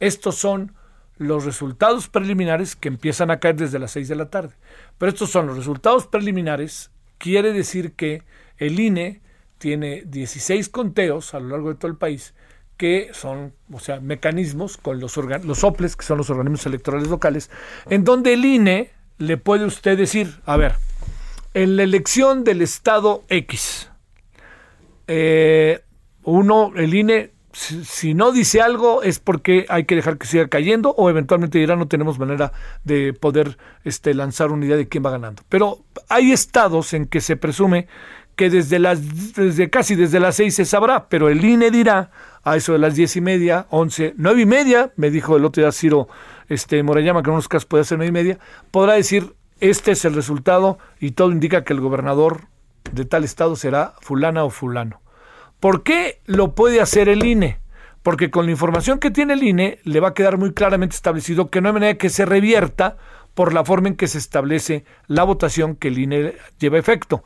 estos 0.00 0.36
son 0.36 0.74
los 1.18 1.44
resultados 1.44 2.08
preliminares 2.08 2.74
que 2.74 2.88
empiezan 2.88 3.30
a 3.30 3.38
caer 3.38 3.56
desde 3.56 3.78
las 3.78 3.90
6 3.92 4.08
de 4.08 4.16
la 4.16 4.30
tarde, 4.30 4.54
pero 4.96 5.10
estos 5.10 5.30
son 5.30 5.46
los 5.46 5.58
resultados 5.58 6.06
preliminares, 6.06 6.90
quiere 7.18 7.52
decir 7.52 7.92
que 7.92 8.22
el 8.56 8.80
INE 8.80 9.20
tiene 9.58 10.04
16 10.06 10.70
conteos 10.70 11.34
a 11.34 11.40
lo 11.40 11.48
largo 11.48 11.68
de 11.68 11.74
todo 11.74 11.90
el 11.90 11.98
país 11.98 12.32
que 12.78 13.10
son, 13.12 13.52
o 13.72 13.80
sea, 13.80 14.00
mecanismos 14.00 14.78
con 14.78 15.00
los, 15.00 15.16
los 15.16 15.64
OPLES, 15.64 15.96
que 15.96 16.04
son 16.04 16.18
los 16.18 16.30
organismos 16.30 16.66
electorales 16.66 17.08
locales, 17.08 17.50
en 17.88 18.04
donde 18.04 18.32
el 18.32 18.44
INE 18.44 18.90
le 19.18 19.36
puede 19.36 19.66
usted 19.66 19.96
decir, 19.96 20.40
a 20.46 20.56
ver, 20.56 20.76
en 21.52 21.76
la 21.76 21.84
elección 21.84 22.42
del 22.42 22.62
Estado 22.62 23.22
X, 23.28 23.90
eh, 25.06 25.82
uno, 26.22 26.72
el 26.76 26.94
INE 26.94 27.34
si, 27.54 28.14
no 28.14 28.32
dice 28.32 28.60
algo 28.60 29.02
es 29.02 29.18
porque 29.20 29.64
hay 29.68 29.84
que 29.84 29.94
dejar 29.94 30.18
que 30.18 30.26
siga 30.26 30.48
cayendo 30.48 30.90
o 30.90 31.08
eventualmente 31.08 31.58
dirá 31.58 31.76
no 31.76 31.86
tenemos 31.86 32.18
manera 32.18 32.52
de 32.82 33.12
poder 33.12 33.58
este, 33.84 34.12
lanzar 34.14 34.50
una 34.50 34.66
idea 34.66 34.76
de 34.76 34.88
quién 34.88 35.04
va 35.04 35.10
ganando. 35.10 35.42
Pero 35.48 35.84
hay 36.08 36.32
estados 36.32 36.92
en 36.94 37.06
que 37.06 37.20
se 37.20 37.36
presume 37.36 37.86
que 38.36 38.50
desde 38.50 38.80
las 38.80 39.34
desde 39.34 39.70
casi 39.70 39.94
desde 39.94 40.18
las 40.18 40.36
seis 40.36 40.56
se 40.56 40.64
sabrá, 40.64 41.08
pero 41.08 41.28
el 41.28 41.44
INE 41.44 41.70
dirá 41.70 42.10
a 42.42 42.56
eso 42.56 42.72
de 42.72 42.80
las 42.80 42.96
diez 42.96 43.14
y 43.16 43.20
media, 43.20 43.66
once, 43.70 44.14
nueve 44.16 44.42
y 44.42 44.46
media, 44.46 44.92
me 44.96 45.10
dijo 45.10 45.36
el 45.36 45.44
otro 45.44 45.62
día 45.62 45.70
Ciro 45.70 46.08
este, 46.48 46.82
Morayama, 46.82 47.22
que 47.22 47.30
en 47.30 47.34
unos 47.34 47.48
casos 47.48 47.66
puede 47.66 47.84
ser 47.84 47.98
nueve 47.98 48.08
y 48.08 48.12
media, 48.12 48.38
podrá 48.70 48.94
decir 48.94 49.34
este 49.60 49.92
es 49.92 50.04
el 50.04 50.14
resultado 50.14 50.78
y 50.98 51.12
todo 51.12 51.30
indica 51.30 51.62
que 51.62 51.72
el 51.72 51.80
gobernador 51.80 52.48
de 52.94 53.04
tal 53.04 53.24
estado 53.24 53.56
será 53.56 53.94
fulana 54.00 54.44
o 54.44 54.50
fulano. 54.50 55.00
¿Por 55.60 55.82
qué 55.82 56.20
lo 56.26 56.54
puede 56.54 56.80
hacer 56.80 57.08
el 57.08 57.24
INE? 57.24 57.58
Porque 58.02 58.30
con 58.30 58.44
la 58.46 58.52
información 58.52 58.98
que 58.98 59.10
tiene 59.10 59.34
el 59.34 59.42
INE 59.42 59.78
le 59.84 60.00
va 60.00 60.08
a 60.08 60.14
quedar 60.14 60.36
muy 60.36 60.52
claramente 60.52 60.94
establecido 60.94 61.50
que 61.50 61.60
no 61.60 61.68
hay 61.68 61.74
manera 61.74 61.98
que 61.98 62.10
se 62.10 62.26
revierta 62.26 62.96
por 63.34 63.52
la 63.52 63.64
forma 63.64 63.88
en 63.88 63.96
que 63.96 64.06
se 64.06 64.18
establece 64.18 64.84
la 65.06 65.24
votación 65.24 65.76
que 65.76 65.88
el 65.88 65.98
INE 65.98 66.34
lleva 66.58 66.78
efecto. 66.78 67.24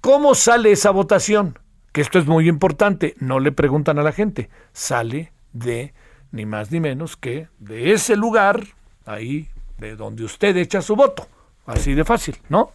¿Cómo 0.00 0.34
sale 0.34 0.72
esa 0.72 0.90
votación? 0.90 1.58
Que 1.92 2.00
esto 2.00 2.18
es 2.18 2.26
muy 2.26 2.48
importante, 2.48 3.14
no 3.18 3.40
le 3.40 3.52
preguntan 3.52 3.98
a 3.98 4.02
la 4.02 4.12
gente, 4.12 4.50
sale 4.72 5.32
de 5.52 5.94
ni 6.30 6.44
más 6.44 6.70
ni 6.70 6.80
menos 6.80 7.16
que 7.16 7.48
de 7.58 7.92
ese 7.92 8.16
lugar, 8.16 8.66
ahí 9.06 9.48
de 9.78 9.96
donde 9.96 10.24
usted 10.24 10.56
echa 10.56 10.82
su 10.82 10.96
voto. 10.96 11.26
Así 11.64 11.94
de 11.94 12.04
fácil, 12.04 12.36
¿no? 12.48 12.72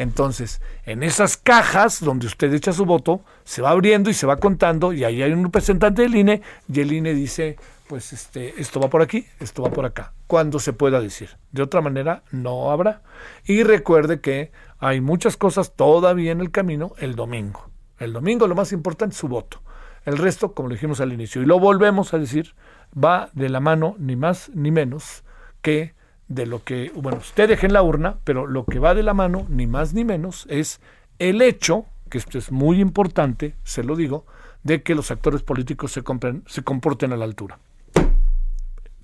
Entonces, 0.00 0.62
en 0.86 1.02
esas 1.02 1.36
cajas 1.36 2.02
donde 2.02 2.26
usted 2.26 2.54
echa 2.54 2.72
su 2.72 2.86
voto, 2.86 3.20
se 3.44 3.60
va 3.60 3.68
abriendo 3.68 4.08
y 4.08 4.14
se 4.14 4.26
va 4.26 4.38
contando, 4.38 4.94
y 4.94 5.04
ahí 5.04 5.22
hay 5.22 5.30
un 5.30 5.44
representante 5.44 6.00
del 6.00 6.16
INE, 6.16 6.40
y 6.72 6.80
el 6.80 6.90
INE 6.90 7.12
dice, 7.12 7.58
pues 7.86 8.14
este, 8.14 8.58
esto 8.58 8.80
va 8.80 8.88
por 8.88 9.02
aquí, 9.02 9.26
esto 9.40 9.62
va 9.62 9.68
por 9.68 9.84
acá, 9.84 10.14
cuando 10.26 10.58
se 10.58 10.72
pueda 10.72 11.02
decir. 11.02 11.36
De 11.52 11.60
otra 11.60 11.82
manera, 11.82 12.22
no 12.30 12.70
habrá. 12.70 13.02
Y 13.44 13.62
recuerde 13.62 14.22
que 14.22 14.52
hay 14.78 15.02
muchas 15.02 15.36
cosas 15.36 15.76
todavía 15.76 16.32
en 16.32 16.40
el 16.40 16.50
camino 16.50 16.94
el 16.96 17.14
domingo. 17.14 17.68
El 17.98 18.14
domingo 18.14 18.46
lo 18.46 18.54
más 18.54 18.72
importante 18.72 19.12
es 19.12 19.20
su 19.20 19.28
voto. 19.28 19.60
El 20.06 20.16
resto, 20.16 20.54
como 20.54 20.70
lo 20.70 20.76
dijimos 20.76 21.02
al 21.02 21.12
inicio, 21.12 21.42
y 21.42 21.44
lo 21.44 21.60
volvemos 21.60 22.14
a 22.14 22.18
decir, 22.18 22.54
va 22.96 23.28
de 23.34 23.50
la 23.50 23.60
mano 23.60 23.96
ni 23.98 24.16
más 24.16 24.50
ni 24.54 24.70
menos 24.70 25.24
que 25.60 25.92
de 26.30 26.46
lo 26.46 26.62
que, 26.62 26.92
bueno, 26.94 27.18
usted 27.18 27.48
deje 27.48 27.66
en 27.66 27.72
la 27.72 27.82
urna, 27.82 28.18
pero 28.22 28.46
lo 28.46 28.64
que 28.64 28.78
va 28.78 28.94
de 28.94 29.02
la 29.02 29.14
mano, 29.14 29.44
ni 29.48 29.66
más 29.66 29.92
ni 29.92 30.04
menos, 30.04 30.46
es 30.48 30.80
el 31.18 31.42
hecho, 31.42 31.84
que 32.08 32.18
esto 32.18 32.38
es 32.38 32.52
muy 32.52 32.80
importante, 32.80 33.56
se 33.64 33.82
lo 33.82 33.96
digo, 33.96 34.24
de 34.62 34.82
que 34.82 34.94
los 34.94 35.10
actores 35.10 35.42
políticos 35.42 35.90
se, 35.90 36.02
se 36.46 36.62
comporten 36.62 37.12
a 37.12 37.16
la 37.16 37.24
altura. 37.24 37.58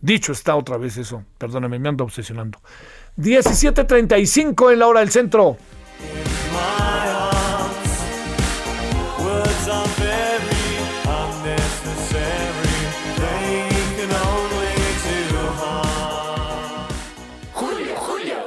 Dicho 0.01 0.31
está 0.31 0.55
otra 0.55 0.77
vez 0.77 0.99
eso, 0.99 1.25
perdóname, 1.37 1.81
me 1.81 1.89
ando 1.89 2.05
obsesionando. 2.05 2.61
17.35 3.17 4.73
en 4.73 4.79
la 4.79 4.87
hora 4.87 5.01
del 5.01 5.11
centro. 5.11 5.57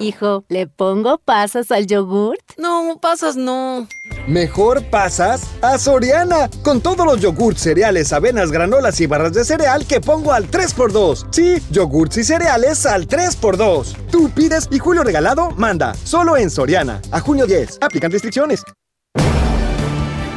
Hijo, 0.10 0.44
¿le 0.50 0.66
pongo 0.66 1.20
pasas 1.20 1.70
al 1.70 1.86
yogurt? 1.86 2.40
No, 2.58 2.98
pasas 3.00 3.36
no. 3.36 3.88
Mejor 4.28 4.84
pasas 4.86 5.44
a 5.62 5.78
Soriana, 5.78 6.50
con 6.64 6.82
todos 6.82 7.06
los 7.06 7.22
yogurts, 7.22 7.62
cereales, 7.62 8.12
avenas, 8.12 8.52
granolas 8.52 9.00
y 9.02 9.06
barras 9.06 9.34
de 9.34 9.46
cereal 9.46 9.86
que 9.86 10.02
pongo 10.02 10.34
al 10.34 10.50
3x2. 10.50 11.28
Sí, 11.30 11.62
yogurts 11.70 12.18
y 12.18 12.24
cereales 12.24 12.88
al 12.88 13.08
3x2. 13.08 13.98
Tú 14.12 14.32
pides 14.32 14.68
y 14.72 14.80
Julio 14.80 15.04
Regalado 15.04 15.52
manda, 15.52 15.94
solo 15.94 16.38
en 16.38 16.50
Soriana. 16.50 17.00
A 17.12 17.20
junio 17.20 17.46
10, 17.46 17.78
aplican 17.80 18.10
restricciones. 18.10 18.64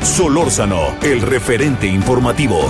Solórzano, 0.03 0.99
el 1.01 1.23
referente 1.23 1.87
informativo. 1.87 2.61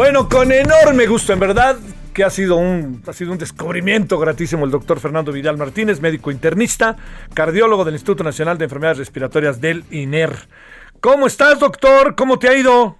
Bueno, 0.00 0.30
con 0.30 0.50
enorme 0.50 1.06
gusto, 1.06 1.34
en 1.34 1.40
verdad, 1.40 1.76
que 2.14 2.24
ha 2.24 2.30
sido 2.30 2.56
un, 2.56 3.02
ha 3.06 3.12
sido 3.12 3.32
un 3.32 3.38
descubrimiento 3.38 4.18
gratísimo 4.18 4.64
el 4.64 4.70
doctor 4.70 4.98
Fernando 4.98 5.30
Vidal 5.30 5.58
Martínez, 5.58 6.00
médico 6.00 6.30
internista, 6.30 6.96
cardiólogo 7.34 7.84
del 7.84 7.96
Instituto 7.96 8.24
Nacional 8.24 8.56
de 8.56 8.64
Enfermedades 8.64 8.96
Respiratorias 8.96 9.60
del 9.60 9.84
INER. 9.90 10.30
¿Cómo 11.02 11.26
estás, 11.26 11.60
doctor? 11.60 12.14
¿Cómo 12.16 12.38
te 12.38 12.48
ha 12.48 12.56
ido? 12.56 12.96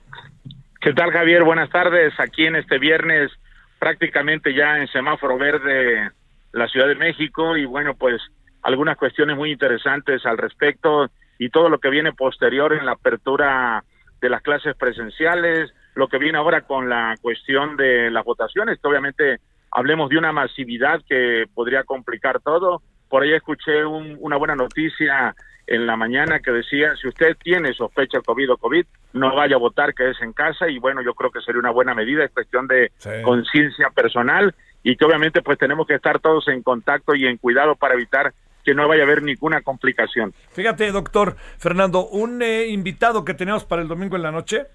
¿Qué 0.83 0.93
tal, 0.93 1.11
Javier? 1.11 1.43
Buenas 1.43 1.71
tardes. 1.71 2.13
Aquí 2.21 2.45
en 2.45 2.57
este 2.57 2.79
viernes, 2.79 3.31
prácticamente 3.79 4.53
ya 4.53 4.77
en 4.77 4.87
semáforo 4.89 5.39
verde, 5.39 6.11
la 6.53 6.69
Ciudad 6.69 6.87
de 6.87 6.97
México, 6.97 7.57
y 7.57 7.65
bueno, 7.65 7.95
pues 7.95 8.21
algunas 8.61 8.99
cuestiones 8.99 9.39
muy 9.39 9.53
interesantes 9.53 10.27
al 10.27 10.37
respecto 10.37 11.09
y 11.39 11.49
todo 11.49 11.71
lo 11.71 11.79
que 11.79 11.89
viene 11.89 12.13
posterior 12.13 12.75
en 12.75 12.85
la 12.85 12.93
apertura 12.93 13.85
de 14.21 14.29
las 14.29 14.43
clases 14.43 14.77
presenciales, 14.77 15.73
lo 15.95 16.09
que 16.09 16.19
viene 16.19 16.39
ahora 16.39 16.63
con 16.63 16.89
la 16.89 17.15
cuestión 17.21 17.77
de 17.77 18.11
las 18.11 18.25
votaciones, 18.25 18.79
que 18.81 18.89
obviamente 18.89 19.39
hablemos 19.71 20.11
de 20.11 20.19
una 20.19 20.33
masividad 20.33 21.01
que 21.09 21.45
podría 21.55 21.85
complicar 21.85 22.41
todo. 22.41 22.83
Por 23.09 23.23
ahí 23.23 23.33
escuché 23.33 23.85
una 23.85 24.37
buena 24.37 24.55
noticia 24.55 25.35
en 25.67 25.87
la 25.87 25.97
mañana 25.97 26.41
que 26.41 26.51
decía, 26.51 26.95
si 26.97 27.09
usted 27.09 27.37
tiene 27.37 27.73
sospecha 27.75 28.19
de 28.19 28.25
COVID 28.25 28.53
o 28.53 28.57
COVID, 28.57 28.87
no 29.13 29.35
vaya 29.35 29.57
a 29.57 29.59
votar, 29.59 29.95
que 29.95 30.11
es 30.11 30.21
en 30.21 30.33
casa, 30.33 30.69
y 30.69 30.79
bueno, 30.79 31.01
yo 31.03 31.15
creo 31.15 31.31
que 31.31 31.41
sería 31.41 31.61
una 31.61 31.71
buena 31.71 31.95
medida, 31.95 32.25
es 32.25 32.33
cuestión 32.33 32.67
de 32.67 32.91
conciencia 33.25 33.91
personal, 33.91 34.55
y 34.83 34.97
que 34.97 35.05
obviamente 35.05 35.43
pues 35.43 35.59
tenemos 35.59 35.87
que 35.87 35.95
estar 35.95 36.19
todos 36.19 36.49
en 36.49 36.63
contacto 36.63 37.15
y 37.15 37.27
en 37.27 37.37
cuidado 37.37 37.77
para 37.77 37.95
evitar 37.95 38.33
que 38.65 38.75
no 38.75 38.89
vaya 38.89 39.03
a 39.03 39.07
haber 39.07 39.23
ninguna 39.23 39.63
complicación. 39.63 40.33
Fíjate, 40.53 40.91
doctor 40.93 41.37
Fernando, 41.59 42.07
un 42.09 42.43
eh, 42.43 42.67
invitado 42.69 43.25
que 43.25 43.35
tenemos 43.35 43.65
para 43.65 43.83
el 43.83 43.89
domingo 43.89 44.17
en 44.17 44.23
la 44.23 44.33
noche, 44.33 44.67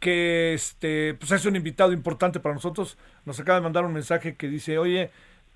que 0.00 0.54
este 0.54 1.14
pues 1.14 1.32
es 1.32 1.44
un 1.44 1.56
invitado 1.56 1.92
importante 1.92 2.40
para 2.40 2.54
nosotros. 2.54 2.98
Nos 3.24 3.40
acaba 3.40 3.58
de 3.58 3.64
mandar 3.64 3.84
un 3.84 3.92
mensaje 3.92 4.36
que 4.36 4.48
dice, 4.48 4.78
oye, 4.78 5.10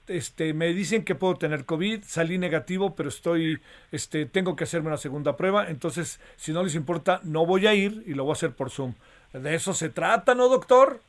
este, 0.08 0.52
me 0.52 0.66
dicen 0.68 1.04
que 1.04 1.14
puedo 1.14 1.36
tener 1.36 1.64
COVID, 1.64 2.02
salí 2.02 2.38
negativo, 2.38 2.94
pero 2.96 3.08
estoy, 3.08 3.60
este, 3.92 4.26
tengo 4.26 4.56
que 4.56 4.64
hacerme 4.64 4.88
una 4.88 4.96
segunda 4.96 5.36
prueba, 5.36 5.68
entonces, 5.68 6.20
si 6.36 6.52
no 6.52 6.62
les 6.62 6.74
importa, 6.74 7.20
no 7.24 7.46
voy 7.46 7.66
a 7.66 7.74
ir 7.74 8.02
y 8.06 8.14
lo 8.14 8.24
voy 8.24 8.32
a 8.32 8.34
hacer 8.34 8.52
por 8.52 8.70
Zoom. 8.70 8.94
De 9.32 9.54
eso 9.54 9.72
se 9.72 9.88
trata, 9.88 10.34
¿no, 10.34 10.48
doctor? 10.48 11.00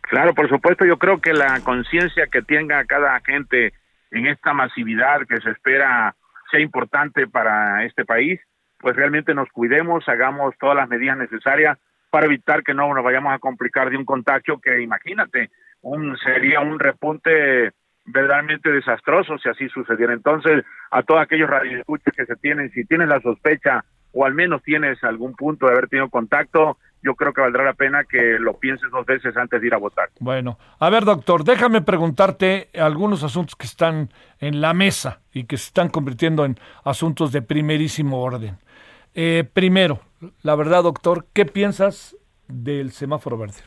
Claro, 0.00 0.34
por 0.34 0.48
supuesto, 0.48 0.84
yo 0.84 0.98
creo 0.98 1.20
que 1.20 1.32
la 1.32 1.60
conciencia 1.60 2.26
que 2.26 2.42
tenga 2.42 2.84
cada 2.86 3.20
gente 3.20 3.74
en 4.10 4.26
esta 4.26 4.52
masividad 4.52 5.20
que 5.28 5.40
se 5.40 5.50
espera 5.50 6.16
sea 6.50 6.60
importante 6.60 7.28
para 7.28 7.84
este 7.84 8.04
país, 8.04 8.40
pues 8.78 8.96
realmente 8.96 9.34
nos 9.34 9.48
cuidemos, 9.50 10.08
hagamos 10.08 10.54
todas 10.58 10.74
las 10.74 10.88
medidas 10.88 11.16
necesarias 11.16 11.78
para 12.10 12.26
evitar 12.26 12.62
que 12.62 12.74
no 12.74 12.92
nos 12.92 13.04
vayamos 13.04 13.32
a 13.32 13.38
complicar 13.38 13.90
de 13.90 13.96
un 13.96 14.04
contagio 14.04 14.58
que 14.60 14.82
imagínate, 14.82 15.50
un 15.82 16.16
sería 16.18 16.60
un 16.60 16.78
repunte 16.78 17.72
verdaderamente 18.04 18.70
desastroso 18.70 19.38
si 19.38 19.48
así 19.48 19.68
sucediera. 19.68 20.12
Entonces, 20.12 20.64
a 20.90 21.02
todos 21.02 21.20
aquellos 21.20 21.48
radioescuchas 21.48 22.14
que 22.14 22.26
se 22.26 22.36
tienen, 22.36 22.70
si 22.72 22.84
tienes 22.84 23.08
la 23.08 23.20
sospecha 23.20 23.84
o 24.12 24.24
al 24.24 24.34
menos 24.34 24.62
tienes 24.62 25.02
algún 25.04 25.34
punto 25.34 25.66
de 25.66 25.72
haber 25.72 25.88
tenido 25.88 26.08
contacto, 26.08 26.76
yo 27.02 27.14
creo 27.14 27.32
que 27.32 27.40
valdrá 27.40 27.64
la 27.64 27.74
pena 27.74 28.04
que 28.04 28.38
lo 28.38 28.58
pienses 28.58 28.90
dos 28.90 29.06
veces 29.06 29.36
antes 29.36 29.60
de 29.60 29.66
ir 29.66 29.74
a 29.74 29.78
votar. 29.78 30.10
Bueno, 30.18 30.58
a 30.78 30.90
ver, 30.90 31.04
doctor, 31.04 31.44
déjame 31.44 31.80
preguntarte 31.80 32.68
algunos 32.74 33.22
asuntos 33.22 33.56
que 33.56 33.66
están 33.66 34.10
en 34.38 34.60
la 34.60 34.74
mesa 34.74 35.20
y 35.32 35.44
que 35.44 35.56
se 35.56 35.66
están 35.66 35.88
convirtiendo 35.88 36.44
en 36.44 36.56
asuntos 36.84 37.32
de 37.32 37.42
primerísimo 37.42 38.20
orden. 38.20 38.58
Eh, 39.14 39.44
primero, 39.52 40.00
la 40.42 40.54
verdad, 40.54 40.82
doctor, 40.82 41.26
¿qué 41.34 41.44
piensas 41.46 42.16
del 42.48 42.90
semáforo 42.90 43.38
verde? 43.38 43.60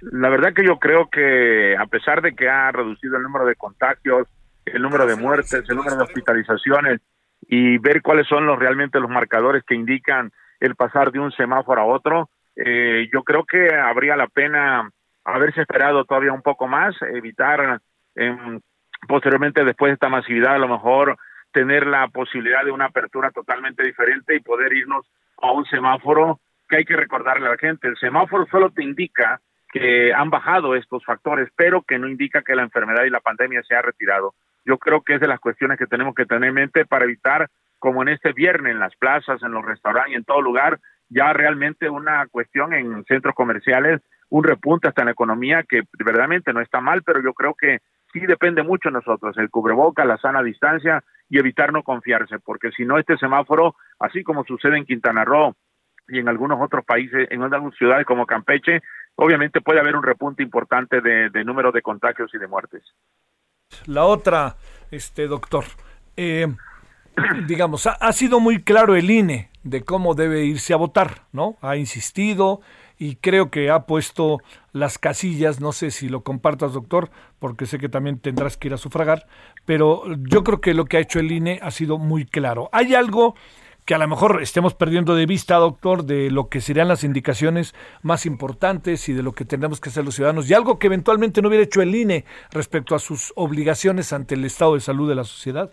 La 0.00 0.28
verdad 0.28 0.52
que 0.52 0.64
yo 0.64 0.78
creo 0.78 1.08
que 1.08 1.76
a 1.76 1.86
pesar 1.86 2.20
de 2.20 2.34
que 2.34 2.48
ha 2.48 2.70
reducido 2.72 3.16
el 3.16 3.22
número 3.22 3.46
de 3.46 3.56
contagios, 3.56 4.28
el 4.66 4.82
número 4.82 5.06
de 5.06 5.16
muertes, 5.16 5.64
el 5.68 5.76
número 5.76 5.96
de 5.96 6.02
hospitalizaciones 6.02 7.00
y 7.48 7.78
ver 7.78 8.02
cuáles 8.02 8.26
son 8.26 8.46
los 8.46 8.58
realmente 8.58 9.00
los 9.00 9.10
marcadores 9.10 9.62
que 9.64 9.74
indican 9.74 10.30
el 10.60 10.74
pasar 10.76 11.12
de 11.12 11.20
un 11.20 11.32
semáforo 11.32 11.80
a 11.80 11.86
otro, 11.86 12.30
eh, 12.56 13.08
yo 13.12 13.22
creo 13.22 13.44
que 13.44 13.74
habría 13.74 14.16
la 14.16 14.26
pena 14.26 14.90
haberse 15.24 15.62
esperado 15.62 16.04
todavía 16.04 16.32
un 16.32 16.42
poco 16.42 16.68
más, 16.68 16.94
evitar 17.14 17.80
eh, 18.14 18.60
posteriormente 19.08 19.64
después 19.64 19.90
de 19.90 19.94
esta 19.94 20.08
masividad 20.08 20.54
a 20.54 20.58
lo 20.58 20.68
mejor 20.68 21.16
tener 21.54 21.86
la 21.86 22.08
posibilidad 22.08 22.64
de 22.64 22.72
una 22.72 22.86
apertura 22.86 23.30
totalmente 23.30 23.84
diferente 23.84 24.34
y 24.34 24.40
poder 24.40 24.72
irnos 24.72 25.06
a 25.40 25.52
un 25.52 25.64
semáforo 25.66 26.40
que 26.68 26.78
hay 26.78 26.84
que 26.84 26.96
recordarle 26.96 27.46
a 27.46 27.50
la 27.50 27.56
gente. 27.56 27.86
El 27.86 27.96
semáforo 27.96 28.44
solo 28.50 28.70
te 28.70 28.82
indica 28.82 29.40
que 29.72 30.12
han 30.12 30.30
bajado 30.30 30.74
estos 30.74 31.04
factores, 31.04 31.48
pero 31.56 31.82
que 31.82 31.98
no 31.98 32.08
indica 32.08 32.42
que 32.42 32.56
la 32.56 32.62
enfermedad 32.62 33.04
y 33.04 33.10
la 33.10 33.20
pandemia 33.20 33.62
se 33.62 33.76
ha 33.76 33.82
retirado. 33.82 34.34
Yo 34.64 34.78
creo 34.78 35.02
que 35.02 35.14
es 35.14 35.20
de 35.20 35.28
las 35.28 35.38
cuestiones 35.38 35.78
que 35.78 35.86
tenemos 35.86 36.14
que 36.14 36.26
tener 36.26 36.48
en 36.48 36.54
mente 36.54 36.86
para 36.86 37.04
evitar, 37.04 37.48
como 37.78 38.02
en 38.02 38.08
este 38.08 38.32
viernes, 38.32 38.72
en 38.72 38.80
las 38.80 38.96
plazas, 38.96 39.40
en 39.42 39.52
los 39.52 39.64
restaurantes 39.64 40.16
en 40.16 40.24
todo 40.24 40.42
lugar, 40.42 40.80
ya 41.08 41.32
realmente 41.32 41.88
una 41.88 42.26
cuestión 42.26 42.74
en 42.74 43.04
centros 43.04 43.34
comerciales, 43.34 44.00
un 44.28 44.42
repunte 44.42 44.88
hasta 44.88 45.02
en 45.02 45.06
la 45.06 45.12
economía 45.12 45.62
que 45.68 45.82
verdaderamente 45.98 46.52
no 46.52 46.60
está 46.60 46.80
mal, 46.80 47.02
pero 47.02 47.22
yo 47.22 47.32
creo 47.32 47.54
que 47.54 47.78
sí 48.12 48.20
depende 48.26 48.62
mucho 48.62 48.88
de 48.88 48.94
nosotros, 48.94 49.36
el 49.38 49.50
cubreboca, 49.50 50.04
la 50.04 50.18
sana 50.18 50.42
distancia 50.42 51.04
y 51.28 51.38
evitar 51.38 51.72
no 51.72 51.82
confiarse, 51.82 52.38
porque 52.38 52.70
si 52.72 52.84
no 52.84 52.98
este 52.98 53.16
semáforo, 53.16 53.76
así 53.98 54.22
como 54.22 54.44
sucede 54.44 54.76
en 54.76 54.84
Quintana 54.84 55.24
Roo 55.24 55.54
y 56.08 56.18
en 56.18 56.28
algunos 56.28 56.60
otros 56.60 56.84
países, 56.84 57.28
en 57.30 57.42
algunas 57.42 57.74
ciudades 57.76 58.06
como 58.06 58.26
Campeche, 58.26 58.82
obviamente 59.16 59.60
puede 59.60 59.80
haber 59.80 59.96
un 59.96 60.02
repunte 60.02 60.42
importante 60.42 61.00
de, 61.00 61.30
de 61.30 61.44
número 61.44 61.72
de 61.72 61.82
contagios 61.82 62.30
y 62.34 62.38
de 62.38 62.46
muertes. 62.46 62.82
La 63.86 64.04
otra, 64.04 64.56
este 64.90 65.26
doctor, 65.26 65.64
eh, 66.16 66.46
digamos, 67.46 67.86
ha, 67.86 68.12
sido 68.12 68.40
muy 68.40 68.62
claro 68.62 68.96
el 68.96 69.10
INE 69.10 69.50
de 69.62 69.82
cómo 69.82 70.14
debe 70.14 70.44
irse 70.44 70.72
a 70.74 70.78
votar, 70.78 71.22
¿no? 71.32 71.56
Ha 71.62 71.76
insistido 71.76 72.60
y 72.98 73.16
creo 73.16 73.50
que 73.50 73.70
ha 73.70 73.86
puesto 73.86 74.38
las 74.72 74.98
casillas, 74.98 75.60
no 75.60 75.72
sé 75.72 75.90
si 75.90 76.08
lo 76.08 76.22
compartas, 76.22 76.72
doctor, 76.72 77.10
porque 77.38 77.66
sé 77.66 77.78
que 77.78 77.88
también 77.88 78.18
tendrás 78.18 78.56
que 78.56 78.68
ir 78.68 78.74
a 78.74 78.78
sufragar, 78.78 79.26
pero 79.64 80.04
yo 80.28 80.44
creo 80.44 80.60
que 80.60 80.74
lo 80.74 80.84
que 80.84 80.96
ha 80.96 81.00
hecho 81.00 81.18
el 81.18 81.32
INE 81.32 81.58
ha 81.62 81.70
sido 81.70 81.98
muy 81.98 82.24
claro. 82.24 82.68
¿Hay 82.72 82.94
algo 82.94 83.34
que 83.84 83.94
a 83.94 83.98
lo 83.98 84.08
mejor 84.08 84.40
estemos 84.42 84.74
perdiendo 84.74 85.14
de 85.14 85.26
vista, 85.26 85.56
doctor, 85.56 86.04
de 86.04 86.30
lo 86.30 86.48
que 86.48 86.60
serían 86.60 86.88
las 86.88 87.04
indicaciones 87.04 87.74
más 88.02 88.24
importantes 88.24 89.08
y 89.08 89.12
de 89.12 89.22
lo 89.22 89.32
que 89.32 89.44
tenemos 89.44 89.80
que 89.80 89.90
hacer 89.90 90.04
los 90.04 90.14
ciudadanos, 90.14 90.48
y 90.48 90.54
algo 90.54 90.78
que 90.78 90.86
eventualmente 90.86 91.42
no 91.42 91.48
hubiera 91.48 91.64
hecho 91.64 91.82
el 91.82 91.94
INE 91.94 92.24
respecto 92.50 92.94
a 92.94 92.98
sus 92.98 93.32
obligaciones 93.36 94.12
ante 94.12 94.36
el 94.36 94.44
estado 94.44 94.74
de 94.74 94.80
salud 94.80 95.08
de 95.08 95.14
la 95.14 95.24
sociedad. 95.24 95.72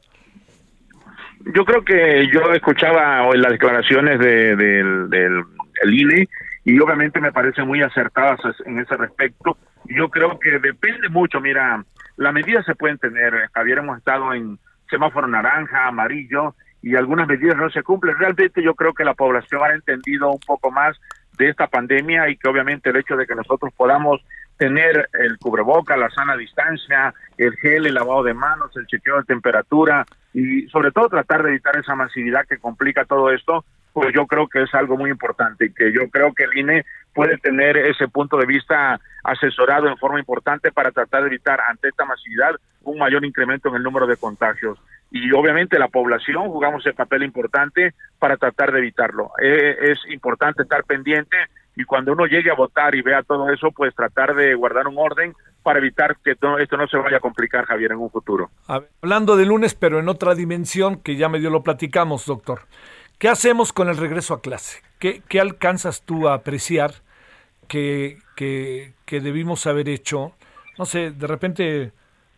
Yo 1.56 1.66
creo 1.66 1.84
que 1.84 2.28
yo 2.32 2.52
escuchaba 2.54 3.28
hoy 3.28 3.40
las 3.40 3.52
declaraciones 3.52 4.20
de, 4.20 4.56
del, 4.56 5.44
INE 5.92 6.28
y 6.64 6.80
obviamente 6.80 7.20
me 7.20 7.32
parecen 7.32 7.68
muy 7.68 7.82
acertadas 7.82 8.40
en 8.66 8.80
ese 8.80 8.96
respecto. 8.96 9.58
Yo 9.86 10.10
creo 10.10 10.40
que 10.40 10.60
depende 10.60 11.10
mucho, 11.10 11.42
mira, 11.42 11.84
las 12.18 12.34
medidas 12.34 12.66
se 12.66 12.76
pueden 12.76 12.98
tener, 12.98 13.50
Javier, 13.54 13.80
hemos 13.80 13.98
estado 13.98 14.34
en 14.34 14.60
semáforo 14.90 15.28
naranja, 15.28 15.88
amarillo, 15.88 16.56
y 16.82 16.96
algunas 16.96 17.28
medidas 17.28 17.58
no 17.58 17.70
se 17.70 17.84
cumplen. 17.84 18.18
Realmente 18.18 18.62
yo 18.64 18.76
creo 18.76 18.94
que 18.94 19.04
la 19.04 19.14
población 19.14 19.62
ha 19.64 19.74
entendido 19.74 20.32
un 20.32 20.40
poco 20.40 20.72
más 20.72 21.00
de 21.38 21.50
esta 21.50 21.68
pandemia 21.68 22.30
y 22.30 22.38
que 22.38 22.50
obviamente 22.50 22.90
el 22.90 22.98
hecho 22.98 23.16
de 23.16 23.26
que 23.26 23.36
nosotros 23.36 23.72
podamos 23.76 24.22
tener 24.58 25.10
el 25.14 25.38
cubreboca, 25.40 25.98
la 25.98 26.10
sana 26.10 26.38
distancia, 26.38 27.14
el 27.38 27.56
gel, 27.58 27.88
el 27.88 27.96
lavado 27.96 28.24
de 28.24 28.34
manos, 28.34 28.72
el 28.76 28.86
chequeo 28.86 29.18
de 29.18 29.24
temperatura 29.24 30.06
y 30.34 30.68
sobre 30.68 30.92
todo 30.92 31.10
tratar 31.10 31.44
de 31.44 31.50
evitar 31.50 31.76
esa 31.78 31.96
masividad 31.96 32.46
que 32.48 32.58
complica 32.58 33.06
todo 33.06 33.32
esto, 33.32 33.66
pues 33.94 34.14
yo 34.16 34.26
creo 34.26 34.48
que 34.48 34.64
es 34.64 34.74
algo 34.74 34.98
muy 34.98 35.10
importante 35.10 35.66
y 35.66 35.74
que 35.74 35.92
yo 35.92 36.10
creo 36.10 36.34
que 36.34 36.46
el 36.46 36.58
INE 36.58 36.86
puede 37.14 37.38
tener 37.38 37.76
ese 37.78 38.08
punto 38.08 38.38
de 38.38 38.46
vista 38.46 39.00
asesorado 39.24 39.88
en 39.88 39.98
forma 39.98 40.20
importante 40.20 40.72
para 40.72 40.92
tratar 40.92 41.22
de 41.22 41.28
evitar 41.28 41.60
ante 41.62 41.90
esta 41.90 42.06
masividad 42.06 42.56
un 42.84 42.98
mayor 42.98 43.26
incremento 43.26 43.70
en 43.70 43.76
el 43.76 43.84
número 43.84 44.08
de 44.08 44.18
contagios 44.18 44.80
y 45.12 45.30
obviamente 45.34 45.78
la 45.78 45.90
población 45.90 46.48
jugamos 46.50 46.86
el 46.86 46.94
papel 46.94 47.24
importante 47.24 47.94
para 48.18 48.38
tratar 48.38 48.72
de 48.72 48.80
evitarlo. 48.80 49.32
Eh, 49.44 49.92
es 49.92 50.00
importante 50.10 50.64
estar 50.64 50.86
pendiente 50.86 51.36
y 51.76 51.84
cuando 51.86 52.12
uno 52.12 52.26
llegue 52.26 52.52
a 52.52 52.56
votar 52.56 52.96
y 52.96 53.02
vea 53.02 53.24
todo 53.24 53.50
eso, 53.50 53.72
pues 53.72 53.96
tratar 53.96 54.36
de 54.36 54.54
guardar 54.56 54.88
un 54.88 54.98
orden 54.98 55.34
para 55.64 55.80
evitar 55.80 56.18
que 56.24 56.32
esto 56.32 56.78
no 56.78 56.88
se 56.88 56.98
vaya 56.98 57.18
a 57.18 57.20
complicar, 57.20 57.66
Javier, 57.66 57.92
en 57.92 58.00
un 58.00 58.10
futuro. 58.10 58.50
hablando 58.68 59.38
de 59.38 59.46
lunes, 59.46 59.76
pero 59.76 60.00
en 60.00 60.10
otra 60.10 60.36
dimensión, 60.36 60.98
que 60.98 61.16
ya 61.16 61.30
medio 61.30 61.50
lo 61.50 61.64
platicamos, 61.64 62.26
doctor. 62.26 62.62
¿Qué 63.20 63.30
hacemos 63.30 63.72
con 63.72 63.88
el 63.88 63.98
regreso 63.98 64.34
a 64.34 64.42
clase? 64.42 64.82
¿Qué, 64.98 65.22
qué 65.28 65.40
alcanzas 65.40 66.02
tú 66.04 66.28
a 66.28 66.34
apreciar 66.34 66.92
que, 67.68 68.18
que, 68.36 68.94
que 69.06 69.22
debimos 69.22 69.68
haber 69.68 69.90
hecho? 69.90 70.34
No 70.80 70.86
sé, 70.86 71.12
de 71.12 71.28
repente 71.28 71.92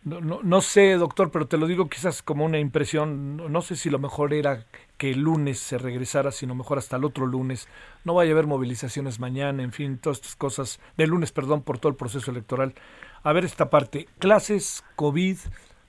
no, 0.04 0.20
no, 0.20 0.40
no, 0.42 0.60
sé, 0.60 0.92
doctor, 0.92 1.30
pero 1.30 1.46
te 1.46 1.56
lo 1.56 1.66
digo 1.66 1.88
quizás 1.88 2.22
como 2.22 2.44
una 2.44 2.58
impresión. 2.58 3.50
No, 3.50 3.62
sé 3.62 3.74
si 3.74 3.88
lo 3.88 3.98
mejor 3.98 4.34
era 4.34 4.64
que 4.98 5.10
el 5.10 5.20
lunes 5.20 5.58
se 5.58 5.78
regresara, 5.78 6.30
sino 6.30 6.54
mejor 6.54 6.78
hasta 6.78 6.96
el 6.96 7.04
otro 7.04 7.26
lunes. 7.26 7.68
No 8.04 8.14
vaya 8.14 8.30
a 8.30 8.34
haber 8.34 8.46
movilizaciones 8.46 9.18
mañana, 9.18 9.62
en 9.62 9.72
fin, 9.72 9.98
todas 9.98 10.18
estas 10.18 10.36
cosas. 10.36 10.80
De 10.96 11.06
lunes, 11.06 11.32
perdón, 11.32 11.62
por 11.62 11.78
todo 11.78 11.90
el 11.90 11.96
proceso 11.96 12.30
electoral. 12.30 12.74
A 13.22 13.32
ver 13.32 13.44
esta 13.44 13.70
parte. 13.70 14.06
Clases, 14.18 14.84
COVID, 14.96 15.36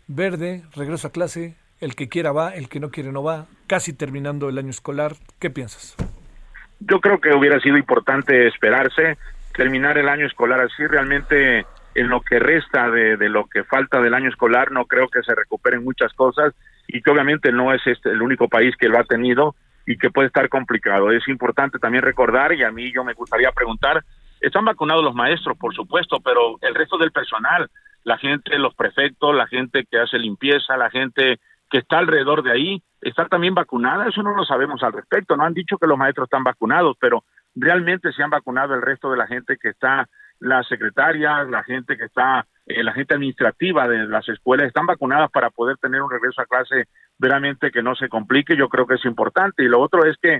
verde, 0.07 0.63
regreso 0.75 1.07
a 1.07 1.11
clase. 1.11 1.55
El 1.79 1.95
que 1.95 2.09
quiera 2.09 2.31
va, 2.31 2.49
el 2.49 2.69
que 2.69 2.79
no 2.79 2.89
quiere 2.89 3.11
no 3.11 3.21
va. 3.21 3.45
Casi 3.67 3.93
terminando 3.93 4.49
el 4.49 4.57
año 4.57 4.69
escolar. 4.69 5.15
¿Qué 5.39 5.49
piensas? 5.49 5.95
Yo 6.79 6.99
creo 6.99 7.19
que 7.19 7.33
hubiera 7.33 7.59
sido 7.59 7.77
importante 7.77 8.47
esperarse, 8.47 9.17
terminar 9.53 9.97
el 9.97 10.09
año 10.09 10.25
escolar 10.25 10.61
así. 10.61 10.87
Realmente 10.87 11.65
en 11.93 12.09
lo 12.09 12.21
que 12.21 12.39
resta 12.39 12.89
de, 12.89 13.17
de, 13.17 13.29
lo 13.29 13.45
que 13.45 13.63
falta 13.63 14.01
del 14.01 14.13
año 14.13 14.29
escolar, 14.29 14.71
no 14.71 14.85
creo 14.85 15.07
que 15.09 15.21
se 15.23 15.35
recuperen 15.35 15.83
muchas 15.83 16.13
cosas 16.13 16.53
y 16.87 17.01
que 17.01 17.11
obviamente 17.11 17.51
no 17.51 17.73
es 17.73 17.85
este 17.85 18.09
el 18.09 18.21
único 18.21 18.47
país 18.47 18.75
que 18.77 18.89
lo 18.89 18.99
ha 18.99 19.03
tenido 19.03 19.55
y 19.85 19.97
que 19.97 20.09
puede 20.09 20.27
estar 20.27 20.49
complicado. 20.49 21.11
Es 21.11 21.27
importante 21.27 21.79
también 21.79 22.03
recordar, 22.03 22.53
y 22.53 22.63
a 22.63 22.71
mí 22.71 22.91
yo 22.91 23.03
me 23.03 23.13
gustaría 23.13 23.51
preguntar, 23.51 24.03
están 24.41 24.65
vacunados 24.65 25.03
los 25.03 25.15
maestros, 25.15 25.57
por 25.57 25.73
supuesto, 25.73 26.19
pero 26.19 26.57
el 26.61 26.75
resto 26.75 26.97
del 26.97 27.11
personal, 27.11 27.69
la 28.03 28.17
gente, 28.17 28.57
los 28.59 28.75
prefectos, 28.75 29.35
la 29.35 29.47
gente 29.47 29.85
que 29.89 29.99
hace 29.99 30.19
limpieza, 30.19 30.77
la 30.77 30.89
gente 30.89 31.39
que 31.69 31.79
está 31.79 31.97
alrededor 31.97 32.43
de 32.43 32.51
ahí, 32.51 32.83
¿está 33.01 33.25
también 33.27 33.55
vacunada? 33.55 34.07
Eso 34.07 34.21
no 34.21 34.35
lo 34.35 34.45
sabemos 34.45 34.83
al 34.83 34.93
respecto. 34.93 35.35
No 35.35 35.43
han 35.43 35.53
dicho 35.53 35.77
que 35.77 35.87
los 35.87 35.97
maestros 35.97 36.25
están 36.25 36.43
vacunados, 36.43 36.95
pero 36.99 37.23
realmente 37.55 38.11
se 38.13 38.21
han 38.21 38.29
vacunado 38.29 38.75
el 38.75 38.81
resto 38.81 39.09
de 39.09 39.17
la 39.17 39.27
gente 39.27 39.57
que 39.57 39.69
está 39.69 40.07
las 40.39 40.67
secretarias, 40.67 41.47
la 41.49 41.63
gente 41.63 41.97
que 41.97 42.05
está, 42.05 42.45
eh, 42.65 42.83
la 42.83 42.93
gente 42.93 43.13
administrativa 43.13 43.87
de 43.87 44.07
las 44.07 44.27
escuelas 44.27 44.67
están 44.67 44.85
vacunadas 44.85 45.29
para 45.31 45.49
poder 45.49 45.77
tener 45.77 46.01
un 46.01 46.09
regreso 46.09 46.41
a 46.41 46.45
clase 46.45 46.85
veramente 47.17 47.71
que 47.71 47.83
no 47.83 47.95
se 47.95 48.09
complique, 48.09 48.57
yo 48.57 48.69
creo 48.69 48.87
que 48.87 48.95
es 48.95 49.05
importante. 49.05 49.63
Y 49.63 49.67
lo 49.67 49.81
otro 49.81 50.05
es 50.05 50.17
que 50.21 50.39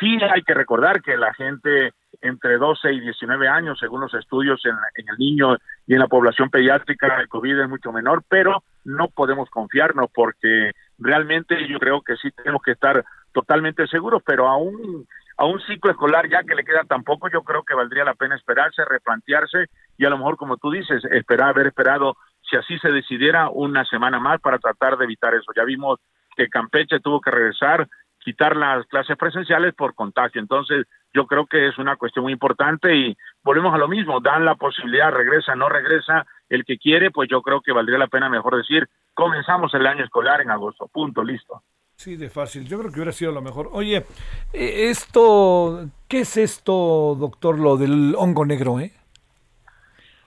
sí 0.00 0.18
hay 0.22 0.42
que 0.42 0.54
recordar 0.54 1.02
que 1.02 1.16
la 1.16 1.34
gente 1.34 1.92
entre 2.22 2.56
12 2.56 2.92
y 2.92 3.00
19 3.00 3.48
años, 3.48 3.78
según 3.78 4.00
los 4.00 4.14
estudios 4.14 4.60
en, 4.64 4.74
en 4.94 5.08
el 5.08 5.18
niño 5.18 5.56
y 5.86 5.94
en 5.94 6.00
la 6.00 6.08
población 6.08 6.48
pediátrica, 6.48 7.20
el 7.20 7.28
COVID 7.28 7.60
es 7.60 7.68
mucho 7.68 7.92
menor, 7.92 8.22
pero 8.28 8.62
no 8.84 9.08
podemos 9.08 9.50
confiarnos 9.50 10.10
porque 10.14 10.72
realmente 10.98 11.68
yo 11.68 11.78
creo 11.78 12.00
que 12.00 12.16
sí 12.16 12.30
tenemos 12.30 12.62
que 12.62 12.72
estar 12.72 13.04
totalmente 13.32 13.86
seguros, 13.86 14.22
pero 14.24 14.48
aún 14.48 15.06
a 15.36 15.44
un 15.44 15.60
ciclo 15.60 15.90
escolar 15.90 16.28
ya 16.28 16.42
que 16.44 16.54
le 16.54 16.64
queda 16.64 16.84
tan 16.84 17.04
poco, 17.04 17.28
yo 17.28 17.42
creo 17.42 17.62
que 17.62 17.74
valdría 17.74 18.04
la 18.04 18.14
pena 18.14 18.36
esperarse, 18.36 18.84
replantearse 18.84 19.66
y 19.98 20.04
a 20.04 20.10
lo 20.10 20.18
mejor, 20.18 20.36
como 20.36 20.56
tú 20.56 20.70
dices, 20.70 21.04
esperar, 21.04 21.50
haber 21.50 21.68
esperado, 21.68 22.16
si 22.48 22.56
así 22.56 22.78
se 22.78 22.90
decidiera, 22.90 23.50
una 23.50 23.84
semana 23.84 24.18
más 24.18 24.40
para 24.40 24.58
tratar 24.58 24.96
de 24.96 25.04
evitar 25.04 25.34
eso. 25.34 25.52
Ya 25.54 25.64
vimos 25.64 26.00
que 26.36 26.48
Campeche 26.48 27.00
tuvo 27.00 27.20
que 27.20 27.30
regresar, 27.30 27.86
quitar 28.18 28.56
las 28.56 28.86
clases 28.86 29.16
presenciales 29.16 29.74
por 29.74 29.94
contagio. 29.94 30.40
Entonces, 30.40 30.86
yo 31.12 31.26
creo 31.26 31.46
que 31.46 31.68
es 31.68 31.78
una 31.78 31.96
cuestión 31.96 32.24
muy 32.24 32.32
importante 32.32 32.94
y 32.94 33.16
volvemos 33.42 33.74
a 33.74 33.78
lo 33.78 33.88
mismo, 33.88 34.20
dan 34.20 34.44
la 34.44 34.54
posibilidad, 34.54 35.12
regresa, 35.12 35.54
no 35.54 35.68
regresa, 35.68 36.26
el 36.48 36.64
que 36.64 36.78
quiere, 36.78 37.10
pues 37.10 37.28
yo 37.28 37.42
creo 37.42 37.60
que 37.60 37.72
valdría 37.72 37.98
la 37.98 38.08
pena 38.08 38.28
mejor 38.28 38.56
decir, 38.56 38.88
comenzamos 39.14 39.72
el 39.74 39.86
año 39.86 40.04
escolar 40.04 40.40
en 40.40 40.50
agosto, 40.50 40.88
punto, 40.88 41.22
listo. 41.22 41.62
Sí, 41.96 42.16
de 42.16 42.28
fácil. 42.28 42.68
Yo 42.68 42.78
creo 42.78 42.90
que 42.90 42.98
hubiera 42.98 43.12
sido 43.12 43.32
lo 43.32 43.40
mejor. 43.40 43.70
Oye, 43.72 44.04
eh, 44.52 44.90
esto, 44.90 45.88
¿qué 46.08 46.20
es 46.20 46.36
esto, 46.36 47.16
doctor, 47.18 47.58
lo 47.58 47.78
del 47.78 48.14
hongo 48.18 48.44
negro, 48.44 48.78
eh? 48.80 48.92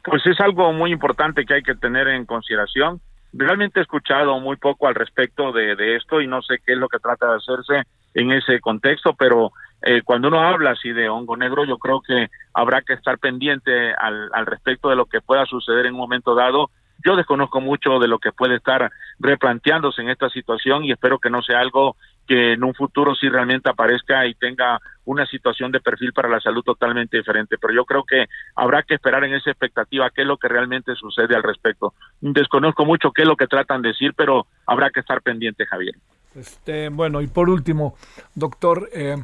Pues 0.03 0.25
es 0.25 0.39
algo 0.39 0.73
muy 0.73 0.91
importante 0.91 1.45
que 1.45 1.53
hay 1.53 1.61
que 1.61 1.75
tener 1.75 2.07
en 2.07 2.25
consideración. 2.25 2.99
Realmente 3.33 3.79
he 3.79 3.83
escuchado 3.83 4.39
muy 4.39 4.57
poco 4.57 4.87
al 4.87 4.95
respecto 4.95 5.51
de, 5.51 5.75
de 5.75 5.95
esto 5.95 6.21
y 6.21 6.27
no 6.27 6.41
sé 6.41 6.55
qué 6.65 6.73
es 6.73 6.79
lo 6.79 6.89
que 6.89 6.97
trata 6.97 7.27
de 7.27 7.37
hacerse 7.37 7.83
en 8.15 8.31
ese 8.31 8.59
contexto, 8.59 9.13
pero 9.13 9.51
eh, 9.83 10.01
cuando 10.03 10.29
uno 10.29 10.41
habla 10.41 10.71
así 10.71 10.91
de 10.91 11.07
hongo 11.07 11.37
negro, 11.37 11.65
yo 11.65 11.77
creo 11.77 12.01
que 12.01 12.29
habrá 12.55 12.81
que 12.81 12.93
estar 12.93 13.19
pendiente 13.19 13.93
al, 13.93 14.29
al 14.33 14.47
respecto 14.47 14.89
de 14.89 14.95
lo 14.95 15.05
que 15.05 15.21
pueda 15.21 15.45
suceder 15.45 15.85
en 15.85 15.93
un 15.93 15.99
momento 15.99 16.33
dado 16.33 16.71
yo 17.03 17.15
desconozco 17.15 17.61
mucho 17.61 17.99
de 17.99 18.07
lo 18.07 18.19
que 18.19 18.31
puede 18.31 18.55
estar 18.55 18.91
replanteándose 19.19 20.01
en 20.01 20.09
esta 20.09 20.29
situación 20.29 20.83
y 20.83 20.91
espero 20.91 21.19
que 21.19 21.29
no 21.29 21.41
sea 21.41 21.59
algo 21.59 21.95
que 22.27 22.53
en 22.53 22.63
un 22.63 22.75
futuro 22.75 23.15
sí 23.15 23.27
realmente 23.27 23.69
aparezca 23.69 24.27
y 24.27 24.35
tenga 24.35 24.79
una 25.05 25.25
situación 25.25 25.71
de 25.71 25.79
perfil 25.79 26.13
para 26.13 26.29
la 26.29 26.39
salud 26.39 26.61
totalmente 26.61 27.17
diferente. 27.17 27.57
Pero 27.59 27.73
yo 27.73 27.85
creo 27.85 28.03
que 28.03 28.25
habrá 28.55 28.83
que 28.83 28.93
esperar 28.95 29.23
en 29.23 29.33
esa 29.33 29.49
expectativa 29.49 30.11
qué 30.11 30.21
es 30.21 30.27
lo 30.27 30.37
que 30.37 30.47
realmente 30.47 30.93
sucede 30.95 31.35
al 31.35 31.41
respecto. 31.41 31.93
Desconozco 32.21 32.85
mucho 32.85 33.11
qué 33.11 33.23
es 33.23 33.27
lo 33.27 33.35
que 33.35 33.47
tratan 33.47 33.81
de 33.81 33.89
decir, 33.89 34.13
pero 34.15 34.45
habrá 34.67 34.91
que 34.91 34.99
estar 34.99 35.21
pendiente, 35.21 35.65
Javier. 35.65 35.95
Este, 36.35 36.89
bueno, 36.89 37.21
y 37.21 37.27
por 37.27 37.49
último, 37.49 37.95
doctor, 38.35 38.87
eh, 38.93 39.17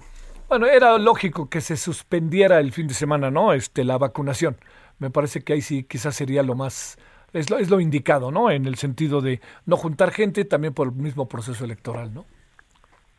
bueno, 0.49 0.65
era 0.65 0.97
lógico 0.97 1.47
que 1.47 1.61
se 1.61 1.77
suspendiera 1.77 2.59
el 2.59 2.71
fin 2.71 2.87
de 2.87 2.95
semana, 2.95 3.29
¿no? 3.29 3.53
Este, 3.53 3.83
la 3.83 3.99
vacunación 3.99 4.57
me 4.99 5.09
parece 5.09 5.43
que 5.43 5.53
ahí 5.53 5.61
sí 5.61 5.83
quizás 5.83 6.15
sería 6.15 6.43
lo 6.43 6.55
más, 6.55 6.97
es 7.35 7.49
lo, 7.49 7.57
es 7.57 7.69
lo 7.69 7.79
indicado, 7.79 8.31
¿no? 8.31 8.49
En 8.49 8.65
el 8.65 8.75
sentido 8.75 9.21
de 9.21 9.41
no 9.65 9.75
juntar 9.75 10.11
gente 10.11 10.45
también 10.45 10.73
por 10.73 10.87
el 10.87 10.93
mismo 10.93 11.27
proceso 11.27 11.65
electoral, 11.65 12.13
¿no? 12.13 12.25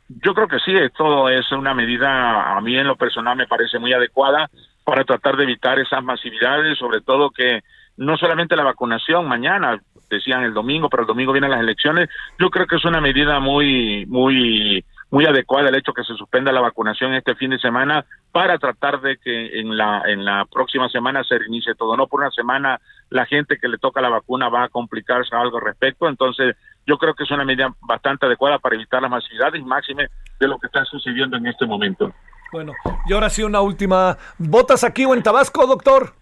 Yo 0.08 0.34
creo 0.34 0.48
que 0.48 0.58
sí, 0.60 0.72
todo 0.96 1.28
es 1.28 1.50
una 1.52 1.74
medida, 1.74 2.56
a 2.56 2.60
mí 2.60 2.76
en 2.76 2.86
lo 2.86 2.96
personal 2.96 3.36
me 3.36 3.46
parece 3.46 3.78
muy 3.78 3.92
adecuada 3.92 4.48
para 4.84 5.04
tratar 5.04 5.36
de 5.36 5.44
evitar 5.44 5.78
esas 5.78 6.02
masividades, 6.02 6.78
sobre 6.78 7.00
todo 7.00 7.30
que 7.30 7.62
no 7.96 8.16
solamente 8.16 8.56
la 8.56 8.62
vacunación 8.62 9.26
mañana, 9.26 9.80
decían 10.08 10.44
el 10.44 10.54
domingo, 10.54 10.88
pero 10.88 11.02
el 11.02 11.08
domingo 11.08 11.32
vienen 11.32 11.50
las 11.50 11.60
elecciones, 11.60 12.08
yo 12.38 12.50
creo 12.50 12.66
que 12.66 12.76
es 12.76 12.84
una 12.84 13.00
medida 13.00 13.40
muy, 13.40 14.06
muy, 14.06 14.84
muy 15.16 15.24
adecuada 15.24 15.70
el 15.70 15.74
hecho 15.74 15.94
que 15.94 16.04
se 16.04 16.12
suspenda 16.12 16.52
la 16.52 16.60
vacunación 16.60 17.14
este 17.14 17.34
fin 17.36 17.48
de 17.48 17.58
semana 17.58 18.04
para 18.32 18.58
tratar 18.58 19.00
de 19.00 19.16
que 19.16 19.60
en 19.60 19.74
la, 19.74 20.02
en 20.06 20.26
la 20.26 20.44
próxima 20.44 20.90
semana 20.90 21.24
se 21.24 21.38
reinicie 21.38 21.74
todo. 21.74 21.96
No 21.96 22.06
por 22.06 22.20
una 22.20 22.30
semana 22.30 22.82
la 23.08 23.24
gente 23.24 23.56
que 23.58 23.66
le 23.66 23.78
toca 23.78 24.02
la 24.02 24.10
vacuna 24.10 24.50
va 24.50 24.64
a 24.64 24.68
complicarse 24.68 25.34
algo 25.34 25.56
al 25.56 25.64
respecto, 25.64 26.06
entonces 26.06 26.54
yo 26.86 26.98
creo 26.98 27.14
que 27.14 27.24
es 27.24 27.30
una 27.30 27.46
medida 27.46 27.74
bastante 27.80 28.26
adecuada 28.26 28.58
para 28.58 28.74
evitar 28.74 29.00
las 29.00 29.10
masividades 29.10 29.64
máxime 29.64 30.08
de 30.38 30.48
lo 30.48 30.58
que 30.58 30.66
está 30.66 30.84
sucediendo 30.84 31.38
en 31.38 31.46
este 31.46 31.64
momento. 31.64 32.12
Bueno, 32.52 32.72
y 33.06 33.14
ahora 33.14 33.30
sí 33.30 33.42
una 33.42 33.62
última. 33.62 34.18
¿Votas 34.36 34.84
aquí 34.84 35.06
o 35.06 35.14
en 35.14 35.22
Tabasco, 35.22 35.66
doctor? 35.66 36.12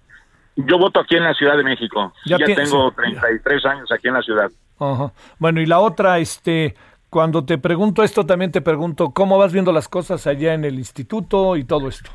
Yo 0.55 0.79
voto 0.79 1.01
aquí 1.01 1.17
en 1.17 1.25
la 1.25 1.35
Ciudad 1.35 1.57
de 1.57 1.65
México. 1.65 2.13
Ya, 2.27 2.39
tengo 2.39 2.93
33 2.93 3.67
años 3.67 3.91
aquí 3.91 4.07
en 4.07 4.15
la 4.15 4.23
ciudad. 4.23 4.51
Ajá. 4.79 5.13
Bueno, 5.41 5.61
y 5.61 5.67
la 5.67 5.81
otra, 5.81 6.19
este, 6.21 6.77
cuando 7.15 7.45
te 7.45 7.59
pregunto 7.59 8.03
esto, 8.03 8.27
también 8.27 8.51
te 8.51 8.61
pregunto, 8.61 9.11
¿cómo 9.11 9.39
vas 9.39 9.53
viendo 9.53 9.71
las 9.71 9.87
cosas 9.87 10.27
allá 10.27 10.53
en 10.53 10.65
el 10.65 10.75
instituto 10.75 11.55
y 11.55 11.63
todo 11.63 11.87
esto? 11.87 12.11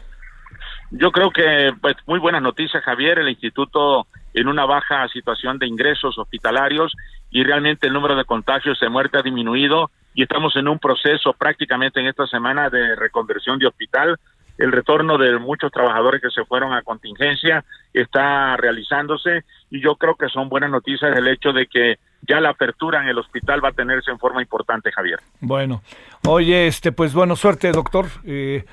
Yo 0.91 1.13
creo 1.13 1.31
que, 1.31 1.71
pues, 1.79 1.95
muy 2.05 2.19
buenas 2.19 2.41
noticias, 2.41 2.83
Javier. 2.83 3.17
El 3.19 3.29
instituto 3.29 4.07
en 4.33 4.49
una 4.49 4.65
baja 4.65 5.07
situación 5.07 5.57
de 5.57 5.67
ingresos 5.67 6.17
hospitalarios 6.17 6.91
y 7.31 7.45
realmente 7.45 7.87
el 7.87 7.93
número 7.93 8.13
de 8.17 8.25
contagios 8.25 8.77
de 8.81 8.89
muerte 8.89 9.17
ha 9.17 9.21
disminuido 9.21 9.89
y 10.13 10.23
estamos 10.23 10.53
en 10.57 10.67
un 10.67 10.79
proceso 10.79 11.31
prácticamente 11.31 12.01
en 12.01 12.07
esta 12.07 12.27
semana 12.27 12.69
de 12.69 12.97
reconversión 12.97 13.57
de 13.57 13.67
hospital. 13.67 14.17
El 14.57 14.73
retorno 14.73 15.17
de 15.17 15.39
muchos 15.39 15.71
trabajadores 15.71 16.21
que 16.21 16.29
se 16.29 16.43
fueron 16.43 16.73
a 16.73 16.81
contingencia 16.81 17.63
está 17.93 18.57
realizándose 18.57 19.45
y 19.69 19.79
yo 19.79 19.95
creo 19.95 20.15
que 20.15 20.27
son 20.27 20.49
buenas 20.49 20.71
noticias 20.71 21.15
el 21.15 21.29
hecho 21.29 21.53
de 21.53 21.67
que 21.67 21.99
ya 22.21 22.39
la 22.39 22.49
apertura 22.49 23.01
en 23.01 23.07
el 23.07 23.17
hospital 23.17 23.63
va 23.63 23.69
a 23.69 23.73
tenerse 23.73 24.11
en 24.11 24.19
forma 24.19 24.41
importante, 24.41 24.91
Javier. 24.91 25.19
Bueno, 25.39 25.81
oye, 26.27 26.67
este, 26.67 26.91
pues 26.91 27.13
bueno, 27.13 27.35
suerte, 27.35 27.71
doctor. 27.71 28.05
Eh, 28.23 28.65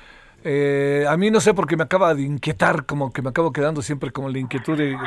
eh, 0.43 1.05
a 1.09 1.17
mí 1.17 1.31
no 1.31 1.39
sé 1.39 1.53
porque 1.53 1.75
me 1.75 1.83
acaba 1.83 2.13
de 2.13 2.21
inquietar, 2.21 2.85
como 2.85 3.11
que 3.11 3.21
me 3.21 3.29
acabo 3.29 3.51
quedando 3.51 3.81
siempre 3.81 4.11
como 4.11 4.29
la 4.29 4.39
inquietud 4.39 4.77
de, 4.77 4.97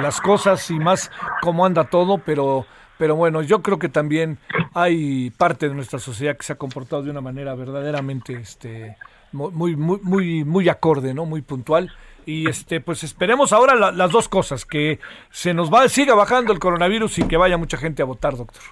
las 0.00 0.20
cosas 0.20 0.70
y 0.70 0.78
más 0.78 1.10
cómo 1.40 1.66
anda 1.66 1.84
todo, 1.84 2.18
pero, 2.18 2.66
pero 2.98 3.14
bueno, 3.14 3.42
yo 3.42 3.62
creo 3.62 3.78
que 3.78 3.88
también 3.88 4.38
hay 4.74 5.30
parte 5.30 5.68
de 5.68 5.74
nuestra 5.74 5.98
sociedad 5.98 6.36
que 6.36 6.42
se 6.44 6.54
ha 6.54 6.56
comportado 6.56 7.02
de 7.02 7.10
una 7.10 7.20
manera 7.20 7.54
verdaderamente 7.54 8.32
este, 8.32 8.96
muy, 9.32 9.76
muy, 9.76 10.00
muy, 10.02 10.44
muy 10.44 10.68
acorde, 10.68 11.14
¿no? 11.14 11.26
Muy 11.26 11.42
puntual. 11.42 11.92
Y 12.26 12.48
este, 12.48 12.80
pues 12.80 13.02
esperemos 13.04 13.52
ahora 13.52 13.74
las 13.74 14.10
dos 14.10 14.28
cosas, 14.28 14.64
que 14.64 14.98
se 15.30 15.54
nos 15.54 15.72
va, 15.72 15.88
siga 15.88 16.14
bajando 16.14 16.52
el 16.52 16.58
coronavirus 16.58 17.18
y 17.18 17.28
que 17.28 17.36
vaya 17.36 17.56
mucha 17.56 17.76
gente 17.76 18.02
a 18.02 18.04
votar, 18.04 18.36
doctor. 18.36 18.62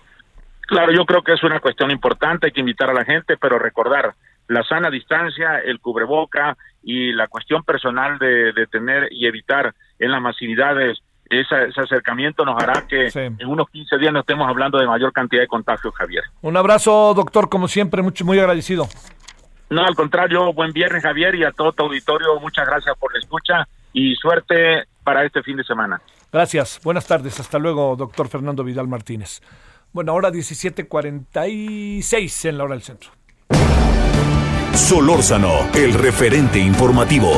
Claro, 0.67 0.93
yo 0.93 1.05
creo 1.05 1.23
que 1.23 1.33
es 1.33 1.43
una 1.43 1.59
cuestión 1.59 1.91
importante, 1.91 2.47
hay 2.47 2.53
que 2.53 2.61
invitar 2.61 2.91
a 2.91 2.95
la 2.95 3.05
gente, 3.05 3.37
pero 3.37 3.59
recordar, 3.59 4.15
la 4.47 4.63
sana 4.65 4.91
distancia, 4.91 5.59
el 5.59 5.81
cubreboca 5.81 6.57
y 6.83 7.13
la 7.13 7.29
cuestión 7.29 7.63
personal 7.65 8.19
de, 8.19 8.67
tener 8.71 9.09
y 9.11 9.27
evitar 9.27 9.75
en 9.99 10.13
las 10.13 10.21
masividades 10.21 10.99
ese, 11.29 11.55
acercamiento 11.81 12.45
nos 12.45 12.61
hará 12.61 12.87
que 12.89 13.09
en 13.15 13.47
unos 13.47 13.69
15 13.71 13.99
días 13.99 14.13
no 14.13 14.21
estemos 14.21 14.49
hablando 14.49 14.79
de 14.79 14.87
mayor 14.87 15.13
cantidad 15.13 15.43
de 15.43 15.47
contagios, 15.47 15.95
Javier. 15.95 16.25
Un 16.43 16.57
abrazo, 16.57 17.15
doctor, 17.15 17.49
como 17.49 17.69
siempre, 17.69 18.03
mucho, 18.03 18.25
muy 18.25 18.39
agradecido. 18.41 18.89
No, 19.71 19.87
al 19.87 19.95
contrario, 19.95 20.53
buen 20.53 20.73
viernes, 20.73 21.03
Javier, 21.03 21.35
y 21.37 21.45
a 21.45 21.53
todo 21.53 21.73
tu 21.73 21.85
auditorio, 21.85 22.39
muchas 22.41 22.67
gracias 22.67 22.95
por 22.99 23.13
la 23.13 23.21
escucha 23.21 23.69
y 23.93 24.17
suerte 24.17 24.89
para 25.05 25.25
este 25.25 25.45
fin 25.45 25.57
de 25.57 25.65
semana. 25.65 26.03
Gracias, 26.33 26.81
buenas 26.83 27.07
tardes, 27.07 27.39
hasta 27.39 27.57
luego, 27.59 27.95
doctor 27.97 28.29
Fernando 28.29 28.65
Vidal 28.65 28.89
Martínez. 28.89 29.41
Bueno, 29.93 30.13
ahora 30.13 30.31
17:46 30.31 32.49
en 32.49 32.59
la 32.59 32.65
hora 32.65 32.75
del 32.75 32.83
centro. 32.83 33.11
Solórzano, 34.75 35.69
el 35.75 35.95
referente 35.95 36.59
informativo. 36.59 37.33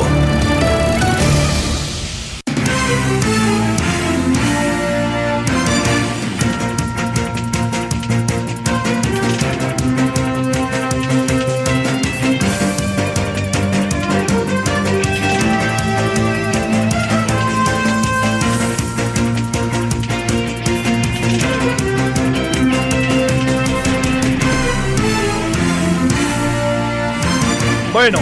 Bueno, 28.03 28.19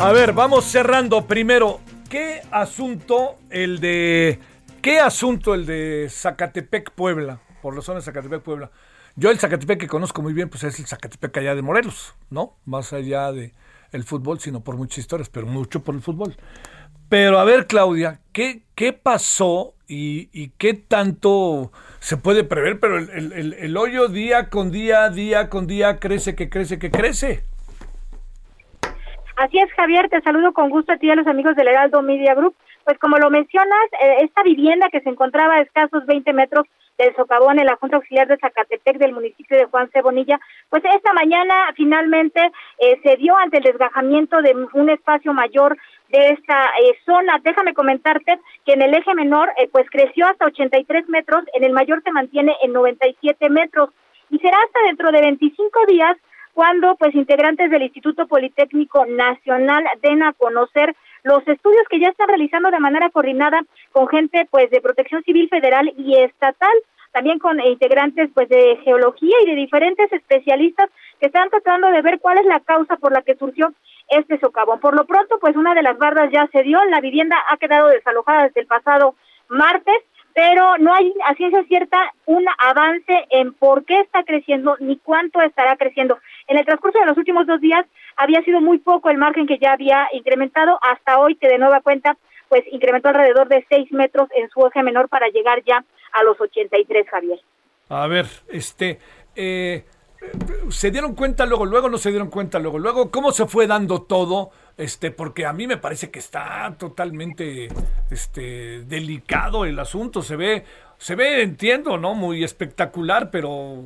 a 0.00 0.10
ver, 0.10 0.32
vamos 0.32 0.64
cerrando 0.64 1.24
primero. 1.24 1.78
¿Qué 2.08 2.42
asunto 2.50 3.36
el 3.48 3.78
de. 3.78 4.40
¿Qué 4.82 4.98
asunto 4.98 5.54
el 5.54 5.66
de 5.66 6.08
Zacatepec, 6.10 6.90
Puebla? 6.90 7.38
Por 7.62 7.76
la 7.76 7.80
zona 7.80 8.00
de 8.00 8.04
Zacatepec, 8.06 8.42
Puebla. 8.42 8.72
Yo 9.14 9.30
el 9.30 9.38
Zacatepec 9.38 9.78
que 9.78 9.86
conozco 9.86 10.20
muy 10.20 10.32
bien, 10.32 10.48
pues 10.48 10.64
es 10.64 10.80
el 10.80 10.86
Zacatepec 10.86 11.36
allá 11.36 11.54
de 11.54 11.62
Morelos, 11.62 12.16
¿no? 12.28 12.56
Más 12.64 12.92
allá 12.92 13.30
de 13.30 13.54
el 13.92 14.02
fútbol, 14.02 14.40
sino 14.40 14.64
por 14.64 14.76
muchas 14.76 14.98
historias, 14.98 15.28
pero 15.28 15.46
mucho 15.46 15.84
por 15.84 15.94
el 15.94 16.02
fútbol. 16.02 16.34
Pero 17.08 17.38
a 17.38 17.44
ver, 17.44 17.68
Claudia, 17.68 18.18
¿qué, 18.32 18.64
qué 18.74 18.92
pasó 18.92 19.74
y, 19.86 20.48
qué 20.58 20.74
tanto 20.74 21.70
se 22.00 22.16
puede 22.16 22.42
prever? 22.42 22.80
Pero 22.80 22.98
el, 22.98 23.54
el 23.56 23.76
hoyo 23.76 24.08
día 24.08 24.48
con 24.48 24.72
día, 24.72 25.08
día 25.08 25.48
con 25.48 25.68
día, 25.68 26.00
crece, 26.00 26.34
que 26.34 26.50
crece, 26.50 26.80
que 26.80 26.90
crece. 26.90 27.44
Así 29.40 29.58
es, 29.58 29.72
Javier, 29.72 30.10
te 30.10 30.20
saludo 30.20 30.52
con 30.52 30.68
gusto 30.68 30.92
a 30.92 30.98
ti 30.98 31.06
y 31.06 31.10
a 31.10 31.14
los 31.14 31.26
amigos 31.26 31.56
del 31.56 31.68
Heraldo 31.68 32.02
Media 32.02 32.34
Group. 32.34 32.54
Pues 32.84 32.98
como 32.98 33.16
lo 33.16 33.30
mencionas, 33.30 33.86
eh, 33.98 34.16
esta 34.20 34.42
vivienda 34.42 34.90
que 34.92 35.00
se 35.00 35.08
encontraba 35.08 35.54
a 35.54 35.62
escasos 35.62 36.04
20 36.04 36.30
metros 36.34 36.66
del 36.98 37.16
socavón 37.16 37.58
en 37.58 37.64
la 37.64 37.76
Junta 37.76 37.96
Auxiliar 37.96 38.28
de 38.28 38.36
Zacatepec 38.36 38.98
del 38.98 39.14
municipio 39.14 39.56
de 39.56 39.64
Juan 39.64 39.88
Cebonilla, 39.94 40.38
pues 40.68 40.82
esta 40.84 41.14
mañana 41.14 41.54
finalmente 41.74 42.52
eh, 42.80 43.00
se 43.02 43.16
dio 43.16 43.34
ante 43.34 43.56
el 43.56 43.64
desgajamiento 43.64 44.42
de 44.42 44.54
un 44.74 44.90
espacio 44.90 45.32
mayor 45.32 45.74
de 46.10 46.32
esta 46.32 46.66
eh, 46.82 46.98
zona. 47.06 47.40
Déjame 47.42 47.72
comentarte 47.72 48.38
que 48.66 48.74
en 48.74 48.82
el 48.82 48.92
eje 48.92 49.14
menor 49.14 49.48
pues 49.72 49.88
creció 49.88 50.26
hasta 50.26 50.44
83 50.44 51.08
metros, 51.08 51.44
en 51.54 51.64
el 51.64 51.72
mayor 51.72 52.02
se 52.02 52.12
mantiene 52.12 52.54
en 52.62 52.74
97 52.74 53.48
metros 53.48 53.88
y 54.28 54.38
será 54.38 54.58
hasta 54.58 54.80
dentro 54.86 55.10
de 55.10 55.22
25 55.22 55.86
días 55.86 56.18
cuando 56.54 56.96
pues 56.96 57.14
integrantes 57.14 57.70
del 57.70 57.82
Instituto 57.82 58.26
Politécnico 58.26 59.06
Nacional 59.06 59.84
den 60.02 60.22
a 60.22 60.32
conocer 60.32 60.94
los 61.22 61.46
estudios 61.46 61.82
que 61.88 62.00
ya 62.00 62.08
están 62.08 62.28
realizando 62.28 62.70
de 62.70 62.78
manera 62.78 63.10
coordinada 63.10 63.62
con 63.92 64.08
gente 64.08 64.46
pues 64.50 64.70
de 64.70 64.80
Protección 64.80 65.22
Civil 65.24 65.48
Federal 65.48 65.92
y 65.96 66.16
estatal, 66.16 66.72
también 67.12 67.38
con 67.38 67.60
integrantes 67.60 68.30
pues 68.34 68.48
de 68.48 68.78
geología 68.84 69.36
y 69.42 69.46
de 69.46 69.54
diferentes 69.54 70.12
especialistas 70.12 70.88
que 71.18 71.26
están 71.26 71.50
tratando 71.50 71.88
de 71.88 72.02
ver 72.02 72.20
cuál 72.20 72.38
es 72.38 72.46
la 72.46 72.60
causa 72.60 72.96
por 72.96 73.12
la 73.12 73.22
que 73.22 73.36
surgió 73.36 73.72
este 74.08 74.38
socavón. 74.40 74.80
Por 74.80 74.96
lo 74.96 75.06
pronto, 75.06 75.38
pues 75.40 75.56
una 75.56 75.74
de 75.74 75.82
las 75.82 75.98
bardas 75.98 76.30
ya 76.32 76.48
se 76.52 76.62
dio, 76.62 76.82
la 76.86 77.00
vivienda 77.00 77.36
ha 77.48 77.56
quedado 77.56 77.88
desalojada 77.88 78.44
desde 78.44 78.62
el 78.62 78.66
pasado 78.66 79.14
martes 79.48 79.96
pero 80.34 80.78
no 80.78 80.94
hay 80.94 81.12
a 81.26 81.34
ciencia 81.34 81.64
cierta 81.64 82.12
un 82.26 82.44
avance 82.58 83.26
en 83.30 83.52
por 83.52 83.84
qué 83.84 84.00
está 84.00 84.22
creciendo 84.22 84.76
ni 84.80 84.96
cuánto 84.98 85.40
estará 85.40 85.76
creciendo. 85.76 86.18
En 86.46 86.58
el 86.58 86.64
transcurso 86.64 86.98
de 86.98 87.06
los 87.06 87.16
últimos 87.16 87.46
dos 87.46 87.60
días 87.60 87.84
había 88.16 88.42
sido 88.42 88.60
muy 88.60 88.78
poco 88.78 89.10
el 89.10 89.18
margen 89.18 89.46
que 89.46 89.58
ya 89.58 89.72
había 89.72 90.08
incrementado, 90.12 90.78
hasta 90.82 91.18
hoy 91.18 91.36
que 91.36 91.48
de 91.48 91.58
nueva 91.58 91.80
cuenta 91.80 92.16
pues 92.48 92.64
incrementó 92.72 93.08
alrededor 93.08 93.48
de 93.48 93.64
seis 93.68 93.90
metros 93.92 94.28
en 94.36 94.50
su 94.50 94.66
eje 94.66 94.82
menor 94.82 95.08
para 95.08 95.28
llegar 95.28 95.62
ya 95.64 95.84
a 96.12 96.22
los 96.24 96.40
83, 96.40 97.08
Javier. 97.08 97.38
A 97.88 98.06
ver, 98.08 98.26
este, 98.48 98.98
eh, 99.36 99.84
se 100.70 100.90
dieron 100.90 101.14
cuenta 101.14 101.46
luego, 101.46 101.66
luego 101.66 101.88
no 101.88 101.98
se 101.98 102.10
dieron 102.10 102.28
cuenta 102.28 102.58
luego, 102.58 102.78
luego, 102.78 103.10
¿cómo 103.10 103.32
se 103.32 103.46
fue 103.46 103.66
dando 103.66 104.02
todo? 104.02 104.50
Este, 104.76 105.10
porque 105.10 105.46
a 105.46 105.52
mí 105.52 105.66
me 105.66 105.76
parece 105.76 106.10
que 106.10 106.18
está 106.18 106.74
totalmente 106.78 107.68
este, 108.10 108.82
delicado 108.82 109.64
el 109.64 109.78
asunto. 109.78 110.22
Se 110.22 110.36
ve, 110.36 110.64
se 110.96 111.14
ve, 111.14 111.42
entiendo, 111.42 111.98
¿no? 111.98 112.14
Muy 112.14 112.44
espectacular, 112.44 113.30
pero 113.30 113.84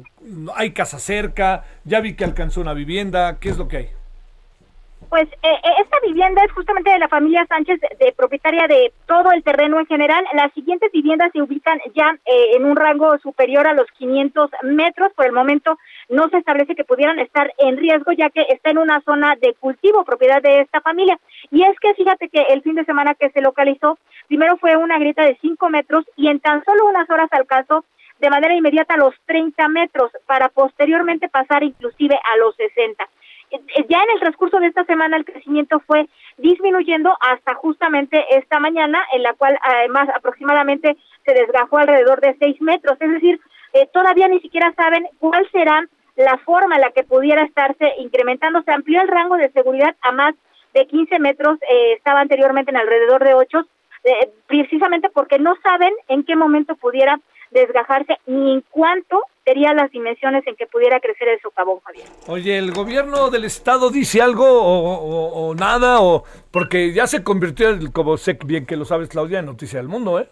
hay 0.54 0.72
casa 0.72 0.98
cerca, 0.98 1.64
ya 1.84 2.00
vi 2.00 2.14
que 2.14 2.24
alcanzó 2.24 2.60
una 2.60 2.74
vivienda, 2.74 3.38
¿qué 3.40 3.48
es 3.48 3.58
lo 3.58 3.66
que 3.66 3.76
hay? 3.76 3.88
Pues 5.08 5.28
eh, 5.28 5.48
eh, 5.62 5.74
esta 5.80 5.96
vivienda 6.04 6.42
es 6.44 6.50
justamente 6.52 6.90
de 6.90 6.98
la 6.98 7.08
familia 7.08 7.46
Sánchez, 7.46 7.80
de, 8.00 8.12
propietaria 8.16 8.66
de 8.66 8.92
todo 9.06 9.30
el 9.32 9.42
terreno 9.42 9.78
en 9.78 9.86
general. 9.86 10.24
Las 10.34 10.52
siguientes 10.54 10.90
viviendas 10.92 11.30
se 11.32 11.42
ubican 11.42 11.78
ya 11.94 12.16
eh, 12.24 12.56
en 12.56 12.64
un 12.64 12.74
rango 12.74 13.16
superior 13.18 13.66
a 13.66 13.74
los 13.74 13.86
500 13.98 14.50
metros. 14.62 15.12
Por 15.14 15.26
el 15.26 15.32
momento 15.32 15.78
no 16.08 16.28
se 16.28 16.38
establece 16.38 16.74
que 16.74 16.84
pudieran 16.84 17.18
estar 17.18 17.52
en 17.58 17.76
riesgo, 17.76 18.12
ya 18.12 18.30
que 18.30 18.46
está 18.48 18.70
en 18.70 18.78
una 18.78 19.00
zona 19.02 19.36
de 19.36 19.54
cultivo, 19.54 20.04
propiedad 20.04 20.42
de 20.42 20.60
esta 20.60 20.80
familia. 20.80 21.18
Y 21.50 21.62
es 21.62 21.78
que 21.80 21.94
fíjate 21.94 22.28
que 22.28 22.42
el 22.50 22.62
fin 22.62 22.74
de 22.74 22.84
semana 22.84 23.14
que 23.14 23.30
se 23.30 23.40
localizó, 23.40 23.98
primero 24.28 24.56
fue 24.58 24.76
una 24.76 24.98
grieta 24.98 25.24
de 25.24 25.38
5 25.40 25.70
metros 25.70 26.04
y 26.16 26.28
en 26.28 26.40
tan 26.40 26.64
solo 26.64 26.86
unas 26.86 27.08
horas 27.10 27.28
alcanzó 27.32 27.84
de 28.20 28.30
manera 28.30 28.54
inmediata 28.54 28.94
a 28.94 28.98
los 28.98 29.14
30 29.26 29.68
metros 29.68 30.10
para 30.26 30.48
posteriormente 30.48 31.28
pasar 31.28 31.62
inclusive 31.64 32.14
a 32.14 32.36
los 32.38 32.54
60 32.56 33.08
ya 33.88 34.02
en 34.02 34.10
el 34.14 34.20
transcurso 34.20 34.58
de 34.58 34.68
esta 34.68 34.84
semana 34.84 35.16
el 35.16 35.24
crecimiento 35.24 35.80
fue 35.80 36.08
disminuyendo 36.38 37.16
hasta 37.20 37.54
justamente 37.54 38.24
esta 38.36 38.58
mañana, 38.58 39.00
en 39.12 39.22
la 39.22 39.34
cual 39.34 39.58
además 39.62 40.08
aproximadamente 40.14 40.96
se 41.24 41.34
desgajó 41.34 41.78
alrededor 41.78 42.20
de 42.20 42.36
seis 42.38 42.60
metros. 42.60 42.96
Es 43.00 43.10
decir, 43.10 43.40
eh, 43.72 43.88
todavía 43.92 44.28
ni 44.28 44.40
siquiera 44.40 44.72
saben 44.74 45.06
cuál 45.18 45.48
será 45.50 45.86
la 46.16 46.38
forma 46.38 46.76
en 46.76 46.82
la 46.82 46.90
que 46.90 47.04
pudiera 47.04 47.42
estarse 47.42 47.92
incrementando. 47.98 48.62
Se 48.62 48.72
amplió 48.72 49.00
el 49.00 49.08
rango 49.08 49.36
de 49.36 49.50
seguridad 49.52 49.94
a 50.02 50.12
más 50.12 50.34
de 50.72 50.86
15 50.86 51.18
metros, 51.18 51.58
eh, 51.62 51.92
estaba 51.96 52.20
anteriormente 52.20 52.70
en 52.70 52.76
alrededor 52.76 53.22
de 53.24 53.34
8, 53.34 53.66
eh, 54.04 54.30
precisamente 54.46 55.08
porque 55.08 55.38
no 55.38 55.54
saben 55.62 55.92
en 56.08 56.24
qué 56.24 56.36
momento 56.36 56.74
pudiera 56.76 57.20
desgajarse 57.50 58.18
ni 58.26 58.54
en 58.54 58.64
cuánto 58.70 59.22
serían 59.44 59.76
las 59.76 59.90
dimensiones 59.92 60.44
en 60.46 60.56
que 60.56 60.66
pudiera 60.66 60.98
crecer 61.00 61.28
el 61.28 61.40
socavón, 61.40 61.78
Javier. 61.84 62.06
Oye, 62.26 62.58
¿el 62.58 62.72
gobierno 62.72 63.30
del 63.30 63.44
estado 63.44 63.90
dice 63.90 64.20
algo 64.20 64.44
o, 64.46 65.54
nada? 65.54 66.00
o 66.00 66.24
Porque 66.50 66.92
ya 66.92 67.06
se 67.06 67.22
convirtió, 67.22 67.68
como 67.92 68.16
sé 68.16 68.38
bien 68.44 68.66
que 68.66 68.76
lo 68.76 68.84
sabes, 68.84 69.08
Claudia, 69.08 69.38
en 69.38 69.46
Noticia 69.46 69.78
del 69.78 69.88
Mundo, 69.88 70.18
¿eh? 70.18 70.28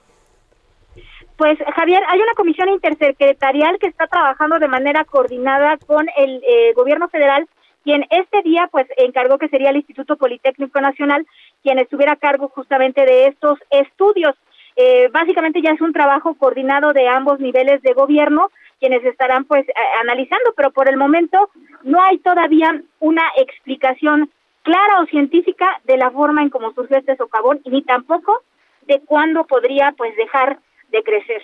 Pues 1.36 1.58
Javier, 1.74 2.02
hay 2.08 2.20
una 2.20 2.34
comisión 2.34 2.68
intersecretarial 2.68 3.78
que 3.78 3.86
está 3.86 4.06
trabajando 4.06 4.58
de 4.58 4.68
manera 4.68 5.04
coordinada 5.04 5.76
con 5.78 6.06
el 6.16 6.42
eh, 6.46 6.72
gobierno 6.74 7.08
federal, 7.08 7.48
quien 7.82 8.06
este 8.10 8.42
día 8.42 8.68
pues 8.70 8.86
encargó 8.96 9.38
que 9.38 9.48
sería 9.48 9.70
el 9.70 9.76
Instituto 9.76 10.16
Politécnico 10.16 10.80
Nacional 10.80 11.26
quien 11.62 11.78
estuviera 11.78 12.12
a 12.12 12.16
cargo 12.16 12.48
justamente 12.48 13.04
de 13.04 13.26
estos 13.26 13.58
estudios. 13.70 14.34
Eh, 14.76 15.08
básicamente 15.12 15.60
ya 15.62 15.70
es 15.70 15.80
un 15.80 15.92
trabajo 15.92 16.34
coordinado 16.34 16.92
de 16.92 17.08
ambos 17.08 17.40
niveles 17.40 17.82
de 17.82 17.92
gobierno 17.92 18.50
quienes 18.78 19.04
estarán 19.04 19.44
pues 19.44 19.64
analizando, 20.00 20.54
pero 20.56 20.72
por 20.72 20.88
el 20.88 20.96
momento 20.96 21.50
no 21.84 22.02
hay 22.02 22.18
todavía 22.18 22.82
una 22.98 23.22
explicación 23.36 24.30
clara 24.62 25.00
o 25.00 25.06
científica 25.06 25.80
de 25.84 25.96
la 25.96 26.10
forma 26.10 26.42
en 26.42 26.50
cómo 26.50 26.72
surgió 26.72 26.96
este 26.98 27.16
socavón 27.16 27.60
ni 27.64 27.82
tampoco 27.82 28.42
de 28.86 29.00
cuándo 29.00 29.44
podría 29.44 29.92
pues 29.96 30.16
dejar 30.16 30.58
de 30.92 31.02
crecer. 31.02 31.42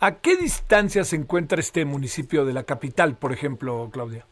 ¿A 0.00 0.20
qué 0.20 0.36
distancia 0.36 1.04
se 1.04 1.16
encuentra 1.16 1.60
este 1.60 1.84
municipio 1.84 2.44
de 2.44 2.52
la 2.52 2.64
capital, 2.64 3.16
por 3.16 3.32
ejemplo, 3.32 3.88
Claudia? 3.92 4.26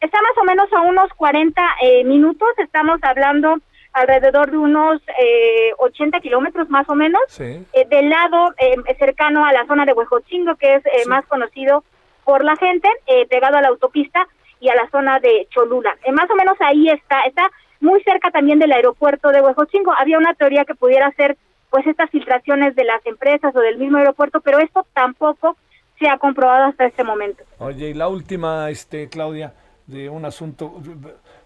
Está 0.00 0.20
más 0.22 0.38
o 0.40 0.44
menos 0.44 0.72
a 0.72 0.80
unos 0.82 1.10
40 1.14 1.62
eh, 1.82 2.04
minutos, 2.04 2.48
estamos 2.58 3.00
hablando 3.02 3.58
alrededor 3.92 4.50
de 4.50 4.58
unos 4.58 5.02
eh, 5.20 5.72
80 5.78 6.20
kilómetros 6.20 6.68
más 6.70 6.88
o 6.88 6.94
menos, 6.94 7.20
eh, 7.40 7.64
del 7.88 8.08
lado 8.08 8.54
eh, 8.58 8.76
cercano 8.98 9.44
a 9.44 9.52
la 9.52 9.66
zona 9.66 9.84
de 9.84 9.92
Huejotzingo, 9.92 10.56
que 10.56 10.76
es 10.76 10.86
eh, 10.86 11.08
más 11.08 11.26
conocido 11.26 11.84
por 12.24 12.44
la 12.44 12.56
gente, 12.56 12.88
pegado 13.30 13.56
a 13.56 13.62
la 13.62 13.68
autopista 13.68 14.28
y 14.60 14.68
a 14.68 14.74
la 14.74 14.86
zona 14.90 15.18
de 15.18 15.48
Cholula. 15.50 15.96
más 16.12 16.30
o 16.30 16.34
menos 16.34 16.56
ahí 16.60 16.90
está, 16.90 17.20
está 17.22 17.50
muy 17.80 18.02
cerca 18.02 18.30
también 18.30 18.58
del 18.58 18.72
aeropuerto 18.72 19.30
de 19.30 19.40
Huejotzingo. 19.40 19.94
Había 19.96 20.18
una 20.18 20.34
teoría 20.34 20.66
que 20.66 20.74
pudiera 20.74 21.10
ser 21.12 21.38
pues 21.70 21.86
estas 21.86 22.10
filtraciones 22.10 22.74
de 22.74 22.84
las 22.84 23.04
empresas 23.06 23.54
o 23.54 23.60
del 23.60 23.78
mismo 23.78 23.98
aeropuerto, 23.98 24.40
pero 24.40 24.58
esto 24.58 24.86
tampoco 24.94 25.56
se 25.98 26.08
ha 26.08 26.18
comprobado 26.18 26.66
hasta 26.66 26.86
este 26.86 27.04
momento. 27.04 27.44
Oye, 27.58 27.90
y 27.90 27.94
la 27.94 28.08
última, 28.08 28.70
este, 28.70 29.08
Claudia, 29.08 29.54
de 29.86 30.08
un 30.08 30.24
asunto 30.24 30.80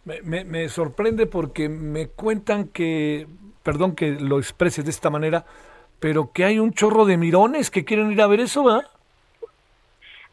me, 0.05 0.45
me, 0.45 0.69
sorprende 0.69 1.27
porque 1.27 1.69
me 1.69 2.09
cuentan 2.09 2.69
que, 2.69 3.27
perdón 3.63 3.95
que 3.95 4.13
lo 4.21 4.39
exprese 4.39 4.83
de 4.83 4.91
esta 4.91 5.11
manera, 5.11 5.45
pero 6.01 6.33
que 6.33 6.45
hay 6.45 6.59
un 6.59 6.73
chorro 6.73 7.05
de 7.05 7.17
mirones 7.17 7.71
que 7.71 7.85
quieren 7.85 8.11
ir 8.11 8.21
a 8.21 8.27
ver 8.27 8.41
eso, 8.41 8.65
¿verdad? 8.65 8.89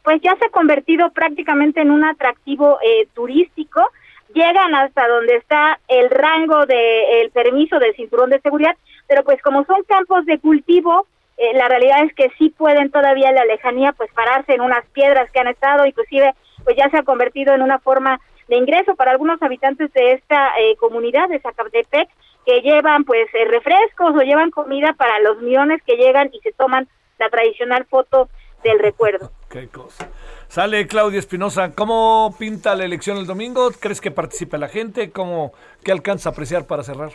Pues 0.02 0.20
ya 0.22 0.34
se 0.36 0.46
ha 0.46 0.50
convertido 0.50 1.10
prácticamente 1.10 1.80
en 1.80 1.90
un 1.90 2.04
atractivo 2.04 2.78
eh, 2.82 3.06
turístico. 3.14 3.86
Llegan 4.34 4.74
hasta 4.74 5.06
donde 5.06 5.36
está 5.36 5.78
el 5.86 6.10
rango 6.10 6.66
del 6.66 7.30
permiso 7.32 7.78
del 7.78 7.94
cinturón 7.94 8.30
de 8.30 8.40
seguridad, 8.40 8.76
pero 9.10 9.24
pues 9.24 9.42
como 9.42 9.64
son 9.64 9.82
campos 9.88 10.24
de 10.24 10.38
cultivo, 10.38 11.04
eh, 11.36 11.52
la 11.54 11.66
realidad 11.66 12.04
es 12.04 12.14
que 12.14 12.30
sí 12.38 12.50
pueden 12.50 12.92
todavía 12.92 13.30
en 13.30 13.34
la 13.34 13.44
lejanía 13.44 13.90
pues 13.90 14.08
pararse 14.12 14.54
en 14.54 14.60
unas 14.60 14.86
piedras 14.92 15.28
que 15.32 15.40
han 15.40 15.48
estado, 15.48 15.84
inclusive 15.84 16.32
pues 16.62 16.76
ya 16.76 16.88
se 16.90 16.98
ha 16.98 17.02
convertido 17.02 17.52
en 17.52 17.62
una 17.62 17.80
forma 17.80 18.20
de 18.46 18.56
ingreso 18.56 18.94
para 18.94 19.10
algunos 19.10 19.42
habitantes 19.42 19.92
de 19.94 20.12
esta 20.12 20.50
eh, 20.60 20.76
comunidad 20.76 21.28
de 21.28 21.40
Zacatepec 21.40 22.08
que 22.46 22.60
llevan 22.60 23.02
pues 23.02 23.26
eh, 23.34 23.46
refrescos 23.46 24.14
o 24.14 24.20
llevan 24.20 24.52
comida 24.52 24.92
para 24.92 25.18
los 25.18 25.42
millones 25.42 25.82
que 25.84 25.96
llegan 25.96 26.30
y 26.32 26.38
se 26.38 26.52
toman 26.52 26.86
la 27.18 27.28
tradicional 27.30 27.86
foto 27.86 28.28
del 28.62 28.78
recuerdo. 28.78 29.32
Qué 29.50 29.66
cosa. 29.66 30.08
Sale 30.46 30.86
Claudia 30.86 31.18
Espinosa, 31.18 31.74
¿cómo 31.74 32.32
pinta 32.38 32.76
la 32.76 32.84
elección 32.84 33.16
el 33.16 33.26
domingo? 33.26 33.72
¿Crees 33.72 34.00
que 34.00 34.12
participe 34.12 34.56
la 34.56 34.68
gente? 34.68 35.10
¿Cómo, 35.10 35.52
¿Qué 35.82 35.90
alcanza 35.90 36.28
a 36.28 36.32
apreciar 36.32 36.68
para 36.68 36.84
cerrar? 36.84 37.10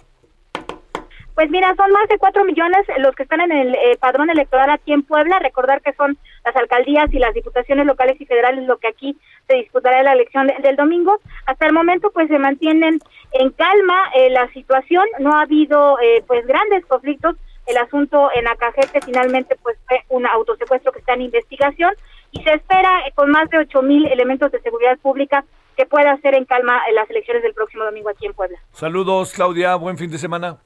Pues 1.35 1.49
mira, 1.49 1.75
son 1.75 1.91
más 1.91 2.07
de 2.07 2.17
cuatro 2.17 2.45
millones 2.45 2.87
los 2.99 3.13
que 3.13 3.23
están 3.23 3.41
en 3.41 3.51
el 3.51 3.75
eh, 3.75 3.97
padrón 3.99 4.29
electoral 4.29 4.69
aquí 4.69 4.93
en 4.93 5.03
Puebla. 5.03 5.37
Recordar 5.39 5.81
que 5.81 5.91
son 5.93 6.17
las 6.45 6.55
alcaldías 6.55 7.13
y 7.13 7.19
las 7.19 7.33
diputaciones 7.33 7.85
locales 7.85 8.19
y 8.21 8.25
federales 8.25 8.65
lo 8.65 8.77
que 8.77 8.87
aquí 8.87 9.17
se 9.45 9.57
disputará 9.57 10.01
la 10.01 10.13
elección 10.13 10.47
del 10.47 10.77
domingo. 10.77 11.19
Hasta 11.45 11.67
el 11.67 11.73
momento, 11.73 12.09
pues 12.11 12.29
se 12.29 12.39
mantienen 12.39 12.99
en 13.33 13.49
calma 13.51 14.01
eh, 14.15 14.29
la 14.29 14.47
situación. 14.53 15.03
No 15.19 15.33
ha 15.33 15.41
habido, 15.41 15.99
eh, 15.99 16.23
pues, 16.25 16.47
grandes 16.47 16.85
conflictos. 16.85 17.35
El 17.67 17.77
asunto 17.77 18.29
en 18.33 18.47
Acajete 18.47 19.01
finalmente, 19.01 19.57
pues, 19.61 19.77
fue 19.87 20.03
un 20.09 20.25
autosecuestro 20.25 20.93
que 20.93 20.99
está 20.99 21.15
en 21.15 21.23
investigación 21.23 21.91
y 22.31 22.41
se 22.43 22.53
espera 22.53 23.01
con 23.13 23.29
más 23.31 23.49
de 23.49 23.57
ocho 23.57 23.81
mil 23.81 24.05
elementos 24.05 24.51
de 24.53 24.61
seguridad 24.61 24.97
pública 24.99 25.43
que 25.75 25.85
pueda 25.85 26.11
hacer 26.11 26.35
en 26.35 26.45
calma 26.45 26.79
las 26.93 27.09
elecciones 27.09 27.43
del 27.43 27.53
próximo 27.53 27.83
domingo 27.83 28.09
aquí 28.09 28.25
en 28.25 28.33
Puebla. 28.33 28.57
Saludos, 28.71 29.33
Claudia. 29.33 29.75
Buen 29.75 29.97
fin 29.97 30.09
de 30.09 30.17
semana. 30.17 30.59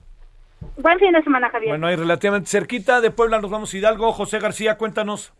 Buen 0.81 0.97
fin 0.97 1.11
de 1.11 1.21
semana, 1.23 1.49
Javier. 1.49 1.71
Bueno, 1.71 1.91
y 1.91 1.97
relativamente 1.97 2.49
cerquita 2.49 3.01
de 3.01 3.11
Puebla 3.11 3.41
nos 3.41 3.51
vamos 3.51 3.73
a 3.73 3.77
Hidalgo. 3.77 4.13
José 4.13 4.39
García, 4.39 4.77
cuéntanos. 4.77 5.33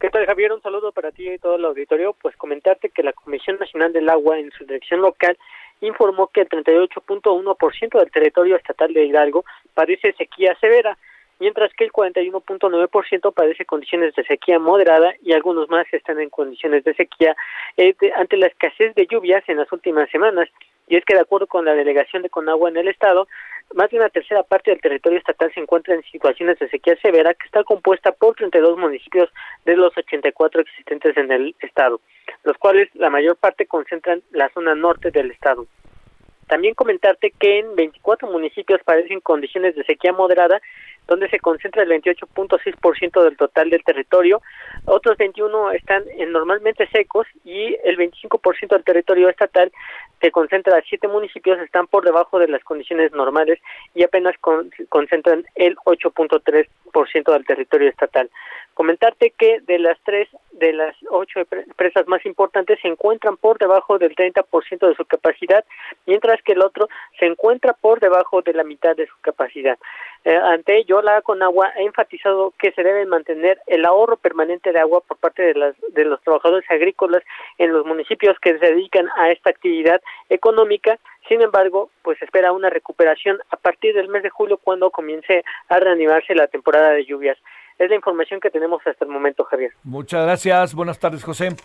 ¿Qué 0.00 0.08
tal, 0.08 0.24
Javier? 0.24 0.50
Un 0.50 0.62
saludo 0.62 0.92
para 0.92 1.12
ti 1.12 1.28
y 1.28 1.38
todo 1.38 1.56
el 1.56 1.64
auditorio. 1.66 2.16
Pues 2.22 2.34
comentarte 2.36 2.88
que 2.88 3.02
la 3.02 3.12
Comisión 3.12 3.58
Nacional 3.60 3.92
del 3.92 4.08
Agua, 4.08 4.38
en 4.38 4.50
su 4.52 4.64
dirección 4.64 5.02
local, 5.02 5.36
informó 5.82 6.28
que 6.28 6.40
el 6.40 6.48
38.1% 6.48 7.98
del 7.98 8.10
territorio 8.10 8.56
estatal 8.56 8.94
de 8.94 9.04
Hidalgo 9.04 9.44
padece 9.74 10.14
sequía 10.14 10.56
severa, 10.58 10.96
mientras 11.38 11.70
que 11.74 11.84
el 11.84 11.92
41.9% 11.92 13.34
padece 13.34 13.66
condiciones 13.66 14.14
de 14.14 14.24
sequía 14.24 14.58
moderada 14.58 15.12
y 15.22 15.34
algunos 15.34 15.68
más 15.68 15.86
están 15.92 16.18
en 16.18 16.30
condiciones 16.30 16.82
de 16.84 16.94
sequía 16.94 17.36
eh, 17.76 17.94
ante 18.16 18.38
la 18.38 18.46
escasez 18.46 18.94
de 18.94 19.06
lluvias 19.06 19.46
en 19.48 19.58
las 19.58 19.70
últimas 19.70 20.08
semanas. 20.08 20.48
Y 20.88 20.96
es 20.96 21.04
que 21.04 21.14
de 21.14 21.20
acuerdo 21.20 21.46
con 21.46 21.64
la 21.64 21.74
delegación 21.74 22.22
de 22.22 22.30
Conagua 22.30 22.68
en 22.68 22.76
el 22.76 22.88
estado, 22.88 23.26
más 23.74 23.90
de 23.90 23.96
una 23.96 24.08
tercera 24.08 24.42
parte 24.42 24.70
del 24.70 24.80
territorio 24.80 25.18
estatal 25.18 25.52
se 25.52 25.60
encuentra 25.60 25.94
en 25.94 26.02
situaciones 26.04 26.58
de 26.58 26.68
sequía 26.68 26.96
severa, 27.00 27.34
que 27.34 27.46
está 27.46 27.64
compuesta 27.64 28.12
por 28.12 28.34
32 28.36 28.78
municipios 28.78 29.30
de 29.64 29.76
los 29.76 29.96
84 29.96 30.60
existentes 30.60 31.16
en 31.16 31.32
el 31.32 31.56
estado, 31.60 32.00
los 32.44 32.56
cuales 32.58 32.88
la 32.94 33.10
mayor 33.10 33.36
parte 33.36 33.66
concentran 33.66 34.22
la 34.30 34.48
zona 34.50 34.74
norte 34.74 35.10
del 35.10 35.30
estado. 35.30 35.66
También 36.46 36.74
comentarte 36.74 37.32
que 37.38 37.60
en 37.60 37.74
24 37.74 38.30
municipios 38.30 38.80
padecen 38.84 39.20
condiciones 39.20 39.74
de 39.74 39.84
sequía 39.84 40.12
moderada, 40.12 40.60
donde 41.06 41.28
se 41.28 41.38
concentra 41.38 41.82
el 41.82 41.90
28.6% 41.90 43.22
del 43.22 43.36
total 43.36 43.70
del 43.70 43.84
territorio. 43.84 44.40
Otros 44.86 45.16
21 45.18 45.72
están 45.72 46.02
en 46.16 46.32
normalmente 46.32 46.86
secos 46.88 47.26
y 47.44 47.76
el 47.84 47.96
25% 47.96 48.68
del 48.68 48.84
territorio 48.84 49.28
estatal 49.28 49.70
se 50.20 50.30
concentra 50.30 50.82
siete 50.88 51.06
municipios 51.06 51.58
están 51.60 51.86
por 51.86 52.04
debajo 52.04 52.38
de 52.38 52.48
las 52.48 52.64
condiciones 52.64 53.12
normales 53.12 53.58
y 53.94 54.04
apenas 54.04 54.34
concentran 54.88 55.44
el 55.54 55.76
8.3% 55.84 57.32
del 57.32 57.44
territorio 57.44 57.90
estatal. 57.90 58.30
Comentarte 58.74 59.30
que 59.30 59.60
de 59.60 59.78
las 59.78 59.98
tres, 60.04 60.28
de 60.52 60.72
las 60.72 60.96
ocho 61.10 61.40
empresas 61.40 62.06
más 62.08 62.26
importantes 62.26 62.78
se 62.82 62.88
encuentran 62.88 63.36
por 63.36 63.58
debajo 63.58 63.98
del 63.98 64.14
30% 64.16 64.88
de 64.88 64.94
su 64.94 65.04
capacidad, 65.04 65.64
mientras 66.06 66.42
que 66.42 66.52
el 66.52 66.62
otro 66.62 66.88
se 67.18 67.26
encuentra 67.26 67.72
por 67.72 68.00
debajo 68.00 68.42
de 68.42 68.52
la 68.52 68.64
mitad 68.64 68.96
de 68.96 69.06
su 69.06 69.14
capacidad. 69.20 69.78
Eh, 70.24 70.34
ante 70.36 70.78
ello, 70.78 71.02
la 71.02 71.20
Conagua 71.20 71.70
ha 71.76 71.82
enfatizado 71.82 72.54
que 72.58 72.72
se 72.72 72.82
debe 72.82 73.04
mantener 73.04 73.60
el 73.66 73.84
ahorro 73.84 74.16
permanente 74.16 74.72
de 74.72 74.80
agua 74.80 75.02
por 75.02 75.18
parte 75.18 75.42
de, 75.42 75.54
las, 75.54 75.74
de 75.92 76.04
los 76.06 76.20
trabajadores 76.22 76.68
agrícolas 76.70 77.22
en 77.58 77.72
los 77.72 77.84
municipios 77.84 78.38
que 78.40 78.58
se 78.58 78.66
dedican 78.66 79.08
a 79.16 79.30
esta 79.30 79.50
actividad 79.50 80.00
económica. 80.30 80.98
Sin 81.28 81.42
embargo, 81.42 81.90
pues 82.02 82.20
espera 82.22 82.52
una 82.52 82.70
recuperación 82.70 83.38
a 83.50 83.56
partir 83.56 83.94
del 83.94 84.08
mes 84.08 84.22
de 84.22 84.30
julio 84.30 84.56
cuando 84.56 84.90
comience 84.90 85.44
a 85.68 85.78
reanimarse 85.78 86.34
la 86.34 86.48
temporada 86.48 86.90
de 86.90 87.04
lluvias. 87.04 87.38
Es 87.78 87.90
la 87.90 87.96
información 87.96 88.40
que 88.40 88.50
tenemos 88.50 88.80
hasta 88.86 89.04
el 89.04 89.10
momento, 89.10 89.44
Javier. 89.44 89.72
Muchas 89.82 90.24
gracias. 90.24 90.74
Buenas 90.74 90.98
tardes, 90.98 91.24
José. 91.24 91.56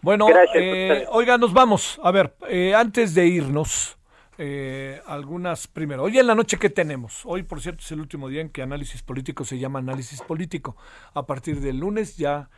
Bueno, 0.00 0.26
eh, 0.54 1.04
oiga, 1.10 1.36
nos 1.36 1.52
vamos. 1.52 2.00
A 2.02 2.10
ver, 2.10 2.34
eh, 2.48 2.74
antes 2.74 3.14
de 3.14 3.26
irnos, 3.26 3.98
eh, 4.38 5.00
algunas 5.06 5.68
primero. 5.68 6.04
Hoy 6.04 6.18
en 6.18 6.26
la 6.26 6.34
noche, 6.34 6.56
¿qué 6.58 6.70
tenemos? 6.70 7.22
Hoy, 7.26 7.42
por 7.42 7.60
cierto, 7.60 7.80
es 7.82 7.92
el 7.92 8.00
último 8.00 8.28
día 8.28 8.40
en 8.40 8.48
que 8.48 8.62
análisis 8.62 9.02
político 9.02 9.44
se 9.44 9.58
llama 9.58 9.80
análisis 9.80 10.22
político. 10.22 10.76
A 11.12 11.26
partir 11.26 11.60
del 11.60 11.78
lunes 11.78 12.16
ya 12.16 12.48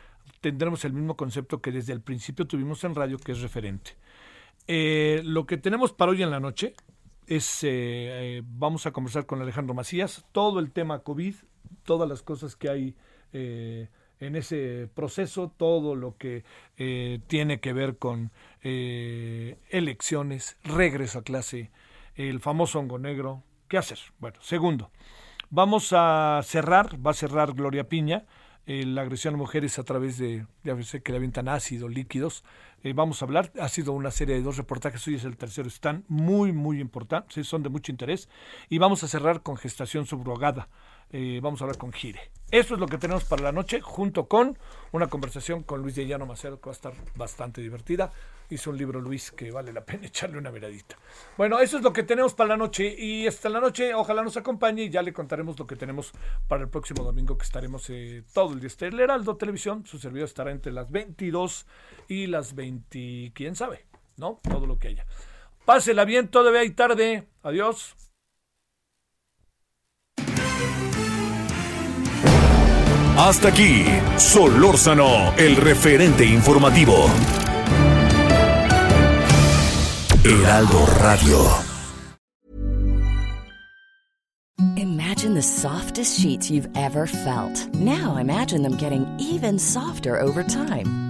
tendremos 0.40 0.84
el 0.84 0.92
mismo 0.92 1.16
concepto 1.16 1.60
que 1.60 1.72
desde 1.72 1.92
el 1.92 2.02
principio 2.02 2.46
tuvimos 2.46 2.84
en 2.84 2.94
radio, 2.94 3.18
que 3.18 3.32
es 3.32 3.40
referente. 3.40 3.92
lo 4.68 5.46
que 5.46 5.56
tenemos 5.56 5.92
para 5.92 6.12
hoy 6.12 6.22
en 6.22 6.30
la 6.30 6.38
noche 6.38 6.74
es, 7.26 7.66
vamos 8.44 8.86
a 8.86 8.92
conversar 8.92 9.26
con 9.26 9.42
Alejandro 9.42 9.74
Macías, 9.74 10.24
todo 10.30 10.60
el 10.60 10.70
tema 10.70 11.00
COVID, 11.00 11.34
todas 11.84 12.08
las 12.08 12.22
cosas 12.22 12.56
que 12.56 12.68
hay 12.68 12.96
eh, 13.32 13.88
en 14.18 14.36
ese 14.36 14.88
proceso, 14.94 15.50
todo 15.56 15.94
lo 15.94 16.18
que 16.18 16.44
eh, 16.76 17.20
tiene 17.26 17.58
que 17.58 17.72
ver 17.72 17.96
con 17.96 18.32
eh, 18.62 19.58
elecciones, 19.70 20.58
regreso 20.62 21.20
a 21.20 21.22
clase, 21.22 21.70
el 22.16 22.40
famoso 22.40 22.78
hongo 22.78 22.98
negro. 22.98 23.42
¿Qué 23.66 23.78
hacer? 23.78 23.98
Bueno, 24.18 24.38
segundo, 24.42 24.90
vamos 25.48 25.94
a 25.96 26.40
cerrar, 26.44 27.04
va 27.04 27.12
a 27.12 27.14
cerrar 27.14 27.54
Gloria 27.54 27.88
Piña, 27.88 28.26
la 28.66 29.02
agresión 29.02 29.34
a 29.34 29.38
mujeres 29.38 29.80
a 29.80 29.84
través 29.84 30.18
de, 30.18 30.46
ya 30.62 30.80
sé 30.82 31.02
que 31.02 31.10
le 31.10 31.16
avientan 31.16 31.48
ácido, 31.48 31.88
líquidos. 31.88 32.44
vamos 32.94 33.20
a 33.20 33.24
hablar, 33.24 33.50
ha 33.58 33.68
sido 33.68 33.92
una 33.92 34.12
serie 34.12 34.36
de 34.36 34.42
dos 34.42 34.58
reportajes, 34.58 35.04
hoy 35.08 35.14
es 35.14 35.24
el 35.24 35.36
tercero, 35.36 35.66
están 35.66 36.04
muy, 36.06 36.52
muy 36.52 36.80
importantes, 36.80 37.48
son 37.48 37.64
de 37.64 37.68
mucho 37.68 37.90
interés. 37.90 38.28
Y 38.68 38.78
vamos 38.78 39.02
a 39.02 39.08
cerrar 39.08 39.42
con 39.42 39.56
gestación 39.56 40.06
subrogada. 40.06 40.68
Eh, 41.12 41.40
vamos 41.42 41.60
a 41.60 41.64
hablar 41.64 41.78
con 41.78 41.92
Gire. 41.92 42.30
Eso 42.50 42.74
es 42.74 42.80
lo 42.80 42.86
que 42.86 42.98
tenemos 42.98 43.24
para 43.24 43.42
la 43.42 43.52
noche, 43.52 43.80
junto 43.80 44.26
con 44.26 44.58
una 44.90 45.08
conversación 45.08 45.62
con 45.62 45.82
Luis 45.82 45.94
de 45.94 46.06
Llano 46.06 46.26
Macedo, 46.26 46.60
que 46.60 46.66
va 46.66 46.72
a 46.72 46.74
estar 46.74 46.92
bastante 47.14 47.60
divertida. 47.60 48.12
Hizo 48.48 48.70
un 48.70 48.78
libro 48.78 49.00
Luis 49.00 49.30
que 49.30 49.52
vale 49.52 49.72
la 49.72 49.84
pena 49.84 50.06
echarle 50.08 50.38
una 50.38 50.50
miradita. 50.50 50.96
Bueno, 51.36 51.60
eso 51.60 51.76
es 51.76 51.82
lo 51.82 51.92
que 51.92 52.02
tenemos 52.02 52.34
para 52.34 52.48
la 52.48 52.56
noche. 52.56 52.92
Y 52.98 53.26
hasta 53.26 53.48
la 53.48 53.60
noche, 53.60 53.94
ojalá 53.94 54.22
nos 54.22 54.36
acompañe 54.36 54.84
y 54.84 54.90
ya 54.90 55.02
le 55.02 55.12
contaremos 55.12 55.58
lo 55.58 55.66
que 55.66 55.76
tenemos 55.76 56.12
para 56.48 56.62
el 56.62 56.68
próximo 56.68 57.04
domingo, 57.04 57.38
que 57.38 57.44
estaremos 57.44 57.88
eh, 57.90 58.24
todo 58.32 58.52
el 58.52 58.60
día. 58.60 58.66
Este, 58.66 58.88
el 58.88 58.98
Heraldo 58.98 59.36
Televisión, 59.36 59.86
su 59.86 59.98
servidor 59.98 60.26
estará 60.26 60.50
entre 60.50 60.72
las 60.72 60.90
22 60.90 61.66
y 62.08 62.26
las 62.26 62.54
20, 62.54 63.32
quién 63.34 63.54
sabe, 63.54 63.86
¿no? 64.16 64.40
Todo 64.42 64.66
lo 64.66 64.78
que 64.78 64.88
haya. 64.88 65.06
Pásela 65.64 66.04
bien, 66.04 66.28
todavía 66.28 66.60
hay 66.60 66.70
tarde. 66.70 67.28
Adiós. 67.44 67.94
Hasta 73.22 73.48
aquí, 73.48 73.84
Solórzano, 74.16 75.34
el 75.36 75.54
referente 75.56 76.24
informativo. 76.24 77.04
Heraldo 80.24 80.86
Radio. 81.02 81.46
Imagine 84.76 85.34
the 85.34 85.42
softest 85.42 86.18
sheets 86.18 86.50
you've 86.50 86.70
ever 86.74 87.06
felt. 87.06 87.68
Now 87.74 88.16
imagine 88.16 88.62
them 88.62 88.78
getting 88.78 89.06
even 89.18 89.58
softer 89.58 90.18
over 90.18 90.42
time. 90.42 91.09